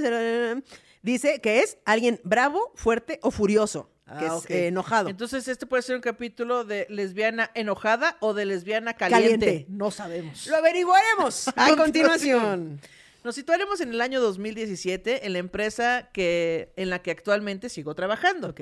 dice 1.01 1.39
que 1.39 1.59
es 1.59 1.77
alguien 1.85 2.19
bravo, 2.25 2.73
fuerte 2.75 3.19
o 3.21 3.31
furioso, 3.31 3.90
que 4.19 4.25
Ah, 4.25 4.27
es 4.27 4.43
ok. 4.43 4.49
eh, 4.51 4.67
enojado. 4.67 5.09
Entonces, 5.09 5.47
este 5.47 5.65
puede 5.65 5.83
ser 5.83 5.95
un 5.95 6.01
capítulo 6.01 6.63
de 6.63 6.85
lesbiana 6.89 7.49
enojada 7.53 8.17
o 8.19 8.33
de 8.33 8.45
lesbiana 8.45 8.93
caliente. 8.95 9.45
Caliente. 9.45 9.65
No 9.69 9.91
sabemos. 9.91 10.47
Lo 10.47 10.57
averiguaremos 10.57 11.47
a 11.55 11.75
continuación. 11.75 12.79
Nos 13.23 13.35
situaremos 13.35 13.79
en 13.81 13.89
el 13.89 14.01
año 14.01 14.19
2017 14.19 15.27
en 15.27 15.33
la 15.33 15.39
empresa 15.39 16.09
que, 16.11 16.73
en 16.75 16.89
la 16.89 17.03
que 17.03 17.11
actualmente 17.11 17.69
sigo 17.69 17.93
trabajando, 17.93 18.55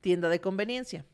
tienda 0.00 0.28
de 0.28 0.40
conveniencia. 0.40 1.04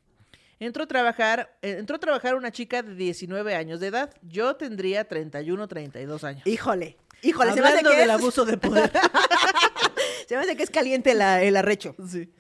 Entró 0.58 0.84
a, 0.84 0.86
trabajar, 0.86 1.56
eh, 1.62 1.76
entró 1.78 1.96
a 1.96 1.98
trabajar 1.98 2.34
una 2.34 2.52
chica 2.52 2.82
de 2.82 2.94
19 2.94 3.54
años 3.54 3.80
de 3.80 3.86
edad. 3.86 4.14
Yo 4.20 4.56
tendría 4.56 5.08
31, 5.08 5.66
32 5.66 6.24
años. 6.24 6.46
Híjole, 6.46 6.98
híjole, 7.22 7.54
se 7.54 7.62
me, 7.62 7.68
hace 7.68 7.78
Hablando 7.78 7.90
que 7.92 7.96
del 7.96 8.10
es, 8.10 8.14
abuso 8.16 8.44
de 8.44 8.58
poder. 8.58 8.92
se 10.28 10.36
me 10.36 10.42
hace 10.42 10.56
que 10.56 10.62
es 10.62 10.70
caliente 10.70 11.14
la- 11.14 11.42
el 11.42 11.56
arrecho. 11.56 11.96
Sí. 12.06 12.30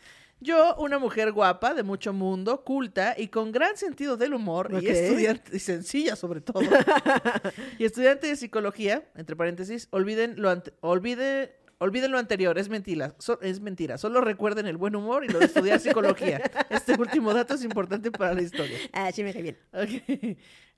Yo, 0.40 0.74
una 0.76 0.98
mujer 0.98 1.32
guapa, 1.32 1.74
de 1.74 1.82
mucho 1.82 2.12
mundo, 2.14 2.64
culta 2.64 3.14
y 3.18 3.28
con 3.28 3.52
gran 3.52 3.76
sentido 3.76 4.16
del 4.16 4.32
humor, 4.34 4.70
y 4.80 4.86
estudiante, 4.88 5.56
y 5.56 5.58
sencilla 5.60 6.16
sobre 6.16 6.40
todo, 6.40 6.62
y 7.78 7.84
estudiante 7.84 8.26
de 8.26 8.36
psicología, 8.36 9.06
entre 9.16 9.36
paréntesis, 9.36 9.88
olviden 9.90 10.40
lo, 10.40 10.48
ante- 10.48 10.72
olvide- 10.80 11.52
olviden 11.78 12.10
lo 12.10 12.18
anterior, 12.18 12.58
es 12.58 12.70
mentira, 12.70 13.14
so- 13.18 13.40
es 13.42 13.60
mentira, 13.60 13.98
solo 13.98 14.22
recuerden 14.22 14.66
el 14.66 14.78
buen 14.78 14.96
humor 14.96 15.24
y 15.24 15.28
lo 15.28 15.38
de 15.40 15.44
estudiar 15.46 15.78
psicología. 15.80 16.40
Este 16.70 16.94
último 16.94 17.34
dato 17.34 17.54
es 17.54 17.62
importante 17.62 18.10
para 18.10 18.32
la 18.34 18.40
historia. 18.42 18.78
Ah, 18.92 19.12
sí 19.12 19.22
me 19.22 19.32
cae 19.34 19.42
bien. 19.42 19.58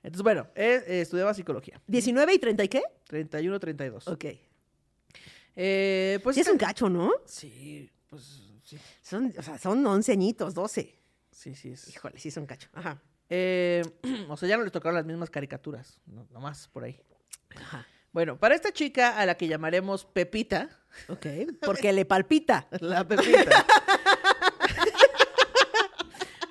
Entonces, 0.03 0.23
bueno, 0.23 0.47
eh, 0.55 0.83
eh, 0.87 1.01
estudiaba 1.01 1.33
psicología, 1.33 1.79
19 1.87 2.33
y 2.33 2.39
30 2.39 2.63
y 2.65 2.67
qué? 2.67 2.81
31, 3.07 3.59
32. 3.61 4.07
Ok. 4.09 4.25
Eh, 5.55 6.19
pues 6.23 6.35
Sí 6.35 6.41
es 6.41 6.49
un 6.49 6.57
cacho, 6.57 6.89
¿no? 6.89 7.11
Sí, 7.25 7.89
pues 8.09 8.49
sí, 8.77 8.79
Son, 9.01 9.33
o 9.37 9.41
sea, 9.41 9.57
son 9.57 9.85
11 9.85 10.11
añitos, 10.11 10.53
12. 10.53 10.99
sí, 11.31 11.55
sí. 11.55 11.71
Es... 11.71 11.87
Híjole, 11.89 12.17
sí 12.19 12.29
es 12.29 12.37
un 12.37 12.45
cacho. 12.45 12.69
Ajá. 12.73 13.01
Eh, 13.29 13.81
o 14.29 14.37
sea, 14.37 14.47
ya 14.49 14.57
no 14.57 14.63
les 14.63 14.71
tocaron 14.71 14.95
las 14.95 15.05
mismas 15.05 15.29
caricaturas, 15.29 15.99
no, 16.05 16.27
nomás 16.31 16.67
por 16.67 16.83
ahí. 16.83 16.99
Ajá. 17.55 17.85
Bueno, 18.11 18.37
para 18.37 18.53
esta 18.53 18.71
chica 18.71 19.17
a 19.17 19.25
la 19.25 19.35
que 19.35 19.47
llamaremos 19.47 20.05
Pepita, 20.05 20.69
Ok. 21.07 21.25
Porque 21.65 21.91
le 21.91 22.05
palpita. 22.05 22.67
la 22.79 23.07
Pepita. 23.07 23.65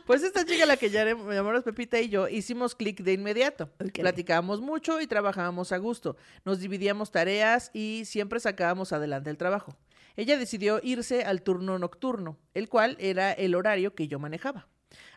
pues 0.06 0.22
esta 0.24 0.44
chica 0.44 0.64
a 0.64 0.66
la 0.66 0.76
que 0.76 0.90
llare- 0.90 1.14
llamamos 1.32 1.62
Pepita 1.62 2.00
y 2.00 2.08
yo 2.08 2.28
hicimos 2.28 2.74
clic 2.74 3.00
de 3.02 3.12
inmediato. 3.12 3.70
Ok. 3.84 4.00
Platicábamos 4.00 4.60
mucho 4.60 5.00
y 5.00 5.06
trabajábamos 5.06 5.70
a 5.72 5.76
gusto. 5.78 6.16
Nos 6.44 6.58
dividíamos 6.58 7.12
tareas 7.12 7.70
y 7.72 8.02
siempre 8.04 8.40
sacábamos 8.40 8.92
adelante 8.92 9.30
el 9.30 9.36
trabajo. 9.36 9.76
Ella 10.16 10.36
decidió 10.38 10.80
irse 10.82 11.24
al 11.24 11.42
turno 11.42 11.78
nocturno, 11.78 12.38
el 12.54 12.68
cual 12.68 12.96
era 13.00 13.32
el 13.32 13.54
horario 13.54 13.94
que 13.94 14.08
yo 14.08 14.18
manejaba. 14.18 14.68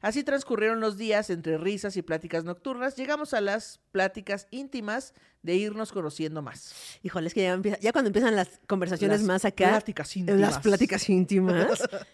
Así 0.02 0.24
transcurrieron 0.24 0.80
los 0.80 0.98
días 0.98 1.30
entre 1.30 1.58
risas 1.58 1.98
y 1.98 2.02
pláticas 2.02 2.46
nocturnas. 2.46 2.96
Llegamos 2.96 3.34
a 3.34 3.42
las 3.42 3.82
pláticas 3.92 4.48
íntimas 4.52 5.14
de 5.42 5.56
irnos 5.56 5.92
conociendo 5.92 6.42
más. 6.42 6.74
Híjole, 7.04 7.28
es 7.28 7.34
que 7.34 7.42
ya, 7.44 7.54
empieza- 7.54 7.80
ya 7.80 7.92
cuando 7.92 8.08
empiezan 8.08 8.36
las 8.38 8.62
conversaciones 8.68 9.20
Las 9.20 9.28
más 9.28 9.46
acá. 9.46 9.70
pláticas 9.70 10.16
eh, 10.16 10.20
íntimas. 10.20 10.40
Las 10.42 10.60
pláticas 10.60 11.10
íntimas. 11.10 11.84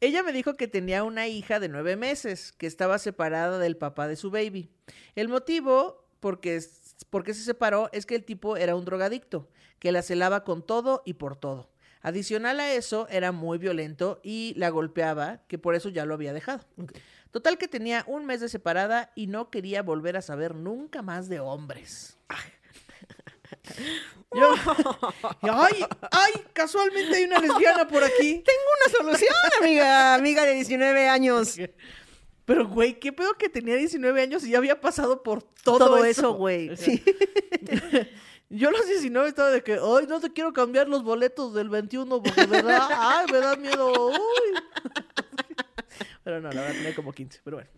Ella 0.00 0.22
me 0.22 0.32
dijo 0.32 0.54
que 0.54 0.68
tenía 0.68 1.04
una 1.04 1.26
hija 1.26 1.58
de 1.58 1.68
nueve 1.68 1.96
meses, 1.96 2.52
que 2.52 2.66
estaba 2.66 2.98
separada 2.98 3.58
del 3.58 3.76
papá 3.76 4.08
de 4.08 4.16
su 4.16 4.30
baby. 4.30 4.70
El 5.14 5.28
motivo 5.28 6.06
por 6.20 6.40
qué 6.40 6.60
porque 7.10 7.34
se 7.34 7.44
separó 7.44 7.88
es 7.92 8.04
que 8.06 8.14
el 8.14 8.24
tipo 8.24 8.56
era 8.56 8.74
un 8.74 8.84
drogadicto, 8.84 9.48
que 9.78 9.92
la 9.92 10.02
celaba 10.02 10.44
con 10.44 10.64
todo 10.64 11.02
y 11.06 11.14
por 11.14 11.36
todo. 11.36 11.70
Adicional 12.06 12.60
a 12.60 12.72
eso, 12.72 13.08
era 13.10 13.32
muy 13.32 13.58
violento 13.58 14.20
y 14.22 14.54
la 14.56 14.68
golpeaba, 14.68 15.40
que 15.48 15.58
por 15.58 15.74
eso 15.74 15.88
ya 15.88 16.04
lo 16.04 16.14
había 16.14 16.32
dejado. 16.32 16.64
Total 17.32 17.58
que 17.58 17.66
tenía 17.66 18.04
un 18.06 18.26
mes 18.26 18.40
de 18.40 18.48
separada 18.48 19.10
y 19.16 19.26
no 19.26 19.50
quería 19.50 19.82
volver 19.82 20.16
a 20.16 20.22
saber 20.22 20.54
nunca 20.54 21.02
más 21.02 21.28
de 21.28 21.40
hombres. 21.40 22.16
Yo- 24.32 24.54
ay, 25.42 25.84
ay, 26.12 26.32
casualmente 26.52 27.16
hay 27.16 27.24
una 27.24 27.40
lesbiana 27.40 27.88
por 27.88 28.04
aquí. 28.04 28.44
Una 28.86 28.98
solución, 28.98 29.34
amiga. 29.60 30.14
Amiga 30.14 30.44
de 30.44 30.54
19 30.54 31.08
años. 31.08 31.56
Pero, 32.44 32.68
güey, 32.68 33.00
¿qué 33.00 33.12
pedo 33.12 33.34
que 33.34 33.48
tenía 33.48 33.74
19 33.74 34.22
años 34.22 34.44
y 34.44 34.50
ya 34.50 34.58
había 34.58 34.80
pasado 34.80 35.24
por 35.24 35.42
todo, 35.42 35.78
Todo, 35.78 36.04
eso? 36.04 36.20
eso, 36.20 36.32
güey. 36.34 36.76
Sí. 36.76 37.02
Yo 38.48 38.68
a 38.68 38.72
los 38.72 38.86
19 38.86 39.28
estaba 39.28 39.50
de 39.50 39.62
que, 39.62 39.74
ay, 39.74 40.06
no 40.08 40.20
te 40.20 40.32
quiero 40.32 40.52
cambiar 40.52 40.88
los 40.88 41.02
boletos 41.02 41.52
del 41.52 41.68
21 41.68 42.22
porque 42.22 42.46
me 42.46 42.62
da, 42.62 42.88
ay, 43.18 43.26
me 43.30 43.38
da 43.38 43.56
miedo. 43.56 44.10
uy". 44.10 44.16
Pero 46.22 46.40
no, 46.40 46.50
la 46.50 46.60
verdad 46.60 46.74
tenía 46.74 46.94
como 46.94 47.12
15, 47.12 47.40
pero 47.44 47.58
bueno. 47.58 47.70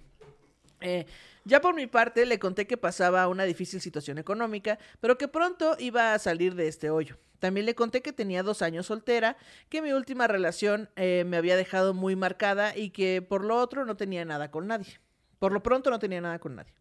Eh, 0.81 1.07
ya 1.45 1.61
por 1.61 1.75
mi 1.75 1.87
parte 1.87 2.25
le 2.25 2.39
conté 2.39 2.67
que 2.67 2.77
pasaba 2.77 3.29
una 3.29 3.45
difícil 3.45 3.81
situación 3.81 4.17
económica, 4.17 4.79
pero 5.01 5.19
que 5.19 5.29
pronto 5.29 5.77
iba 5.79 6.15
a 6.15 6.19
salir 6.19 6.55
de 6.55 6.67
este 6.67 6.89
hoyo. 6.89 7.19
También 7.39 7.67
le 7.67 7.75
conté 7.75 8.01
que 8.01 8.13
tenía 8.13 8.43
dos 8.43 8.63
años 8.63 8.87
soltera, 8.87 9.37
que 9.69 9.83
mi 9.83 9.93
última 9.93 10.27
relación 10.27 10.89
eh, 10.97 11.25
me 11.27 11.37
había 11.37 11.57
dejado 11.57 11.95
muy 11.95 12.17
marcada 12.17 12.77
y 12.77 12.91
que 12.91 13.23
por 13.23 13.45
lo 13.45 13.57
otro 13.57 13.85
no 13.85 13.97
tenía 13.97 14.25
nada 14.25 14.51
con 14.51 14.67
nadie. 14.67 14.99
Por 15.39 15.53
lo 15.53 15.63
pronto 15.63 15.91
no 15.91 15.99
tenía 15.99 16.21
nada 16.21 16.39
con 16.39 16.57
nadie. 16.57 16.73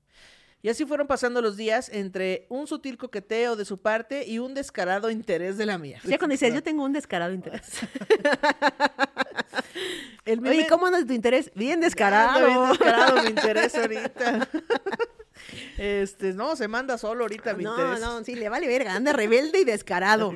Y 0.61 0.69
así 0.69 0.85
fueron 0.85 1.07
pasando 1.07 1.41
los 1.41 1.55
días 1.55 1.89
entre 1.93 2.47
un 2.49 2.67
sutil 2.67 2.97
coqueteo 2.97 3.55
de 3.55 3.63
su 3.63 3.77
parte 3.77 4.25
y 4.25 4.39
un 4.39 4.55
descarado 4.55 5.11
interés 5.11 5.57
de 5.57 5.65
la 5.65 5.77
mía. 5.77 5.99
Ya 6.03 6.17
cuando 6.17 6.33
dices, 6.33 6.53
yo 6.53 6.63
tengo 6.63 6.83
un 6.83 6.93
descarado 6.93 7.33
interés. 7.33 7.67
El 10.25 10.45
Oye, 10.45 10.67
¿cómo 10.67 10.87
andas 10.87 11.01
de 11.01 11.07
tu 11.07 11.13
interés? 11.13 11.51
Bien 11.55 11.79
descarado. 11.79 12.45
bien 12.45 12.69
descarado 12.69 13.23
mi 13.23 13.29
interés 13.29 13.75
ahorita. 13.75 14.49
Este, 15.77 16.33
no, 16.33 16.55
se 16.55 16.67
manda 16.67 16.97
solo 16.97 17.23
ahorita 17.23 17.53
mi 17.53 17.63
no, 17.63 17.77
interés. 17.77 18.01
no, 18.01 18.23
sí, 18.23 18.35
le 18.35 18.49
vale 18.49 18.67
verga. 18.67 18.95
Anda 18.95 19.13
rebelde 19.13 19.61
y 19.61 19.63
descarado. 19.63 20.33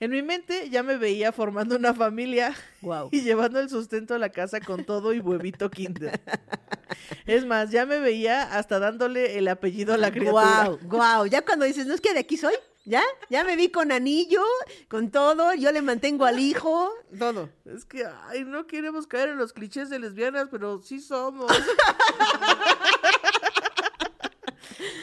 En 0.00 0.10
mi 0.10 0.22
mente 0.22 0.68
ya 0.70 0.82
me 0.82 0.96
veía 0.96 1.32
formando 1.32 1.76
una 1.76 1.94
familia 1.94 2.54
Wow. 2.82 3.08
y 3.12 3.22
llevando 3.22 3.60
el 3.60 3.68
sustento 3.70 4.14
a 4.14 4.18
la 4.18 4.28
casa 4.30 4.60
con 4.60 4.84
todo 4.84 5.12
y 5.12 5.20
huevito 5.20 5.70
kinder. 5.70 6.20
Es 7.26 7.46
más, 7.46 7.70
ya 7.70 7.86
me 7.86 7.98
veía 8.00 8.42
hasta 8.56 8.78
dándole 8.78 9.38
el 9.38 9.48
apellido 9.48 9.94
a 9.94 9.96
la 9.96 10.10
criatura. 10.10 10.68
Wow, 10.68 10.78
wow. 10.82 11.26
Ya 11.26 11.42
cuando 11.44 11.64
dices, 11.64 11.86
no 11.86 11.94
es 11.94 12.00
que 12.00 12.12
de 12.12 12.20
aquí 12.20 12.36
soy, 12.36 12.54
¿ya? 12.84 13.02
Ya 13.30 13.44
me 13.44 13.56
vi 13.56 13.70
con 13.70 13.92
anillo, 13.92 14.42
con 14.88 15.10
todo, 15.10 15.54
yo 15.54 15.70
le 15.72 15.80
mantengo 15.80 16.24
al 16.26 16.38
hijo, 16.38 16.90
todo. 17.18 17.48
Es 17.64 17.84
que, 17.84 18.04
ay, 18.28 18.44
no 18.44 18.66
queremos 18.66 19.06
caer 19.06 19.30
en 19.30 19.38
los 19.38 19.52
clichés 19.52 19.90
de 19.90 19.98
lesbianas, 20.00 20.48
pero 20.50 20.82
sí 20.82 21.00
somos. 21.00 21.50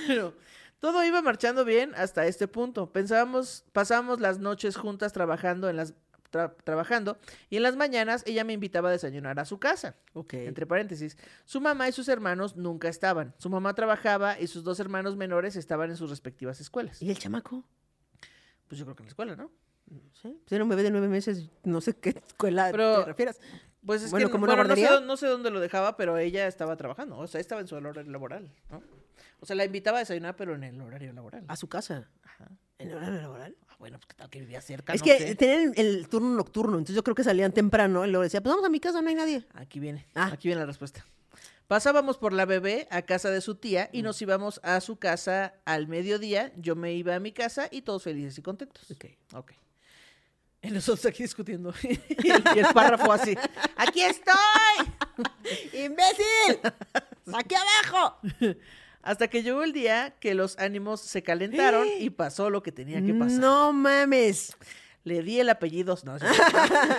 Pero 0.07 0.33
todo 0.81 1.05
iba 1.05 1.21
marchando 1.21 1.63
bien 1.63 1.93
hasta 1.95 2.25
este 2.27 2.49
punto. 2.49 2.91
Pensábamos, 2.91 3.63
pasábamos 3.71 4.19
las 4.19 4.39
noches 4.39 4.75
juntas 4.75 5.13
trabajando 5.13 5.69
en 5.69 5.77
las 5.77 5.93
tra- 6.31 6.55
trabajando 6.63 7.17
y 7.49 7.57
en 7.57 7.63
las 7.63 7.75
mañanas 7.77 8.23
ella 8.25 8.43
me 8.43 8.53
invitaba 8.53 8.89
a 8.89 8.91
desayunar 8.91 9.39
a 9.39 9.45
su 9.45 9.59
casa. 9.59 9.95
Ok. 10.13 10.33
Entre 10.33 10.65
paréntesis, 10.65 11.17
su 11.45 11.61
mamá 11.61 11.87
y 11.87 11.91
sus 11.91 12.09
hermanos 12.09 12.57
nunca 12.57 12.89
estaban. 12.89 13.33
Su 13.37 13.49
mamá 13.49 13.73
trabajaba 13.75 14.39
y 14.39 14.47
sus 14.47 14.63
dos 14.63 14.79
hermanos 14.81 15.15
menores 15.15 15.55
estaban 15.55 15.89
en 15.91 15.95
sus 15.97 16.09
respectivas 16.09 16.59
escuelas. 16.59 17.01
¿Y 17.01 17.09
el 17.11 17.17
chamaco? 17.17 17.63
Pues 18.67 18.79
yo 18.79 18.85
creo 18.85 18.95
que 18.95 19.03
en 19.03 19.07
la 19.07 19.09
escuela, 19.11 19.35
¿no? 19.35 19.51
Sí. 20.21 20.37
Pues 20.43 20.51
era 20.51 20.63
un 20.63 20.69
bebé 20.69 20.83
de 20.83 20.91
nueve 20.91 21.07
meses, 21.07 21.49
no 21.63 21.81
sé 21.81 21.93
qué 21.95 22.09
escuela 22.09 22.69
Pero- 22.71 22.99
te 22.99 23.05
refieras. 23.05 23.39
Pues 23.85 24.03
es 24.03 24.11
Bueno, 24.11 24.27
que 24.27 24.31
como 24.31 24.45
bueno, 24.45 24.63
no, 24.63 24.75
sé, 24.75 24.87
no 25.03 25.17
sé 25.17 25.25
dónde 25.25 25.49
lo 25.49 25.59
dejaba, 25.59 25.97
pero 25.97 26.15
ella 26.19 26.45
estaba 26.47 26.75
trabajando. 26.77 27.17
O 27.17 27.25
sea, 27.25 27.41
estaba 27.41 27.61
en 27.61 27.67
su 27.67 27.73
horario 27.75 28.03
laboral, 28.11 28.51
¿no? 28.69 28.83
O 29.39 29.45
sea, 29.47 29.55
la 29.55 29.65
invitaba 29.65 29.97
a 29.97 30.01
desayunar, 30.01 30.35
pero 30.35 30.53
en 30.53 30.63
el 30.63 30.79
horario 30.79 31.11
laboral. 31.13 31.43
A 31.47 31.55
su 31.55 31.67
casa. 31.67 32.07
Ajá. 32.23 32.47
¿En 32.77 32.89
el 32.89 32.97
horario 32.97 33.21
laboral? 33.21 33.55
Ah, 33.69 33.75
bueno, 33.79 33.97
pues 33.99 34.15
tal 34.15 34.29
que 34.29 34.39
vivía 34.39 34.61
cerca, 34.61 34.93
Es 34.93 35.01
no 35.01 35.05
que 35.05 35.17
sé. 35.17 35.35
tenían 35.35 35.73
el 35.77 36.07
turno 36.09 36.29
nocturno, 36.35 36.73
entonces 36.77 36.95
yo 36.95 37.03
creo 37.03 37.15
que 37.15 37.23
salían 37.23 37.51
temprano 37.53 38.05
y 38.05 38.09
luego 38.11 38.21
decía, 38.21 38.41
pues 38.43 38.51
vamos 38.53 38.65
a 38.67 38.69
mi 38.69 38.79
casa, 38.79 39.01
no 39.01 39.09
hay 39.09 39.15
nadie. 39.15 39.47
Aquí 39.55 39.79
viene. 39.79 40.05
Ah. 40.13 40.29
Aquí 40.31 40.47
viene 40.47 40.59
la 40.61 40.67
respuesta. 40.67 41.03
Pasábamos 41.67 42.19
por 42.19 42.33
la 42.33 42.45
bebé 42.45 42.87
a 42.91 43.01
casa 43.01 43.31
de 43.31 43.41
su 43.41 43.55
tía 43.55 43.89
y 43.91 44.03
nos 44.03 44.21
íbamos 44.21 44.59
a 44.63 44.79
su 44.81 44.97
casa 44.97 45.55
al 45.65 45.87
mediodía. 45.87 46.51
Yo 46.57 46.75
me 46.75 46.93
iba 46.93 47.15
a 47.15 47.19
mi 47.19 47.31
casa 47.31 47.67
y 47.71 47.81
todos 47.81 48.03
felices 48.03 48.37
y 48.37 48.41
contentos. 48.43 48.91
Ok. 48.91 49.05
Ok. 49.33 49.51
Y 50.61 50.69
nosotros 50.69 51.05
aquí 51.07 51.23
discutiendo. 51.23 51.73
y, 51.83 52.29
el, 52.29 52.43
y 52.55 52.59
el 52.59 52.67
párrafo 52.73 53.11
así. 53.11 53.35
¡Aquí 53.75 54.01
estoy! 54.03 54.85
¡Imbécil! 55.73 56.59
¡Aquí 57.33 57.55
abajo! 57.55 58.19
Hasta 59.01 59.27
que 59.27 59.41
llegó 59.41 59.63
el 59.63 59.73
día 59.73 60.15
que 60.19 60.35
los 60.35 60.57
ánimos 60.59 61.01
se 61.01 61.23
calentaron 61.23 61.87
y 61.99 62.09
pasó 62.11 62.49
lo 62.49 62.61
que 62.61 62.71
tenía 62.71 63.03
que 63.03 63.13
pasar. 63.13 63.39
No 63.39 63.73
mames. 63.73 64.55
Le 65.03 65.23
di 65.23 65.39
el 65.39 65.49
apellido. 65.49 65.97
No, 66.03 66.19
sí. 66.19 66.25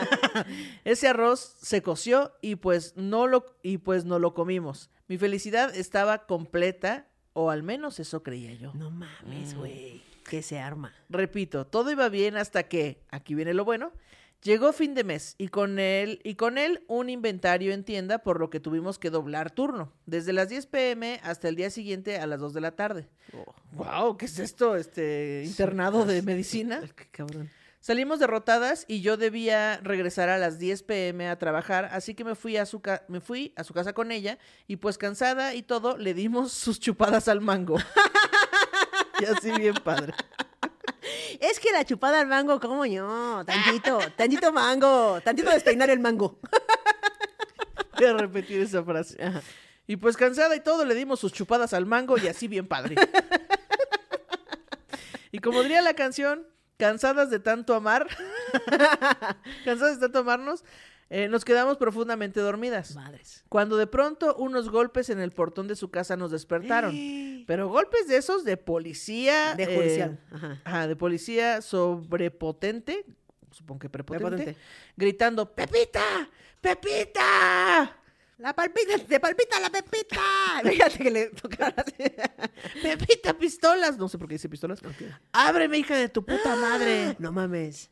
Ese 0.84 1.06
arroz 1.06 1.56
se 1.62 1.82
coció 1.82 2.32
y 2.40 2.56
pues 2.56 2.94
no 2.96 3.28
lo 3.28 3.56
y 3.62 3.78
pues 3.78 4.04
no 4.04 4.18
lo 4.18 4.34
comimos. 4.34 4.90
Mi 5.06 5.18
felicidad 5.18 5.74
estaba 5.74 6.26
completa 6.26 7.06
o 7.32 7.50
al 7.50 7.62
menos 7.62 8.00
eso 8.00 8.24
creía 8.24 8.54
yo. 8.54 8.72
No 8.74 8.90
mames, 8.90 9.54
güey. 9.54 10.02
Que 10.24 10.42
se 10.42 10.58
arma. 10.58 10.92
Repito, 11.08 11.66
todo 11.66 11.90
iba 11.90 12.08
bien 12.08 12.36
hasta 12.36 12.64
que, 12.64 13.02
aquí 13.10 13.34
viene 13.34 13.54
lo 13.54 13.64
bueno, 13.64 13.92
llegó 14.42 14.72
fin 14.72 14.94
de 14.94 15.04
mes 15.04 15.34
y 15.38 15.48
con 15.48 15.78
él 15.78 16.20
y 16.24 16.34
con 16.34 16.58
él 16.58 16.84
un 16.88 17.08
inventario 17.10 17.72
en 17.72 17.84
tienda 17.84 18.18
por 18.18 18.40
lo 18.40 18.50
que 18.50 18.58
tuvimos 18.60 18.98
que 18.98 19.10
doblar 19.10 19.50
turno, 19.50 19.92
desde 20.06 20.32
las 20.32 20.48
10 20.48 20.66
pm 20.66 21.20
hasta 21.22 21.48
el 21.48 21.56
día 21.56 21.70
siguiente 21.70 22.18
a 22.18 22.26
las 22.26 22.40
2 22.40 22.52
de 22.54 22.60
la 22.60 22.72
tarde. 22.72 23.08
Wow, 23.72 24.16
¿qué 24.16 24.24
es 24.26 24.38
esto? 24.38 24.76
Este 24.76 25.42
internado 25.46 26.04
de 26.04 26.22
medicina. 26.22 26.80
Qué 26.96 27.06
cabrón. 27.10 27.50
Salimos 27.80 28.20
derrotadas 28.20 28.84
y 28.86 29.00
yo 29.00 29.16
debía 29.16 29.80
regresar 29.82 30.28
a 30.28 30.38
las 30.38 30.60
10 30.60 30.84
pm 30.84 31.28
a 31.28 31.36
trabajar, 31.38 31.86
así 31.86 32.14
que 32.14 32.22
me 32.24 32.36
fui 32.36 32.56
a 32.56 32.64
su 32.64 32.80
ca- 32.80 33.04
me 33.08 33.20
fui 33.20 33.52
a 33.56 33.64
su 33.64 33.74
casa 33.74 33.92
con 33.92 34.12
ella 34.12 34.38
y 34.68 34.76
pues 34.76 34.98
cansada 34.98 35.54
y 35.56 35.62
todo 35.64 35.96
le 35.96 36.14
dimos 36.14 36.52
sus 36.52 36.78
chupadas 36.78 37.26
al 37.26 37.40
mango. 37.40 37.78
y 39.20 39.24
así 39.24 39.52
bien 39.52 39.74
padre. 39.74 40.14
Es 41.40 41.58
que 41.58 41.72
la 41.72 41.84
chupada 41.84 42.20
al 42.20 42.26
mango, 42.26 42.60
como 42.60 42.86
yo. 42.86 43.42
Tantito, 43.44 43.98
tantito 44.16 44.52
mango. 44.52 45.20
Tantito 45.22 45.50
despeinar 45.50 45.90
el 45.90 45.98
mango. 45.98 46.38
Voy 47.96 48.06
a 48.06 48.12
repetir 48.14 48.60
esa 48.60 48.82
frase. 48.84 49.16
Y 49.86 49.96
pues 49.96 50.16
cansada 50.16 50.54
y 50.54 50.60
todo 50.60 50.84
le 50.84 50.94
dimos 50.94 51.20
sus 51.20 51.32
chupadas 51.32 51.72
al 51.72 51.86
mango 51.86 52.16
y 52.18 52.28
así 52.28 52.48
bien 52.48 52.66
padre. 52.66 52.94
y 55.32 55.38
como 55.40 55.62
diría 55.62 55.82
la 55.82 55.94
canción, 55.94 56.46
cansadas 56.78 57.30
de 57.30 57.40
tanto 57.40 57.74
amar, 57.74 58.06
cansadas 59.64 59.96
de 59.96 60.06
tanto 60.06 60.20
amarnos, 60.20 60.64
eh, 61.14 61.28
nos 61.28 61.44
quedamos 61.44 61.76
profundamente 61.76 62.40
dormidas. 62.40 62.94
Madres. 62.94 63.44
Cuando 63.50 63.76
de 63.76 63.86
pronto 63.86 64.34
unos 64.36 64.70
golpes 64.70 65.10
en 65.10 65.20
el 65.20 65.30
portón 65.30 65.68
de 65.68 65.76
su 65.76 65.90
casa 65.90 66.16
nos 66.16 66.30
despertaron. 66.30 66.94
Pero 67.46 67.68
golpes 67.68 68.08
de 68.08 68.16
esos 68.16 68.44
de 68.44 68.56
policía. 68.56 69.54
De 69.54 69.64
eh, 69.64 69.76
judicial. 69.76 70.18
Ajá. 70.30 70.62
ajá, 70.64 70.86
de 70.86 70.96
policía 70.96 71.60
sobrepotente. 71.60 73.04
Supongo 73.50 73.80
que 73.80 73.90
prepotente. 73.90 74.26
Prepotente. 74.26 74.60
Gritando: 74.96 75.54
¡Pepita! 75.54 76.30
¡Pepita! 76.62 77.98
La 78.38 78.54
palpita, 78.54 78.98
te 78.98 79.20
palpita 79.20 79.60
la 79.60 79.68
pepita. 79.68 80.20
Fíjate 80.64 80.98
que 80.98 81.10
le 81.10 81.26
tocaron 81.28 81.74
así. 81.76 82.12
¡Pepita, 82.82 83.34
pistolas! 83.34 83.98
No 83.98 84.08
sé 84.08 84.16
por 84.16 84.28
qué 84.28 84.36
dice 84.36 84.48
pistolas. 84.48 84.80
¡Ábreme, 85.30 85.76
hija 85.76 85.94
de 85.94 86.08
tu 86.08 86.24
puta 86.24 86.56
madre! 86.56 87.16
No 87.20 87.32
mames. 87.32 87.90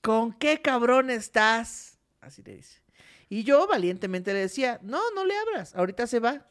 ¿Con 0.00 0.32
qué 0.32 0.62
cabrón 0.62 1.10
estás? 1.10 1.89
Así 2.20 2.42
le 2.42 2.56
dice. 2.56 2.80
Y 3.28 3.44
yo 3.44 3.66
valientemente 3.66 4.32
le 4.32 4.40
decía, 4.40 4.78
no, 4.82 5.00
no 5.14 5.24
le 5.24 5.36
abras, 5.36 5.74
ahorita 5.74 6.06
se 6.06 6.20
va. 6.20 6.46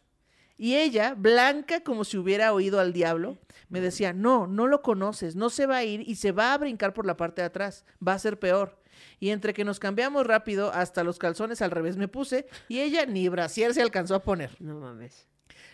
Y 0.58 0.76
ella, 0.76 1.14
blanca 1.16 1.84
como 1.84 2.04
si 2.04 2.18
hubiera 2.18 2.52
oído 2.52 2.82
al 2.82 2.92
diablo, 2.92 3.38
me 3.70 3.80
decía, 3.80 4.12
no, 4.12 4.46
no 4.46 4.68
lo 4.68 4.82
conoces, 4.82 5.38
no 5.38 5.50
se 5.50 5.66
va 5.66 5.78
a 5.78 5.84
ir 5.86 6.02
y 6.02 6.16
se 6.16 6.34
va 6.34 6.54
a 6.54 6.58
brincar 6.58 6.94
por 6.94 7.06
la 7.06 7.16
parte 7.16 7.42
de 7.42 7.48
atrás, 7.48 7.86
va 8.06 8.14
a 8.14 8.20
ser 8.20 8.40
peor. 8.40 8.78
Y 9.22 9.30
entre 9.30 9.54
que 9.54 9.64
nos 9.64 9.80
cambiamos 9.80 10.28
rápido, 10.28 10.74
hasta 10.74 11.06
los 11.06 11.18
calzones 11.18 11.62
al 11.62 11.72
revés 11.72 11.96
me 11.96 12.10
puse, 12.10 12.46
y 12.68 12.80
ella 12.80 13.06
ni 13.06 13.30
brasier 13.30 13.74
se 13.74 13.82
alcanzó 13.82 14.16
a 14.16 14.24
poner. 14.24 14.58
No 14.60 14.78
mames. 14.80 15.29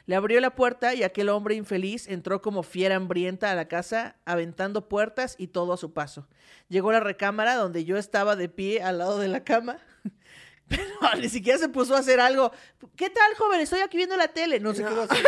Le 0.05 0.15
abrió 0.15 0.39
la 0.39 0.55
puerta 0.55 0.93
y 0.93 1.03
aquel 1.03 1.29
hombre 1.29 1.55
infeliz 1.55 2.07
entró 2.07 2.41
como 2.41 2.61
fiera 2.63 2.95
hambrienta 2.95 3.51
a 3.51 3.55
la 3.55 3.67
casa, 3.67 4.17
aventando 4.25 4.87
puertas 4.87 5.35
y 5.37 5.47
todo 5.47 5.73
a 5.73 5.77
su 5.77 5.93
paso. 5.93 6.27
Llegó 6.69 6.91
a 6.91 6.93
la 6.93 6.99
recámara 6.99 7.55
donde 7.55 7.85
yo 7.85 7.97
estaba 7.97 8.35
de 8.35 8.47
pie 8.49 8.83
al 8.83 8.99
lado 8.99 9.19
de 9.19 9.27
la 9.27 9.43
cama. 9.43 9.77
Pero 10.67 10.83
ni 11.19 11.29
siquiera 11.29 11.57
se 11.59 11.69
puso 11.69 11.95
a 11.95 11.99
hacer 11.99 12.19
algo. 12.19 12.51
¿Qué 12.95 13.09
tal, 13.09 13.33
joven? 13.35 13.61
Estoy 13.61 13.81
aquí 13.81 13.97
viendo 13.97 14.17
la 14.17 14.27
tele. 14.27 14.59
No 14.59 14.73
sé 14.73 14.83
qué 14.83 14.93
va 14.93 15.01
a 15.01 15.05
hacer. 15.05 15.25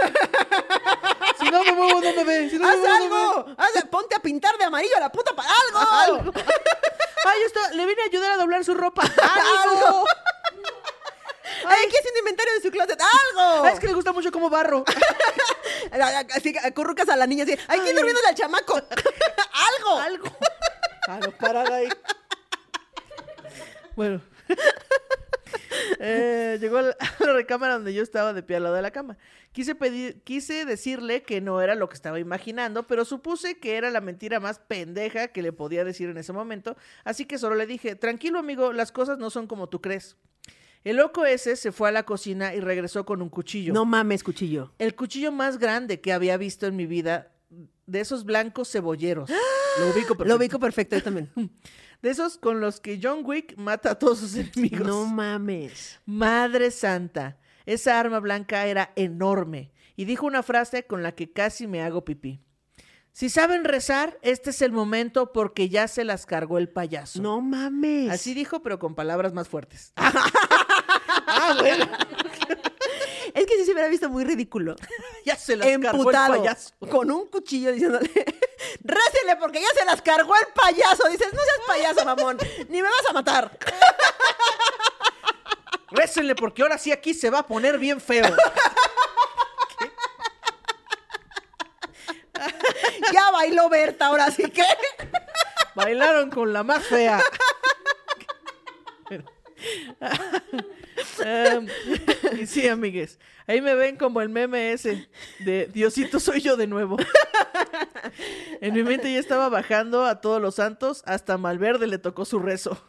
si 1.39 1.49
no 1.49 1.63
me 1.63 1.71
muevo, 1.73 2.01
no 2.01 2.13
me 2.13 2.23
ve. 2.23 2.49
Si 2.49 2.57
no 2.57 2.67
me 2.67 2.73
¡Haz 2.73 2.77
no 2.77 2.83
me 2.83 2.95
algo! 2.95 3.55
Haz- 3.57 3.85
ponte 3.89 4.15
a 4.15 4.19
pintar 4.19 4.57
de 4.57 4.65
amarillo 4.65 4.95
a 4.97 5.01
la 5.01 5.11
puta 5.11 5.35
para 5.35 5.49
algo. 5.49 6.17
Algo. 6.17 6.31
Ay, 7.25 7.41
esto, 7.45 7.59
le 7.73 7.85
vine 7.85 8.01
a 8.03 8.05
ayudar 8.05 8.31
a 8.31 8.37
doblar 8.37 8.63
su 8.63 8.73
ropa. 8.73 9.01
¡Algo! 9.03 10.05
Ay, 11.67 11.85
aquí 11.85 11.95
haciendo 11.97 12.19
inventario 12.19 12.53
de 12.53 12.61
su 12.61 12.71
closet. 12.71 12.99
¡Algo! 12.99 13.65
Ay, 13.65 13.73
es 13.73 13.79
que 13.79 13.87
le 13.87 13.93
gusta 13.93 14.13
mucho 14.13 14.31
como 14.31 14.49
barro. 14.49 14.83
Así 16.35 16.53
acurrucas 16.63 17.09
a 17.09 17.15
la 17.15 17.27
niña 17.27 17.43
así. 17.43 17.57
¡Ay, 17.67 17.79
¿quién 17.81 17.95
durmiendo 17.95 18.21
al 18.27 18.35
chamaco? 18.35 18.75
¡Algo! 19.77 19.99
Algo. 19.99 20.37
Claro, 21.05 21.31
parada 21.37 21.75
ahí. 21.75 21.89
Bueno. 23.95 24.21
Eh, 25.99 26.57
llegó 26.59 26.77
a 26.77 26.81
la, 26.81 26.89
a 26.99 27.23
la 27.23 27.33
recámara 27.33 27.75
donde 27.75 27.93
yo 27.93 28.03
estaba 28.03 28.33
de 28.33 28.43
pie 28.43 28.57
al 28.57 28.63
lado 28.63 28.75
de 28.75 28.81
la 28.81 28.91
cama. 28.91 29.17
Quise 29.51 29.73
pedir, 29.73 30.21
quise 30.23 30.65
decirle 30.65 31.23
que 31.23 31.41
no 31.41 31.61
era 31.61 31.75
lo 31.75 31.89
que 31.89 31.95
estaba 31.95 32.19
imaginando, 32.19 32.85
pero 32.85 33.05
supuse 33.05 33.57
que 33.57 33.75
era 33.75 33.89
la 33.89 34.01
mentira 34.01 34.39
más 34.39 34.59
pendeja 34.59 35.29
que 35.29 35.41
le 35.41 35.53
podía 35.53 35.83
decir 35.83 36.09
en 36.09 36.17
ese 36.17 36.33
momento, 36.33 36.77
así 37.03 37.25
que 37.25 37.37
solo 37.37 37.55
le 37.55 37.65
dije, 37.65 37.95
tranquilo 37.95 38.37
amigo, 38.37 38.71
las 38.73 38.91
cosas 38.91 39.17
no 39.17 39.29
son 39.29 39.47
como 39.47 39.67
tú 39.67 39.81
crees. 39.81 40.15
El 40.87 40.95
loco 40.97 41.25
ese 41.25 41.57
se 41.57 41.73
fue 41.73 41.89
a 41.89 41.91
la 41.91 42.03
cocina 42.03 42.55
y 42.55 42.61
regresó 42.61 43.05
con 43.05 43.21
un 43.21 43.27
cuchillo. 43.27 43.73
No 43.73 43.83
mames, 43.83 44.23
cuchillo. 44.23 44.73
El 44.79 44.95
cuchillo 44.95 45.33
más 45.33 45.57
grande 45.57 45.99
que 45.99 46.13
había 46.13 46.37
visto 46.37 46.65
en 46.65 46.77
mi 46.77 46.85
vida, 46.85 47.33
de 47.85 47.99
esos 47.99 48.23
blancos 48.23 48.71
cebolleros. 48.71 49.29
Lo 49.29 49.87
ubico 49.89 50.13
Lo 50.13 50.17
perfecto. 50.17 50.35
ubico 50.37 50.59
perfecto, 50.59 50.95
yo 50.95 51.03
también. 51.03 51.29
De 52.01 52.11
esos 52.11 52.37
con 52.37 52.61
los 52.61 52.79
que 52.79 52.99
John 53.01 53.21
Wick 53.25 53.57
mata 53.57 53.91
a 53.91 53.95
todos 53.99 54.19
sus 54.19 54.35
enemigos. 54.35 54.87
No 54.87 55.05
mames. 55.07 55.99
Madre 56.05 56.71
santa, 56.71 57.37
esa 57.65 57.99
arma 57.99 58.19
blanca 58.19 58.65
era 58.67 58.93
enorme 58.95 59.71
y 59.97 60.05
dijo 60.05 60.25
una 60.25 60.41
frase 60.43 60.85
con 60.85 61.03
la 61.03 61.13
que 61.13 61.33
casi 61.33 61.67
me 61.67 61.81
hago 61.81 62.05
pipí. 62.05 62.39
Si 63.11 63.29
saben 63.29 63.63
rezar, 63.63 64.19
este 64.21 64.51
es 64.51 64.61
el 64.61 64.71
momento 64.71 65.33
porque 65.33 65.69
ya 65.69 65.87
se 65.87 66.03
las 66.03 66.27
cargó 66.27 66.59
el 66.59 66.69
payaso. 66.69 67.19
No 67.19 67.41
mames. 67.41 68.11
Así 68.11 68.35
dijo, 68.35 68.61
pero 68.61 68.77
con 68.77 68.93
palabras 68.93 69.33
más 69.33 69.49
fuertes. 69.49 69.91
ah, 71.47 71.55
bueno. 71.59 71.87
Es 73.33 73.45
que 73.45 73.55
sí 73.57 73.65
se 73.65 73.71
hubiera 73.73 73.87
visto 73.87 74.09
muy 74.09 74.23
ridículo. 74.23 74.75
Ya 75.25 75.35
se 75.35 75.57
las 75.57 75.67
cargó 75.67 75.89
el 75.89 75.95
Emputado. 75.97 76.37
payaso. 76.37 76.73
Con 76.89 77.11
un 77.11 77.27
cuchillo 77.27 77.73
diciéndole. 77.73 78.09
Récele 78.81 79.35
porque 79.37 79.59
ya 79.59 79.67
se 79.77 79.83
las 79.83 80.01
cargó 80.01 80.33
el 80.35 80.47
payaso. 80.53 81.09
Dices, 81.09 81.33
no 81.33 81.39
seas 81.39 81.59
payaso, 81.67 82.05
mamón. 82.05 82.37
Ni 82.69 82.81
me 82.81 82.87
vas 82.87 83.09
a 83.09 83.13
matar. 83.13 83.57
Récenle 85.91 86.33
porque 86.33 86.61
ahora 86.61 86.77
sí 86.77 86.93
aquí 86.93 87.13
se 87.13 87.29
va 87.29 87.39
a 87.39 87.45
poner 87.45 87.77
bien 87.77 87.99
feo. 87.99 88.23
Ya 93.11 93.31
bailó 93.31 93.67
Berta, 93.67 94.07
ahora 94.07 94.31
sí 94.31 94.49
que. 94.49 94.63
Bailaron 95.75 96.29
con 96.29 96.53
la 96.53 96.63
más 96.63 96.85
fea. 96.85 97.21
Em, 101.23 101.67
y 102.39 102.45
sí, 102.47 102.67
amigues. 102.67 103.19
Ahí 103.45 103.61
me 103.61 103.75
ven 103.75 103.97
como 103.97 104.21
el 104.21 104.29
meme 104.29 104.71
ese 104.73 105.07
de 105.39 105.67
Diosito 105.67 106.19
soy 106.19 106.41
yo 106.41 106.57
de 106.57 106.67
nuevo. 106.67 106.97
En 108.61 108.73
mi 108.73 108.83
mente 108.83 109.11
ya 109.13 109.19
estaba 109.19 109.49
bajando 109.49 110.05
a 110.05 110.21
todos 110.21 110.41
los 110.41 110.55
santos, 110.55 111.03
hasta 111.05 111.37
Malverde 111.37 111.85
le 111.87 111.97
tocó 111.99 112.25
su 112.25 112.39
rezo. 112.39 112.81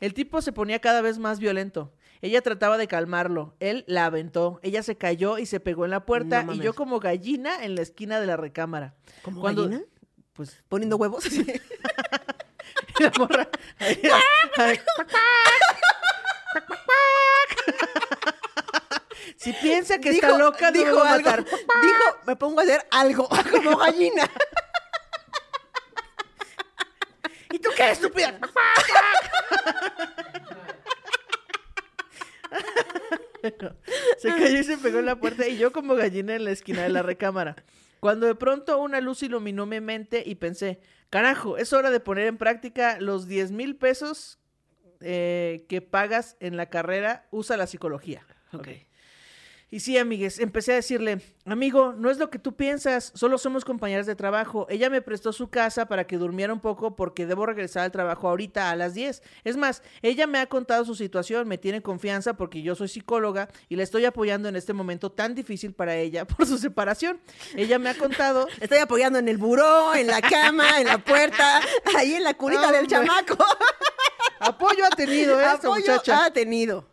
El 0.00 0.14
tipo 0.14 0.40
se 0.40 0.52
ponía 0.52 0.80
cada 0.80 1.02
vez 1.02 1.18
más 1.18 1.38
violento. 1.38 1.92
Ella 2.22 2.40
trataba 2.40 2.78
de 2.78 2.86
calmarlo. 2.88 3.54
Él 3.60 3.84
la 3.88 4.06
aventó. 4.06 4.60
Ella 4.62 4.82
se 4.82 4.96
cayó 4.96 5.38
y 5.38 5.46
se 5.46 5.60
pegó 5.60 5.84
en 5.84 5.90
la 5.90 6.06
puerta. 6.06 6.44
No 6.44 6.54
y 6.54 6.60
yo 6.60 6.72
como 6.74 7.00
gallina 7.00 7.64
en 7.64 7.74
la 7.74 7.82
esquina 7.82 8.20
de 8.20 8.26
la 8.26 8.36
recámara. 8.36 8.94
¿Como 9.22 9.40
Cuando- 9.40 9.64
gallina? 9.64 9.82
Pues 10.32 10.62
¿Poniendo 10.68 10.96
huevos? 10.96 11.24
la 13.00 13.12
morra. 13.18 13.48
ahí- 13.78 14.00
ahí- 14.56 14.78
Si 19.36 19.52
piensa 19.54 19.98
que 19.98 20.10
está 20.10 20.38
loca, 20.38 20.70
dijo 20.70 21.02
algo. 21.02 21.28
matar. 21.30 21.44
Dijo, 21.44 22.18
me 22.26 22.36
pongo 22.36 22.60
a 22.60 22.62
hacer 22.62 22.86
algo 22.90 23.28
como 23.50 23.76
gallina. 23.76 24.30
¿Y 27.50 27.58
tú 27.58 27.70
qué, 27.76 27.90
estúpida? 27.90 28.38
se 34.18 34.28
cayó 34.28 34.58
y 34.58 34.64
se 34.64 34.78
pegó 34.78 35.00
en 35.00 35.06
la 35.06 35.16
puerta 35.16 35.48
y 35.48 35.58
yo 35.58 35.72
como 35.72 35.96
gallina 35.96 36.36
en 36.36 36.44
la 36.44 36.52
esquina 36.52 36.82
de 36.82 36.90
la 36.90 37.02
recámara. 37.02 37.56
Cuando 37.98 38.26
de 38.26 38.34
pronto 38.34 38.78
una 38.78 39.00
luz 39.00 39.22
iluminó 39.22 39.66
mi 39.66 39.80
mente 39.80 40.22
y 40.24 40.36
pensé, 40.36 40.80
carajo, 41.10 41.56
es 41.56 41.72
hora 41.72 41.90
de 41.90 42.00
poner 42.00 42.26
en 42.26 42.38
práctica 42.38 42.98
los 43.00 43.26
10 43.26 43.50
mil 43.50 43.76
pesos 43.76 44.38
eh, 45.04 45.66
que 45.68 45.80
pagas 45.80 46.36
en 46.40 46.56
la 46.56 46.66
carrera, 46.66 47.26
usa 47.30 47.56
la 47.56 47.66
psicología. 47.66 48.26
Ok. 48.52 48.68
Y 49.72 49.80
sí, 49.80 49.96
amigues, 49.96 50.38
empecé 50.38 50.72
a 50.72 50.74
decirle, 50.74 51.22
amigo, 51.46 51.94
no 51.96 52.10
es 52.10 52.18
lo 52.18 52.28
que 52.28 52.38
tú 52.38 52.54
piensas, 52.56 53.10
solo 53.14 53.38
somos 53.38 53.64
compañeras 53.64 54.04
de 54.04 54.14
trabajo. 54.14 54.66
Ella 54.68 54.90
me 54.90 55.00
prestó 55.00 55.32
su 55.32 55.48
casa 55.48 55.86
para 55.86 56.06
que 56.06 56.18
durmiera 56.18 56.52
un 56.52 56.60
poco 56.60 56.94
porque 56.94 57.24
debo 57.24 57.46
regresar 57.46 57.84
al 57.84 57.90
trabajo 57.90 58.28
ahorita 58.28 58.70
a 58.70 58.76
las 58.76 58.92
10. 58.92 59.22
Es 59.44 59.56
más, 59.56 59.82
ella 60.02 60.26
me 60.26 60.40
ha 60.40 60.46
contado 60.46 60.84
su 60.84 60.94
situación, 60.94 61.48
me 61.48 61.56
tiene 61.56 61.80
confianza 61.80 62.34
porque 62.34 62.60
yo 62.60 62.74
soy 62.74 62.88
psicóloga 62.88 63.48
y 63.70 63.76
la 63.76 63.82
estoy 63.82 64.04
apoyando 64.04 64.50
en 64.50 64.56
este 64.56 64.74
momento 64.74 65.10
tan 65.10 65.34
difícil 65.34 65.72
para 65.72 65.96
ella 65.96 66.26
por 66.26 66.46
su 66.46 66.58
separación. 66.58 67.18
Ella 67.56 67.78
me 67.78 67.88
ha 67.88 67.94
contado... 67.94 68.48
Estoy 68.60 68.76
apoyando 68.76 69.20
en 69.20 69.28
el 69.28 69.38
buró, 69.38 69.94
en 69.94 70.06
la 70.06 70.20
cama, 70.20 70.80
en 70.80 70.86
la 70.86 70.98
puerta, 70.98 71.62
ahí 71.96 72.12
en 72.12 72.24
la 72.24 72.34
curita 72.34 72.70
del 72.70 72.84
Hombre. 72.84 72.88
chamaco. 72.88 73.42
Apoyo 74.42 74.84
ha 74.84 74.90
tenido 74.90 75.38
esta 75.40 75.52
Apoyo 75.54 75.80
muchacha. 75.80 76.24
ha 76.26 76.32
tenido. 76.32 76.88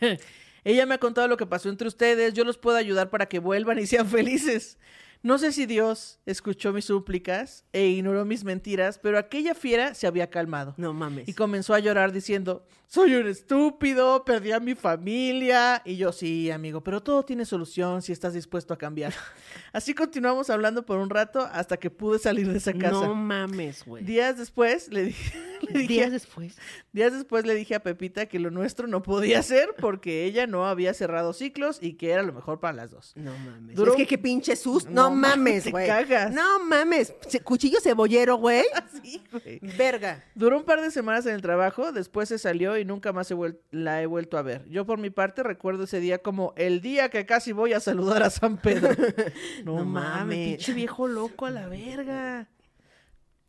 Ella 0.64 0.84
me 0.86 0.94
ha 0.94 0.98
contado 0.98 1.28
lo 1.28 1.36
que 1.36 1.46
pasó 1.46 1.68
entre 1.68 1.86
ustedes. 1.86 2.34
Yo 2.34 2.44
los 2.44 2.58
puedo 2.58 2.76
ayudar 2.76 3.08
para 3.10 3.26
que 3.26 3.38
vuelvan 3.38 3.78
y 3.78 3.86
sean 3.86 4.06
felices. 4.08 4.78
No 5.22 5.38
sé 5.38 5.52
si 5.52 5.66
Dios 5.66 6.18
escuchó 6.26 6.72
mis 6.72 6.84
súplicas 6.84 7.64
e 7.72 7.86
ignoró 7.86 8.24
mis 8.24 8.44
mentiras, 8.44 8.98
pero 8.98 9.18
aquella 9.18 9.54
fiera 9.54 9.94
se 9.94 10.06
había 10.06 10.28
calmado. 10.30 10.74
No 10.76 10.92
mames. 10.92 11.28
Y 11.28 11.34
comenzó 11.34 11.74
a 11.74 11.78
llorar 11.78 12.12
diciendo, 12.12 12.66
soy 12.88 13.14
un 13.16 13.26
estúpido, 13.26 14.24
perdí 14.24 14.52
a 14.52 14.60
mi 14.60 14.74
familia. 14.74 15.82
Y 15.84 15.96
yo, 15.96 16.12
sí, 16.12 16.50
amigo, 16.50 16.82
pero 16.82 17.02
todo 17.02 17.24
tiene 17.24 17.44
solución 17.44 18.00
si 18.00 18.12
estás 18.12 18.32
dispuesto 18.34 18.72
a 18.74 18.78
cambiar. 18.78 19.12
Así 19.72 19.92
continuamos 19.92 20.50
hablando 20.50 20.86
por 20.86 20.98
un 20.98 21.10
rato 21.10 21.40
hasta 21.52 21.76
que 21.76 21.90
pude 21.90 22.18
salir 22.18 22.50
de 22.50 22.58
esa 22.58 22.72
casa. 22.72 22.92
No 22.92 23.14
mames, 23.14 23.84
güey. 23.84 24.04
Días 24.04 24.38
después 24.38 24.88
le 24.92 25.04
dije, 25.04 25.38
le 25.62 25.80
dije 25.80 25.92
Días 25.94 26.12
después. 26.12 26.56
Días 26.92 27.12
después 27.12 27.44
le 27.44 27.54
dije 27.54 27.74
a 27.74 27.82
Pepita 27.82 28.26
que 28.26 28.38
lo 28.38 28.50
nuestro 28.50 28.86
no 28.86 29.02
podía 29.02 29.42
ser 29.42 29.74
porque 29.80 30.24
ella 30.24 30.46
no 30.46 30.66
había 30.66 30.94
cerrado 30.94 31.32
ciclos 31.32 31.78
y 31.82 31.94
que 31.94 32.10
era 32.10 32.22
lo 32.22 32.32
mejor 32.32 32.60
para 32.60 32.72
las 32.74 32.90
dos. 32.92 33.12
No 33.16 33.36
mames. 33.36 33.74
Duró 33.76 33.92
Es 33.92 33.96
que 33.96 34.06
qué 34.06 34.16
pinche 34.18 34.54
susto. 34.56 34.90
No 34.90 35.10
No, 35.10 35.16
mames, 35.16 35.70
güey. 35.70 35.86
cagas. 35.88 36.32
No 36.32 36.60
mames. 36.64 37.12
Cuchillo 37.42 37.80
cebollero, 37.80 38.36
güey. 38.36 38.64
Sí, 39.02 39.22
güey. 39.30 39.58
Verga. 39.76 40.24
Duró 40.34 40.56
un 40.56 40.64
par 40.64 40.80
de 40.80 40.90
semanas 40.90 41.26
en 41.26 41.34
el 41.34 41.42
trabajo, 41.42 41.92
después 41.92 42.28
se 42.28 42.38
salió 42.38 42.75
y 42.78 42.84
nunca 42.84 43.12
más 43.12 43.30
he 43.30 43.36
la 43.70 44.02
he 44.02 44.06
vuelto 44.06 44.38
a 44.38 44.42
ver. 44.42 44.64
Yo 44.68 44.86
por 44.86 44.98
mi 44.98 45.10
parte 45.10 45.42
recuerdo 45.42 45.84
ese 45.84 46.00
día 46.00 46.18
como 46.18 46.52
el 46.56 46.80
día 46.80 47.08
que 47.10 47.26
casi 47.26 47.52
voy 47.52 47.72
a 47.72 47.80
saludar 47.80 48.22
a 48.22 48.30
San 48.30 48.56
Pedro. 48.58 48.94
No, 49.64 49.76
No 49.76 49.84
mames, 49.84 50.56
pinche 50.56 50.72
viejo 50.72 51.06
loco 51.08 51.46
a 51.46 51.50
la 51.50 51.68
verga. 51.68 52.48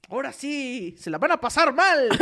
Ahora 0.10 0.32
sí, 0.32 0.96
se 0.98 1.10
la 1.10 1.18
van 1.18 1.32
a 1.34 1.40
pasar 1.40 1.74
mal. 1.74 2.08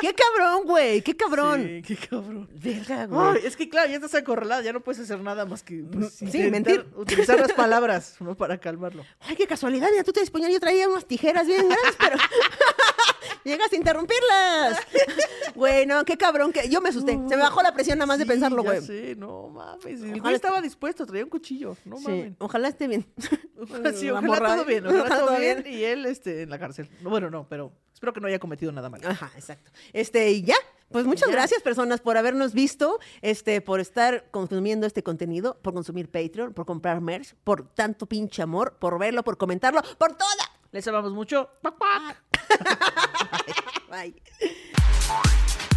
Qué 0.00 0.14
cabrón, 0.14 0.64
güey. 0.64 1.02
Qué 1.02 1.16
cabrón. 1.16 1.62
Sí, 1.64 1.82
qué 1.82 2.06
cabrón. 2.08 2.48
Verga, 2.52 3.06
güey. 3.06 3.36
Ay, 3.36 3.40
es 3.44 3.56
que 3.56 3.68
claro, 3.68 3.88
ya 3.88 3.96
estás 3.96 4.14
acorralada, 4.14 4.62
ya 4.62 4.72
no 4.72 4.80
puedes 4.80 5.00
hacer 5.00 5.20
nada 5.20 5.44
más 5.44 5.62
que 5.62 5.82
pues, 5.82 6.14
Sí, 6.14 6.24
intentar 6.26 6.50
mentir. 6.50 6.86
utilizar 6.96 7.38
las 7.38 7.52
palabras 7.52 8.16
¿no? 8.20 8.36
para 8.36 8.58
calmarlo. 8.58 9.04
Ay, 9.20 9.34
qué 9.36 9.46
casualidad. 9.46 9.88
Mira, 9.90 10.04
tú 10.04 10.12
te 10.12 10.20
disponías. 10.20 10.52
Yo 10.52 10.60
traía 10.60 10.88
unas 10.88 11.06
tijeras 11.06 11.46
bien 11.46 11.68
grandes, 11.68 11.96
pero 11.98 12.16
llegas 13.48 13.72
a 13.72 13.76
interrumpirlas. 13.76 14.78
Güey, 15.54 15.86
no, 15.86 16.04
qué 16.04 16.16
cabrón. 16.16 16.52
Que... 16.52 16.68
Yo 16.68 16.80
me 16.80 16.90
asusté. 16.90 17.12
Se 17.12 17.36
me 17.36 17.42
bajó 17.42 17.62
la 17.62 17.72
presión 17.72 17.98
nada 17.98 18.06
más 18.06 18.18
de 18.18 18.24
Sí, 18.24 18.28
pensarlo, 18.28 18.62
güey. 18.62 18.80
sé, 18.80 19.16
no 19.16 19.48
mames. 19.48 19.84
El 20.02 20.20
güey 20.20 20.34
est- 20.34 20.44
estaba 20.44 20.60
dispuesto, 20.60 21.04
traía 21.04 21.24
un 21.24 21.30
cuchillo. 21.30 21.76
No 21.84 21.96
Sí, 21.96 22.04
mames. 22.04 22.32
ojalá 22.38 22.68
esté 22.68 22.86
bien. 22.86 23.06
Sí, 23.96 24.08
ojalá 24.08 24.20
morra, 24.28 24.54
todo 24.54 24.64
bien, 24.66 24.86
ojalá, 24.86 25.02
Ojalá 25.02 25.18
todo 25.26 25.36
bien. 25.40 25.64
Y 25.66 25.82
él 25.82 26.06
este, 26.06 26.42
en 26.42 26.50
la 26.50 26.60
cárcel. 26.60 26.88
No, 27.02 27.10
Bueno, 27.10 27.28
no, 27.28 27.48
pero 27.48 27.72
espero 27.92 28.12
que 28.12 28.20
no 28.20 28.28
haya 28.28 28.38
cometido 28.38 28.70
nada 28.70 28.88
malo. 28.88 29.08
Ajá, 29.08 29.32
exacto. 29.34 29.72
Este, 29.92 30.30
y 30.30 30.42
ya. 30.42 30.54
Pues 30.92 31.04
muchas 31.06 31.28
gracias, 31.28 31.60
personas, 31.60 32.00
por 32.00 32.16
habernos 32.16 32.54
visto, 32.54 33.00
este, 33.20 33.60
por 33.60 33.80
estar 33.80 34.30
consumiendo 34.30 34.86
este 34.86 35.02
contenido, 35.02 35.58
por 35.60 35.74
consumir 35.74 36.08
Patreon, 36.08 36.54
por 36.54 36.66
comprar 36.66 37.00
merch, 37.00 37.34
por 37.42 37.68
tanto 37.74 38.06
pinche 38.06 38.42
amor, 38.42 38.76
por 38.78 38.96
verlo, 38.98 39.24
por 39.24 39.36
comentarlo, 39.38 39.82
por 39.98 40.12
toda. 40.16 40.44
Les 40.70 40.86
amamos 40.86 41.12
mucho. 41.12 41.50
¡Pac, 41.62 41.76
pac! 41.78 42.27
Bye. 43.90 44.12
Bye. 45.08 45.74